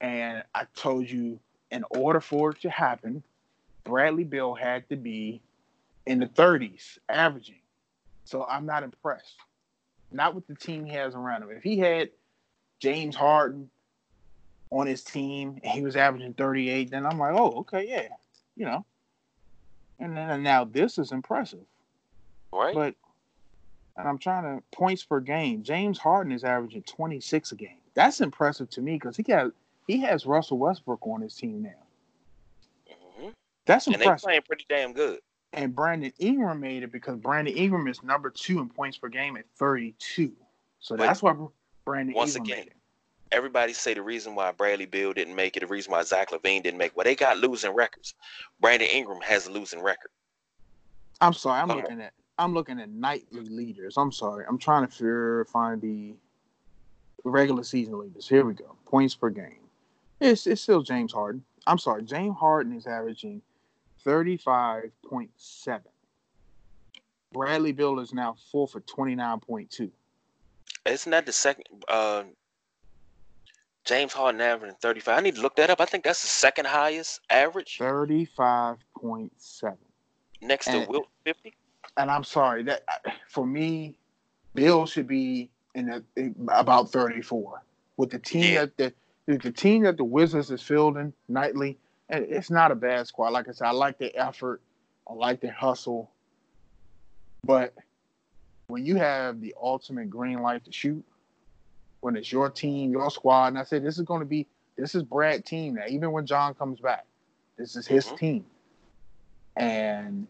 And 0.00 0.42
I 0.54 0.64
told 0.74 1.08
you 1.08 1.38
in 1.70 1.84
order 1.90 2.20
for 2.20 2.50
it 2.50 2.60
to 2.62 2.70
happen, 2.70 3.22
Bradley 3.84 4.24
Beal 4.24 4.54
had 4.54 4.88
to 4.88 4.96
be 4.96 5.40
in 6.06 6.18
the 6.18 6.26
30s 6.26 6.98
averaging. 7.08 7.60
So 8.24 8.44
I'm 8.44 8.66
not 8.66 8.82
impressed. 8.82 9.36
Not 10.12 10.34
with 10.34 10.46
the 10.46 10.54
team 10.54 10.84
he 10.84 10.92
has 10.94 11.14
around 11.14 11.42
him. 11.42 11.50
If 11.50 11.62
he 11.62 11.78
had 11.78 12.10
James 12.78 13.14
Harden 13.14 13.70
on 14.70 14.86
his 14.86 15.02
team 15.02 15.60
and 15.62 15.72
he 15.72 15.82
was 15.82 15.96
averaging 15.96 16.34
38, 16.34 16.90
then 16.90 17.06
I'm 17.06 17.18
like, 17.18 17.34
oh, 17.34 17.60
okay, 17.60 17.86
yeah. 17.88 18.08
You 18.56 18.66
know, 18.66 18.84
and 19.98 20.16
then 20.16 20.42
now 20.42 20.64
this 20.64 20.98
is 20.98 21.12
impressive. 21.12 21.60
Right. 22.52 22.74
But 22.74 22.94
and 23.96 24.08
I'm 24.08 24.18
trying 24.18 24.44
to 24.44 24.62
points 24.72 25.04
per 25.04 25.20
game. 25.20 25.62
James 25.62 25.98
Harden 25.98 26.32
is 26.32 26.44
averaging 26.44 26.82
26 26.82 27.52
a 27.52 27.54
game. 27.54 27.76
That's 27.94 28.20
impressive 28.20 28.70
to 28.70 28.80
me 28.80 28.94
because 28.94 29.16
he 29.16 29.22
got 29.22 29.52
he 29.86 30.00
has 30.00 30.26
Russell 30.26 30.58
Westbrook 30.58 31.06
on 31.06 31.20
his 31.20 31.34
team 31.34 31.62
now. 31.62 31.70
Mm-hmm. 32.90 33.28
That's 33.66 33.86
impressive. 33.86 34.10
And 34.10 34.18
they 34.18 34.22
playing 34.22 34.42
pretty 34.42 34.66
damn 34.68 34.92
good. 34.92 35.20
And 35.52 35.74
Brandon 35.74 36.12
Ingram 36.18 36.60
made 36.60 36.84
it 36.84 36.92
because 36.92 37.16
Brandon 37.16 37.54
Ingram 37.54 37.88
is 37.88 38.02
number 38.02 38.30
two 38.30 38.60
in 38.60 38.68
points 38.68 38.98
per 38.98 39.08
game 39.08 39.36
at 39.36 39.44
32. 39.56 40.32
So 40.78 40.96
but 40.96 41.04
that's 41.04 41.22
why 41.22 41.34
Brandon 41.84 42.14
once 42.14 42.36
Ingram 42.36 42.60
again, 42.60 42.68
everybody 43.32 43.72
say 43.72 43.94
the 43.94 44.02
reason 44.02 44.36
why 44.36 44.52
Bradley 44.52 44.86
Beal 44.86 45.12
didn't 45.12 45.34
make 45.34 45.56
it, 45.56 45.60
the 45.60 45.66
reason 45.66 45.90
why 45.90 46.02
Zach 46.04 46.30
LaVine 46.30 46.62
didn't 46.62 46.78
make 46.78 46.92
it. 46.92 46.96
Well, 46.96 47.04
they 47.04 47.16
got 47.16 47.38
losing 47.38 47.74
records. 47.74 48.14
Brandon 48.60 48.88
Ingram 48.92 49.20
has 49.22 49.48
a 49.48 49.50
losing 49.50 49.82
record. 49.82 50.10
I'm 51.20 51.32
sorry, 51.32 51.60
I'm 51.60 51.68
looking 51.68 52.00
at 52.00 52.14
I'm 52.40 52.54
looking 52.54 52.80
at 52.80 52.88
nightly 52.88 53.44
leaders. 53.44 53.98
I'm 53.98 54.10
sorry. 54.10 54.46
I'm 54.48 54.56
trying 54.56 54.88
to 54.88 55.44
find 55.44 55.80
the 55.82 56.14
regular 57.22 57.62
season 57.62 57.98
leaders. 57.98 58.26
Here 58.26 58.46
we 58.46 58.54
go. 58.54 58.76
Points 58.86 59.14
per 59.14 59.28
game. 59.28 59.58
It's 60.20 60.46
it's 60.46 60.62
still 60.62 60.82
James 60.82 61.12
Harden. 61.12 61.44
I'm 61.66 61.76
sorry, 61.76 62.02
James 62.02 62.36
Harden 62.38 62.74
is 62.74 62.86
averaging 62.86 63.42
35.7. 64.06 65.80
Bradley 67.32 67.72
Beal 67.72 68.00
is 68.00 68.14
now 68.14 68.34
full 68.50 68.66
for 68.66 68.80
29.2. 68.80 69.90
Isn't 70.86 71.10
that 71.10 71.26
the 71.26 71.32
second 71.32 71.66
uh, 71.88 72.22
James 73.84 74.14
Harden 74.14 74.40
averaging 74.40 74.76
35. 74.80 75.18
I 75.18 75.20
need 75.20 75.34
to 75.36 75.42
look 75.42 75.56
that 75.56 75.68
up. 75.68 75.80
I 75.80 75.84
think 75.84 76.04
that's 76.04 76.22
the 76.22 76.28
second 76.28 76.66
highest 76.66 77.20
average. 77.28 77.76
35.7. 77.78 79.76
Next 80.42 80.68
and, 80.68 80.84
to 80.84 80.90
Wilt 80.90 81.08
50. 81.24 81.54
And 81.96 82.10
I'm 82.10 82.24
sorry 82.24 82.62
that 82.64 82.84
for 83.28 83.46
me, 83.46 83.96
Beal 84.54 84.86
should 84.86 85.06
be 85.06 85.50
in, 85.74 85.86
the, 85.86 86.04
in 86.16 86.34
about 86.48 86.90
34. 86.90 87.62
With 87.96 88.10
the 88.10 88.18
team 88.18 88.54
yeah. 88.54 88.66
that 88.76 88.94
the, 89.26 89.38
the 89.38 89.52
team 89.52 89.82
that 89.82 89.96
the 89.96 90.04
Wizards 90.04 90.50
is 90.50 90.62
fielding 90.62 91.12
nightly, 91.28 91.78
and 92.08 92.24
it's 92.28 92.50
not 92.50 92.72
a 92.72 92.74
bad 92.74 93.06
squad. 93.06 93.30
Like 93.30 93.48
I 93.48 93.52
said, 93.52 93.66
I 93.66 93.72
like 93.72 93.98
the 93.98 94.14
effort, 94.16 94.62
I 95.08 95.12
like 95.12 95.40
the 95.40 95.50
hustle, 95.50 96.10
but 97.44 97.74
when 98.68 98.86
you 98.86 98.96
have 98.96 99.40
the 99.40 99.54
ultimate 99.60 100.08
green 100.08 100.40
light 100.40 100.64
to 100.64 100.72
shoot, 100.72 101.04
when 102.00 102.16
it's 102.16 102.32
your 102.32 102.48
team, 102.50 102.90
your 102.90 103.10
squad. 103.10 103.48
And 103.48 103.58
I 103.58 103.64
said, 103.64 103.84
this 103.84 103.98
is 103.98 104.04
going 104.04 104.20
to 104.20 104.26
be, 104.26 104.46
this 104.76 104.94
is 104.94 105.02
Brad's 105.02 105.44
team 105.44 105.74
now. 105.74 105.84
Even 105.88 106.12
when 106.12 106.26
John 106.26 106.54
comes 106.54 106.80
back, 106.80 107.04
this 107.58 107.76
is 107.76 107.86
his 107.86 108.06
mm-hmm. 108.06 108.16
team. 108.16 108.44
And 109.56 110.26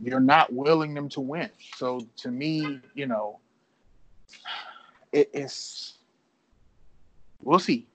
you're 0.00 0.20
not 0.20 0.52
willing 0.52 0.94
them 0.94 1.08
to 1.10 1.20
win. 1.20 1.50
So 1.76 2.06
to 2.18 2.30
me, 2.30 2.80
you 2.94 3.06
know, 3.06 3.38
it, 5.12 5.30
it's, 5.32 5.94
we'll 7.42 7.58
see. 7.58 7.86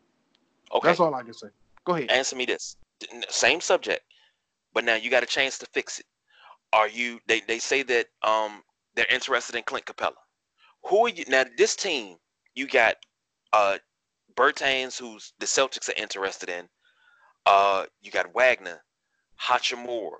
Okay. 0.73 0.87
That's 0.87 0.99
all 0.99 1.13
I 1.13 1.23
can 1.23 1.33
say. 1.33 1.47
Go 1.85 1.95
ahead. 1.95 2.11
Answer 2.11 2.35
me 2.35 2.45
this. 2.45 2.75
Same 3.29 3.61
subject, 3.61 4.03
but 4.73 4.83
now 4.83 4.95
you 4.95 5.09
got 5.09 5.23
a 5.23 5.27
chance 5.27 5.57
to 5.59 5.65
fix 5.67 5.99
it. 5.99 6.05
Are 6.71 6.87
you, 6.87 7.19
they, 7.27 7.41
they 7.41 7.59
say 7.59 7.83
that 7.83 8.07
um 8.23 8.63
they're 8.95 9.05
interested 9.09 9.55
in 9.55 9.63
Clint 9.63 9.85
Capela. 9.85 10.13
Who 10.85 11.05
are 11.05 11.09
you, 11.09 11.23
now 11.27 11.45
this 11.57 11.75
team, 11.75 12.17
you 12.55 12.67
got 12.67 12.95
uh 13.51 13.77
Bertans, 14.35 14.97
who's 14.97 15.33
the 15.39 15.45
Celtics 15.45 15.89
are 15.89 16.01
interested 16.01 16.49
in. 16.49 16.67
Uh, 17.45 17.85
you 18.01 18.09
got 18.09 18.33
Wagner, 18.33 18.81
Hachimura, 19.39 20.17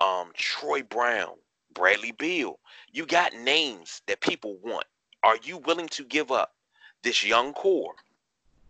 um, 0.00 0.30
Troy 0.34 0.82
Brown, 0.82 1.34
Bradley 1.74 2.12
Beal. 2.12 2.58
You 2.92 3.06
got 3.06 3.34
names 3.34 4.02
that 4.06 4.20
people 4.20 4.58
want. 4.62 4.86
Are 5.22 5.38
you 5.42 5.58
willing 5.58 5.88
to 5.88 6.04
give 6.04 6.30
up 6.30 6.54
this 7.02 7.24
young 7.24 7.52
core? 7.52 7.94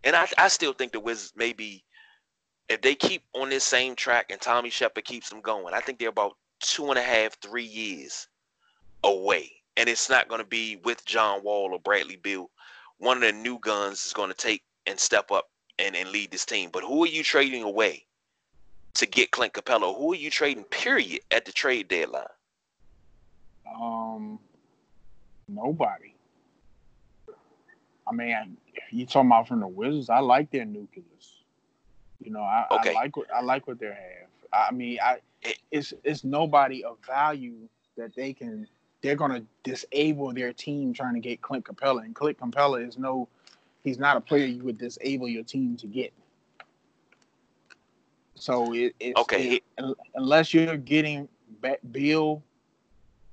And 0.05 0.15
I, 0.15 0.29
I 0.39 0.49
still 0.49 0.73
think 0.73 0.93
the 0.93 1.01
Wizards 1.01 1.33
may 1.37 1.53
be 1.53 1.83
if 2.69 2.81
they 2.83 2.95
keep 2.95 3.23
on 3.35 3.51
this 3.51 3.65
same 3.65 3.95
track 3.95 4.27
and 4.31 4.41
Tommy 4.41 4.71
Sheppard 4.71 5.05
keeps 5.05 5.29
them 5.29 5.41
going, 5.41 5.75
I 5.75 5.81
think 5.81 5.99
they're 5.99 6.09
about 6.09 6.37
two 6.61 6.91
and 6.91 6.99
a 6.99 7.03
half, 7.03 7.39
three 7.41 7.65
years 7.65 8.29
away. 9.05 9.53
And 9.77 9.89
it's 9.89 10.09
not 10.09 10.29
going 10.29 10.41
to 10.41 10.47
be 10.47 10.77
with 10.77 11.05
John 11.05 11.43
Wall 11.43 11.71
or 11.73 11.79
Bradley 11.79 12.17
Beal. 12.17 12.51
One 12.99 13.19
of 13.19 13.23
the 13.23 13.33
new 13.33 13.59
guns 13.59 14.05
is 14.05 14.13
going 14.13 14.31
to 14.31 14.37
take 14.37 14.63
and 14.87 14.99
step 14.99 15.31
up 15.31 15.51
and, 15.79 15.95
and 15.95 16.11
lead 16.11 16.31
this 16.31 16.47
team. 16.47 16.71
But 16.73 16.83
who 16.83 17.05
are 17.05 17.09
you 17.09 17.23
trading 17.23 17.63
away 17.63 18.06
to 18.97 19.07
get 19.07 19.31
Clint 19.31 19.53
Capela? 19.53 19.97
Who 19.97 20.13
are 20.13 20.17
you 20.17 20.31
trading, 20.31 20.65
period, 20.65 21.21
at 21.31 21.45
the 21.45 21.53
trade 21.53 21.89
deadline? 21.89 22.25
Um, 23.81 24.39
nobody. 25.49 26.15
I 28.09 28.13
mean, 28.13 28.57
you 28.91 29.07
talking 29.07 29.29
about 29.29 29.49
from 29.49 29.61
the 29.61 29.69
Wizards? 29.69 30.11
I 30.11 30.21
like 30.21 30.51
their 30.51 30.65
nucleus. 30.65 31.43
You 32.23 32.31
know, 32.31 32.41
I, 32.41 32.67
okay. 32.71 32.91
I 32.91 32.95
like 32.95 33.17
what 33.17 33.27
I 33.35 33.43
like 33.43 33.67
what 33.67 33.79
they 33.79 33.87
have. 33.87 34.29
I 34.53 34.73
mean, 34.73 34.99
I 35.03 35.19
it's 35.71 35.93
it's 36.05 36.25
nobody 36.25 36.85
of 36.85 36.99
value 37.07 37.69
that 37.97 38.15
they 38.15 38.33
can. 38.33 38.67
They're 39.03 39.17
gonna 39.17 39.43
disable 39.63 40.33
their 40.33 40.53
team 40.53 40.93
trying 40.93 41.15
to 41.15 41.21
get 41.21 41.43
Clint 41.43 41.65
Capela, 41.65 42.05
and 42.05 42.15
Clint 42.15 42.39
Capela 42.39 42.87
is 42.87 42.97
no. 42.99 43.29
He's 43.85 43.99
not 43.99 44.17
a 44.17 44.21
player 44.21 44.47
you 44.47 44.65
would 44.65 44.79
disable 44.79 45.29
your 45.29 45.45
team 45.45 45.77
to 45.77 45.87
get. 45.87 46.13
So 48.37 48.73
it, 48.75 48.95
it's 49.01 49.21
okay. 49.21 49.55
It, 49.79 49.97
unless 50.15 50.53
you're 50.55 50.77
getting 50.77 51.29
back 51.61 51.81
Beal 51.91 52.43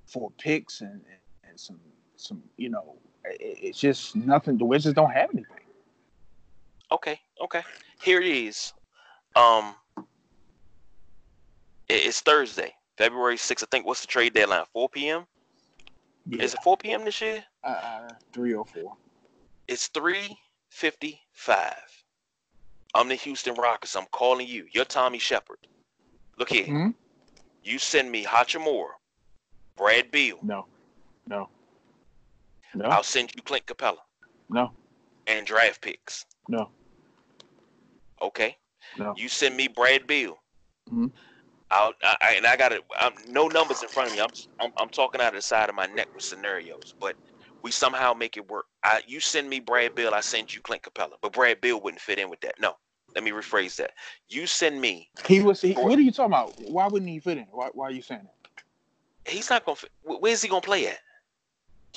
for 0.05 0.31
picks 0.37 0.81
and, 0.81 1.01
and 1.47 1.59
some 1.59 1.79
some 2.15 2.41
you 2.57 2.69
know, 2.69 2.95
it, 3.25 3.57
it's 3.61 3.79
just 3.79 4.15
nothing. 4.15 4.57
The 4.57 4.65
Wizards 4.65 4.95
don't 4.95 5.11
have 5.11 5.29
anything. 5.33 5.57
Okay, 6.91 7.19
okay. 7.41 7.61
Here 8.01 8.21
it 8.21 8.27
is. 8.27 8.73
Um, 9.35 9.75
it's 11.89 12.21
Thursday, 12.21 12.71
February 12.97 13.35
6th. 13.35 13.63
I 13.63 13.67
think. 13.71 13.85
What's 13.85 14.01
the 14.01 14.07
trade 14.07 14.33
deadline? 14.33 14.65
4 14.73 14.89
p.m. 14.89 15.25
Yeah. 16.27 16.43
Is 16.43 16.53
it 16.53 16.59
4 16.63 16.77
p.m. 16.77 17.03
this 17.03 17.19
year? 17.19 17.43
Uh, 17.63 18.09
three 18.31 18.53
or 18.53 18.65
four. 18.65 18.95
It's 19.67 19.87
355. 19.87 21.73
I'm 22.95 23.07
the 23.07 23.15
Houston 23.15 23.55
Rockets. 23.55 23.95
I'm 23.95 24.05
calling 24.11 24.47
you. 24.47 24.67
You're 24.71 24.85
Tommy 24.85 25.19
Sheppard. 25.19 25.57
Look 26.37 26.49
here. 26.49 26.65
Mm-hmm. 26.65 26.89
You 27.63 27.79
send 27.79 28.11
me 28.11 28.23
Hachimura, 28.25 28.89
Brad 29.77 30.11
Beal. 30.11 30.37
No. 30.43 30.65
No. 31.27 31.49
No. 32.75 32.85
I'll 32.85 33.03
send 33.03 33.31
you 33.35 33.41
Clint 33.41 33.65
Capela. 33.65 33.97
No. 34.49 34.71
And 35.27 35.45
draft 35.45 35.81
picks. 35.81 36.25
No. 36.49 36.69
Okay. 38.21 38.57
No. 38.97 39.13
You 39.15 39.29
send 39.29 39.55
me 39.55 39.67
Brad 39.67 40.05
Beal. 40.07 40.37
Mm-hmm. 40.89 41.07
I'll, 41.71 41.93
I, 42.03 42.35
and 42.37 42.45
I 42.45 42.55
got 42.55 42.71
it. 42.71 42.83
No 43.29 43.47
numbers 43.47 43.81
in 43.81 43.89
front 43.89 44.09
of 44.09 44.15
me. 44.15 44.21
I'm, 44.21 44.29
I'm, 44.59 44.71
I'm 44.77 44.89
talking 44.89 45.21
out 45.21 45.29
of 45.29 45.35
the 45.35 45.41
side 45.41 45.69
of 45.69 45.75
my 45.75 45.87
neck 45.87 46.09
with 46.13 46.23
scenarios, 46.23 46.93
but 46.99 47.15
we 47.63 47.71
somehow 47.71 48.13
make 48.13 48.37
it 48.37 48.47
work. 48.49 48.65
I, 48.83 49.01
you 49.07 49.19
send 49.19 49.49
me 49.49 49.59
Brad 49.59 49.95
Beal, 49.95 50.13
I 50.13 50.19
send 50.19 50.53
you 50.53 50.61
Clint 50.61 50.83
Capela. 50.83 51.13
but 51.21 51.33
Brad 51.33 51.61
Beal 51.61 51.79
wouldn't 51.81 52.01
fit 52.01 52.19
in 52.19 52.29
with 52.29 52.41
that. 52.41 52.55
No, 52.59 52.75
let 53.15 53.23
me 53.23 53.31
rephrase 53.31 53.75
that. 53.77 53.91
You 54.29 54.47
send 54.47 54.79
me. 54.79 55.09
He 55.27 55.41
was. 55.41 55.61
He, 55.61 55.73
what 55.73 55.97
are 55.97 56.01
you 56.01 56.11
talking 56.11 56.31
about? 56.31 56.53
Why 56.61 56.87
wouldn't 56.87 57.09
he 57.09 57.19
fit 57.19 57.37
in? 57.37 57.47
Why, 57.51 57.69
why 57.73 57.87
are 57.87 57.91
you 57.91 58.01
saying 58.01 58.21
that? 58.23 59.31
He's 59.31 59.49
not 59.49 59.65
gonna. 59.65 59.75
Fit. 59.75 59.91
Where's 60.03 60.41
he 60.41 60.49
gonna 60.49 60.61
play 60.61 60.87
at? 60.87 60.99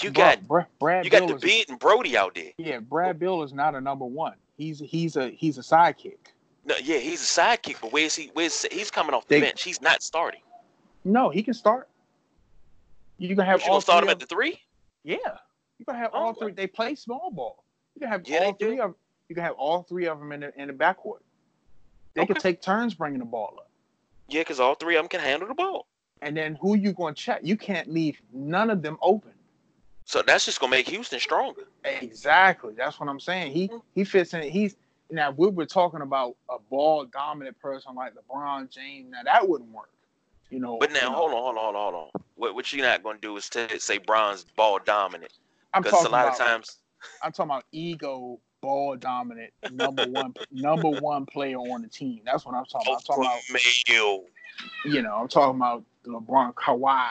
You 0.00 0.10
got 0.10 0.46
Brad. 0.46 0.66
Brad 0.78 1.04
you 1.04 1.10
got 1.10 1.26
the 1.26 1.36
beat 1.36 1.68
and 1.70 1.78
Brody 1.78 2.16
out 2.16 2.34
there. 2.34 2.52
Yeah, 2.58 2.80
Brad 2.80 3.18
Beal 3.18 3.42
is 3.42 3.52
not 3.52 3.74
a 3.74 3.80
number 3.80 4.04
one. 4.04 4.34
He's 4.56 4.80
he's 4.80 5.16
a 5.16 5.30
he's 5.30 5.58
a 5.58 5.62
sidekick. 5.62 6.18
No, 6.64 6.74
yeah, 6.82 6.98
he's 6.98 7.22
a 7.22 7.40
sidekick, 7.40 7.76
but 7.80 7.92
where's 7.92 8.14
he? 8.14 8.30
Where's 8.34 8.66
he's 8.70 8.90
coming 8.90 9.14
off 9.14 9.26
the 9.28 9.36
they, 9.36 9.40
bench? 9.40 9.62
He's 9.62 9.80
not 9.80 10.02
starting. 10.02 10.40
No, 11.04 11.30
he 11.30 11.42
can 11.42 11.54
start. 11.54 11.88
You 13.18 13.34
can 13.34 13.44
have. 13.44 13.60
You 13.62 13.68
gonna 13.68 13.80
start 13.80 14.04
him 14.04 14.10
at 14.10 14.18
the 14.18 14.26
three? 14.26 14.60
Yeah, 15.04 15.16
you 15.78 15.86
gonna 15.86 15.98
have 15.98 16.10
oh, 16.12 16.18
all 16.18 16.34
three. 16.34 16.52
They 16.52 16.66
play 16.66 16.94
small 16.94 17.30
ball. 17.30 17.64
You 17.94 18.00
can 18.00 18.08
have 18.08 18.26
yeah, 18.26 18.44
all 18.44 18.52
three 18.54 18.76
do. 18.76 18.82
of. 18.82 18.94
You 19.28 19.34
can 19.34 19.44
have 19.44 19.54
all 19.54 19.82
three 19.82 20.06
of 20.06 20.18
them 20.18 20.32
in 20.32 20.40
the 20.40 20.60
in 20.60 20.68
the 20.68 20.74
backcourt. 20.74 21.20
They 22.14 22.22
okay. 22.22 22.32
can 22.32 22.42
take 22.42 22.62
turns 22.62 22.94
bringing 22.94 23.18
the 23.18 23.24
ball 23.24 23.54
up. 23.58 23.70
Yeah, 24.28 24.40
because 24.40 24.60
all 24.60 24.74
three 24.74 24.96
of 24.96 25.02
them 25.02 25.08
can 25.08 25.20
handle 25.20 25.48
the 25.48 25.54
ball. 25.54 25.86
And 26.22 26.36
then 26.36 26.56
who 26.60 26.76
you 26.76 26.92
going 26.92 27.14
to 27.14 27.22
check? 27.22 27.40
You 27.42 27.56
can't 27.56 27.92
leave 27.92 28.20
none 28.32 28.70
of 28.70 28.82
them 28.82 28.96
open. 29.02 29.32
So 30.06 30.22
that's 30.22 30.44
just 30.44 30.60
gonna 30.60 30.70
make 30.70 30.88
Houston 30.88 31.18
stronger. 31.18 31.64
Exactly. 31.84 32.74
That's 32.76 32.98
what 33.00 33.08
I'm 33.08 33.18
saying. 33.18 33.52
He 33.52 33.68
mm-hmm. 33.68 33.78
he 33.92 34.04
fits 34.04 34.34
in. 34.34 34.42
He's 34.42 34.76
now 35.10 35.32
we 35.32 35.48
were 35.48 35.66
talking 35.66 36.00
about 36.00 36.36
a 36.48 36.58
ball 36.70 37.04
dominant 37.06 37.58
person 37.58 37.94
like 37.96 38.12
LeBron 38.14 38.70
James. 38.70 39.10
Now 39.10 39.24
that 39.24 39.48
wouldn't 39.48 39.70
work. 39.70 39.90
You 40.48 40.60
know. 40.60 40.78
But 40.78 40.92
now 40.92 41.00
you 41.00 41.10
know, 41.10 41.12
hold 41.16 41.32
on, 41.32 41.42
hold 41.42 41.56
on, 41.56 41.62
hold 41.62 41.76
on, 41.76 41.92
hold 41.92 42.10
on. 42.14 42.22
What 42.36 42.54
what 42.54 42.72
you're 42.72 42.86
not 42.86 43.02
gonna 43.02 43.18
do 43.20 43.36
is 43.36 43.48
t- 43.48 43.78
say 43.80 43.98
Bron's 43.98 44.44
ball 44.56 44.78
dominant. 44.84 45.32
Because 45.76 46.04
a 46.04 46.08
lot 46.08 46.26
about, 46.26 46.40
of 46.40 46.46
times. 46.46 46.76
I'm 47.22 47.32
talking 47.32 47.50
about 47.50 47.64
ego 47.72 48.38
ball 48.66 48.96
dominant 48.96 49.52
number 49.72 50.04
one 50.08 50.34
number 50.50 50.90
one 50.90 51.26
player 51.26 51.56
on 51.56 51.82
the 51.82 51.88
team. 51.88 52.20
That's 52.24 52.44
what 52.44 52.54
I'm 52.54 52.64
talking 52.64 52.92
about. 52.92 53.02
I'm 53.08 53.24
talking 53.24 53.24
about. 53.50 54.22
You 54.84 55.02
know, 55.02 55.16
I'm 55.16 55.28
talking 55.28 55.56
about 55.56 55.84
LeBron 56.06 56.54
Kawhi 56.54 57.08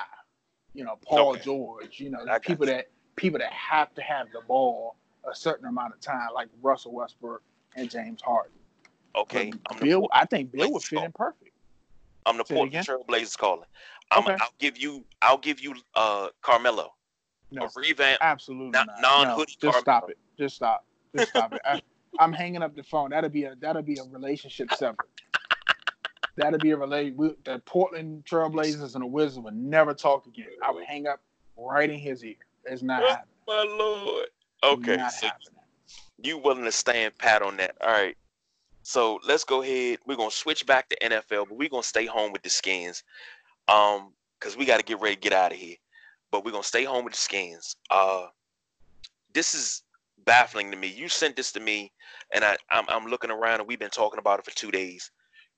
you 0.76 0.84
know, 0.84 1.00
Paul 1.04 1.32
okay. 1.32 1.42
George, 1.44 2.00
you 2.00 2.10
know, 2.12 2.20
people 2.42 2.66
that 2.66 2.90
people 3.16 3.40
that 3.40 3.52
have 3.52 3.96
to 3.96 4.02
have 4.02 4.28
the 4.34 4.42
ball 4.48 4.98
a 5.30 5.34
certain 5.34 5.66
amount 5.66 5.94
of 5.94 6.02
time, 6.02 6.28
like 6.36 6.50
Russell 6.62 6.94
Westbrook 6.94 7.42
and 7.76 7.90
James 7.90 8.22
Harden. 8.22 8.52
Okay, 9.16 9.54
Beal, 9.82 10.08
I 10.12 10.26
think 10.26 10.52
Beal 10.52 10.72
would 10.74 10.84
fit 10.84 11.02
in 11.02 11.12
perfect. 11.14 11.52
I'm 12.26 12.38
the 12.38 12.44
Portland 12.44 12.86
Trailblazers 12.86 13.38
calling. 13.38 13.68
I'm, 14.12 14.24
okay. 14.24 14.36
I'll 14.40 14.54
give 14.60 14.78
you. 14.78 15.06
I'll 15.22 15.38
give 15.38 15.62
you 15.62 15.76
uh 15.96 16.28
Carmelo. 16.42 16.94
No, 17.52 17.64
a 17.64 17.70
revamp. 17.76 18.18
Absolutely 18.22 18.72
not. 18.72 18.88
Non 19.02 19.28
hoodie. 19.30 19.38
No, 19.38 19.46
just 19.46 19.62
Carmelo. 19.62 19.82
stop 19.82 20.10
it. 20.10 20.18
Just 20.38 20.56
stop. 20.58 20.85
Just 21.16 21.30
stop 21.30 21.54
it. 21.54 21.62
I, 21.66 21.82
I'm 22.20 22.34
hanging 22.34 22.62
up 22.62 22.76
the 22.76 22.84
phone. 22.84 23.10
That'll 23.12 23.30
be 23.30 23.44
a 23.44 23.56
that'll 23.60 23.82
be 23.82 23.98
a 23.98 24.04
relationship 24.04 24.74
sever 24.74 24.98
That'll 26.38 26.60
be 26.60 26.72
a 26.72 26.78
relate. 26.78 27.18
The 27.18 27.62
Portland 27.66 28.26
Trailblazers 28.26 28.94
and 28.96 29.04
the 29.04 29.08
Wizards 29.08 29.40
would 29.40 29.56
never 29.56 29.94
talk 29.94 30.28
again. 30.28 30.48
I 30.64 30.72
would 30.72 30.84
hang 30.84 31.08
up 31.08 31.22
right 31.58 31.90
in 31.90 31.98
his 31.98 32.24
ear. 32.24 32.36
It's 32.66 32.84
not 32.84 33.04
oh, 33.04 33.08
happening. 33.08 33.28
My 33.48 33.64
lord. 33.78 34.28
Okay, 34.64 35.08
so 35.10 35.28
you 36.24 36.38
willing 36.38 36.64
to 36.64 36.72
stand 36.72 37.18
pat 37.18 37.42
on 37.42 37.58
that? 37.58 37.76
All 37.82 37.92
right. 37.92 38.18
So 38.84 39.20
let's 39.28 39.44
go 39.44 39.62
ahead. 39.62 40.00
We're 40.06 40.18
gonna 40.18 40.32
switch 40.32 40.66
back 40.66 40.90
to 40.90 40.98
NFL, 41.00 41.48
but 41.50 41.58
we're 41.58 41.70
gonna 41.70 41.84
stay 41.84 42.06
home 42.06 42.32
with 42.32 42.42
the 42.42 42.50
skins. 42.50 43.04
Um, 43.68 44.12
because 44.40 44.58
we 44.58 44.66
got 44.66 44.78
to 44.78 44.84
get 44.84 45.00
ready 45.00 45.16
to 45.16 45.22
get 45.22 45.34
out 45.34 45.52
of 45.52 45.58
here. 45.58 45.78
But 46.32 46.44
we're 46.44 46.52
gonna 46.52 46.64
stay 46.64 46.84
home 46.84 47.06
with 47.06 47.14
the 47.14 47.20
skins. 47.20 47.78
Uh, 47.90 48.28
this 49.34 49.56
is 49.56 49.84
baffling 50.26 50.72
to 50.72 50.78
me. 50.78 50.88
You 50.88 51.10
sent 51.10 51.36
this 51.36 51.52
to 51.54 51.60
me, 51.60 51.92
and 52.34 52.44
I 52.44 52.58
I'm, 52.70 52.86
I'm 52.88 53.06
looking 53.06 53.32
around, 53.32 53.60
and 53.60 53.68
we've 53.68 53.80
been 53.80 53.90
talking 53.90 54.20
about 54.20 54.40
it 54.40 54.46
for 54.46 54.56
two 54.56 54.72
days. 54.72 55.12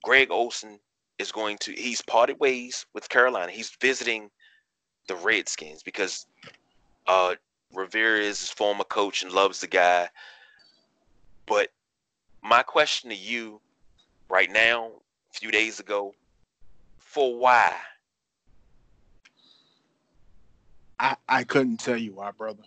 Greg 0.04 0.32
Olsen 0.32 0.80
is 1.20 1.32
going 1.32 1.58
to 1.60 1.74
he's 1.74 2.02
parted 2.02 2.40
ways 2.40 2.86
with 2.94 3.10
Carolina. 3.10 3.52
He's 3.52 3.72
visiting 3.82 4.30
the 5.08 5.16
Redskins 5.16 5.84
because 5.84 6.26
uh 7.08 7.36
Rivera 7.74 8.20
is 8.20 8.40
his 8.40 8.50
former 8.50 8.84
coach 8.86 9.24
and 9.24 9.32
loves 9.32 9.60
the 9.62 9.68
guy. 9.68 10.10
But 11.46 11.70
my 12.42 12.64
question 12.64 13.10
to 13.10 13.16
you 13.16 13.62
right 14.30 14.52
now, 14.52 14.92
a 15.34 15.40
few 15.40 15.52
days 15.52 15.80
ago, 15.80 16.14
for 16.98 17.38
why? 17.38 17.74
I, 21.00 21.16
I 21.28 21.44
couldn't 21.44 21.78
tell 21.78 21.98
you 21.98 22.14
why, 22.14 22.32
brother. 22.32 22.64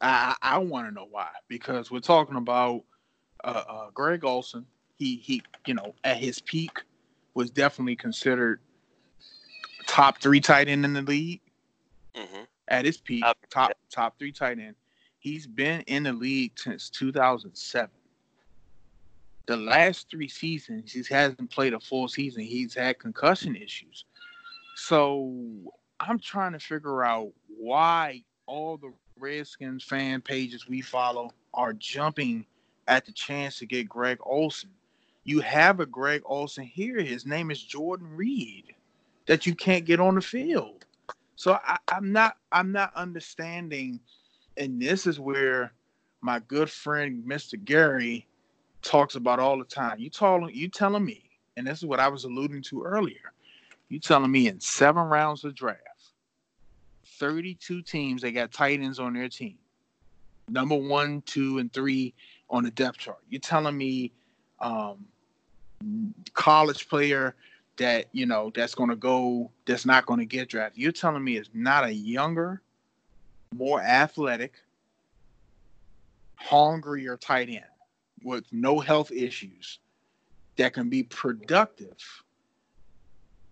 I 0.00 0.34
I, 0.42 0.58
want 0.58 0.88
to 0.88 0.94
know 0.94 1.06
why 1.10 1.28
because 1.48 1.90
we're 1.90 2.00
talking 2.00 2.36
about 2.36 2.84
uh, 3.44 3.64
uh, 3.68 3.90
Greg 3.92 4.24
Olsen, 4.24 4.66
he 4.96 5.16
he 5.16 5.42
you 5.66 5.74
know 5.74 5.94
at 6.04 6.18
his 6.18 6.40
peak 6.40 6.82
was 7.34 7.50
definitely 7.50 7.96
considered 7.96 8.60
top 9.86 10.20
three 10.20 10.40
tight 10.40 10.68
end 10.68 10.84
in 10.84 10.92
the 10.92 11.02
league. 11.02 11.40
Mm-hmm. 12.14 12.42
At 12.68 12.84
his 12.84 12.98
peak, 12.98 13.24
top 13.50 13.72
top 13.90 14.18
three 14.18 14.32
tight 14.32 14.58
end. 14.58 14.76
He's 15.18 15.46
been 15.46 15.80
in 15.82 16.04
the 16.04 16.12
league 16.12 16.52
since 16.56 16.90
2007. 16.90 17.90
The 19.46 19.56
last 19.56 20.10
three 20.10 20.28
seasons, 20.28 20.92
he 20.92 21.02
hasn't 21.12 21.50
played 21.50 21.72
a 21.72 21.80
full 21.80 22.06
season. 22.06 22.42
He's 22.42 22.74
had 22.74 22.98
concussion 22.98 23.56
issues. 23.56 24.04
So 24.76 25.34
I'm 25.98 26.18
trying 26.18 26.52
to 26.52 26.60
figure 26.60 27.02
out 27.02 27.32
why 27.48 28.22
all 28.46 28.76
the 28.76 28.92
Redskins 29.20 29.84
fan 29.84 30.20
pages 30.20 30.68
we 30.68 30.80
follow 30.80 31.32
are 31.54 31.72
jumping 31.72 32.46
at 32.86 33.04
the 33.04 33.12
chance 33.12 33.58
to 33.58 33.66
get 33.66 33.88
Greg 33.88 34.18
Olsen. 34.22 34.70
you 35.24 35.40
have 35.40 35.80
a 35.80 35.86
Greg 35.86 36.22
Olsen 36.24 36.64
here. 36.64 37.00
His 37.00 37.26
name 37.26 37.50
is 37.50 37.62
Jordan 37.62 38.16
Reed 38.16 38.74
that 39.26 39.46
you 39.46 39.54
can't 39.54 39.84
get 39.84 40.00
on 40.00 40.14
the 40.14 40.20
field. 40.20 40.86
So 41.36 41.58
I, 41.64 41.76
I'm 41.88 42.12
not 42.12 42.36
I'm 42.50 42.72
not 42.72 42.94
understanding, 42.96 44.00
and 44.56 44.80
this 44.80 45.06
is 45.06 45.20
where 45.20 45.72
my 46.20 46.40
good 46.40 46.70
friend 46.70 47.22
Mr. 47.26 47.62
Gary 47.62 48.26
talks 48.82 49.14
about 49.14 49.38
all 49.38 49.58
the 49.58 49.64
time. 49.64 49.98
You 49.98 50.10
telling 50.10 50.54
you 50.54 50.68
telling 50.68 51.04
me 51.04 51.28
and 51.58 51.66
this 51.66 51.78
is 51.78 51.86
what 51.86 51.98
I 52.00 52.06
was 52.06 52.24
alluding 52.24 52.62
to 52.62 52.84
earlier. 52.84 53.32
You 53.88 53.98
telling 53.98 54.30
me 54.30 54.46
in 54.46 54.60
seven 54.60 55.02
rounds 55.02 55.44
of 55.44 55.56
draft, 55.56 55.80
32 57.18 57.82
teams 57.82 58.22
they 58.22 58.32
got 58.32 58.52
tight 58.52 58.80
ends 58.80 58.98
on 58.98 59.14
their 59.14 59.28
team. 59.28 59.58
Number 60.48 60.76
one, 60.76 61.22
two, 61.22 61.58
and 61.58 61.72
three 61.72 62.14
on 62.48 62.64
the 62.64 62.70
depth 62.70 62.98
chart. 62.98 63.18
You're 63.28 63.40
telling 63.40 63.76
me 63.76 64.12
um, 64.60 65.04
college 66.32 66.88
player 66.88 67.34
that 67.76 68.06
you 68.12 68.26
know 68.26 68.50
that's 68.54 68.74
going 68.74 68.90
to 68.90 68.96
go 68.96 69.50
that's 69.66 69.86
not 69.86 70.06
going 70.06 70.20
to 70.20 70.26
get 70.26 70.48
drafted. 70.48 70.82
You're 70.82 70.92
telling 70.92 71.22
me 71.22 71.36
it's 71.36 71.50
not 71.54 71.84
a 71.84 71.92
younger, 71.92 72.62
more 73.54 73.80
athletic, 73.80 74.54
hungrier 76.36 77.16
tight 77.16 77.48
end 77.48 77.64
with 78.22 78.44
no 78.52 78.80
health 78.80 79.12
issues 79.12 79.78
that 80.56 80.72
can 80.72 80.88
be 80.88 81.02
productive. 81.04 81.96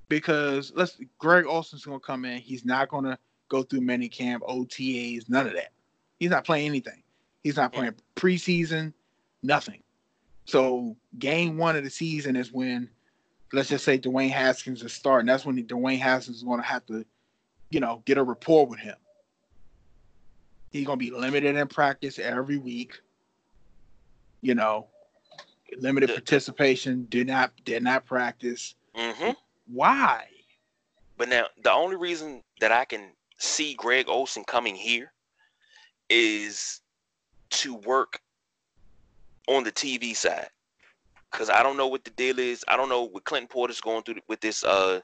Because 0.08 0.72
let's 0.74 0.98
Greg 1.18 1.46
Olsen's 1.46 1.84
gonna 1.84 1.98
come 1.98 2.24
in. 2.24 2.38
He's 2.38 2.64
not 2.64 2.88
gonna 2.88 3.18
go 3.48 3.62
through 3.62 3.80
minicamp, 3.80 4.40
OTAs, 4.40 5.28
none 5.28 5.46
of 5.46 5.54
that. 5.54 5.72
He's 6.18 6.30
not 6.30 6.44
playing 6.44 6.66
anything. 6.66 7.02
He's 7.42 7.56
not 7.56 7.72
playing 7.72 7.94
preseason, 8.16 8.92
nothing. 9.42 9.82
So 10.46 10.96
game 11.18 11.58
one 11.58 11.76
of 11.76 11.84
the 11.84 11.90
season 11.90 12.36
is 12.36 12.52
when, 12.52 12.88
let's 13.52 13.68
just 13.68 13.84
say 13.84 13.98
Dwayne 13.98 14.30
Haskins 14.30 14.82
is 14.82 14.92
starting. 14.92 15.26
That's 15.26 15.44
when 15.44 15.62
Dwayne 15.64 15.98
Haskins 15.98 16.38
is 16.38 16.42
going 16.42 16.60
to 16.60 16.66
have 16.66 16.84
to, 16.86 17.04
you 17.70 17.80
know, 17.80 18.02
get 18.04 18.18
a 18.18 18.22
rapport 18.22 18.66
with 18.66 18.78
him. 18.78 18.96
He's 20.70 20.86
going 20.86 20.98
to 20.98 21.04
be 21.04 21.10
limited 21.10 21.56
in 21.56 21.68
practice 21.68 22.18
every 22.18 22.58
week. 22.58 23.00
You 24.42 24.54
know, 24.54 24.86
limited 25.78 26.10
participation. 26.10 27.06
Did 27.08 27.28
not 27.28 27.52
did 27.64 27.82
not 27.82 28.04
practice. 28.04 28.74
Mm-hmm. 28.96 29.30
Why? 29.72 30.26
But 31.16 31.28
now 31.28 31.46
the 31.62 31.72
only 31.72 31.96
reason 31.96 32.42
that 32.60 32.72
I 32.72 32.84
can 32.84 33.12
see 33.38 33.74
Greg 33.74 34.08
Olsen 34.08 34.44
coming 34.44 34.74
here 34.74 35.12
is 36.08 36.80
to 37.50 37.74
work 37.74 38.20
on 39.48 39.64
the 39.64 39.72
TV 39.72 40.14
side 40.14 40.48
because 41.30 41.50
I 41.50 41.62
don't 41.62 41.76
know 41.76 41.86
what 41.86 42.04
the 42.04 42.10
deal 42.10 42.38
is. 42.38 42.64
I 42.68 42.76
don't 42.76 42.88
know 42.88 43.02
what 43.02 43.24
Clinton 43.24 43.48
Portis's 43.48 43.80
going 43.80 44.02
through 44.02 44.16
with 44.28 44.40
this 44.40 44.64
uh 44.64 45.00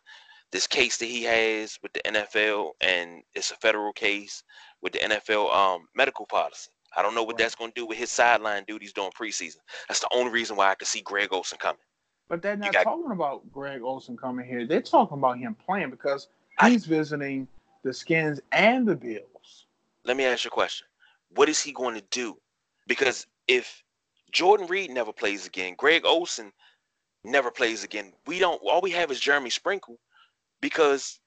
this 0.50 0.66
case 0.66 0.98
that 0.98 1.06
he 1.06 1.22
has 1.22 1.78
with 1.82 1.94
the 1.94 2.00
NFL, 2.00 2.72
and 2.82 3.22
it's 3.34 3.50
a 3.50 3.56
federal 3.56 3.92
case 3.92 4.42
with 4.82 4.92
the 4.92 4.98
NFL 4.98 5.54
um 5.54 5.88
medical 5.94 6.26
policy. 6.26 6.70
I 6.96 7.02
don't 7.02 7.14
know 7.14 7.22
what 7.22 7.34
right. 7.34 7.38
that's 7.38 7.54
going 7.54 7.70
to 7.70 7.80
do 7.80 7.86
with 7.86 7.96
his 7.96 8.10
sideline 8.10 8.64
duties 8.64 8.92
during 8.92 9.10
preseason. 9.12 9.58
That's 9.88 10.00
the 10.00 10.10
only 10.12 10.30
reason 10.30 10.56
why 10.56 10.70
I 10.70 10.74
could 10.74 10.88
see 10.88 11.00
Greg 11.00 11.32
Olsen 11.32 11.58
coming. 11.58 11.80
But 12.28 12.42
they're 12.42 12.56
not 12.56 12.72
got, 12.72 12.84
talking 12.84 13.12
about 13.12 13.50
Greg 13.50 13.82
Olsen 13.82 14.16
coming 14.16 14.46
here. 14.46 14.66
They're 14.66 14.82
talking 14.82 15.18
about 15.18 15.38
him 15.38 15.54
playing 15.54 15.90
because 15.90 16.28
he's 16.60 16.86
I, 16.86 16.88
visiting 16.88 17.48
the 17.82 17.92
Skins 17.92 18.40
and 18.52 18.86
the 18.86 18.96
Bills. 18.96 19.66
Let 20.04 20.16
me 20.16 20.24
ask 20.24 20.44
you 20.44 20.48
a 20.48 20.52
question. 20.52 20.86
What 21.34 21.48
is 21.48 21.60
he 21.60 21.72
going 21.72 21.94
to 21.94 22.04
do? 22.10 22.36
Because 22.86 23.26
if 23.48 23.82
Jordan 24.32 24.66
Reed 24.66 24.90
never 24.90 25.12
plays 25.12 25.46
again. 25.46 25.74
Greg 25.76 26.04
Olsen 26.04 26.52
never 27.22 27.50
plays 27.50 27.84
again. 27.84 28.12
We 28.26 28.38
don't. 28.38 28.60
All 28.62 28.80
we 28.80 28.90
have 28.92 29.10
is 29.10 29.20
Jeremy 29.20 29.50
Sprinkle 29.50 29.98
because 30.60 31.20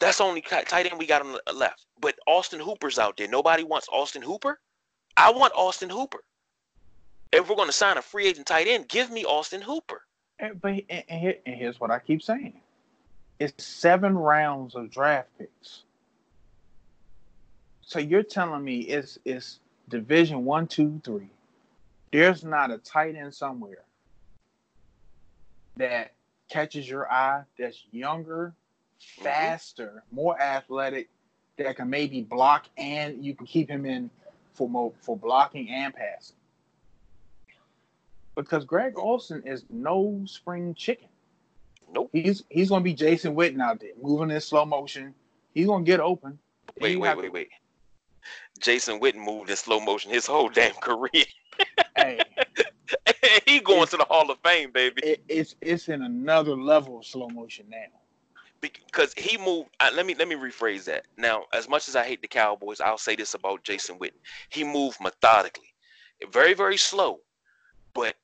that's 0.00 0.20
only 0.20 0.40
tight 0.40 0.86
end 0.86 0.98
we 0.98 1.06
got 1.06 1.22
on 1.22 1.36
the 1.46 1.52
left. 1.52 1.86
But 2.00 2.16
Austin 2.26 2.58
Hooper's 2.58 2.98
out 2.98 3.16
there. 3.16 3.28
Nobody 3.28 3.62
wants 3.62 3.86
Austin 3.92 4.22
Hooper. 4.22 4.58
I 5.16 5.30
want 5.30 5.52
Austin 5.54 5.90
Hooper. 5.90 6.24
If 7.32 7.48
we're 7.48 7.56
going 7.56 7.68
to 7.68 7.72
sign 7.72 7.98
a 7.98 8.02
free 8.02 8.26
agent 8.26 8.46
tight 8.46 8.66
end, 8.66 8.88
give 8.88 9.10
me 9.10 9.24
Austin 9.24 9.60
Hooper. 9.60 10.02
And, 10.38 10.60
but 10.60 10.80
and, 10.88 11.04
here, 11.08 11.36
and 11.46 11.54
here's 11.54 11.78
what 11.78 11.90
I 11.90 11.98
keep 11.98 12.22
saying: 12.22 12.60
it's 13.38 13.64
seven 13.64 14.16
rounds 14.16 14.74
of 14.74 14.90
draft 14.90 15.28
picks. 15.38 15.82
So 17.82 17.98
you're 17.98 18.22
telling 18.22 18.64
me 18.64 18.80
it's 18.80 19.18
it's 19.24 19.60
Division 19.88 20.44
one, 20.44 20.66
two, 20.66 21.00
three. 21.04 21.28
There's 22.10 22.44
not 22.44 22.70
a 22.70 22.78
tight 22.78 23.16
end 23.16 23.34
somewhere 23.34 23.84
that 25.76 26.12
catches 26.48 26.88
your 26.88 27.10
eye 27.10 27.42
that's 27.58 27.82
younger, 27.90 28.54
mm-hmm. 29.00 29.24
faster, 29.24 30.02
more 30.10 30.40
athletic, 30.40 31.08
that 31.56 31.76
can 31.76 31.90
maybe 31.90 32.22
block 32.22 32.66
and 32.76 33.24
you 33.24 33.34
can 33.34 33.46
keep 33.46 33.68
him 33.68 33.84
in 33.84 34.10
for 34.54 34.68
more, 34.68 34.92
for 35.00 35.16
blocking 35.16 35.68
and 35.68 35.94
passing. 35.94 36.36
Because 38.34 38.64
Greg 38.64 38.98
Olsen 38.98 39.42
is 39.46 39.64
no 39.70 40.22
spring 40.26 40.74
chicken. 40.74 41.08
Nope. 41.94 42.10
He's 42.12 42.42
he's 42.50 42.68
gonna 42.68 42.82
be 42.82 42.92
Jason 42.92 43.36
Witten 43.36 43.60
out 43.60 43.78
there, 43.80 43.90
moving 44.02 44.30
in 44.30 44.40
slow 44.40 44.64
motion. 44.64 45.14
He's 45.54 45.66
gonna 45.66 45.84
get 45.84 46.00
open. 46.00 46.38
Wait, 46.80 46.98
wait, 46.98 47.16
wait, 47.16 47.32
wait. 47.32 47.48
Jason 48.58 48.98
Witten 48.98 49.24
moved 49.24 49.48
in 49.48 49.56
slow 49.56 49.78
motion 49.78 50.10
his 50.10 50.26
whole 50.26 50.48
damn 50.48 50.74
career. 50.74 51.24
hey, 51.96 52.18
he 53.46 53.60
going 53.60 53.86
to 53.86 53.96
the 53.96 54.04
Hall 54.06 54.28
of 54.28 54.38
Fame, 54.44 54.72
baby. 54.72 55.02
It, 55.02 55.24
it's 55.28 55.54
it's 55.60 55.88
in 55.88 56.02
another 56.02 56.56
level 56.56 56.98
of 56.98 57.06
slow 57.06 57.28
motion 57.28 57.66
now. 57.68 57.86
Because 58.60 59.12
he 59.14 59.36
moved. 59.36 59.70
Uh, 59.78 59.90
let 59.94 60.04
me 60.04 60.16
let 60.16 60.26
me 60.26 60.34
rephrase 60.34 60.84
that. 60.86 61.06
Now, 61.16 61.44
as 61.52 61.68
much 61.68 61.86
as 61.86 61.94
I 61.94 62.04
hate 62.04 62.22
the 62.22 62.28
Cowboys, 62.28 62.80
I'll 62.80 62.98
say 62.98 63.14
this 63.14 63.34
about 63.34 63.62
Jason 63.62 64.00
Witten: 64.00 64.18
he 64.48 64.64
moved 64.64 65.00
methodically, 65.00 65.72
very 66.32 66.54
very 66.54 66.78
slow, 66.78 67.20
but 67.92 68.16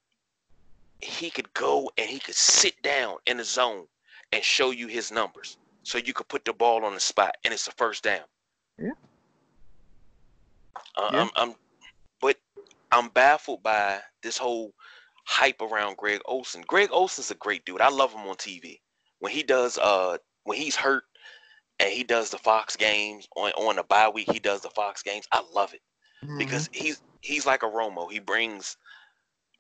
he 1.03 1.31
could 1.31 1.53
go 1.55 1.91
and 1.99 2.09
he 2.09 2.19
could 2.19 2.35
sit 2.35 2.81
down 2.83 3.17
in 3.27 3.39
the 3.39 3.45
zone 3.45 3.87
and 4.33 4.43
show 4.45 4.71
you 4.71 4.87
his 4.87 5.11
numbers, 5.11 5.57
so 5.83 5.99
you 5.99 6.13
could 6.13 6.29
put 6.29 6.45
the 6.45 6.53
ball 6.53 6.85
on 6.85 6.95
the 6.95 7.01
spot, 7.01 7.37
and 7.45 7.53
it's 7.53 7.67
a 7.67 7.73
first 7.73 8.05
down. 8.05 8.25
Yeah. 8.79 8.91
Uh, 10.97 11.11
yeah. 11.13 11.21
I'm, 11.23 11.31
I'm, 11.37 11.55
but 12.21 12.37
I'm 12.93 13.09
baffled 13.09 13.63
by 13.63 14.01
this 14.23 14.39
whole 14.39 14.73
hype 15.25 15.61
around 15.61 15.97
Greg 15.97 16.21
Olsen. 16.27 16.63
Greg 16.67 16.91
Olsen's 16.93 17.31
a 17.31 17.35
great 17.37 17.65
dude. 17.65 17.81
I 17.81 17.91
love 17.91 18.13
him 18.13 18.27
on 18.27 18.37
TV. 18.37 18.81
When 19.19 19.33
he 19.33 19.43
does, 19.43 19.79
uh, 19.79 20.19
when 20.45 20.59
he's 20.59 20.77
hurt 20.77 21.05
and 21.79 21.91
he 21.91 22.05
does 22.05 22.31
the 22.31 22.39
Fox 22.39 22.77
games 22.77 23.29
on 23.37 23.51
on 23.53 23.77
the 23.77 23.83
bye 23.83 24.09
week, 24.09 24.31
he 24.31 24.39
does 24.39 24.63
the 24.63 24.71
Fox 24.71 25.03
games. 25.03 25.27
I 25.33 25.43
love 25.53 25.75
it 25.75 25.83
mm-hmm. 26.25 26.39
because 26.39 26.69
he's 26.73 27.03
he's 27.21 27.47
like 27.47 27.63
a 27.63 27.67
Romo. 27.67 28.11
He 28.11 28.19
brings 28.19 28.77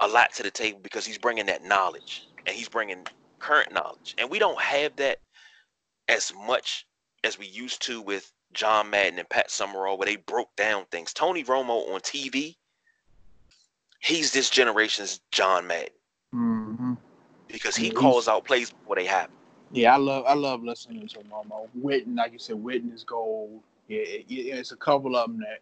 a 0.00 0.08
lot 0.08 0.32
to 0.34 0.42
the 0.42 0.50
table 0.50 0.80
because 0.82 1.06
he's 1.06 1.18
bringing 1.18 1.46
that 1.46 1.62
knowledge 1.62 2.28
and 2.46 2.56
he's 2.56 2.68
bringing 2.68 3.06
current 3.38 3.72
knowledge, 3.72 4.14
and 4.18 4.30
we 4.30 4.38
don't 4.38 4.60
have 4.60 4.96
that 4.96 5.18
as 6.08 6.32
much 6.46 6.86
as 7.24 7.38
we 7.38 7.46
used 7.46 7.82
to 7.82 8.00
with 8.00 8.32
John 8.52 8.90
Madden 8.90 9.18
and 9.18 9.28
Pat 9.28 9.50
Summerall, 9.50 9.98
where 9.98 10.06
they 10.06 10.16
broke 10.16 10.54
down 10.56 10.84
things. 10.90 11.12
Tony 11.12 11.44
Romo 11.44 11.92
on 11.92 12.00
TV, 12.00 12.56
he's 14.00 14.32
this 14.32 14.50
generation's 14.50 15.20
John 15.30 15.66
Madden 15.66 15.92
mm-hmm. 16.34 16.94
because 17.48 17.76
he 17.76 17.90
calls 17.90 18.28
out 18.28 18.44
plays 18.44 18.70
before 18.70 18.96
they 18.96 19.06
happen. 19.06 19.34
Yeah, 19.72 19.94
I 19.94 19.98
love 19.98 20.24
I 20.26 20.34
love 20.34 20.64
listening 20.64 21.06
to 21.08 21.18
Romo. 21.20 21.68
Witten, 21.80 22.16
like 22.16 22.32
you 22.32 22.38
said, 22.38 22.56
Witten 22.56 22.92
is 22.92 23.04
gold. 23.04 23.60
Yeah, 23.86 24.00
it, 24.00 24.24
it's 24.28 24.72
a 24.72 24.76
couple 24.76 25.16
of 25.16 25.28
them 25.28 25.38
that 25.40 25.60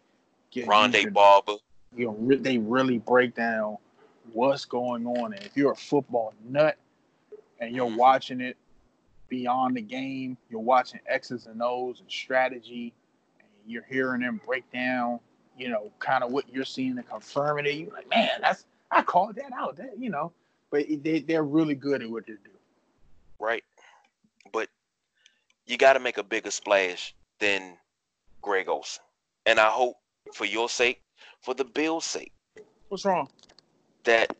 get 0.49 0.67
Rondé 0.67 1.11
Barber. 1.13 1.57
You 1.95 2.05
know, 2.07 2.37
they 2.37 2.57
really 2.57 2.99
break 2.99 3.35
down 3.35 3.77
what's 4.33 4.65
going 4.65 5.05
on. 5.05 5.33
And 5.33 5.43
if 5.43 5.55
you're 5.55 5.71
a 5.71 5.75
football 5.75 6.33
nut 6.43 6.77
and 7.59 7.75
you're 7.75 7.85
watching 7.85 8.41
it 8.41 8.57
beyond 9.29 9.77
the 9.77 9.81
game. 9.81 10.37
You're 10.49 10.59
watching 10.59 10.99
X's 11.07 11.45
and 11.45 11.61
O's 11.61 12.01
and 12.01 12.11
strategy, 12.11 12.93
and 13.39 13.47
you're 13.71 13.85
hearing 13.89 14.21
them 14.21 14.41
break 14.45 14.69
down, 14.73 15.19
you 15.57 15.69
know, 15.69 15.91
kind 15.99 16.23
of 16.23 16.31
what 16.31 16.51
you're 16.51 16.65
seeing 16.65 16.97
and 16.97 17.07
confirming 17.07 17.65
it. 17.65 17.75
You're 17.75 17.93
like, 17.93 18.09
man, 18.09 18.29
that's 18.41 18.65
I 18.91 19.03
called 19.03 19.35
that 19.35 19.51
out. 19.53 19.77
That 19.77 19.97
you 19.97 20.09
know, 20.09 20.31
but 20.71 20.85
they 21.03 21.19
they're 21.19 21.43
really 21.43 21.75
good 21.75 22.01
at 22.01 22.09
what 22.09 22.25
they 22.25 22.33
do. 22.33 22.49
Right, 23.39 23.63
but 24.51 24.67
you 25.65 25.77
got 25.77 25.93
to 25.93 25.99
make 25.99 26.17
a 26.17 26.23
bigger 26.23 26.51
splash 26.51 27.15
than 27.39 27.77
Greg 28.41 28.67
Olsen, 28.67 29.03
and 29.45 29.59
I 29.59 29.69
hope 29.69 29.95
for 30.33 30.45
your 30.45 30.67
sake, 30.67 31.01
for 31.41 31.53
the 31.53 31.63
Bills' 31.63 32.05
sake. 32.05 32.33
What's 32.89 33.05
wrong? 33.05 33.29
That 34.05 34.35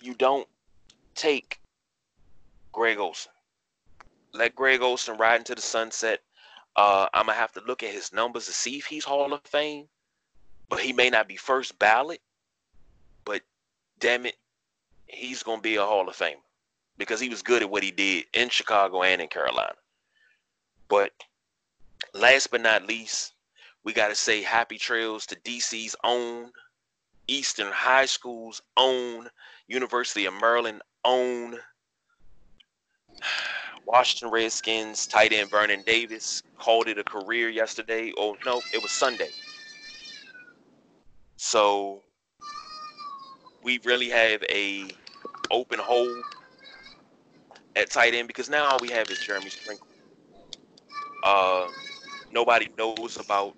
you 0.00 0.14
don't 0.14 0.48
take 1.14 1.60
Greg 2.72 2.98
Olsen 2.98 3.32
let 4.32 4.54
Greg 4.54 4.82
Olsen 4.82 5.16
ride 5.16 5.40
into 5.40 5.54
the 5.54 5.60
sunset. 5.62 6.20
Uh, 6.76 7.08
I'm 7.12 7.26
gonna 7.26 7.38
have 7.38 7.52
to 7.52 7.60
look 7.60 7.82
at 7.82 7.90
his 7.90 8.12
numbers 8.12 8.46
to 8.46 8.52
see 8.52 8.78
if 8.78 8.86
he's 8.86 9.04
Hall 9.04 9.32
of 9.32 9.42
Fame, 9.44 9.88
but 10.68 10.80
he 10.80 10.92
may 10.92 11.10
not 11.10 11.28
be 11.28 11.36
first 11.36 11.78
ballot. 11.78 12.20
But 13.24 13.42
damn 13.98 14.26
it, 14.26 14.36
he's 15.06 15.42
gonna 15.42 15.60
be 15.60 15.76
a 15.76 15.84
Hall 15.84 16.08
of 16.08 16.16
Famer 16.16 16.36
because 16.96 17.20
he 17.20 17.28
was 17.28 17.42
good 17.42 17.62
at 17.62 17.70
what 17.70 17.82
he 17.82 17.90
did 17.90 18.26
in 18.32 18.48
Chicago 18.48 19.02
and 19.02 19.20
in 19.20 19.28
Carolina. 19.28 19.74
But 20.88 21.12
last 22.14 22.50
but 22.50 22.60
not 22.60 22.86
least, 22.86 23.34
we 23.84 23.92
got 23.92 24.08
to 24.08 24.14
say 24.14 24.42
happy 24.42 24.78
trails 24.78 25.26
to 25.26 25.36
DC's 25.36 25.96
own 26.04 26.50
Eastern 27.28 27.70
High 27.70 28.06
School's 28.06 28.60
own, 28.76 29.28
University 29.68 30.24
of 30.24 30.34
Maryland 30.40 30.82
own, 31.04 31.56
Washington 33.86 34.30
Redskins 34.30 35.06
tight 35.06 35.32
end 35.32 35.50
Vernon 35.50 35.82
Davis 35.86 36.42
called 36.58 36.88
it 36.88 36.98
a 36.98 37.04
career 37.04 37.48
yesterday. 37.48 38.12
Oh 38.18 38.36
no, 38.44 38.60
it 38.72 38.82
was 38.82 38.90
Sunday. 38.90 39.30
So 41.36 42.02
we 43.62 43.78
really 43.84 44.08
have 44.08 44.42
a 44.50 44.90
open 45.50 45.78
hole 45.78 46.22
at 47.76 47.90
tight 47.90 48.14
end 48.14 48.26
because 48.26 48.50
now 48.50 48.68
all 48.68 48.78
we 48.80 48.88
have 48.90 49.10
is 49.10 49.18
Jeremy 49.20 49.50
Sprinkle. 49.50 49.86
Uh, 51.24 51.66
nobody 52.32 52.68
knows 52.76 53.18
about 53.18 53.54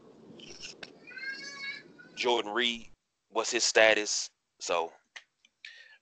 Jordan 2.17 2.53
Reed. 2.53 2.90
What's 3.31 3.51
his 3.51 3.65
status? 3.65 4.31
So, 4.59 4.93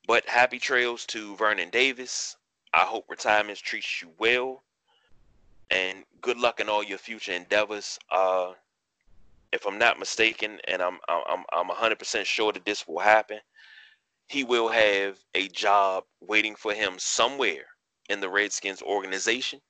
but 0.07 0.29
happy 0.29 0.59
trails 0.59 1.05
to 1.07 1.37
Vernon 1.37 1.71
Davis. 1.71 2.37
I 2.73 2.81
hope 2.81 3.07
retirement 3.09 3.59
treats 3.59 4.03
you 4.03 4.11
well, 4.19 4.63
and 5.71 6.05
good 6.21 6.39
luck 6.39 6.61
in 6.61 6.69
all 6.69 6.83
your 6.83 6.99
future 6.99 7.33
endeavors. 7.33 7.99
Uh, 8.11 8.53
if 9.53 9.67
I'm 9.67 9.79
not 9.79 9.99
mistaken, 9.99 10.59
and 10.67 10.83
I'm 10.83 10.99
I'm 11.09 11.45
I'm 11.53 11.69
100% 11.69 12.25
sure 12.25 12.53
that 12.53 12.65
this 12.65 12.87
will 12.87 12.99
happen, 12.99 13.41
he 14.29 14.45
will 14.45 14.69
have 14.69 15.19
a 15.35 15.49
job 15.49 16.05
waiting 16.21 16.55
for 16.55 16.75
him 16.75 16.95
somewhere 16.99 17.65
in 18.09 18.21
the 18.21 18.29
Redskins 18.29 18.83
organization, 18.83 19.61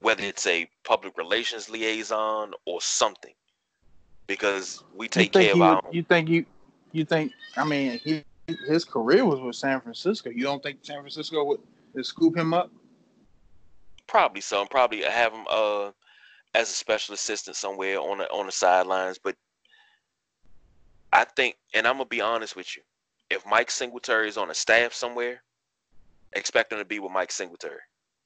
whether 0.00 0.24
it's 0.24 0.46
a 0.46 0.68
public 0.84 1.16
relations 1.16 1.68
liaison 1.68 2.52
or 2.66 2.80
something, 2.80 3.34
because 4.26 4.82
we 4.94 5.08
take 5.08 5.32
care 5.32 5.52
of 5.52 5.60
our. 5.60 5.82
You 5.92 6.02
think 6.02 6.28
you, 6.28 6.44
you 6.94 7.04
think? 7.04 7.32
I 7.56 7.64
mean, 7.64 7.98
he 8.02 8.24
his 8.68 8.84
career 8.84 9.24
was 9.24 9.40
with 9.40 9.56
San 9.56 9.80
Francisco. 9.80 10.30
You 10.30 10.44
don't 10.44 10.62
think 10.62 10.78
San 10.82 11.00
Francisco 11.00 11.44
would, 11.44 11.60
would 11.94 12.06
scoop 12.06 12.36
him 12.36 12.52
up? 12.52 12.70
Probably 14.06 14.40
so. 14.40 14.64
Probably 14.66 15.02
have 15.02 15.32
him 15.32 15.44
uh 15.48 15.90
as 16.54 16.70
a 16.70 16.74
special 16.74 17.14
assistant 17.14 17.56
somewhere 17.56 17.98
on 17.98 18.18
the 18.18 18.30
on 18.30 18.46
the 18.46 18.52
sidelines. 18.52 19.18
But 19.22 19.34
I 21.12 21.24
think, 21.24 21.56
and 21.72 21.86
I'm 21.86 21.94
gonna 21.94 22.06
be 22.06 22.20
honest 22.20 22.56
with 22.56 22.76
you, 22.76 22.82
if 23.30 23.46
Mike 23.46 23.70
Singletary 23.70 24.28
is 24.28 24.36
on 24.36 24.50
a 24.50 24.54
staff 24.54 24.92
somewhere, 24.92 25.42
expect 26.34 26.72
him 26.72 26.78
to 26.78 26.84
be 26.84 26.98
with 26.98 27.12
Mike 27.12 27.32
Singletary 27.32 27.80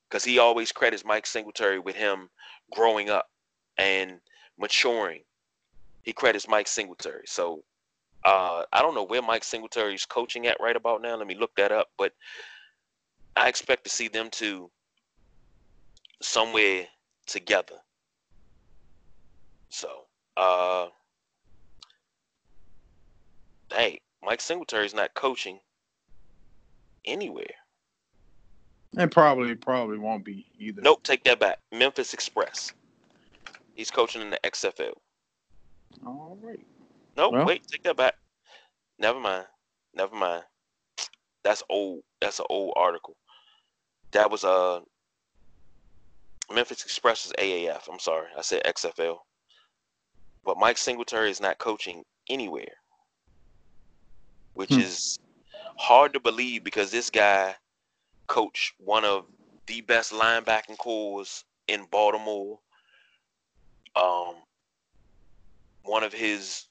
because 0.09 0.25
he 0.25 0.39
always 0.39 0.73
credits 0.73 1.05
Mike 1.05 1.27
Singletary 1.27 1.79
with 1.79 1.95
him 1.95 2.29
growing 2.73 3.09
up 3.09 3.31
and 3.77 4.21
maturing. 4.59 5.23
He 6.03 6.13
credits 6.13 6.49
Mike 6.49 6.69
Singletary. 6.69 7.25
So 7.27 7.63
uh, 8.25 8.65
I 8.73 8.83
don't 8.83 8.95
know 8.95 9.05
where 9.05 9.23
Mike 9.23 9.45
Singletary 9.45 9.95
is 9.95 10.07
coaching 10.07 10.47
at 10.47 10.61
right 10.61 10.77
about 10.77 11.03
now. 11.03 11.17
Let 11.17 11.27
me 11.27 11.35
look 11.35 11.55
that 11.57 11.73
up. 11.73 11.89
But 11.97 12.13
I 13.37 13.49
expect 13.49 13.85
to 13.85 13.91
see 13.91 14.09
them 14.09 14.29
two 14.31 14.71
somewhere 16.21 16.87
together. 17.27 17.77
So, 19.69 19.89
uh, 20.37 20.87
hey, 23.73 24.01
Mike 24.25 24.41
Singletary 24.41 24.87
is 24.87 24.95
not 24.95 25.15
coaching 25.15 25.61
anywhere. 27.05 27.47
And 28.97 29.11
probably 29.13 29.55
probably 29.55 29.99
won't 29.99 30.25
be 30.25 30.47
either. 30.59 30.81
Nope, 30.81 31.03
take 31.03 31.23
that 31.25 31.39
back. 31.39 31.59
Memphis 31.71 32.15
Express. 32.15 32.73
He's 33.75 33.91
coaching 33.91 34.23
in 34.23 34.31
the 34.31 34.41
XFL. 34.45 34.93
All 36.05 36.39
right. 36.43 36.67
Nope, 37.19 37.33
well, 37.33 37.47
wait, 37.47 37.67
take 37.67 37.83
that 37.83 37.97
back. 37.97 38.15
Never 38.97 39.19
mind. 39.19 39.45
Never 39.93 40.15
mind. 40.15 40.45
That's 41.43 41.65
old. 41.69 42.03
That's 42.21 42.39
an 42.39 42.47
old 42.49 42.75
article. 42.77 43.17
That 44.13 44.31
was 44.31 44.45
a 44.45 44.49
uh, 44.49 44.81
Memphis 46.55 46.85
Express 46.85 47.27
is 47.27 47.33
AAF. 47.33 47.89
I'm 47.93 47.99
sorry, 47.99 48.29
I 48.39 48.43
said 48.43 48.63
XFL. 48.65 49.17
But 50.45 50.59
Mike 50.59 50.79
Singletary 50.79 51.29
is 51.29 51.41
not 51.41 51.59
coaching 51.59 52.05
anywhere, 52.31 52.73
which 54.55 54.71
hmm. 54.73 54.79
is 54.81 55.19
hard 55.77 56.13
to 56.13 56.21
believe 56.21 56.63
because 56.63 56.93
this 56.93 57.11
guy 57.11 57.57
coached 58.29 58.75
one 58.79 59.05
of 59.05 59.25
the 59.67 59.81
best 59.81 60.13
linebacking 60.13 60.79
corps 60.79 61.43
in 61.67 61.85
Baltimore. 61.91 62.61
Um, 63.97 64.37
one 65.83 66.05
of 66.05 66.13
his 66.13 66.68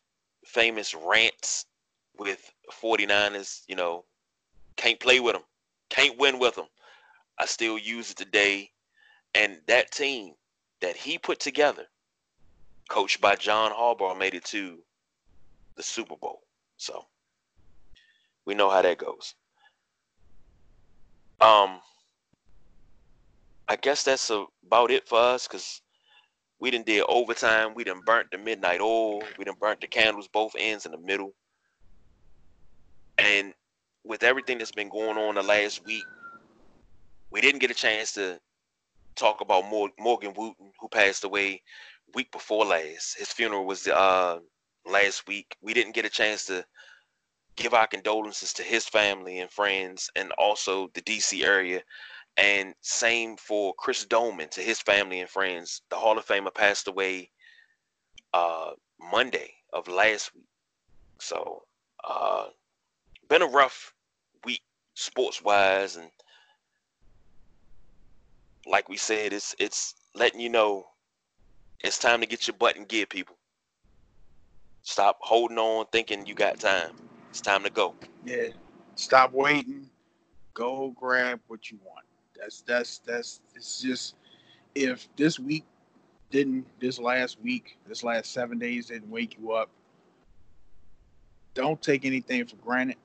famous 0.48 0.95
rants 0.95 1.65
with 2.18 2.52
49ers, 2.82 3.61
you 3.68 3.76
know, 3.76 4.06
can't 4.76 4.99
play 4.99 5.19
with 5.19 5.34
them, 5.34 5.44
can't 5.90 6.18
win 6.18 6.40
with 6.40 6.56
them. 6.56 6.68
I 7.38 7.45
still 7.45 7.78
use 7.78 8.11
it 8.11 8.18
today. 8.18 8.72
And 9.36 9.60
that 9.68 9.91
team 9.91 10.34
that 10.82 10.95
he 10.95 11.18
put 11.18 11.40
together, 11.40 11.86
coached 12.90 13.22
by 13.22 13.36
John 13.36 13.72
Harbaugh, 13.72 14.18
made 14.18 14.34
it 14.34 14.45
to 14.45 14.80
the 15.76 15.84
Super 15.84 16.15
Bowl. 16.15 16.41
So 16.78 17.06
we 18.45 18.56
know 18.56 18.69
how 18.69 18.82
that 18.82 18.98
goes. 18.98 19.36
Um, 21.40 21.82
I 23.68 23.76
guess 23.76 24.03
that's 24.03 24.32
about 24.65 24.91
it 24.91 25.07
for 25.07 25.19
us 25.19 25.48
because 25.48 25.82
we 26.59 26.71
didn't 26.71 26.85
did 26.85 27.03
overtime. 27.07 27.73
We 27.75 27.84
didn't 27.84 28.05
burnt 28.05 28.31
the 28.31 28.38
midnight 28.38 28.81
oil. 28.81 29.21
We 29.38 29.45
didn't 29.45 29.59
burnt 29.59 29.81
the 29.81 29.88
candles 29.88 30.27
both 30.27 30.53
ends 30.57 30.85
in 30.85 30.91
the 30.91 30.97
middle. 30.97 31.34
And 33.17 33.53
with 34.03 34.23
everything 34.23 34.57
that's 34.57 34.71
been 34.71 34.89
going 34.89 35.17
on 35.17 35.35
the 35.35 35.43
last 35.43 35.85
week, 35.85 36.05
we 37.31 37.41
didn't 37.41 37.59
get 37.59 37.71
a 37.71 37.75
chance 37.75 38.13
to 38.13 38.39
talk 39.15 39.41
about 39.41 39.65
Morgan 39.69 40.34
Wootten, 40.34 40.71
who 40.79 40.88
passed 40.89 41.23
away 41.23 41.61
week 42.13 42.31
before 42.31 42.65
last. 42.65 43.17
His 43.17 43.31
funeral 43.31 43.65
was 43.65 43.88
uh, 43.88 44.39
last 44.85 45.27
week. 45.27 45.55
We 45.61 45.73
didn't 45.73 45.95
get 45.95 46.05
a 46.05 46.09
chance 46.09 46.45
to 46.45 46.65
give 47.57 47.73
our 47.73 47.88
condolences 47.88 48.53
to 48.53 48.63
his 48.63 48.88
family 48.88 49.39
and 49.39 49.51
friends 49.51 50.09
and 50.15 50.31
also 50.34 50.89
the 50.93 51.01
DC 51.01 51.43
area. 51.43 51.81
And 52.38 52.76
same 52.81 53.35
for 53.38 53.73
Chris 53.77 54.05
Doleman 54.05 54.49
to 54.49 54.61
his 54.61 54.80
family 54.80 55.22
and 55.22 55.30
friends. 55.30 55.81
The 55.89 55.95
Hall 55.95 56.18
of 56.18 56.26
Famer 56.26 56.53
passed 56.53 56.88
away 56.88 57.31
uh, 58.34 58.72
Monday 59.11 59.51
of 59.73 59.88
last 59.88 60.34
week. 60.35 60.45
So, 61.19 61.64
uh, 62.07 62.47
been 63.27 63.41
a 63.41 63.47
rough 63.47 63.93
week 64.45 64.61
sports 64.93 65.41
wise 65.41 65.95
and 65.95 66.09
like 68.68 68.89
we 68.89 68.97
said, 68.97 69.34
it's 69.34 69.55
it's 69.59 69.95
letting 70.14 70.39
you 70.39 70.49
know 70.49 70.85
it's 71.84 71.99
time 71.99 72.22
to 72.22 72.27
get 72.27 72.47
your 72.47 72.57
butt 72.57 72.76
in 72.76 72.85
gear, 72.85 73.05
people. 73.05 73.38
Stop 74.84 75.18
holding 75.22 75.57
on 75.57 75.85
thinking 75.91 76.26
you 76.26 76.34
got 76.34 76.59
time. 76.59 76.91
It's 77.30 77.41
time 77.41 77.64
to 77.64 77.69
go. 77.69 77.95
Yeah. 78.26 78.47
Stop 78.95 79.34
waiting. 79.34 79.89
Go 80.53 80.93
grab 80.97 81.39
what 81.47 81.69
you 81.69 81.77
want. 81.84 82.05
That's 82.39 82.61
that's 82.61 82.99
that's 82.99 83.41
it's 83.55 83.81
just 83.81 84.15
if 84.76 85.07
this 85.15 85.39
week 85.39 85.65
didn't 86.30 86.65
this 86.80 86.99
last 86.99 87.39
week, 87.41 87.77
this 87.88 88.03
last 88.03 88.31
seven 88.31 88.59
days 88.59 88.88
didn't 88.88 89.09
wake 89.09 89.38
you 89.39 89.53
up, 89.53 89.69
don't 91.53 91.81
take 91.81 92.05
anything 92.05 92.45
for 92.45 92.57
granted. 92.57 92.97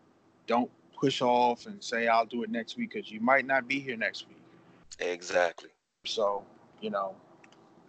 Don't 0.47 0.71
push 0.99 1.23
off 1.23 1.67
and 1.67 1.83
say 1.83 2.09
I'll 2.09 2.27
do 2.27 2.43
it 2.43 2.51
next 2.51 2.77
week 2.77 2.93
because 2.93 3.11
you 3.11 3.21
might 3.21 3.47
not 3.47 3.69
be 3.69 3.81
here 3.81 3.97
next 3.97 4.27
week. 4.29 4.43
Exactly. 4.99 5.71
So, 6.05 6.45
you 6.81 6.91
know, 6.91 7.15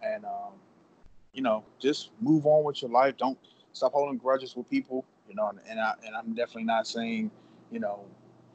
and 0.02 0.24
um, 0.24 0.52
you 1.32 1.42
know, 1.42 1.64
just 1.80 2.10
move 2.20 2.46
on 2.46 2.64
with 2.64 2.80
your 2.82 2.90
life. 2.90 3.16
Don't 3.16 3.38
stop 3.72 3.92
holding 3.92 4.18
grudges 4.18 4.56
with 4.56 4.70
people 4.70 5.04
you 5.28 5.34
know, 5.34 5.48
and, 5.48 5.58
and 5.68 5.80
I 5.80 5.94
and 6.06 6.14
I'm 6.14 6.34
definitely 6.34 6.64
not 6.64 6.86
saying, 6.86 7.30
you 7.70 7.80
know, 7.80 8.04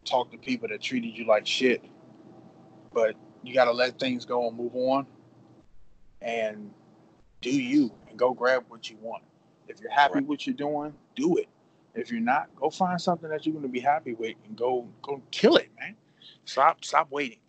talk 0.05 0.31
to 0.31 0.37
people 0.37 0.67
that 0.69 0.81
treated 0.81 1.17
you 1.17 1.25
like 1.25 1.45
shit, 1.45 1.83
but 2.93 3.15
you 3.43 3.53
got 3.53 3.65
to 3.65 3.71
let 3.71 3.99
things 3.99 4.25
go 4.25 4.47
and 4.47 4.57
move 4.57 4.75
on, 4.75 5.05
and 6.21 6.71
do 7.41 7.49
you 7.49 7.91
and 8.09 8.17
go 8.17 8.33
grab 8.33 8.65
what 8.67 8.89
you 8.89 8.97
want. 9.01 9.23
If 9.67 9.79
you're 9.79 9.91
happy 9.91 10.15
right. 10.15 10.23
with 10.23 10.29
what 10.29 10.47
you're 10.47 10.55
doing, 10.55 10.93
do 11.15 11.37
it. 11.37 11.47
If 11.95 12.11
you're 12.11 12.21
not, 12.21 12.53
go 12.55 12.69
find 12.69 12.99
something 12.99 13.29
that 13.29 13.45
you're 13.45 13.53
going 13.53 13.63
to 13.63 13.69
be 13.69 13.79
happy 13.79 14.13
with 14.13 14.35
and 14.45 14.55
go 14.55 14.87
go 15.01 15.21
kill 15.31 15.55
it, 15.55 15.69
man. 15.79 15.95
Stop 16.45 16.83
stop 16.83 17.11
waiting. 17.11 17.39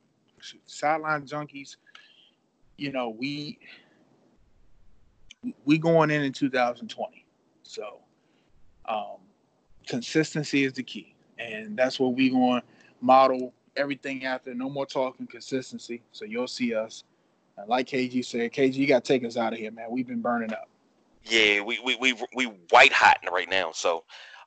Sideline 0.67 1.27
junkies, 1.27 1.77
you 2.77 2.93
know 2.93 3.11
we 3.11 3.59
we 5.65 5.79
going 5.79 6.11
in 6.11 6.23
in 6.23 6.33
2020, 6.33 7.25
so 7.63 8.01
um, 8.87 9.19
consistency 9.87 10.65
is 10.65 10.73
the 10.73 10.83
key, 10.83 11.15
and 11.39 11.77
that's 11.77 12.01
what 12.01 12.15
we 12.15 12.31
going 12.31 12.61
to 12.61 12.67
model 13.01 13.53
everything 13.77 14.25
after. 14.25 14.55
No 14.55 14.69
more 14.69 14.87
talking 14.87 15.27
consistency. 15.27 16.03
So 16.13 16.25
you'll 16.25 16.49
see 16.49 16.75
us. 16.75 17.05
And 17.57 17.69
like 17.69 17.89
KG 17.89 18.25
said, 18.25 18.53
KG, 18.53 18.75
you 18.75 18.87
got 18.87 19.05
to 19.05 19.13
take 19.13 19.25
us 19.25 19.37
out 19.37 19.53
of 19.53 19.59
here, 19.59 19.71
man. 19.71 19.87
We've 19.91 20.07
been 20.07 20.23
burning 20.23 20.53
up. 20.53 20.69
Yeah, 21.25 21.61
we 21.61 21.79
we 21.85 21.97
we 21.97 22.15
we 22.35 22.45
white 22.71 22.93
hot 22.93 23.19
right 23.31 23.49
now. 23.49 23.73
So, 23.73 24.05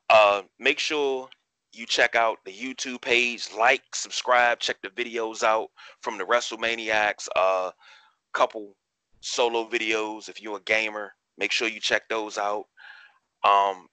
Uh, 0.10 0.42
make 0.60 0.80
sure 0.80 1.30
you 1.72 1.86
check 1.86 2.16
out 2.16 2.38
the 2.46 2.52
YouTube 2.52 3.02
page, 3.02 3.50
like, 3.58 3.84
subscribe, 3.96 4.60
check 4.60 4.78
the 4.82 4.90
videos 4.90 5.44
out 5.44 5.72
from 6.02 6.18
the 6.18 6.24
WrestleManiacs. 6.24 7.28
A 7.36 7.40
uh, 7.40 7.72
couple 8.32 8.76
solo 9.22 9.68
videos. 9.70 10.30
If 10.30 10.42
you're 10.42 10.58
a 10.58 10.62
gamer, 10.62 11.16
make 11.38 11.52
sure 11.52 11.68
you 11.68 11.80
check 11.80 12.08
those 12.10 12.38
out. 12.38 12.66
Um, 13.44 13.88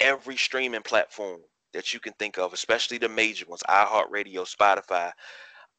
every 0.00 0.36
streaming 0.36 0.82
platform 0.82 1.40
that 1.76 1.94
you 1.94 2.00
can 2.00 2.12
think 2.14 2.38
of, 2.38 2.52
especially 2.52 2.98
the 2.98 3.08
major 3.08 3.46
ones, 3.46 3.62
iHeartRadio, 3.68 4.46
Spotify, 4.46 5.12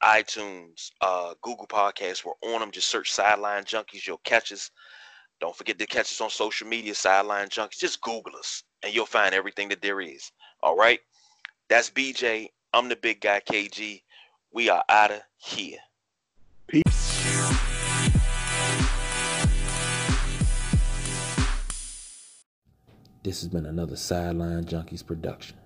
iTunes, 0.03 0.91
uh, 1.01 1.33
Google 1.41 1.67
Podcasts. 1.67 2.23
We're 2.23 2.53
on 2.53 2.61
them. 2.61 2.71
Just 2.71 2.89
search 2.89 3.11
Sideline 3.11 3.63
Junkies. 3.63 4.05
You'll 4.05 4.21
catch 4.23 4.51
us. 4.51 4.71
Don't 5.41 5.55
forget 5.55 5.77
to 5.79 5.85
catch 5.85 6.11
us 6.11 6.21
on 6.21 6.29
social 6.29 6.67
media, 6.67 6.95
Sideline 6.95 7.49
Junkies. 7.49 7.79
Just 7.79 8.01
Google 8.01 8.35
us 8.37 8.63
and 8.83 8.93
you'll 8.93 9.05
find 9.05 9.33
everything 9.33 9.69
that 9.69 9.81
there 9.81 10.01
is. 10.01 10.31
All 10.61 10.75
right. 10.77 10.99
That's 11.69 11.89
BJ. 11.89 12.47
I'm 12.73 12.89
the 12.89 12.95
big 12.95 13.21
guy, 13.21 13.41
KG. 13.47 14.01
We 14.51 14.69
are 14.69 14.83
out 14.89 15.11
of 15.11 15.21
here. 15.37 15.77
Peace. 16.67 16.83
This 23.27 23.41
has 23.41 23.49
been 23.49 23.65
another 23.65 23.97
Sideline 23.97 24.63
Junkies 24.63 25.05
production, 25.05 25.57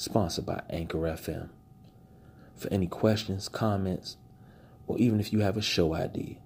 sponsored 0.00 0.46
by 0.46 0.62
Anchor 0.70 1.00
FM. 1.00 1.50
For 2.56 2.72
any 2.72 2.86
questions, 2.86 3.50
comments, 3.50 4.16
or 4.86 4.96
even 4.98 5.20
if 5.20 5.30
you 5.30 5.40
have 5.40 5.58
a 5.58 5.62
show 5.62 5.94
idea, 5.94 6.36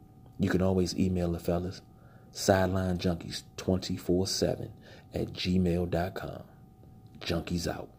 you 0.40 0.50
can 0.50 0.60
always 0.60 0.98
email 0.98 1.30
the 1.30 1.38
fellas, 1.38 1.80
sidelinejunkies247 2.32 4.70
at 5.14 5.32
gmail.com. 5.32 6.42
Junkies 7.20 7.72
out. 7.72 7.90